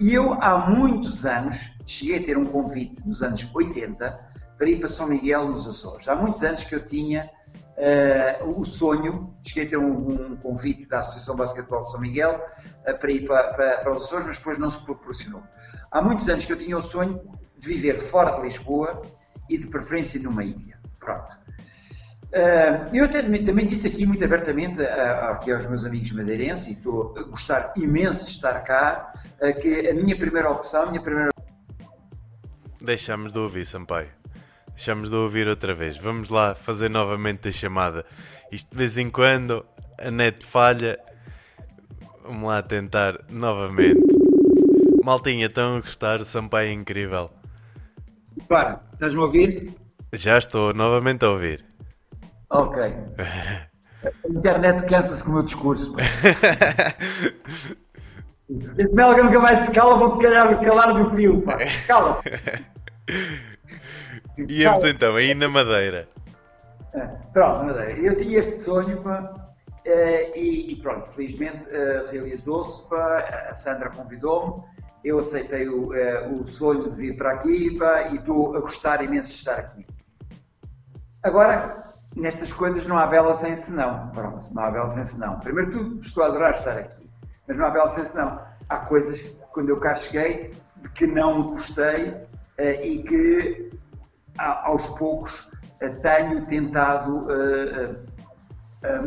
E 0.00 0.14
eu, 0.14 0.34
há 0.40 0.70
muitos 0.70 1.26
anos, 1.26 1.70
cheguei 1.84 2.18
a 2.18 2.22
ter 2.22 2.38
um 2.38 2.46
convite 2.46 3.06
nos 3.06 3.22
anos 3.22 3.46
80 3.54 4.18
para 4.56 4.68
ir 4.68 4.78
para 4.78 4.88
São 4.88 5.06
Miguel 5.06 5.48
nos 5.48 5.68
Açores. 5.68 6.08
Há 6.08 6.14
muitos 6.14 6.42
anos 6.42 6.64
que 6.64 6.74
eu 6.74 6.86
tinha 6.86 7.30
uh, 7.78 8.60
o 8.60 8.64
sonho, 8.64 9.34
cheguei 9.42 9.66
a 9.66 9.68
ter 9.68 9.78
um, 9.78 10.32
um, 10.32 10.36
convite 10.36 10.88
da 10.88 11.00
Associação 11.00 11.36
Basquetebol 11.36 11.82
de 11.82 11.90
São 11.90 12.00
Miguel 12.00 12.44
uh, 12.88 12.98
para 12.98 13.10
ir 13.10 13.26
para, 13.26 13.52
para, 13.54 13.78
para, 13.78 13.90
os 13.90 14.04
Açores, 14.04 14.26
mas 14.26 14.38
depois 14.38 14.58
não 14.58 14.70
se 14.70 14.80
proporcionou. 14.80 15.42
Há 15.90 16.02
muitos 16.02 16.28
anos 16.28 16.44
que 16.44 16.52
eu 16.52 16.58
tinha 16.58 16.76
o 16.76 16.82
sonho 16.82 17.20
de 17.56 17.68
viver 17.68 17.98
fora 17.98 18.36
de 18.36 18.42
Lisboa 18.42 19.02
e 19.48 19.58
de 19.58 19.66
preferência 19.66 20.20
numa 20.20 20.44
ilha. 20.44 20.78
Pronto. 21.00 21.36
Uh, 22.28 22.94
eu 22.94 23.10
também, 23.10 23.42
também 23.42 23.64
disse 23.64 23.88
aqui 23.88 24.04
muito 24.04 24.22
abertamente 24.22 24.82
aqui 24.82 25.50
aos 25.50 25.66
meus 25.66 25.86
amigos 25.86 26.12
madeirenses, 26.12 26.66
e 26.68 26.72
estou 26.72 27.14
a 27.16 27.22
gostar 27.22 27.72
imenso 27.74 28.26
de 28.26 28.32
estar 28.32 28.60
cá, 28.64 29.10
uh, 29.40 29.58
que 29.58 29.88
a 29.88 29.94
minha 29.94 30.14
primeira 30.14 30.50
opção, 30.50 30.82
a 30.82 30.86
minha 30.90 31.00
primeira. 31.00 31.30
Deixamos 32.82 33.32
de 33.32 33.38
ouvir, 33.38 33.64
Sampaio. 33.64 34.10
Deixamos 34.68 35.08
de 35.08 35.16
ouvir 35.16 35.48
outra 35.48 35.74
vez. 35.74 35.96
Vamos 35.96 36.28
lá 36.28 36.54
fazer 36.54 36.90
novamente 36.90 37.48
a 37.48 37.52
chamada. 37.52 38.04
Isto 38.52 38.70
de 38.70 38.76
vez 38.76 38.98
em 38.98 39.10
quando 39.10 39.64
a 39.98 40.10
net 40.10 40.44
falha. 40.44 40.98
Vamos 42.22 42.46
lá 42.46 42.62
tentar 42.62 43.18
novamente. 43.30 44.17
Maltinha, 45.08 45.46
estão 45.46 45.78
a 45.78 45.80
gostar? 45.80 46.20
O 46.20 46.24
Sampaio 46.26 46.68
é 46.68 46.72
incrível. 46.72 47.30
Para, 48.46 48.78
estás-me 48.92 49.18
a 49.20 49.22
ouvir? 49.22 49.72
Já 50.12 50.36
estou 50.36 50.74
novamente 50.74 51.24
a 51.24 51.30
ouvir. 51.30 51.64
Ok. 52.50 52.82
A 54.04 54.28
internet 54.28 54.86
cansa-se 54.86 55.24
com 55.24 55.30
o 55.30 55.34
meu 55.36 55.42
discurso. 55.44 55.96
Esse 58.76 58.92
Melga 58.94 59.24
nunca 59.24 59.40
mais 59.40 59.60
se 59.60 59.70
cala, 59.72 59.96
vou 59.96 60.18
calar, 60.18 60.60
calar 60.60 60.92
do 60.92 61.08
frio. 61.10 61.40
Pá. 61.40 61.56
Cala. 61.86 62.20
Íamos 64.46 64.84
então 64.84 65.16
aí 65.16 65.34
na 65.34 65.48
Madeira. 65.48 66.06
É, 66.92 67.06
pronto, 67.32 67.64
Madeira. 67.64 67.98
Eu 67.98 68.14
tinha 68.14 68.40
este 68.40 68.56
sonho 68.56 69.02
pá, 69.02 69.34
eh, 69.86 70.38
e, 70.38 70.72
e, 70.72 70.76
pronto, 70.76 71.06
felizmente 71.08 71.64
eh, 71.70 72.04
realizou-se. 72.12 72.84
A 72.94 73.54
Sandra 73.54 73.88
convidou-me, 73.90 74.62
eu 75.04 75.18
aceitei 75.18 75.68
o, 75.68 75.94
eh, 75.94 76.28
o 76.28 76.44
sonho 76.44 76.90
de 76.90 76.96
vir 76.96 77.16
para 77.16 77.32
aqui 77.32 77.76
pá, 77.78 78.08
e 78.08 78.16
estou 78.16 78.56
a 78.56 78.60
gostar 78.60 79.02
imenso 79.02 79.30
de 79.30 79.36
estar 79.36 79.58
aqui. 79.58 79.86
Agora, 81.22 81.90
nestas 82.16 82.52
coisas 82.52 82.86
não 82.86 82.98
há 82.98 83.06
bela 83.06 83.34
sem 83.34 83.54
senão. 83.54 84.08
Pronto, 84.10 84.52
não 84.52 84.62
há 84.62 84.70
bela 84.70 84.88
sem 84.88 85.04
senão. 85.04 85.38
Primeiro 85.40 85.70
tudo, 85.70 85.98
estou 85.98 86.24
a 86.24 86.26
adorar 86.26 86.52
estar 86.52 86.76
aqui, 86.78 87.08
mas 87.46 87.56
não 87.56 87.66
há 87.66 87.70
bela 87.70 87.88
sem 87.88 88.04
senão. 88.04 88.40
Há 88.68 88.78
coisas, 88.80 89.38
quando 89.52 89.70
eu 89.70 89.78
cá 89.78 89.94
cheguei, 89.94 90.50
de 90.76 90.88
que 90.90 91.06
não 91.06 91.46
gostei 91.46 92.10
uh, 92.10 92.82
e 92.82 93.02
que 93.02 93.70
aos 94.38 94.88
poucos 94.90 95.48
uh, 95.82 96.00
tenho 96.02 96.46
tentado 96.46 97.26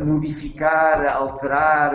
modificar, 0.04 1.06
alterar, 1.16 1.92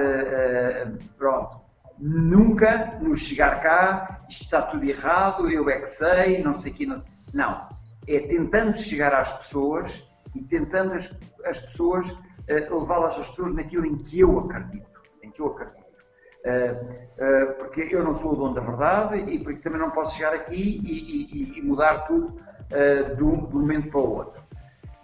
pronto. 1.16 1.67
Nunca 2.00 2.98
nos 3.02 3.20
chegar 3.20 3.62
cá, 3.62 4.20
isto 4.30 4.44
está 4.44 4.62
tudo 4.62 4.84
errado, 4.86 5.50
eu 5.50 5.70
é 5.70 5.80
que 5.80 5.88
sei, 5.88 6.44
não 6.44 6.54
sei 6.54 6.72
o 6.72 6.76
que. 6.76 6.86
Não. 6.86 7.04
não. 7.34 7.68
É 8.08 8.20
tentando 8.20 8.78
chegar 8.78 9.14
às 9.14 9.34
pessoas 9.34 10.08
e 10.36 10.44
tentando 10.44 10.94
as, 10.94 11.12
as 11.46 11.60
pessoas 11.60 12.10
uh, 12.12 12.80
levá-las 12.80 13.18
as 13.18 13.30
pessoas 13.30 13.54
naquilo 13.54 13.86
em 13.86 13.98
que 13.98 14.20
eu 14.20 14.40
acredito. 14.40 15.02
Em 15.24 15.32
que 15.32 15.42
eu 15.42 15.48
acredito. 15.48 15.88
Uh, 16.46 17.52
uh, 17.52 17.54
porque 17.58 17.90
eu 17.92 18.04
não 18.04 18.14
sou 18.14 18.34
o 18.34 18.36
dono 18.36 18.54
da 18.54 18.62
verdade 18.62 19.18
e 19.30 19.40
porque 19.40 19.60
também 19.60 19.80
não 19.80 19.92
posso 19.92 20.16
chegar 20.16 20.34
aqui 20.34 20.80
e, 20.84 21.56
e, 21.56 21.60
e 21.60 21.62
mudar 21.62 22.06
tudo 22.06 22.36
de, 23.16 23.24
um, 23.24 23.46
de, 23.46 23.56
um, 23.56 23.62
momento 23.62 23.90
para 23.90 24.00
o 24.00 24.16
outro. 24.16 24.44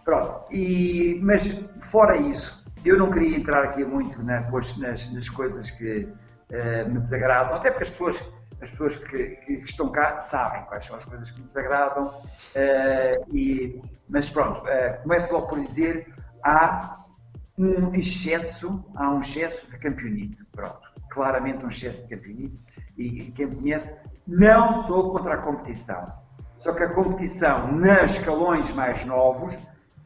Pronto, 0.04 0.54
e, 0.54 1.20
mas 1.24 1.48
fora 1.80 2.18
isso, 2.18 2.64
eu 2.84 2.98
não 2.98 3.10
queria 3.10 3.38
entrar 3.38 3.64
aqui 3.64 3.86
muito 3.86 4.22
na, 4.22 4.42
nas, 4.42 5.14
nas, 5.14 5.30
coisas 5.30 5.72
que 5.72 6.08
me 6.88 7.00
desagradam, 7.00 7.56
até 7.56 7.72
porque 7.72 7.84
as 7.84 7.90
pessoas 7.90 8.24
as 8.64 8.72
pessoas 8.72 8.96
que, 8.96 9.36
que, 9.38 9.54
estão 9.54 9.90
cá 9.90 10.20
sabem 10.20 10.64
quais 10.64 10.86
são 10.86 10.96
as 10.96 11.04
coisas 11.04 11.30
que 11.30 11.40
me 11.40 11.46
desagradam, 11.46 12.08
uh, 12.08 13.36
e, 13.36 13.82
mas 14.10 14.30
pronto, 14.30 14.62
uh, 14.62 15.02
começo 15.04 15.32
logo 15.34 15.48
por 15.48 15.62
dizer, 15.62 16.14
há 16.42 17.04
um 17.58 17.94
excesso, 17.94 18.84
há 18.96 19.10
um 19.10 19.20
excesso 19.20 19.70
de 19.70 19.78
campeonito, 19.78 20.46
pronto, 20.52 20.82
claramente 21.10 21.66
um 21.66 21.70
excesso 21.70 22.08
de 22.08 22.16
campeonito, 22.16 22.58
e, 22.98 23.24
e 23.24 23.32
quem 23.32 23.48
me 23.48 23.56
conhece, 23.58 24.02
não 24.26 24.84
sou 24.84 25.12
contra 25.12 25.36
a 25.36 25.38
competição, 25.40 26.06
só 26.58 26.74
que 26.74 26.84
a 26.84 26.94
competição 26.94 27.70
nas 27.74 28.14
escalões 28.14 28.72
mais 28.72 29.06
novos 29.06 29.54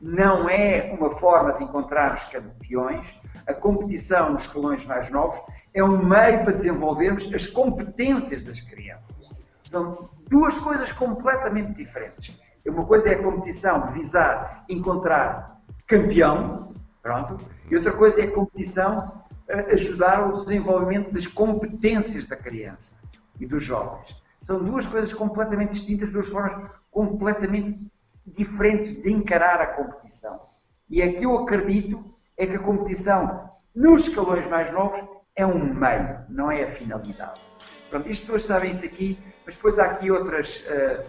não 0.01 0.49
é 0.49 0.95
uma 0.97 1.11
forma 1.11 1.53
de 1.53 1.63
encontrar 1.63 2.13
os 2.13 2.23
campeões, 2.23 3.15
a 3.47 3.53
competição 3.53 4.33
nos 4.33 4.43
escalões 4.43 4.85
mais 4.85 5.09
novos 5.09 5.39
é 5.73 5.83
um 5.83 5.97
meio 6.03 6.43
para 6.43 6.53
desenvolvermos 6.53 7.33
as 7.33 7.45
competências 7.45 8.43
das 8.43 8.59
crianças. 8.59 9.15
São 9.63 10.09
duas 10.27 10.57
coisas 10.57 10.91
completamente 10.91 11.73
diferentes. 11.73 12.37
Uma 12.65 12.85
coisa 12.85 13.09
é 13.09 13.15
a 13.15 13.23
competição 13.23 13.85
visar 13.87 14.65
encontrar 14.67 15.61
campeão, 15.85 16.73
pronto, 17.01 17.37
e 17.69 17.75
outra 17.75 17.93
coisa 17.93 18.21
é 18.21 18.25
a 18.25 18.31
competição 18.31 19.25
ajudar 19.69 20.19
ao 20.19 20.33
desenvolvimento 20.33 21.13
das 21.13 21.25
competências 21.25 22.25
da 22.25 22.35
criança 22.35 22.99
e 23.39 23.45
dos 23.45 23.63
jovens. 23.63 24.15
São 24.41 24.63
duas 24.63 24.85
coisas 24.85 25.13
completamente 25.13 25.71
distintas, 25.71 26.11
duas 26.11 26.27
formas 26.27 26.69
completamente 26.91 27.79
diferentes 28.25 29.01
de 29.01 29.11
encarar 29.11 29.61
a 29.61 29.67
competição. 29.67 30.41
E 30.89 31.01
é 31.01 31.13
que 31.13 31.25
eu 31.25 31.37
acredito 31.37 32.03
é 32.37 32.45
que 32.45 32.55
a 32.55 32.59
competição 32.59 33.49
nos 33.75 34.07
escalões 34.07 34.47
mais 34.47 34.71
novos 34.71 35.03
é 35.35 35.45
um 35.45 35.73
meio, 35.73 36.19
não 36.29 36.49
é 36.51 36.63
a 36.63 36.67
finalidade. 36.67 37.41
Pronto, 37.89 38.09
as 38.09 38.19
pessoas 38.19 38.43
sabem 38.43 38.71
isso 38.71 38.85
aqui, 38.85 39.17
mas 39.45 39.55
depois 39.55 39.79
há 39.79 39.85
aqui 39.85 40.11
outras 40.11 40.65
uh, 40.67 41.03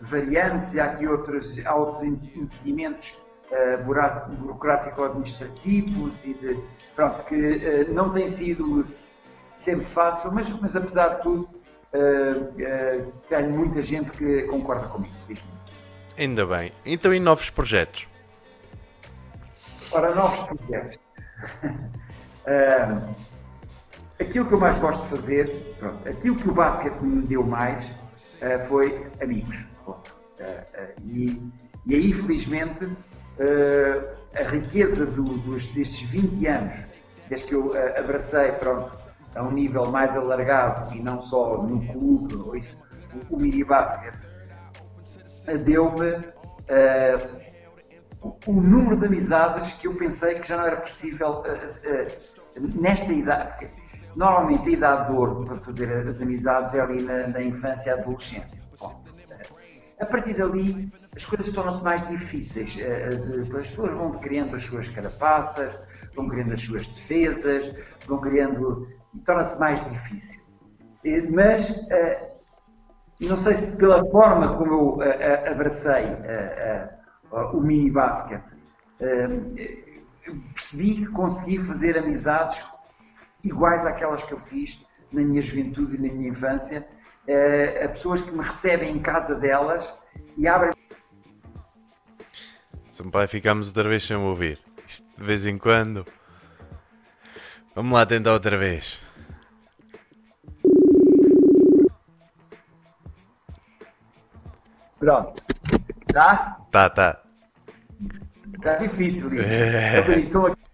variantes 0.00 0.74
e 0.74 0.80
há 0.80 0.84
aqui 0.86 1.06
outros, 1.06 1.58
há 1.64 1.74
outros 1.74 2.02
impedimentos 2.02 3.16
uh, 3.50 3.82
burocrático-administrativos 3.84 6.24
e 6.24 6.34
de, 6.34 6.60
pronto, 6.94 7.24
que 7.24 7.34
uh, 7.34 7.90
não 7.92 8.12
tem 8.12 8.28
sido 8.28 8.82
sempre 9.54 9.86
fácil, 9.86 10.32
mas, 10.32 10.50
mas 10.50 10.76
apesar 10.76 11.16
de 11.16 11.22
tudo, 11.22 11.48
tenho 13.28 13.50
muita 13.50 13.80
gente 13.80 14.12
que 14.12 14.42
concorda 14.42 14.88
comigo. 14.88 15.14
Ainda 16.16 16.46
bem. 16.46 16.70
Então, 16.84 17.14
e 17.14 17.18
novos 17.18 17.50
projetos? 17.50 18.06
Ora, 19.90 20.14
novos 20.14 20.38
projetos. 20.40 20.98
aquilo 24.20 24.46
que 24.46 24.52
eu 24.52 24.60
mais 24.60 24.78
gosto 24.78 25.00
de 25.02 25.08
fazer, 25.08 25.76
pronto, 25.78 26.08
aquilo 26.08 26.36
que 26.36 26.48
o 26.48 26.52
basquete 26.52 27.00
me 27.00 27.26
deu 27.26 27.42
mais 27.42 27.88
uh, 27.88 28.58
foi 28.68 29.06
amigos. 29.22 29.66
Uh, 29.86 30.02
e, 31.04 31.42
e, 31.86 31.94
aí, 31.94 32.12
felizmente, 32.12 32.88
a 34.34 34.42
riqueza 34.50 35.06
do, 35.06 35.22
dos, 35.22 35.66
destes 35.68 36.10
20 36.10 36.46
anos, 36.46 36.90
desde 37.28 37.46
que 37.46 37.54
eu 37.54 37.72
abracei 37.96 38.52
pronto, 38.52 38.90
a 39.34 39.42
um 39.42 39.52
nível 39.52 39.86
mais 39.90 40.16
alargado 40.16 40.94
e 40.94 41.02
não 41.02 41.20
só 41.20 41.62
no 41.62 41.80
clube, 41.92 42.34
ou 42.34 42.56
isso, 42.56 42.76
o, 43.30 43.36
o 43.36 43.38
mini 43.38 43.64
basquete, 43.64 44.28
deu-me 45.64 46.24
o 48.20 48.52
número 48.52 48.96
de 48.96 49.06
amizades 49.06 49.72
que 49.74 49.86
eu 49.86 49.94
pensei 49.94 50.38
que 50.38 50.48
já 50.48 50.56
não 50.56 50.64
era 50.64 50.76
possível 50.78 51.42
nesta 52.58 53.12
idade. 53.12 53.68
Normalmente 54.16 54.68
a 54.68 54.72
idade 54.72 55.10
de 55.10 55.16
ouro 55.16 55.44
para 55.44 55.56
fazer 55.56 55.90
as 55.92 56.20
amizades 56.20 56.74
é 56.74 56.80
ali 56.80 57.02
na, 57.02 57.28
na 57.28 57.42
infância 57.42 57.90
e 57.90 57.92
adolescência. 57.92 58.62
Bom, 58.80 59.04
a 60.00 60.06
partir 60.06 60.34
dali 60.34 60.92
as 61.14 61.24
coisas 61.24 61.50
tornam-se 61.50 61.82
mais 61.82 62.06
difíceis. 62.08 62.76
As 63.58 63.70
pessoas 63.70 63.94
vão 63.94 64.12
criando 64.18 64.56
as 64.56 64.62
suas 64.62 64.88
carapaças, 64.88 65.78
vão 66.14 66.28
criando 66.28 66.54
as 66.54 66.62
suas 66.62 66.88
defesas, 66.88 67.70
vão 68.06 68.20
criando. 68.20 68.88
e 69.14 69.18
torna-se 69.20 69.58
mais 69.58 69.84
difícil. 69.88 70.42
Mas 71.30 71.80
não 73.20 73.36
sei 73.36 73.54
se 73.54 73.76
pela 73.76 74.04
forma 74.10 74.56
como 74.56 74.72
eu 74.72 75.50
abracei 75.50 76.06
o 77.30 77.60
mini 77.60 77.90
basket, 77.90 78.42
percebi 80.54 80.96
que 80.96 81.06
consegui 81.06 81.58
fazer 81.58 81.96
amizades 81.98 82.64
iguais 83.44 83.86
àquelas 83.86 84.22
que 84.22 84.32
eu 84.32 84.38
fiz 84.38 84.78
na 85.12 85.22
minha 85.22 85.40
juventude 85.40 85.96
e 85.96 85.98
na 85.98 86.12
minha 86.12 86.28
infância, 86.30 86.86
uh, 87.26 87.84
a 87.84 87.88
pessoas 87.88 88.20
que 88.20 88.30
me 88.30 88.42
recebem 88.42 88.90
em 88.90 88.98
casa 88.98 89.34
delas 89.34 89.94
e 90.36 90.46
abrem. 90.46 90.72
Sampaio, 92.88 93.28
ficamos 93.28 93.68
outra 93.68 93.88
vez 93.88 94.04
sem 94.04 94.16
ouvir. 94.16 94.58
Isto 94.86 95.06
de 95.16 95.24
vez 95.24 95.46
em 95.46 95.56
quando. 95.56 96.04
Vamos 97.74 97.92
lá 97.92 98.04
tentar 98.04 98.32
outra 98.32 98.58
vez. 98.58 99.00
Pronto. 104.98 105.42
Tá? 106.12 106.58
Tá, 106.70 106.90
tá. 106.90 107.20
Tá 108.62 108.76
difícil 108.76 109.32
isso. 109.34 109.48
É. 109.48 110.18
Estou 110.18 110.46
aqui 110.46 110.68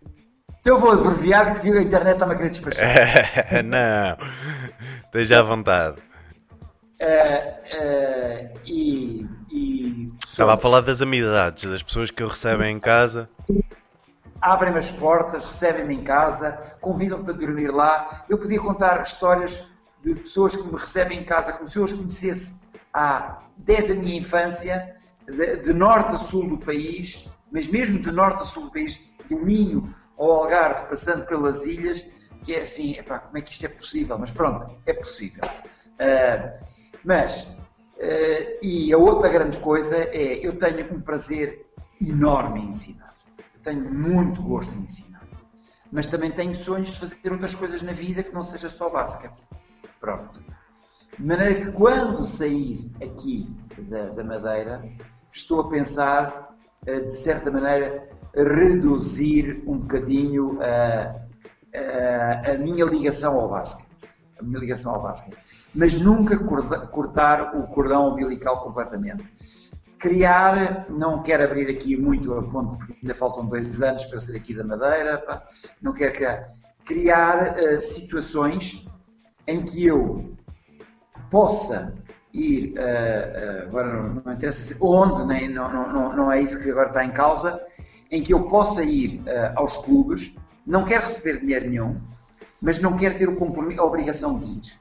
então 0.64 0.76
eu 0.76 0.80
vou 0.80 0.92
abreviar 0.92 1.60
que 1.60 1.70
a 1.70 1.82
internet 1.82 2.14
está-me 2.14 2.32
a 2.32 2.36
querer 2.38 2.48
despachar. 2.48 2.86
não, 3.62 4.16
esteja 5.04 5.40
à 5.40 5.42
vontade. 5.42 5.98
Uh, 7.02 7.74
uh, 7.76 8.60
e, 8.64 9.28
e 9.50 10.10
Estava 10.24 10.54
a 10.54 10.56
falar 10.56 10.80
das 10.80 11.02
amizades, 11.02 11.70
das 11.70 11.82
pessoas 11.82 12.10
que 12.10 12.22
eu 12.22 12.28
recebem 12.28 12.74
em 12.74 12.80
casa. 12.80 13.28
Abrem-me 14.40 14.78
as 14.78 14.90
portas, 14.90 15.44
recebem-me 15.44 15.96
em 15.96 16.02
casa, 16.02 16.52
convidam-me 16.80 17.24
para 17.24 17.34
dormir 17.34 17.68
lá. 17.68 18.24
Eu 18.26 18.38
podia 18.38 18.58
contar 18.58 19.02
histórias 19.02 19.62
de 20.02 20.14
pessoas 20.14 20.56
que 20.56 20.62
me 20.62 20.78
recebem 20.78 21.18
em 21.18 21.24
casa 21.24 21.52
como 21.52 21.68
se 21.68 21.78
eu 21.78 21.84
as 21.84 21.92
conhecesse 21.92 22.54
há, 22.90 23.36
desde 23.54 23.92
a 23.92 23.94
minha 23.94 24.16
infância, 24.16 24.96
de, 25.26 25.56
de 25.56 25.72
norte 25.72 26.14
a 26.14 26.18
sul 26.18 26.48
do 26.48 26.58
país, 26.58 27.26
mas 27.50 27.66
mesmo 27.66 27.98
de 27.98 28.10
norte 28.10 28.42
a 28.42 28.44
sul 28.44 28.64
do 28.64 28.70
país, 28.70 29.00
do 29.28 29.38
Minho 29.38 29.94
ao 30.18 30.30
Algarve, 30.30 30.88
passando 30.88 31.26
pelas 31.26 31.66
ilhas, 31.66 32.04
que 32.42 32.54
é 32.54 32.60
assim, 32.60 32.92
epá, 32.92 33.18
como 33.18 33.38
é 33.38 33.40
que 33.40 33.52
isto 33.52 33.64
é 33.64 33.68
possível? 33.68 34.18
Mas 34.18 34.30
pronto, 34.30 34.76
é 34.86 34.92
possível. 34.92 35.42
Uh, 35.94 36.52
mas, 37.04 37.42
uh, 37.42 38.58
e 38.62 38.92
a 38.92 38.98
outra 38.98 39.28
grande 39.28 39.58
coisa 39.60 39.96
é, 39.96 40.46
eu 40.46 40.58
tenho 40.58 40.94
um 40.94 41.00
prazer 41.00 41.66
enorme 42.00 42.60
em 42.60 42.68
ensinar. 42.68 43.14
Eu 43.38 43.60
tenho 43.62 43.92
muito 43.92 44.42
gosto 44.42 44.74
em 44.74 44.82
ensinar. 44.82 45.22
Mas 45.90 46.06
também 46.06 46.30
tenho 46.30 46.54
sonhos 46.54 46.92
de 46.92 46.98
fazer 46.98 47.32
outras 47.32 47.54
coisas 47.54 47.80
na 47.82 47.92
vida 47.92 48.22
que 48.22 48.32
não 48.32 48.42
seja 48.42 48.68
só 48.68 48.90
basquete. 48.90 49.46
Pronto. 50.00 50.42
De 51.16 51.24
maneira 51.24 51.54
que 51.54 51.72
quando 51.72 52.24
sair 52.24 52.90
aqui 53.00 53.48
da, 53.78 54.08
da 54.10 54.24
Madeira, 54.24 54.84
estou 55.34 55.60
a 55.60 55.68
pensar, 55.68 56.56
uh, 56.88 57.06
de 57.06 57.14
certa 57.14 57.50
maneira, 57.50 58.08
reduzir 58.34 59.62
um 59.66 59.78
bocadinho 59.78 60.58
a, 60.60 61.20
a, 61.76 62.52
a, 62.52 62.58
minha 62.58 62.84
ligação 62.84 63.38
ao 63.38 63.48
basquete. 63.48 64.12
A 64.38 64.42
minha 64.42 64.58
ligação 64.58 64.94
ao 64.94 65.02
basquete. 65.02 65.36
Mas 65.74 65.96
nunca 65.96 66.38
cortar 66.38 67.56
o 67.56 67.62
cordão 67.68 68.08
umbilical 68.08 68.60
completamente. 68.60 69.24
criar, 69.98 70.90
não 70.90 71.22
quero 71.22 71.44
abrir 71.44 71.70
aqui 71.70 71.96
muito 71.96 72.34
a 72.34 72.42
ponto, 72.42 72.76
porque 72.76 72.96
ainda 73.02 73.14
faltam 73.14 73.46
dois 73.46 73.80
anos 73.80 74.04
para 74.04 74.16
eu 74.16 74.20
sair 74.20 74.36
aqui 74.36 74.54
da 74.54 74.64
Madeira, 74.64 75.18
pá, 75.18 75.46
não 75.80 75.92
quero 75.92 76.12
criar, 76.12 76.48
criar 76.84 77.54
uh, 77.56 77.80
situações 77.80 78.84
em 79.46 79.62
que 79.64 79.86
eu 79.86 80.36
possa 81.30 81.94
ir, 82.34 82.74
uh, 82.74 82.74
uh, 82.74 83.68
agora 83.68 83.92
não, 83.92 84.22
não, 84.24 84.32
interessa 84.32 84.76
onde, 84.80 85.24
nem, 85.24 85.48
não, 85.48 85.70
não, 85.70 86.16
não 86.16 86.32
é 86.32 86.40
isso 86.40 86.62
que 86.62 86.70
agora 86.70 86.88
está 86.88 87.04
em 87.04 87.12
causa, 87.12 87.60
em 88.10 88.22
que 88.22 88.34
eu 88.34 88.46
possa 88.46 88.82
ir 88.82 89.22
aos 89.56 89.76
clubes, 89.78 90.34
não 90.66 90.84
quero 90.84 91.04
receber 91.04 91.40
dinheiro 91.40 91.68
nenhum, 91.68 92.00
mas 92.60 92.78
não 92.78 92.96
quero 92.96 93.16
ter 93.16 93.28
o 93.28 93.36
compromisso, 93.36 93.80
a 93.80 93.84
obrigação 93.84 94.38
de 94.38 94.46
ir. 94.46 94.80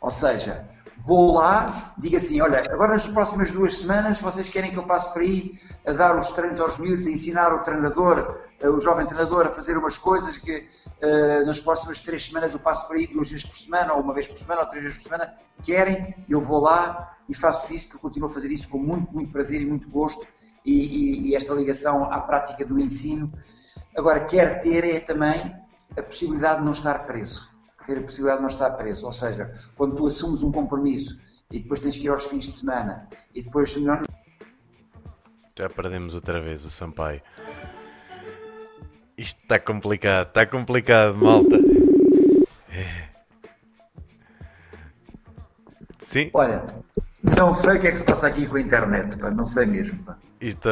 Ou 0.00 0.10
seja, 0.10 0.66
vou 1.04 1.34
lá, 1.34 1.94
digo 1.98 2.16
assim, 2.16 2.40
olha, 2.40 2.60
agora 2.72 2.92
nas 2.92 3.06
próximas 3.06 3.50
duas 3.50 3.78
semanas 3.78 4.20
vocês 4.20 4.48
querem 4.48 4.70
que 4.70 4.78
eu 4.78 4.84
passe 4.84 5.12
por 5.12 5.22
aí 5.22 5.52
a 5.86 5.92
dar 5.92 6.16
os 6.16 6.30
treinos 6.30 6.60
aos 6.60 6.76
miúdos, 6.76 7.06
a 7.06 7.10
ensinar 7.10 7.52
o 7.52 7.62
treinador, 7.62 8.38
eh, 8.60 8.68
o 8.68 8.78
jovem 8.80 9.04
treinador 9.04 9.46
a 9.46 9.50
fazer 9.50 9.76
umas 9.76 9.98
coisas 9.98 10.38
que 10.38 10.58
uh, 10.58 11.46
nas 11.46 11.58
próximas 11.58 11.98
três 11.98 12.24
semanas 12.24 12.52
eu 12.52 12.60
passo 12.60 12.86
por 12.86 12.96
aí 12.96 13.06
duas 13.06 13.28
vezes 13.28 13.44
por 13.44 13.56
semana, 13.56 13.94
ou 13.94 14.00
uma 14.00 14.14
vez 14.14 14.28
por 14.28 14.36
semana, 14.36 14.60
ou 14.60 14.66
três 14.68 14.84
vezes 14.84 14.98
por 14.98 15.04
semana, 15.04 15.34
querem, 15.62 16.14
eu 16.28 16.40
vou 16.40 16.60
lá 16.60 17.16
e 17.28 17.34
faço 17.34 17.72
isso, 17.72 17.88
que 17.88 17.96
eu 17.96 18.00
continuo 18.00 18.28
a 18.28 18.32
fazer 18.32 18.50
isso 18.50 18.68
com 18.68 18.78
muito, 18.78 19.12
muito 19.12 19.32
prazer 19.32 19.60
e 19.60 19.66
muito 19.66 19.88
gosto, 19.88 20.24
e, 20.64 20.72
e, 20.72 21.30
e 21.30 21.36
esta 21.36 21.52
ligação 21.52 22.04
à 22.12 22.20
prática 22.20 22.64
do 22.64 22.78
ensino. 22.78 23.32
Agora, 23.96 24.24
quer 24.24 24.60
ter 24.60 24.84
é 24.84 25.00
também 25.00 25.54
a 25.98 26.02
possibilidade 26.02 26.60
de 26.60 26.64
não 26.64 26.72
estar 26.72 27.00
preso 27.00 27.51
ter 27.86 27.98
a 27.98 28.02
possibilidade 28.02 28.38
de 28.38 28.42
não 28.42 28.48
estar 28.48 28.70
preso. 28.72 29.06
Ou 29.06 29.12
seja, 29.12 29.52
quando 29.76 29.96
tu 29.96 30.06
assumes 30.06 30.42
um 30.42 30.52
compromisso 30.52 31.18
e 31.50 31.60
depois 31.60 31.80
tens 31.80 31.96
que 31.96 32.06
ir 32.06 32.10
aos 32.10 32.26
fins 32.26 32.46
de 32.46 32.52
semana 32.52 33.08
e 33.34 33.42
depois 33.42 33.76
não... 33.76 34.02
Já 35.56 35.68
perdemos 35.68 36.14
outra 36.14 36.40
vez 36.40 36.64
o 36.64 36.70
Sampaio. 36.70 37.20
Isto 39.16 39.40
está 39.42 39.58
complicado, 39.58 40.28
está 40.28 40.46
complicado, 40.46 41.14
malta. 41.14 41.56
É. 42.70 43.08
Sim? 45.98 46.30
Olha, 46.32 46.64
não 47.38 47.54
sei 47.54 47.76
o 47.76 47.80
que 47.80 47.86
é 47.86 47.92
que 47.92 47.98
se 47.98 48.04
passa 48.04 48.26
aqui 48.26 48.46
com 48.46 48.56
a 48.56 48.60
internet, 48.60 49.16
pá, 49.18 49.30
não 49.30 49.44
sei 49.44 49.66
mesmo. 49.66 50.02
Pá. 50.02 50.16
Isto. 50.40 50.68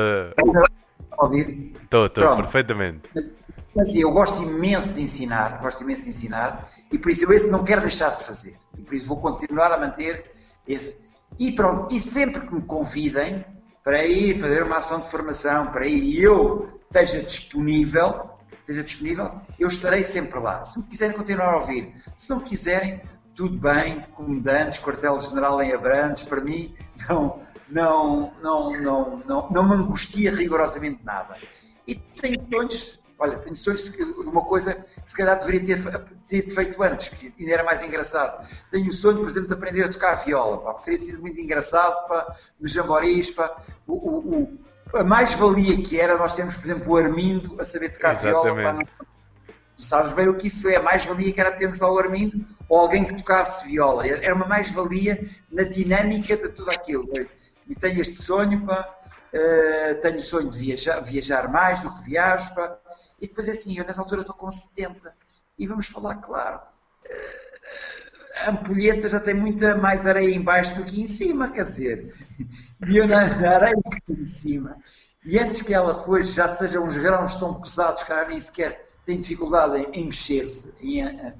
Ouvir? 1.18 1.72
Estou, 1.82 2.06
estou, 2.06 2.36
perfeitamente. 2.36 3.08
Mas, 3.14 3.32
assim, 3.78 4.00
eu 4.00 4.10
gosto 4.10 4.42
imenso 4.42 4.94
de 4.94 5.02
ensinar, 5.02 5.60
gosto 5.60 5.82
imenso 5.84 6.04
de 6.04 6.08
ensinar 6.08 6.68
e 6.90 6.98
por 6.98 7.10
isso 7.10 7.24
eu 7.24 7.32
esse 7.32 7.48
não 7.48 7.62
quero 7.62 7.82
deixar 7.82 8.16
de 8.16 8.24
fazer. 8.24 8.56
E 8.76 8.82
por 8.82 8.94
isso 8.94 9.06
vou 9.06 9.20
continuar 9.20 9.72
a 9.72 9.78
manter 9.78 10.30
esse. 10.66 10.96
E 11.38 11.52
pronto, 11.52 11.94
e 11.94 12.00
sempre 12.00 12.46
que 12.46 12.54
me 12.54 12.62
convidem 12.62 13.44
para 13.84 14.04
ir 14.04 14.38
fazer 14.38 14.62
uma 14.62 14.78
ação 14.78 15.00
de 15.00 15.08
formação, 15.08 15.66
para 15.66 15.86
ir 15.86 16.02
e 16.02 16.22
eu 16.22 16.80
esteja 16.84 17.22
disponível, 17.22 18.30
esteja 18.60 18.82
disponível, 18.82 19.40
eu 19.58 19.68
estarei 19.68 20.02
sempre 20.02 20.38
lá. 20.40 20.64
Se 20.64 20.78
me 20.78 20.84
quiserem 20.84 21.16
continuar 21.16 21.54
a 21.54 21.56
ouvir, 21.58 21.94
se 22.16 22.28
não 22.30 22.40
quiserem, 22.40 23.00
tudo 23.34 23.56
bem, 23.56 24.00
comandantes, 24.12 24.78
quartel-general 24.78 25.62
em 25.62 25.72
Abrantes, 25.72 26.24
para 26.24 26.40
mim 26.40 26.74
não, 27.08 27.40
não, 27.68 28.32
não, 28.42 28.80
não, 28.80 29.22
não, 29.26 29.48
não 29.50 29.68
me 29.68 29.74
angustia 29.76 30.34
rigorosamente 30.34 31.02
nada. 31.04 31.36
E 31.86 31.94
tenho 31.94 32.44
sonhos 32.52 33.00
Olha, 33.22 33.38
tenho 33.38 33.54
sonhos 33.54 33.92
de 33.92 34.02
uma 34.02 34.42
coisa 34.42 34.82
se 35.10 35.16
calhar 35.16 35.36
deveria 35.36 35.76
ter, 35.76 35.98
ter 36.28 36.48
feito 36.50 36.80
antes, 36.84 37.08
que 37.08 37.34
ainda 37.36 37.52
era 37.52 37.64
mais 37.64 37.82
engraçado. 37.82 38.46
Tenho 38.70 38.88
o 38.88 38.92
sonho, 38.92 39.18
por 39.18 39.28
exemplo, 39.28 39.48
de 39.48 39.54
aprender 39.54 39.84
a 39.84 39.88
tocar 39.88 40.12
a 40.12 40.14
viola, 40.14 40.58
pá, 40.58 40.74
teria 40.74 41.00
sido 41.00 41.20
muito 41.20 41.40
engraçado, 41.40 42.06
pá, 42.06 42.32
nos 42.60 42.70
jamboris, 42.70 43.32
pá. 43.32 43.60
O, 43.88 43.94
o, 43.94 44.42
o, 44.42 44.58
a 44.94 45.02
mais-valia 45.02 45.82
que 45.82 45.98
era 45.98 46.16
nós 46.16 46.32
termos, 46.32 46.54
por 46.54 46.64
exemplo, 46.64 46.92
o 46.92 46.96
Armindo 46.96 47.60
a 47.60 47.64
saber 47.64 47.90
tocar 47.90 48.12
Exatamente. 48.12 48.54
viola, 48.54 48.84
pá, 48.84 49.04
Tu 49.74 49.82
sabes 49.82 50.12
bem 50.12 50.28
o 50.28 50.36
que 50.36 50.46
isso 50.46 50.68
é, 50.68 50.76
a 50.76 50.82
mais-valia 50.82 51.32
que 51.32 51.40
era 51.40 51.50
termos 51.50 51.80
lá 51.80 51.90
o 51.90 51.98
Armindo 51.98 52.46
ou 52.68 52.78
alguém 52.78 53.04
que 53.04 53.16
tocasse 53.16 53.68
viola. 53.68 54.06
Era 54.06 54.32
uma 54.32 54.46
mais-valia 54.46 55.28
na 55.50 55.64
dinâmica 55.64 56.36
de 56.36 56.50
tudo 56.50 56.70
aquilo. 56.70 57.08
E 57.68 57.74
tenho 57.74 58.00
este 58.00 58.22
sonho, 58.22 58.64
pá, 58.64 58.99
Tenho 60.02 60.18
o 60.18 60.22
sonho 60.22 60.50
de 60.50 60.58
viajar, 60.58 61.00
viajar 61.00 61.48
mais 61.48 61.80
do 61.80 61.94
que 61.94 62.02
viajo, 62.02 62.54
pá. 62.54 62.76
e 63.20 63.28
depois 63.28 63.46
é 63.46 63.52
assim, 63.52 63.78
eu 63.78 63.84
nessa 63.84 64.00
altura 64.00 64.22
estou 64.22 64.34
com 64.34 64.50
70, 64.50 65.14
e 65.60 65.66
vamos 65.66 65.86
falar 65.86 66.16
claro, 66.16 66.58
uh, 66.58 68.46
a 68.46 68.50
ampulheta 68.50 69.08
já 69.08 69.20
tem 69.20 69.34
muita 69.34 69.76
mais 69.76 70.06
areia 70.06 70.34
em 70.34 70.42
baixo 70.42 70.74
do 70.74 70.84
que 70.84 71.02
em 71.02 71.06
cima, 71.06 71.50
quer 71.50 71.64
dizer, 71.64 72.14
e 72.88 72.96
eu 72.96 73.06
na, 73.06 73.20
areia 73.20 73.74
em 74.08 74.26
cima, 74.26 74.78
e 75.24 75.38
antes 75.38 75.60
que 75.60 75.74
ela 75.74 75.92
depois 75.92 76.32
já 76.32 76.48
seja 76.48 76.80
uns 76.80 76.96
grãos 76.96 77.36
tão 77.36 77.60
pesados 77.60 78.02
que 78.02 78.10
ela 78.10 78.26
nem 78.26 78.40
sequer 78.40 78.86
tem 79.04 79.20
dificuldade 79.20 79.76
em, 79.78 80.00
em 80.00 80.06
mexer-se, 80.06 80.74
em, 80.80 81.04
uh, 81.04 81.34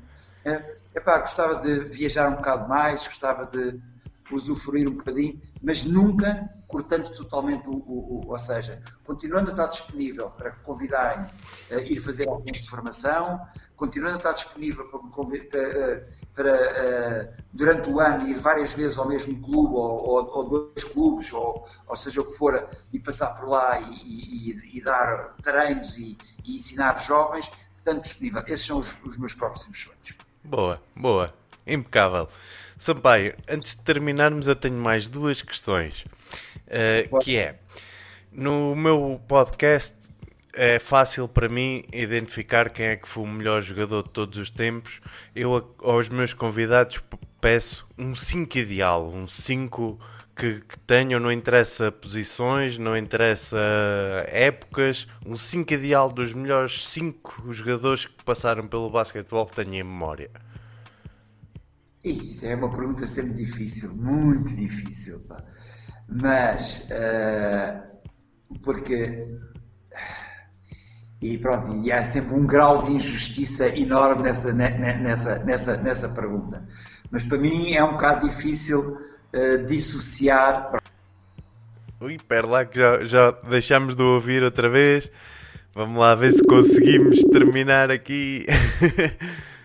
epá, 0.94 1.18
gostava 1.18 1.56
de 1.56 1.80
viajar 1.86 2.28
um 2.28 2.36
bocado 2.36 2.68
mais, 2.68 3.06
gostava 3.06 3.46
de 3.46 3.80
usufruir 4.34 4.88
um 4.88 4.94
bocadinho, 4.94 5.40
mas 5.62 5.84
nunca 5.84 6.50
cortando 6.70 7.10
totalmente 7.10 7.68
o, 7.68 7.72
o, 7.72 8.26
o, 8.26 8.30
ou 8.30 8.38
seja, 8.38 8.80
continuando 9.02 9.50
a 9.50 9.52
estar 9.52 9.66
disponível 9.66 10.30
para 10.30 10.52
convidarem 10.52 11.26
a 11.70 11.74
ir 11.74 11.98
fazer 11.98 12.28
alguns 12.28 12.60
de 12.60 12.70
formação, 12.70 13.40
continuando 13.74 14.14
a 14.14 14.18
estar 14.18 14.32
disponível 14.32 14.86
para, 14.86 15.00
para, 15.48 16.06
para 16.32 16.50
eh, 16.50 17.34
durante 17.52 17.90
o 17.90 17.98
ano 17.98 18.28
ir 18.28 18.34
várias 18.34 18.72
vezes 18.72 18.98
ao 18.98 19.08
mesmo 19.08 19.42
clube 19.42 19.74
ou, 19.74 20.06
ou, 20.06 20.30
ou 20.32 20.48
dois 20.48 20.84
clubes, 20.84 21.32
ou, 21.32 21.66
ou, 21.88 21.96
seja 21.96 22.20
o 22.20 22.24
que 22.24 22.34
for, 22.34 22.68
e 22.92 23.00
passar 23.00 23.34
por 23.34 23.48
lá 23.48 23.80
e, 23.80 24.52
e, 24.52 24.78
e 24.78 24.80
dar 24.82 25.34
treinos 25.42 25.96
e, 25.96 26.16
e, 26.44 26.54
ensinar 26.54 27.00
jovens, 27.00 27.50
portanto 27.74 28.04
disponível. 28.04 28.44
Esses 28.46 28.66
são 28.66 28.78
os, 28.78 28.96
os 29.04 29.16
meus 29.16 29.34
próximos 29.34 29.76
sonhos. 29.76 30.14
Boa, 30.44 30.80
boa, 30.94 31.34
impecável. 31.66 32.28
Sampaio, 32.80 33.34
antes 33.46 33.74
de 33.74 33.82
terminarmos, 33.82 34.46
eu 34.46 34.56
tenho 34.56 34.76
mais 34.76 35.06
duas 35.06 35.42
questões. 35.42 36.06
Uh, 36.66 37.18
que 37.18 37.36
é, 37.36 37.56
no 38.32 38.74
meu 38.74 39.20
podcast 39.28 39.98
é 40.54 40.78
fácil 40.78 41.28
para 41.28 41.46
mim 41.46 41.84
identificar 41.92 42.70
quem 42.70 42.86
é 42.86 42.96
que 42.96 43.06
foi 43.06 43.24
o 43.24 43.26
melhor 43.26 43.60
jogador 43.60 44.04
de 44.04 44.08
todos 44.08 44.38
os 44.38 44.50
tempos. 44.50 45.02
Eu 45.36 45.76
aos 45.80 46.08
meus 46.08 46.32
convidados 46.32 47.02
peço 47.38 47.86
um 47.98 48.14
5 48.14 48.56
ideal, 48.56 49.12
um 49.12 49.28
5 49.28 50.00
que, 50.34 50.62
que 50.62 50.78
tenham, 50.78 51.20
não 51.20 51.30
interessa 51.30 51.92
posições, 51.92 52.78
não 52.78 52.96
interessa 52.96 53.58
épocas, 54.26 55.06
um 55.26 55.36
5 55.36 55.70
ideal 55.74 56.10
dos 56.10 56.32
melhores 56.32 56.88
5 56.88 57.52
jogadores 57.52 58.06
que 58.06 58.24
passaram 58.24 58.66
pelo 58.66 58.88
basquetebol 58.88 59.44
que 59.44 59.56
tenho 59.56 59.74
em 59.74 59.82
memória. 59.82 60.30
Isso 62.04 62.46
é 62.46 62.54
uma 62.54 62.70
pergunta 62.70 63.06
sempre 63.06 63.34
difícil, 63.34 63.94
muito 63.94 64.54
difícil. 64.56 65.20
Pá. 65.28 65.44
Mas, 66.08 66.86
uh, 66.90 68.58
porque. 68.62 69.26
E 71.22 71.36
pronto, 71.36 71.84
e 71.84 71.92
há 71.92 72.02
sempre 72.02 72.34
um 72.34 72.46
grau 72.46 72.82
de 72.82 72.92
injustiça 72.92 73.68
enorme 73.68 74.22
nessa, 74.22 74.54
nessa, 74.54 75.38
nessa, 75.40 75.76
nessa 75.76 76.08
pergunta. 76.08 76.66
Mas 77.10 77.24
para 77.24 77.36
mim 77.36 77.74
é 77.74 77.84
um 77.84 77.92
bocado 77.92 78.26
difícil 78.26 78.96
uh, 79.34 79.66
dissociar. 79.66 80.78
Ui, 82.00 82.16
pera 82.26 82.46
lá 82.46 82.64
que 82.64 82.78
já, 82.78 83.04
já 83.04 83.30
deixamos 83.50 83.94
de 83.94 84.02
ouvir 84.02 84.42
outra 84.42 84.70
vez. 84.70 85.12
Vamos 85.74 85.98
lá 85.98 86.14
ver 86.14 86.32
se 86.32 86.42
conseguimos 86.42 87.22
terminar 87.24 87.90
aqui. 87.90 88.46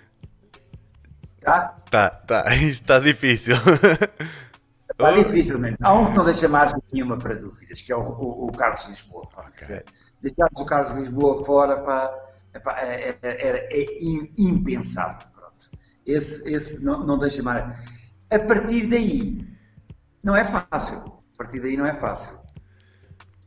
Tá? 1.45 1.75
Tá, 1.91 2.09
tá. 2.09 2.43
Está 2.57 2.99
difícil. 2.99 3.55
Está 3.55 5.11
oh. 5.11 5.13
difícil 5.13 5.59
mesmo. 5.59 5.77
Há 5.83 5.93
um 5.93 6.07
que 6.07 6.17
não 6.17 6.25
deixa 6.25 6.49
margem 6.49 6.81
nenhuma 6.91 7.19
para 7.19 7.35
dúvidas, 7.35 7.83
que 7.83 7.93
é 7.93 7.95
o, 7.95 8.01
o, 8.01 8.47
o 8.47 8.51
Carlos 8.51 8.87
Lisboa. 8.87 9.29
Okay. 9.53 9.83
Deixarmos 10.23 10.59
o 10.59 10.65
Carlos 10.65 10.97
Lisboa 10.97 11.45
fora 11.45 11.77
pá, 11.83 12.11
é, 12.81 13.09
é, 13.09 13.17
é, 13.21 13.79
é, 13.79 13.85
impensável. 14.39 15.27
Pronto. 15.35 15.69
Esse, 16.03 16.51
esse 16.51 16.83
não, 16.83 17.05
não 17.05 17.19
deixa 17.19 17.43
margem. 17.43 17.77
A 18.31 18.39
partir 18.39 18.87
daí, 18.87 19.47
não 20.23 20.35
é 20.35 20.43
fácil. 20.43 20.97
A 21.35 21.37
partir 21.37 21.59
daí 21.59 21.77
não 21.77 21.85
é 21.85 21.93
fácil. 21.93 22.39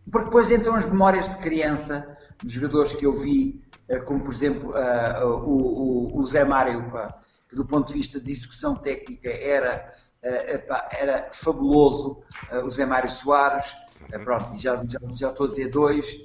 Porque 0.08 0.26
depois 0.26 0.52
entram 0.52 0.76
as 0.76 0.86
memórias 0.86 1.28
de 1.28 1.38
criança, 1.38 2.16
de 2.44 2.52
jogadores 2.52 2.94
que 2.94 3.04
eu 3.04 3.12
vi, 3.12 3.60
eh, 3.88 3.98
como 4.00 4.22
por 4.22 4.32
exemplo 4.32 4.70
uh, 4.70 5.26
o, 5.26 6.12
o, 6.14 6.20
o 6.20 6.24
Zé 6.24 6.44
Mário, 6.44 6.90
pá, 6.90 7.18
que 7.48 7.56
do 7.56 7.64
ponto 7.64 7.88
de 7.88 7.94
vista 7.94 8.20
de 8.20 8.30
execução 8.30 8.76
técnica 8.76 9.30
era, 9.30 9.92
epá, 10.22 10.88
era 10.92 11.30
fabuloso, 11.32 12.22
uh, 12.52 12.64
o 12.64 12.70
Zé 12.70 12.84
Mário 12.84 13.10
Soares, 13.10 13.72
uh, 14.14 14.22
pronto, 14.22 14.56
já, 14.58 14.76
já, 14.76 15.00
já 15.10 15.30
estou 15.30 15.46
a 15.46 15.48
dizer 15.48 15.68
dois. 15.70 16.22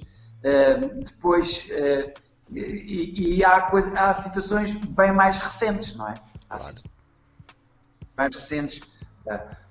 depois, 1.04 1.66
e, 2.50 3.38
e 3.38 3.44
há, 3.44 3.62
coisa, 3.62 3.98
há 3.98 4.12
situações 4.12 4.74
bem 4.74 5.12
mais 5.12 5.38
recentes, 5.38 5.94
não 5.94 6.08
é? 6.08 6.14
Há 6.50 6.58
situações 6.58 6.92
mais 8.16 8.34
recentes, 8.34 8.82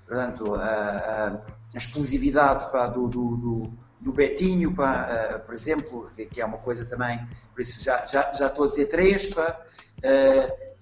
portanto, 0.06 0.54
a 0.56 1.40
explosividade 1.74 2.70
pá, 2.72 2.88
do, 2.88 3.06
do, 3.06 3.36
do, 3.36 3.72
do 4.00 4.12
Betinho, 4.12 4.74
pá, 4.74 5.40
por 5.46 5.54
exemplo, 5.54 6.10
que 6.32 6.40
é 6.40 6.44
uma 6.44 6.58
coisa 6.58 6.84
também, 6.84 7.24
por 7.54 7.62
isso 7.62 7.82
já, 7.82 8.04
já, 8.04 8.32
já 8.32 8.48
estou 8.48 8.64
a 8.64 8.68
dizer 8.68 8.86
três, 8.86 9.32
pá, 9.32 9.64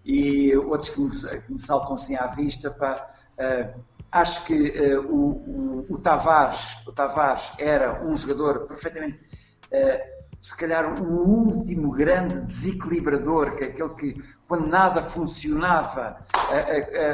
e 0.04 0.56
outros 0.56 0.88
que 0.88 1.00
me, 1.00 1.10
que 1.10 1.52
me, 1.52 1.60
saltam 1.60 1.94
assim 1.94 2.16
à 2.16 2.26
vista. 2.26 2.70
Pá, 2.70 3.06
uh, 3.38 3.80
acho 4.10 4.44
que 4.44 4.72
o, 4.96 5.16
o, 5.16 5.86
o, 5.88 5.98
Tavares, 5.98 6.76
o 6.86 6.92
Tavares 6.92 7.52
era 7.58 8.04
um 8.04 8.14
jogador 8.14 8.66
perfeitamente 8.66 9.20
se 10.42 10.56
calhar 10.56 11.00
o 11.00 11.06
último 11.06 11.92
grande 11.92 12.40
desequilibrador, 12.40 13.54
que 13.54 13.62
é 13.62 13.66
aquele 13.68 13.94
que, 13.94 14.24
quando 14.48 14.66
nada 14.66 15.00
funcionava, 15.00 16.18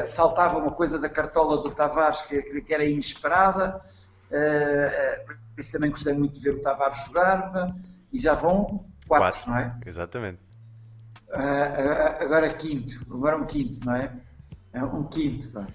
saltava 0.07 0.59
uma 0.59 0.73
coisa 0.73 0.99
da 0.99 1.11
cartola 1.11 1.59
do 1.59 1.69
Tavares 1.69 2.23
que, 2.23 2.41
que 2.63 2.73
era 2.73 2.87
inesperada. 2.87 3.83
por 4.31 5.61
isso 5.61 5.73
também 5.73 5.91
gostei 5.91 6.15
muito 6.15 6.33
de 6.33 6.41
ver 6.41 6.55
o 6.55 6.63
Tavares 6.63 7.05
jogar. 7.05 7.75
E 8.11 8.19
já 8.19 8.35
vão 8.35 8.87
quatro, 9.07 9.43
quatro. 9.43 9.51
não 9.51 9.59
é? 9.59 9.79
Exatamente. 9.85 10.48
Agora 11.33 12.49
quinto, 12.55 13.07
agora 13.11 13.37
um 13.37 13.47
quinto, 13.47 13.85
não 13.85 13.95
é? 13.95 14.13
é 14.73 14.83
um 14.83 15.05
quinto, 15.05 15.51
pá. 15.53 15.67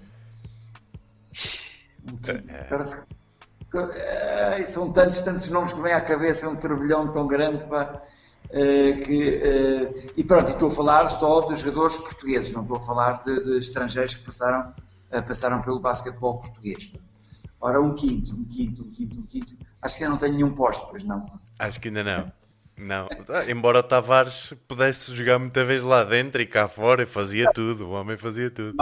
Um 2.10 2.16
quinto. 2.16 2.50
É. 2.50 2.64
Parece 2.64 3.04
que 3.70 4.68
são 4.68 4.92
tantos, 4.92 5.22
tantos 5.22 5.48
nomes 5.50 5.72
que 5.72 5.80
vêm 5.80 5.92
à 5.92 6.00
cabeça, 6.00 6.46
é 6.46 6.48
um 6.48 6.56
turbilhão 6.56 7.10
tão 7.10 7.26
grande, 7.26 7.66
pá, 7.66 8.02
eh, 8.50 8.92
que, 8.94 9.34
eh, 9.34 10.12
e 10.16 10.22
pronto, 10.22 10.52
estou 10.52 10.68
a 10.68 10.70
falar 10.70 11.08
só 11.08 11.40
de 11.40 11.56
jogadores 11.56 11.98
portugueses, 11.98 12.52
não 12.52 12.62
estou 12.62 12.76
a 12.76 12.80
falar 12.80 13.24
de, 13.24 13.44
de 13.44 13.58
estrangeiros 13.58 14.14
que 14.14 14.24
passaram, 14.24 14.72
eh, 15.10 15.20
passaram 15.20 15.60
pelo 15.60 15.80
basquetebol 15.80 16.38
português. 16.38 16.92
Ora, 17.60 17.80
um 17.80 17.94
quinto, 17.94 18.34
um 18.34 18.44
quinto, 18.44 18.82
um 18.82 18.90
quinto, 18.90 19.20
um 19.20 19.22
quinto. 19.22 19.56
Acho 19.80 19.96
que 19.96 20.04
ainda 20.04 20.12
não 20.12 20.18
tenho 20.18 20.34
nenhum 20.34 20.54
posto, 20.54 20.86
pois 20.88 21.02
não. 21.02 21.26
Acho 21.58 21.80
que 21.80 21.88
ainda 21.88 22.04
não. 22.04 22.32
Não, 22.76 23.08
embora 23.48 23.78
o 23.78 23.82
Tavares 23.82 24.52
pudesse 24.66 25.14
jogar 25.14 25.38
muita 25.38 25.64
vez 25.64 25.82
lá 25.82 26.02
dentro 26.02 26.42
e 26.42 26.46
cá 26.46 26.66
fora 26.66 27.04
e 27.04 27.06
fazia 27.06 27.50
tudo, 27.52 27.86
o 27.86 27.90
homem 27.92 28.16
fazia 28.16 28.50
tudo. 28.50 28.76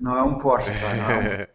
Não 0.00 0.18
é 0.18 0.22
um 0.22 0.36
posto, 0.36 0.70
não 0.72 0.90
é 0.90 1.48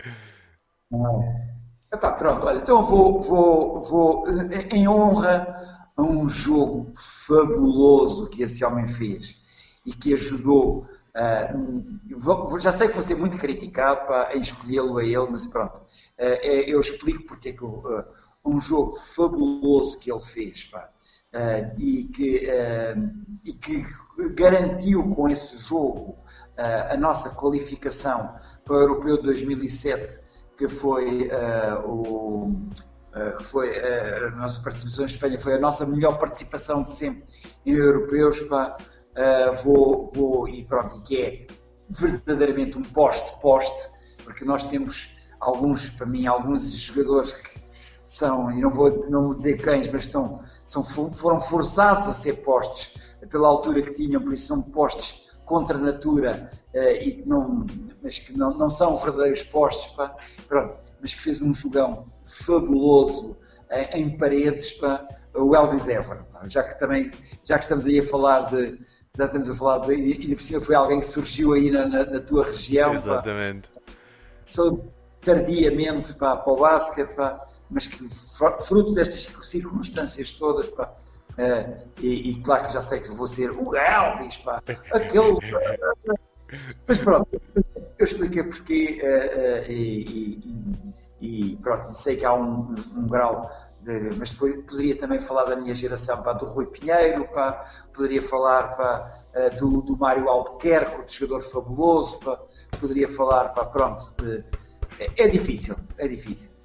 um 0.91 0.97
Não 0.97 1.21
é. 1.21 1.59
Epá, 1.93 2.13
pronto, 2.13 2.45
olha, 2.45 2.59
então 2.59 2.85
vou, 2.85 3.19
vou, 3.19 3.81
vou 3.81 4.25
em 4.71 4.87
honra 4.87 5.89
a 5.97 6.01
um 6.01 6.29
jogo 6.29 6.93
fabuloso 6.95 8.29
que 8.29 8.43
esse 8.43 8.63
homem 8.63 8.87
fez 8.87 9.35
e 9.85 9.91
que 9.91 10.13
ajudou. 10.13 10.87
Uh, 11.15 12.59
já 12.59 12.71
sei 12.71 12.87
que 12.87 12.93
vou 12.93 13.01
ser 13.01 13.15
muito 13.15 13.37
criticado 13.37 14.05
para 14.05 14.35
escolhê-lo 14.35 14.99
a 14.99 15.03
ele, 15.03 15.27
mas 15.29 15.45
pronto, 15.47 15.79
uh, 15.79 16.45
eu 16.45 16.79
explico 16.79 17.23
porque 17.23 17.49
é 17.49 17.53
que 17.53 17.65
uh, 17.65 18.05
um 18.45 18.59
jogo 18.59 18.93
fabuloso 18.93 19.97
que 19.99 20.11
ele 20.11 20.21
fez 20.21 20.65
pá, 20.65 20.89
e, 21.77 22.05
que, 22.05 22.47
e 23.45 23.53
que 23.53 23.85
garantiu 24.33 25.09
com 25.09 25.29
esse 25.29 25.57
jogo 25.57 26.17
a 26.57 26.97
nossa 26.97 27.29
qualificação 27.29 28.35
para 28.65 28.75
o 28.75 28.79
Europeu 28.79 29.17
de 29.17 29.23
2007 29.23 30.19
que 30.57 30.67
foi 30.67 31.29
o 31.85 32.47
uh, 32.47 33.43
foi 33.43 33.79
a 33.79 34.31
nossa 34.31 34.61
participação 34.61 35.03
em 35.03 35.07
Espanha 35.07 35.39
foi 35.39 35.55
a 35.55 35.59
nossa 35.59 35.85
melhor 35.85 36.17
participação 36.17 36.83
de 36.83 36.91
sempre 36.91 37.23
em 37.65 37.73
europeus 37.73 38.39
pá, 38.41 38.75
vou, 39.63 40.11
vou 40.13 40.47
e 40.49 40.65
pronto 40.65 41.01
que 41.03 41.21
é 41.21 41.47
verdadeiramente 41.89 42.77
um 42.77 42.83
poste 42.83 43.39
poste 43.39 43.89
porque 44.23 44.43
nós 44.43 44.63
temos 44.63 45.15
alguns 45.39 45.89
para 45.89 46.05
mim 46.05 46.27
alguns 46.27 46.71
jogadores 46.73 47.33
que 47.33 47.68
são 48.09 48.51
e 48.51 48.59
não 48.59 48.69
vou 48.69 49.09
não 49.09 49.25
vou 49.25 49.35
dizer 49.35 49.57
quem 49.57 49.89
mas 49.91 50.07
são 50.07 50.41
são 50.65 50.83
foram 50.83 51.39
forçados 51.39 52.07
a 52.07 52.11
ser 52.11 52.41
postes 52.41 52.93
pela 53.29 53.47
altura 53.47 53.81
que 53.81 53.93
tinham 53.93 54.21
por 54.21 54.33
isso 54.33 54.47
são 54.47 54.61
postes 54.61 55.29
contra 55.45 55.77
a 55.77 55.81
natura 55.81 56.51
e 56.73 57.11
que 57.13 57.29
não 57.29 57.65
mas 58.01 58.19
que 58.19 58.35
não, 58.37 58.57
não 58.57 58.69
são 58.69 58.95
verdadeiros 58.95 59.43
postos, 59.43 59.87
pá, 59.95 60.15
pronto, 60.47 60.77
mas 61.01 61.13
que 61.13 61.21
fez 61.21 61.41
um 61.41 61.53
jogão 61.53 62.07
fabuloso 62.23 63.37
em, 63.71 64.01
em 64.01 64.17
paredes, 64.17 64.73
pá, 64.73 65.07
o 65.33 65.55
Elvis 65.55 65.87
Ever, 65.87 66.23
pá, 66.31 66.47
já 66.47 66.63
que 66.63 66.77
também, 66.79 67.11
já 67.43 67.57
que 67.57 67.65
estamos 67.65 67.85
aí 67.85 67.99
a 67.99 68.03
falar 68.03 68.49
de, 68.49 68.79
já 69.17 69.25
estamos 69.25 69.49
a 69.49 69.55
falar 69.55 69.79
de, 69.79 69.93
e 69.93 70.35
por 70.35 70.41
cima 70.41 70.61
foi 70.61 70.75
alguém 70.75 70.99
que 70.99 71.05
surgiu 71.05 71.53
aí 71.53 71.69
na, 71.69 71.87
na, 71.87 72.05
na 72.05 72.19
tua 72.19 72.45
região, 72.45 72.93
Exatamente. 72.93 73.67
Pá, 73.69 73.81
sou 74.45 74.91
tardiamente 75.21 76.13
pá, 76.15 76.37
para 76.37 76.53
o 76.53 76.55
basquete, 76.55 77.15
pá, 77.15 77.45
mas 77.69 77.85
que 77.87 78.03
fruto 78.65 78.93
destas 78.93 79.47
circunstâncias 79.47 80.31
todas, 80.31 80.67
pá, 80.69 80.93
uh, 81.31 81.89
e, 82.01 82.31
e, 82.31 82.41
claro 82.41 82.65
que 82.65 82.73
já 82.73 82.81
sei 82.81 82.99
que 82.99 83.09
vou 83.11 83.27
ser 83.27 83.51
o 83.51 83.75
Elvis, 83.75 84.37
pá, 84.37 84.61
aquele 84.91 85.37
mas 86.87 86.97
pronto, 86.97 87.29
eu 87.97 88.05
expliquei 88.05 88.43
porquê 88.43 88.99
uh, 89.03 89.67
uh, 89.67 89.71
e, 89.71 90.39
e, 91.21 91.51
e, 91.51 91.57
pronto, 91.57 91.93
sei 91.93 92.17
que 92.17 92.25
há 92.25 92.33
um, 92.33 92.73
um 92.95 93.07
grau 93.07 93.49
de, 93.81 94.15
mas 94.17 94.31
depois 94.31 94.57
poderia 94.63 94.97
também 94.97 95.21
falar 95.21 95.45
da 95.45 95.55
minha 95.55 95.75
geração, 95.75 96.23
pá, 96.23 96.33
do 96.33 96.45
Rui 96.45 96.65
Pinheiro, 96.65 97.27
pá, 97.29 97.65
poderia 97.93 98.21
falar 98.21 98.75
pá, 98.75 99.23
do, 99.57 99.81
do 99.81 99.95
Mário 99.95 100.27
Albuquerque, 100.27 101.05
de 101.05 101.13
jogador 101.13 101.41
fabuloso, 101.41 102.19
pá, 102.19 102.41
poderia 102.79 103.07
falar, 103.07 103.49
pá, 103.49 103.63
pronto, 103.65 104.13
de, 104.17 104.43
é, 104.99 105.23
é 105.23 105.27
difícil, 105.27 105.75
é 105.97 106.07
difícil. 106.07 106.58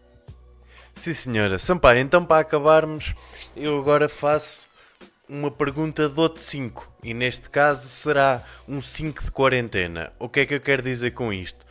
Sim 0.96 1.12
senhora, 1.12 1.58
Sampaio, 1.58 2.00
então 2.00 2.24
para 2.24 2.40
acabarmos, 2.40 3.14
eu 3.56 3.78
agora 3.78 4.08
faço 4.08 4.68
uma 5.28 5.50
pergunta 5.50 6.08
dou-te 6.08 6.42
5 6.42 6.92
e 7.02 7.12
neste 7.12 7.50
caso 7.50 7.88
será 7.88 8.42
um 8.68 8.80
5 8.80 9.24
de 9.24 9.30
quarentena. 9.30 10.12
O 10.18 10.28
que 10.28 10.40
é 10.40 10.46
que 10.46 10.54
eu 10.54 10.60
quero 10.60 10.82
dizer 10.82 11.12
com 11.12 11.32
isto? 11.32 11.64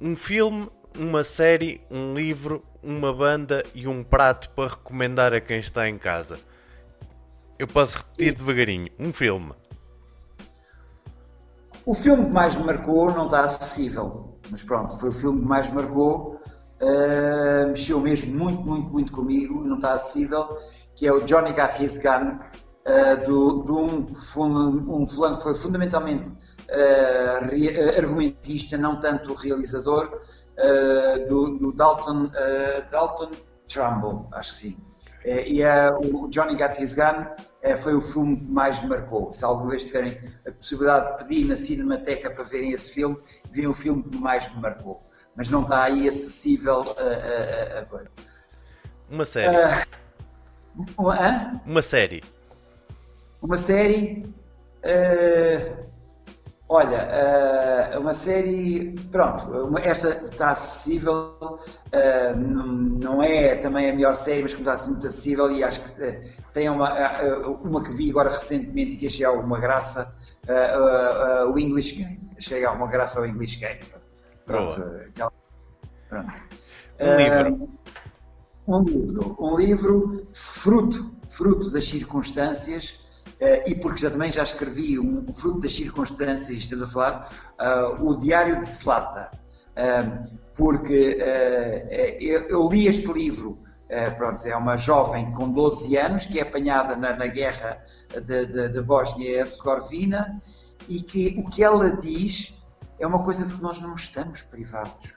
Um 0.00 0.14
filme, 0.14 0.70
uma 0.96 1.24
série, 1.24 1.80
um 1.90 2.14
livro, 2.14 2.62
uma 2.82 3.12
banda 3.12 3.64
e 3.74 3.88
um 3.88 4.04
prato 4.04 4.50
para 4.50 4.70
recomendar 4.70 5.32
a 5.32 5.40
quem 5.40 5.58
está 5.58 5.88
em 5.88 5.98
casa. 5.98 6.38
Eu 7.58 7.66
posso 7.66 7.98
repetir 7.98 8.34
devagarinho. 8.34 8.88
Um 8.98 9.12
filme. 9.12 9.52
O 11.84 11.94
filme 11.94 12.26
que 12.26 12.30
mais 12.30 12.54
me 12.54 12.64
marcou 12.64 13.10
não 13.12 13.24
está 13.24 13.40
acessível, 13.40 14.38
mas 14.50 14.62
pronto, 14.62 14.96
foi 14.98 15.08
o 15.08 15.12
filme 15.12 15.40
que 15.40 15.46
mais 15.46 15.68
me 15.68 15.74
marcou. 15.74 16.38
Uh, 16.80 17.66
mexeu 17.68 17.98
mesmo 17.98 18.36
muito, 18.36 18.62
muito, 18.62 18.88
muito 18.88 19.12
comigo, 19.12 19.64
não 19.64 19.76
está 19.76 19.94
acessível, 19.94 20.46
que 20.94 21.08
é 21.08 21.12
o 21.12 21.20
Johnny 21.24 21.52
Got 21.52 21.76
Gun, 22.00 22.38
uh, 22.38 23.26
do, 23.26 23.64
de 23.64 23.72
um, 23.72 25.02
um 25.02 25.06
fulano 25.06 25.36
que 25.36 25.42
foi 25.42 25.54
fundamentalmente 25.54 26.30
uh, 26.30 27.48
re, 27.50 27.96
argumentista, 27.96 28.78
não 28.78 29.00
tanto 29.00 29.34
realizador, 29.34 30.10
do, 31.28 31.56
do, 31.56 31.72
Dalton, 31.72 32.32
Dalton 32.90 33.30
Trumbull, 33.68 34.26
acho 34.32 34.54
que 34.54 34.58
sim. 34.58 34.76
e 35.24 35.62
o 36.12 36.28
Johnny 36.28 36.56
Got 36.56 36.82
His 36.82 36.94
Gun 36.94 37.26
foi 37.80 37.94
o 37.94 38.00
filme 38.00 38.38
que 38.38 38.50
mais 38.50 38.82
me 38.82 38.88
marcou. 38.88 39.32
Se 39.32 39.44
alguma 39.44 39.70
vez 39.70 39.84
tiverem 39.84 40.18
a 40.44 40.50
possibilidade 40.50 41.12
de 41.12 41.18
pedir 41.22 41.46
na 41.46 41.54
Cinemateca 41.54 42.32
para 42.32 42.42
verem 42.42 42.72
esse 42.72 42.90
filme, 42.90 43.16
vejam 43.52 43.70
o 43.70 43.74
filme 43.74 44.02
que 44.02 44.16
mais 44.16 44.52
me 44.52 44.60
marcou. 44.60 45.07
Mas 45.38 45.48
não 45.48 45.62
está 45.62 45.84
aí 45.84 46.08
acessível 46.08 46.82
a, 46.98 47.78
a, 47.78 48.00
a... 48.00 48.00
Uma 49.08 49.24
série. 49.24 49.56
Uh, 50.98 51.60
uma 51.64 51.80
série. 51.80 52.24
Uma 53.40 53.56
série. 53.56 54.26
Uh, 54.84 55.86
olha, 56.68 57.06
uh, 57.94 58.00
uma 58.00 58.12
série. 58.14 58.96
Pronto, 59.12 59.44
uma, 59.44 59.78
esta 59.78 60.08
está 60.24 60.50
acessível. 60.50 61.38
Não, 62.36 62.66
não, 62.66 63.22
é 63.22 63.54
também 63.54 63.88
a 63.88 63.94
melhor 63.94 64.16
série, 64.16 64.42
mas 64.42 64.52
como 64.52 64.62
está 64.62 64.72
assim 64.72 64.90
muito 64.90 65.06
acessível 65.06 65.52
e 65.52 65.62
acho 65.62 65.80
que 65.80 66.20
tem 66.52 66.68
uma, 66.68 66.92
uma 67.62 67.80
que 67.80 67.94
vi 67.94 68.10
agora 68.10 68.30
recentemente 68.30 68.96
e 68.96 68.98
que 68.98 69.06
achei 69.06 69.24
alguma 69.24 69.60
graça. 69.60 70.12
o 71.48 71.56
English 71.56 71.94
Game. 71.94 72.28
Achei 72.36 72.64
alguma 72.64 72.88
graça 72.88 73.20
ao 73.20 73.26
English 73.26 73.60
Game. 73.60 73.97
Pronto. 74.48 74.82
pronto. 76.08 76.42
Um 77.00 77.16
livro. 77.16 77.68
Um 78.66 78.82
livro. 78.82 79.36
Um 79.38 79.56
livro 79.56 80.26
fruto, 80.32 81.14
fruto 81.28 81.70
das 81.70 81.84
circunstâncias 81.84 82.98
Uh, 83.40 83.70
e 83.70 83.74
porque 83.76 84.00
já 84.00 84.10
também 84.10 84.32
já 84.32 84.42
escrevi 84.42 84.98
um, 84.98 85.24
fruto 85.32 85.60
das 85.60 85.72
circunstâncias, 85.72 86.58
estamos 86.58 86.82
a 86.82 86.86
falar, 86.88 87.32
uh, 87.60 88.04
o 88.04 88.18
Diário 88.18 88.60
de 88.60 88.66
Slata, 88.66 89.30
uh, 89.76 90.28
porque 90.56 91.18
eu, 92.20 92.40
eu, 92.48 92.68
li 92.68 92.88
este 92.88 93.12
livro, 93.12 93.60
pronto, 94.16 94.44
é 94.44 94.56
uma 94.56 94.76
jovem 94.76 95.32
com 95.32 95.52
12 95.52 95.96
anos 95.96 96.26
que 96.26 96.40
é 96.40 96.42
apanhada 96.42 96.96
na, 96.96 97.14
na 97.14 97.28
guerra 97.28 97.80
da 98.72 98.82
Bósnia 98.82 99.30
e 99.30 99.34
Herzegovina 99.34 100.36
e 100.88 101.00
que 101.00 101.36
o 101.38 101.48
que 101.48 101.62
ela 101.62 101.92
diz 101.92 102.57
é 102.98 103.06
uma 103.06 103.22
coisa 103.22 103.44
de 103.44 103.54
que 103.54 103.62
nós 103.62 103.80
não 103.80 103.94
estamos 103.94 104.42
privados. 104.42 105.16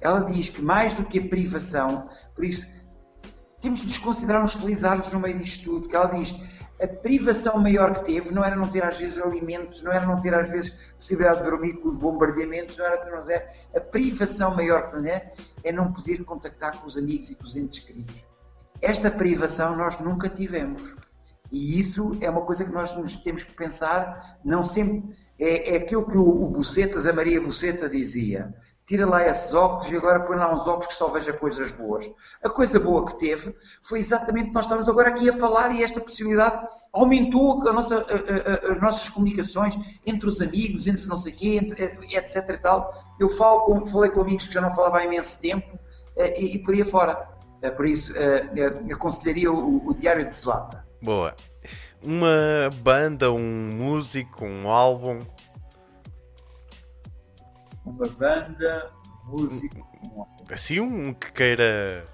ela 0.00 0.20
diz 0.20 0.48
que 0.48 0.60
mais 0.60 0.94
do 0.94 1.04
que 1.04 1.18
a 1.18 1.28
privação, 1.28 2.08
por 2.34 2.44
isso 2.44 2.66
temos 3.60 3.80
de 3.80 3.86
nos 3.86 3.98
considerar 3.98 4.42
uns 4.42 4.54
felizardos 4.54 5.12
no 5.12 5.20
meio 5.20 5.38
disto 5.38 5.64
tudo, 5.64 5.88
que 5.88 5.94
ela 5.94 6.06
diz 6.06 6.34
a 6.82 6.88
privação 6.88 7.58
maior 7.58 7.94
que 7.94 8.04
teve 8.04 8.32
não 8.32 8.44
era 8.44 8.56
não 8.56 8.68
ter 8.68 8.82
às 8.82 8.98
vezes 8.98 9.18
alimentos, 9.18 9.82
não 9.82 9.92
era 9.92 10.04
não 10.04 10.20
ter 10.20 10.34
às 10.34 10.50
vezes 10.50 10.70
possibilidade 10.96 11.42
de 11.42 11.50
dormir 11.50 11.74
com 11.74 11.88
os 11.88 11.94
bombardeamentos, 11.94 12.76
não 12.76 12.86
era 12.86 13.08
não 13.08 13.30
é. 13.30 13.48
A 13.76 13.80
privação 13.80 14.54
maior 14.54 14.90
que 14.90 15.08
é, 15.08 15.32
é 15.62 15.72
não 15.72 15.92
poder 15.92 16.24
contactar 16.24 16.80
com 16.80 16.86
os 16.86 16.96
amigos 16.96 17.30
e 17.30 17.36
com 17.36 17.44
os 17.44 17.54
entes 17.54 17.78
queridos. 17.78 18.26
Esta 18.80 19.12
privação 19.12 19.76
nós 19.76 20.00
nunca 20.00 20.28
tivemos. 20.28 20.96
E 21.52 21.78
isso 21.78 22.16
é 22.20 22.30
uma 22.30 22.42
coisa 22.42 22.64
que 22.64 22.72
nós 22.72 22.96
nos 22.96 23.14
temos 23.14 23.44
que 23.44 23.54
pensar, 23.54 24.40
não 24.44 24.62
sempre. 24.62 25.14
É, 25.38 25.74
é 25.74 25.76
aquilo 25.76 26.08
que 26.08 26.16
o, 26.16 26.44
o 26.44 26.48
Bucetas, 26.48 27.06
a 27.06 27.12
Maria 27.12 27.40
Buceta 27.40 27.88
dizia 27.88 28.54
tira 28.84 29.06
lá 29.06 29.26
esses 29.26 29.54
óculos 29.54 29.90
e 29.90 29.96
agora 29.96 30.20
põe 30.20 30.36
lá 30.36 30.52
uns 30.52 30.66
óculos 30.66 30.88
que 30.88 30.94
só 30.94 31.08
veja 31.08 31.32
coisas 31.32 31.72
boas. 31.72 32.10
A 32.42 32.50
coisa 32.50 32.80
boa 32.80 33.04
que 33.06 33.18
teve 33.18 33.54
foi 33.80 34.00
exatamente 34.00 34.52
nós 34.52 34.64
estamos 34.64 34.88
agora 34.88 35.08
aqui 35.08 35.28
a 35.30 35.32
falar 35.32 35.74
e 35.74 35.82
esta 35.82 36.00
possibilidade 36.00 36.66
aumentou 36.92 37.66
a 37.68 37.72
nossa, 37.72 37.96
a, 37.96 37.98
a, 38.00 38.72
as 38.72 38.80
nossas 38.80 39.08
comunicações 39.08 39.74
entre 40.04 40.28
os 40.28 40.40
amigos, 40.40 40.86
entre 40.86 41.06
não 41.06 41.16
sei 41.16 41.32
quê, 41.32 41.60
entre, 41.62 41.84
etc 42.14 42.48
e 42.48 42.58
tal. 42.58 42.92
Eu 43.20 43.28
falo 43.28 43.62
com, 43.62 43.86
falei 43.86 44.10
com 44.10 44.20
amigos 44.20 44.46
que 44.46 44.54
já 44.54 44.60
não 44.60 44.70
falava 44.70 44.98
há 44.98 45.04
imenso 45.04 45.40
tempo 45.40 45.78
eh, 46.16 46.40
e, 46.40 46.56
e 46.56 46.58
por 46.58 46.74
aí 46.74 46.84
fora. 46.84 47.28
Eh, 47.62 47.70
por 47.70 47.86
isso, 47.86 48.12
eh, 48.16 48.92
aconselharia 48.92 49.50
o, 49.50 49.88
o 49.88 49.94
Diário 49.94 50.28
de 50.28 50.34
Zelata. 50.34 50.91
Boa. 51.02 51.34
Uma 52.02 52.70
banda, 52.82 53.32
um 53.32 53.70
músico, 53.74 54.44
um 54.44 54.68
álbum 54.68 55.20
uma 57.84 58.06
banda, 58.08 58.90
música. 59.24 59.80
Assim, 60.50 60.80
um 60.80 61.12
que 61.12 61.32
queira 61.32 62.04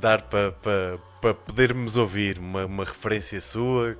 dar 0.00 0.22
para 0.22 0.52
pa, 0.52 0.98
pa 1.20 1.34
podermos 1.34 1.96
ouvir 1.96 2.38
uma, 2.38 2.64
uma 2.64 2.84
referência 2.84 3.40
sua. 3.40 3.96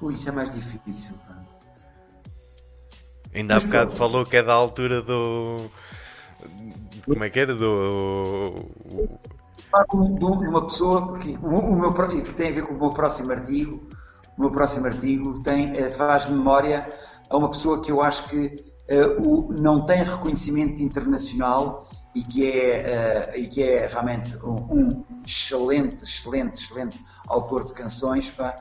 Ui, 0.00 0.14
isso 0.14 0.28
é 0.28 0.32
mais 0.32 0.52
difícil. 0.52 1.16
Tá? 1.18 1.44
Ainda 3.34 3.56
há 3.56 3.60
bocado 3.60 3.96
falou 3.96 4.26
que 4.26 4.36
é 4.36 4.42
da 4.42 4.52
altura 4.52 5.00
do. 5.00 5.70
Como 7.04 7.24
é 7.24 7.30
que 7.30 7.38
era? 7.38 7.54
Do. 7.54 8.68
De 10.18 10.48
uma 10.48 10.66
pessoa 10.66 11.18
que, 11.18 11.38
o 11.42 11.74
meu, 11.74 11.92
que 11.92 12.34
tem 12.34 12.50
a 12.50 12.52
ver 12.52 12.62
com 12.62 12.74
o 12.74 12.78
meu 12.78 12.90
próximo 12.90 13.32
artigo. 13.32 13.80
O 14.36 14.40
meu 14.40 14.50
próximo 14.50 14.86
artigo 14.86 15.42
tem, 15.42 15.76
eh, 15.76 15.90
faz 15.90 16.26
memória 16.26 16.88
a 17.28 17.36
uma 17.36 17.50
pessoa 17.50 17.80
que 17.80 17.90
eu 17.90 18.02
acho 18.02 18.28
que 18.28 18.46
uh, 18.90 19.28
o, 19.28 19.52
não 19.52 19.86
tem 19.86 20.02
reconhecimento 20.02 20.82
internacional 20.82 21.88
e 22.14 22.22
que 22.22 22.50
é, 22.50 23.32
uh, 23.34 23.38
e 23.38 23.46
que 23.46 23.62
é 23.62 23.86
realmente 23.86 24.36
um, 24.44 24.56
um, 24.70 25.04
excelente, 25.26 26.04
excelente, 26.04 26.62
excelente 26.62 27.02
autor 27.26 27.64
de 27.64 27.72
canções, 27.72 28.30
pá, 28.30 28.54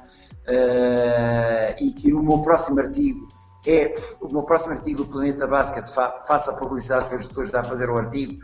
uh, 0.48 1.84
e 1.84 1.92
que 1.92 2.12
no 2.12 2.24
meu 2.24 2.40
próximo 2.40 2.80
artigo 2.80 3.28
é 3.66 3.94
o 4.22 4.28
meu 4.32 4.44
próximo 4.44 4.74
artigo 4.74 5.04
do 5.04 5.10
Planeta 5.10 5.48
fa, 5.94 6.24
faça 6.26 6.52
a 6.52 6.56
publicidade 6.56 7.10
que 7.10 7.16
as 7.16 7.28
pessoas 7.28 7.52
dá 7.52 7.60
a 7.60 7.64
fazer 7.64 7.90
o 7.90 7.98
artigo, 7.98 8.42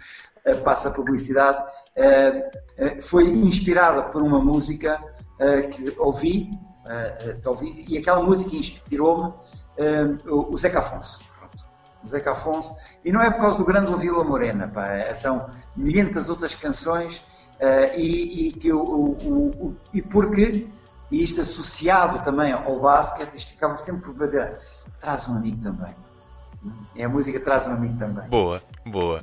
passa 0.63 0.89
a 0.89 0.91
publicidade, 0.91 1.57
foi 3.01 3.25
inspirada 3.25 4.03
por 4.03 4.21
uma 4.21 4.39
música 4.39 5.01
que 5.71 5.93
ouvi, 5.97 6.49
que 7.41 7.47
ouvi, 7.47 7.85
e 7.89 7.97
aquela 7.97 8.21
música 8.21 8.55
inspirou-me 8.55 9.33
o 10.25 10.57
Zeca 10.57 10.79
Afonso. 10.79 11.27
Zeca 12.07 12.31
Afonso. 12.31 12.75
E 13.03 13.11
não 13.11 13.21
é 13.21 13.29
por 13.29 13.41
causa 13.41 13.57
do 13.57 13.65
grande 13.65 13.93
Vila 13.95 14.23
Morena, 14.23 14.67
pá, 14.67 15.13
são 15.13 15.49
milhentas 15.75 16.29
outras 16.29 16.55
canções 16.55 17.25
uh, 17.59 17.95
e, 17.95 18.47
e, 18.47 18.51
que 18.53 18.71
o, 18.71 18.79
o, 18.79 19.67
o, 19.67 19.75
e 19.93 20.01
porque, 20.01 20.67
e 21.11 21.23
isto 21.23 21.41
associado 21.41 22.23
também 22.23 22.51
ao 22.51 22.79
basquete, 22.79 23.35
isto 23.35 23.53
ficava 23.53 23.77
sempre 23.77 24.01
por 24.03 24.13
bater, 24.13 24.59
traz 24.99 25.27
um 25.27 25.37
amigo 25.37 25.61
também. 25.61 25.95
É 26.95 27.05
a 27.05 27.09
música 27.09 27.39
traz 27.39 27.67
um 27.67 27.71
amigo 27.71 27.97
também. 27.97 28.27
Boa, 28.29 28.61
boa. 28.89 29.21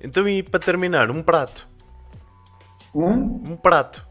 Então, 0.00 0.28
e 0.28 0.42
para 0.42 0.60
terminar, 0.60 1.10
um 1.10 1.22
prato. 1.22 1.66
Um? 2.94 3.42
Um 3.50 3.56
prato. 3.56 4.06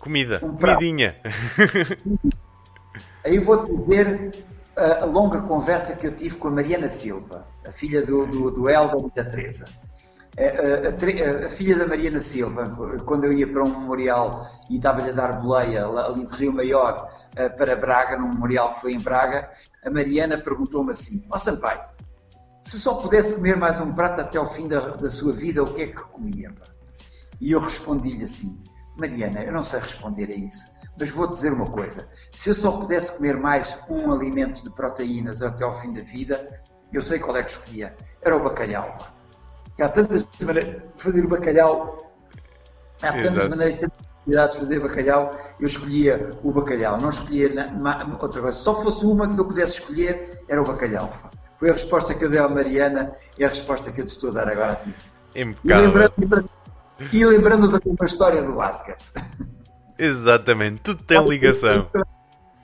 Comida. 0.00 0.40
Um 0.42 0.56
prato. 0.56 0.78
Comidinha. 0.78 1.16
Aí 3.24 3.38
vou-te 3.38 3.76
dizer 3.76 4.44
a 4.76 5.04
longa 5.04 5.42
conversa 5.42 5.96
que 5.96 6.06
eu 6.06 6.14
tive 6.14 6.36
com 6.36 6.48
a 6.48 6.50
Mariana 6.50 6.88
Silva, 6.88 7.46
a 7.66 7.70
filha 7.70 8.04
do, 8.04 8.26
do, 8.26 8.50
do 8.50 8.70
e 8.70 8.74
da 9.14 9.24
Teresa. 9.24 9.66
A, 10.38 10.42
a, 10.42 11.46
a, 11.46 11.50
filha 11.50 11.76
da 11.76 11.86
Mariana 11.86 12.20
Silva, 12.20 12.70
quando 13.04 13.24
eu 13.24 13.32
ia 13.32 13.46
para 13.46 13.64
um 13.64 13.80
memorial 13.80 14.46
e 14.70 14.76
estava-lhe 14.76 15.10
a 15.10 15.12
dar 15.12 15.40
boleia 15.40 15.86
ali 15.86 16.24
de 16.24 16.36
Rio 16.36 16.52
Maior 16.52 17.10
eh, 17.36 17.48
para 17.48 17.76
Braga, 17.76 18.16
num 18.16 18.28
memorial 18.28 18.72
que 18.72 18.80
foi 18.80 18.92
em 18.92 19.00
Braga, 19.00 19.50
a 19.84 19.90
Mariana 19.90 20.38
perguntou-me 20.38 20.92
assim: 20.92 21.24
Ó 21.30 21.36
oh, 21.36 21.38
Sampaio, 21.38 21.80
se 22.62 22.78
só 22.78 22.94
pudesse 22.94 23.34
comer 23.34 23.56
mais 23.56 23.80
um 23.80 23.92
prato 23.92 24.20
até 24.20 24.38
ao 24.38 24.46
fim 24.46 24.68
da, 24.68 24.80
da 24.80 25.10
sua 25.10 25.32
vida, 25.32 25.62
o 25.62 25.72
que 25.72 25.82
é 25.82 25.86
que 25.86 26.02
comia? 26.02 26.54
E 27.40 27.52
eu 27.52 27.60
respondi-lhe 27.60 28.24
assim: 28.24 28.62
Mariana, 28.98 29.42
eu 29.42 29.52
não 29.52 29.62
sei 29.62 29.80
responder 29.80 30.30
a 30.30 30.36
isso 30.36 30.66
mas 31.00 31.10
vou 31.10 31.26
dizer 31.26 31.52
uma 31.52 31.66
coisa: 31.66 32.06
se 32.30 32.50
eu 32.50 32.54
só 32.54 32.72
pudesse 32.72 33.12
comer 33.12 33.36
mais 33.38 33.78
um 33.88 34.12
alimento 34.12 34.62
de 34.62 34.70
proteínas 34.70 35.40
até 35.40 35.64
ao 35.64 35.72
fim 35.72 35.92
da 35.92 36.02
vida, 36.02 36.62
eu 36.92 37.02
sei 37.02 37.18
qual 37.18 37.36
é 37.36 37.42
que 37.42 37.52
escolhia. 37.52 37.96
Era 38.20 38.36
o 38.36 38.44
bacalhau. 38.44 38.96
há 39.80 39.88
tantas 39.88 40.28
maneiras 40.42 40.82
de 40.94 41.02
fazer 41.02 41.24
o 41.24 41.28
bacalhau, 41.28 42.12
há 43.00 43.12
tantas 43.12 43.32
Exato. 43.32 43.50
maneiras 43.50 43.80
de 43.80 44.58
fazer 44.58 44.80
bacalhau, 44.80 45.30
eu 45.58 45.66
escolhia 45.66 46.30
o 46.44 46.52
bacalhau, 46.52 47.00
não 47.00 47.08
escolhia 47.08 47.48
outra 48.20 48.42
coisa. 48.42 48.58
Se 48.58 48.64
só 48.64 48.74
fosse 48.82 49.06
uma 49.06 49.26
que 49.26 49.40
eu 49.40 49.44
pudesse 49.46 49.80
escolher, 49.80 50.42
era 50.48 50.60
o 50.60 50.64
bacalhau. 50.64 51.29
Foi 51.60 51.68
a 51.68 51.74
resposta 51.74 52.14
que 52.14 52.24
eu 52.24 52.30
dei 52.30 52.38
à 52.38 52.48
Mariana 52.48 53.14
e 53.38 53.44
a 53.44 53.48
resposta 53.48 53.92
que 53.92 54.00
eu 54.00 54.06
te 54.06 54.08
estou 54.08 54.30
a 54.30 54.32
dar 54.32 54.48
agora 54.48 54.72
a 54.72 54.76
ti. 54.76 54.94
Impecável. 55.36 55.84
E 55.84 55.86
lembrando, 55.86 56.50
e 57.12 57.24
lembrando 57.26 57.68
da 57.68 58.06
história 58.06 58.42
do 58.42 58.54
basquete. 58.54 59.12
Exatamente, 59.98 60.80
tudo 60.80 61.04
tem 61.04 61.22
ligação. 61.28 61.86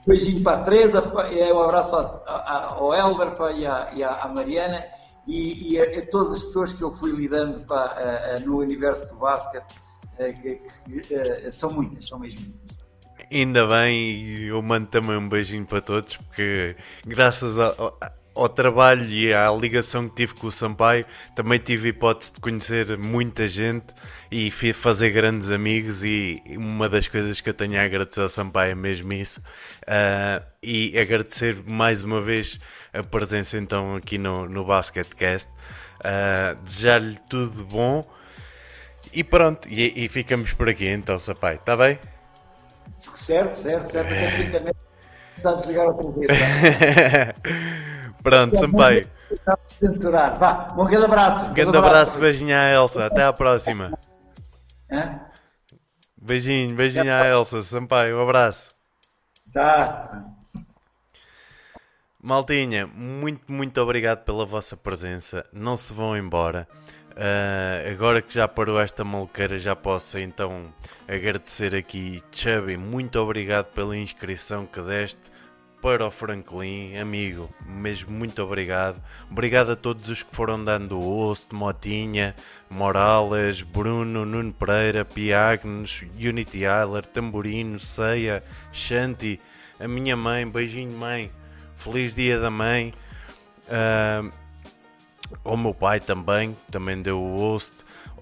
Beijinho 0.07 0.41
para 0.41 0.61
a 0.61 0.63
Teresa, 0.63 1.13
um 1.53 1.59
abraço 1.59 1.95
ao 1.95 2.91
Helder 2.91 3.33
e 3.93 4.03
à 4.03 4.31
Mariana 4.33 4.83
e, 5.27 5.73
e 5.73 5.79
a, 5.79 5.99
a, 5.99 6.05
todas 6.07 6.33
as 6.33 6.43
pessoas 6.45 6.73
que 6.73 6.81
eu 6.81 6.91
fui 6.91 7.11
lidando 7.11 7.63
para, 7.65 8.39
no 8.39 8.57
universo 8.57 9.13
do 9.13 9.19
basquete, 9.19 9.75
que, 10.41 10.55
que, 10.55 11.51
são 11.51 11.71
muitas, 11.71 12.07
são 12.07 12.17
mesmo 12.17 12.41
muitas. 12.41 12.77
Ainda 13.31 13.67
bem, 13.67 14.39
eu 14.45 14.59
mando 14.63 14.87
também 14.87 15.17
um 15.17 15.29
beijinho 15.29 15.67
para 15.67 15.81
todos, 15.81 16.17
porque 16.17 16.75
graças 17.05 17.59
a, 17.59 17.75
ao 18.37 18.47
trabalho 18.49 19.09
e 19.09 19.33
à 19.33 19.49
ligação 19.51 20.07
que 20.07 20.15
tive 20.15 20.35
com 20.35 20.47
o 20.47 20.51
Sampaio, 20.51 21.05
também 21.35 21.59
tive 21.59 21.89
hipótese 21.89 22.33
de 22.33 22.39
conhecer 22.39 22.97
muita 22.97 23.47
gente 23.47 23.87
e 24.31 24.51
fazer 24.51 25.09
grandes 25.09 25.49
amigos. 25.49 26.03
E 26.03 26.41
uma 26.49 26.87
das 26.87 27.07
coisas 27.07 27.41
que 27.41 27.49
eu 27.49 27.53
tenho 27.53 27.79
a 27.79 27.83
agradecer 27.83 28.21
ao 28.21 28.29
Sampaio 28.29 28.71
é 28.71 28.75
mesmo 28.75 29.11
isso. 29.13 29.39
Uh, 29.83 30.45
e 30.61 30.97
agradecer 30.97 31.57
mais 31.65 32.03
uma 32.03 32.21
vez 32.21 32.59
a 32.93 33.03
presença 33.03 33.57
então 33.57 33.95
aqui 33.95 34.17
no, 34.17 34.47
no 34.47 34.63
Basketcast. 34.63 35.49
Uh, 35.99 36.55
Desejar-lhe 36.63 37.17
tudo 37.29 37.57
de 37.57 37.63
bom. 37.63 38.03
E 39.11 39.23
pronto, 39.23 39.67
e, 39.69 40.05
e 40.05 40.07
ficamos 40.07 40.53
por 40.53 40.69
aqui 40.69 40.87
então, 40.87 41.17
Sampaio, 41.17 41.55
está 41.55 41.75
bem? 41.75 41.99
Certo, 42.91 43.53
certo, 43.53 43.87
certo. 43.87 44.51
Também 44.51 44.73
está 45.37 45.51
a 45.51 45.53
desligar 45.53 45.87
outra 45.87 46.11
vez. 46.11 46.27
Pronto, 48.21 48.57
Sampaio. 48.57 49.09
Censurar. 49.79 50.37
Vá, 50.37 50.73
um 50.77 50.85
grande 50.85 51.05
abraço. 51.05 51.49
Um 51.49 51.53
grande 51.53 51.77
abraço, 51.77 52.19
beijinho 52.19 52.55
à 52.55 52.69
Elsa. 52.71 53.05
Até 53.05 53.23
à 53.23 53.31
próxima. 53.33 53.97
Beijinho, 56.21 56.75
beijinho 56.75 57.13
à 57.13 57.25
Elsa. 57.27 57.63
Sampaio, 57.63 58.17
um 58.17 58.21
abraço. 58.21 58.71
Tá. 59.53 60.25
Maltinha, 62.21 62.87
muito, 62.87 63.49
muito 63.51 63.79
obrigado 63.79 64.23
pela 64.23 64.45
vossa 64.45 64.75
presença. 64.75 65.45
Não 65.53 65.77
se 65.77 65.93
vão 65.93 66.17
embora. 66.17 66.67
Uh, 67.17 67.91
agora 67.91 68.21
que 68.21 68.31
já 68.31 68.47
parou 68.47 68.79
esta 68.79 69.03
maluqueira, 69.03 69.57
já 69.57 69.75
posso 69.75 70.19
então 70.19 70.71
agradecer 71.07 71.73
aqui, 71.73 72.21
Chubby. 72.31 72.77
Muito 72.77 73.19
obrigado 73.19 73.73
pela 73.73 73.97
inscrição 73.97 74.67
que 74.67 74.79
deste 74.81 75.19
para 75.81 76.05
o 76.05 76.11
Franklin, 76.11 76.95
amigo, 76.97 77.49
mesmo 77.65 78.11
muito 78.11 78.43
obrigado. 78.43 79.01
Obrigado 79.31 79.71
a 79.71 79.75
todos 79.75 80.07
os 80.09 80.21
que 80.21 80.35
foram 80.35 80.63
dando 80.63 80.99
osso, 80.99 81.47
Motinha, 81.53 82.35
Morales, 82.69 83.63
Bruno, 83.63 84.23
Nuno 84.23 84.53
Pereira, 84.53 85.03
Piagnes, 85.03 86.03
Unity 86.15 86.65
Isler, 86.65 87.05
Tamborino, 87.05 87.79
Ceia, 87.79 88.43
Shanti, 88.71 89.39
a 89.79 89.87
minha 89.87 90.15
mãe, 90.15 90.47
beijinho 90.47 90.91
mãe, 90.91 91.31
feliz 91.75 92.13
dia 92.13 92.39
da 92.39 92.51
mãe. 92.51 92.93
Uh, 93.67 94.31
ao 95.43 95.57
meu 95.57 95.73
pai 95.73 95.99
também, 95.99 96.55
também 96.71 97.01
deu 97.01 97.21
o 97.21 97.37
host, 97.37 97.73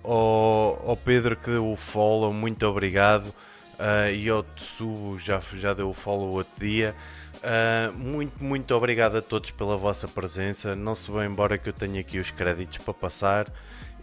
ao, 0.03 0.90
ao 0.90 0.98
Pedro 0.98 1.36
que 1.36 1.49
deu 1.49 1.72
o 1.72 1.76
follow, 1.76 2.32
muito 2.32 2.65
obrigado. 2.68 3.34
Uh, 3.76 4.10
e 4.14 4.30
ao 4.30 4.41
Tsubo 4.41 5.19
já, 5.19 5.41
já 5.53 5.73
deu 5.73 5.90
o 5.90 5.94
follow 5.94 6.34
outro 6.34 6.53
dia. 6.65 6.95
Uh, 7.36 7.91
muito, 7.94 8.41
muito 8.41 8.73
obrigado 8.73 9.18
a 9.18 9.22
todos 9.22 9.52
pela 9.52 9.76
vossa 9.76 10.07
presença. 10.07 10.76
Não 10.76 10.95
se 10.95 11.11
vão 11.11 11.23
embora 11.23 11.57
que 11.57 11.68
eu 11.68 11.73
tenho 11.73 11.99
aqui 11.99 12.18
os 12.18 12.32
créditos 12.32 12.77
para 12.77 12.94
passar. 12.94 13.48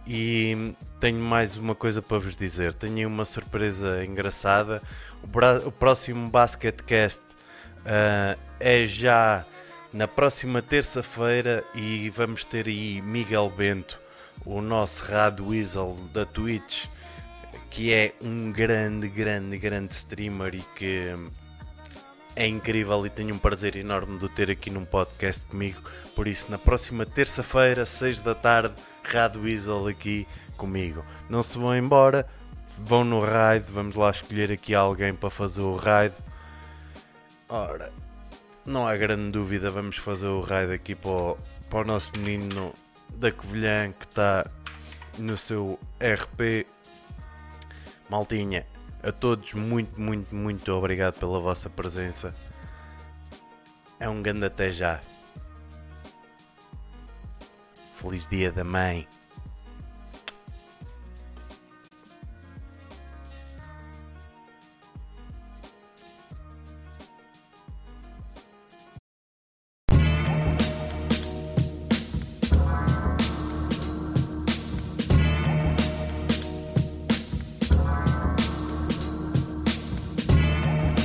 E 0.05 0.75
tenho 0.99 1.19
mais 1.19 1.57
uma 1.57 1.73
coisa 1.73 2.01
para 2.01 2.19
vos 2.19 2.35
dizer. 2.35 2.73
Tenho 2.73 3.07
uma 3.07 3.25
surpresa 3.25 4.05
engraçada. 4.05 4.81
O, 5.23 5.67
o 5.67 5.71
próximo 5.71 6.29
Basketcast 6.29 7.21
uh, 7.79 8.39
é 8.59 8.85
já 8.85 9.43
na 9.93 10.07
próxima 10.07 10.59
terça-feira 10.59 11.63
e 11.75 12.09
vamos 12.09 12.43
ter 12.43 12.65
aí 12.67 12.99
Miguel 13.01 13.49
Bento, 13.55 13.99
o 14.43 14.59
nosso 14.59 15.03
Rad 15.03 15.39
Weasel 15.39 15.95
da 16.11 16.25
Twitch, 16.25 16.85
que 17.69 17.93
é 17.93 18.13
um 18.19 18.51
grande, 18.51 19.07
grande, 19.07 19.57
grande 19.57 19.93
streamer 19.93 20.55
e 20.55 20.63
que 20.75 21.15
é 22.35 22.47
incrível 22.47 23.05
e 23.05 23.09
tenho 23.09 23.35
um 23.35 23.37
prazer 23.37 23.75
enorme 23.75 24.17
de 24.17 24.25
o 24.25 24.29
ter 24.29 24.49
aqui 24.49 24.71
num 24.71 24.83
podcast 24.83 25.45
comigo. 25.45 25.79
Por 26.15 26.27
isso, 26.27 26.49
na 26.49 26.57
próxima 26.57 27.05
terça-feira, 27.05 27.85
6 27.85 28.21
da 28.21 28.33
tarde, 28.33 28.73
Rad 29.03 29.35
Weasel 29.35 29.85
aqui 29.87 30.27
comigo. 30.57 31.05
Não 31.29 31.43
se 31.43 31.57
vão 31.57 31.77
embora, 31.77 32.27
vão 32.79 33.03
no 33.03 33.19
raid. 33.19 33.65
Vamos 33.69 33.95
lá 33.95 34.09
escolher 34.09 34.51
aqui 34.51 34.73
alguém 34.73 35.13
para 35.13 35.29
fazer 35.29 35.61
o 35.61 35.75
raid. 35.75 36.15
Ora, 37.47 37.91
não 38.65 38.87
há 38.87 38.95
grande 38.95 39.31
dúvida, 39.31 39.69
vamos 39.69 39.97
fazer 39.97 40.27
o 40.27 40.41
raid 40.41 40.71
aqui 40.71 40.95
para 40.95 41.09
o, 41.09 41.37
para 41.69 41.79
o 41.79 41.83
nosso 41.83 42.11
menino 42.17 42.73
da 43.09 43.31
Covilhã 43.31 43.91
que 43.91 44.05
está 44.05 44.49
no 45.17 45.37
seu 45.37 45.79
RP. 45.99 46.65
Maltinha, 48.09 48.65
a 49.01 49.11
todos, 49.11 49.53
muito, 49.53 49.99
muito, 49.99 50.33
muito 50.33 50.71
obrigado 50.71 51.19
pela 51.19 51.39
vossa 51.39 51.69
presença. 51.69 52.33
É 53.99 54.07
um 54.07 54.21
grande 54.21 54.45
até 54.45 54.69
já. 54.69 54.99
Feliz 57.95 58.27
dia 58.27 58.51
da 58.51 58.63
mãe. 58.63 59.07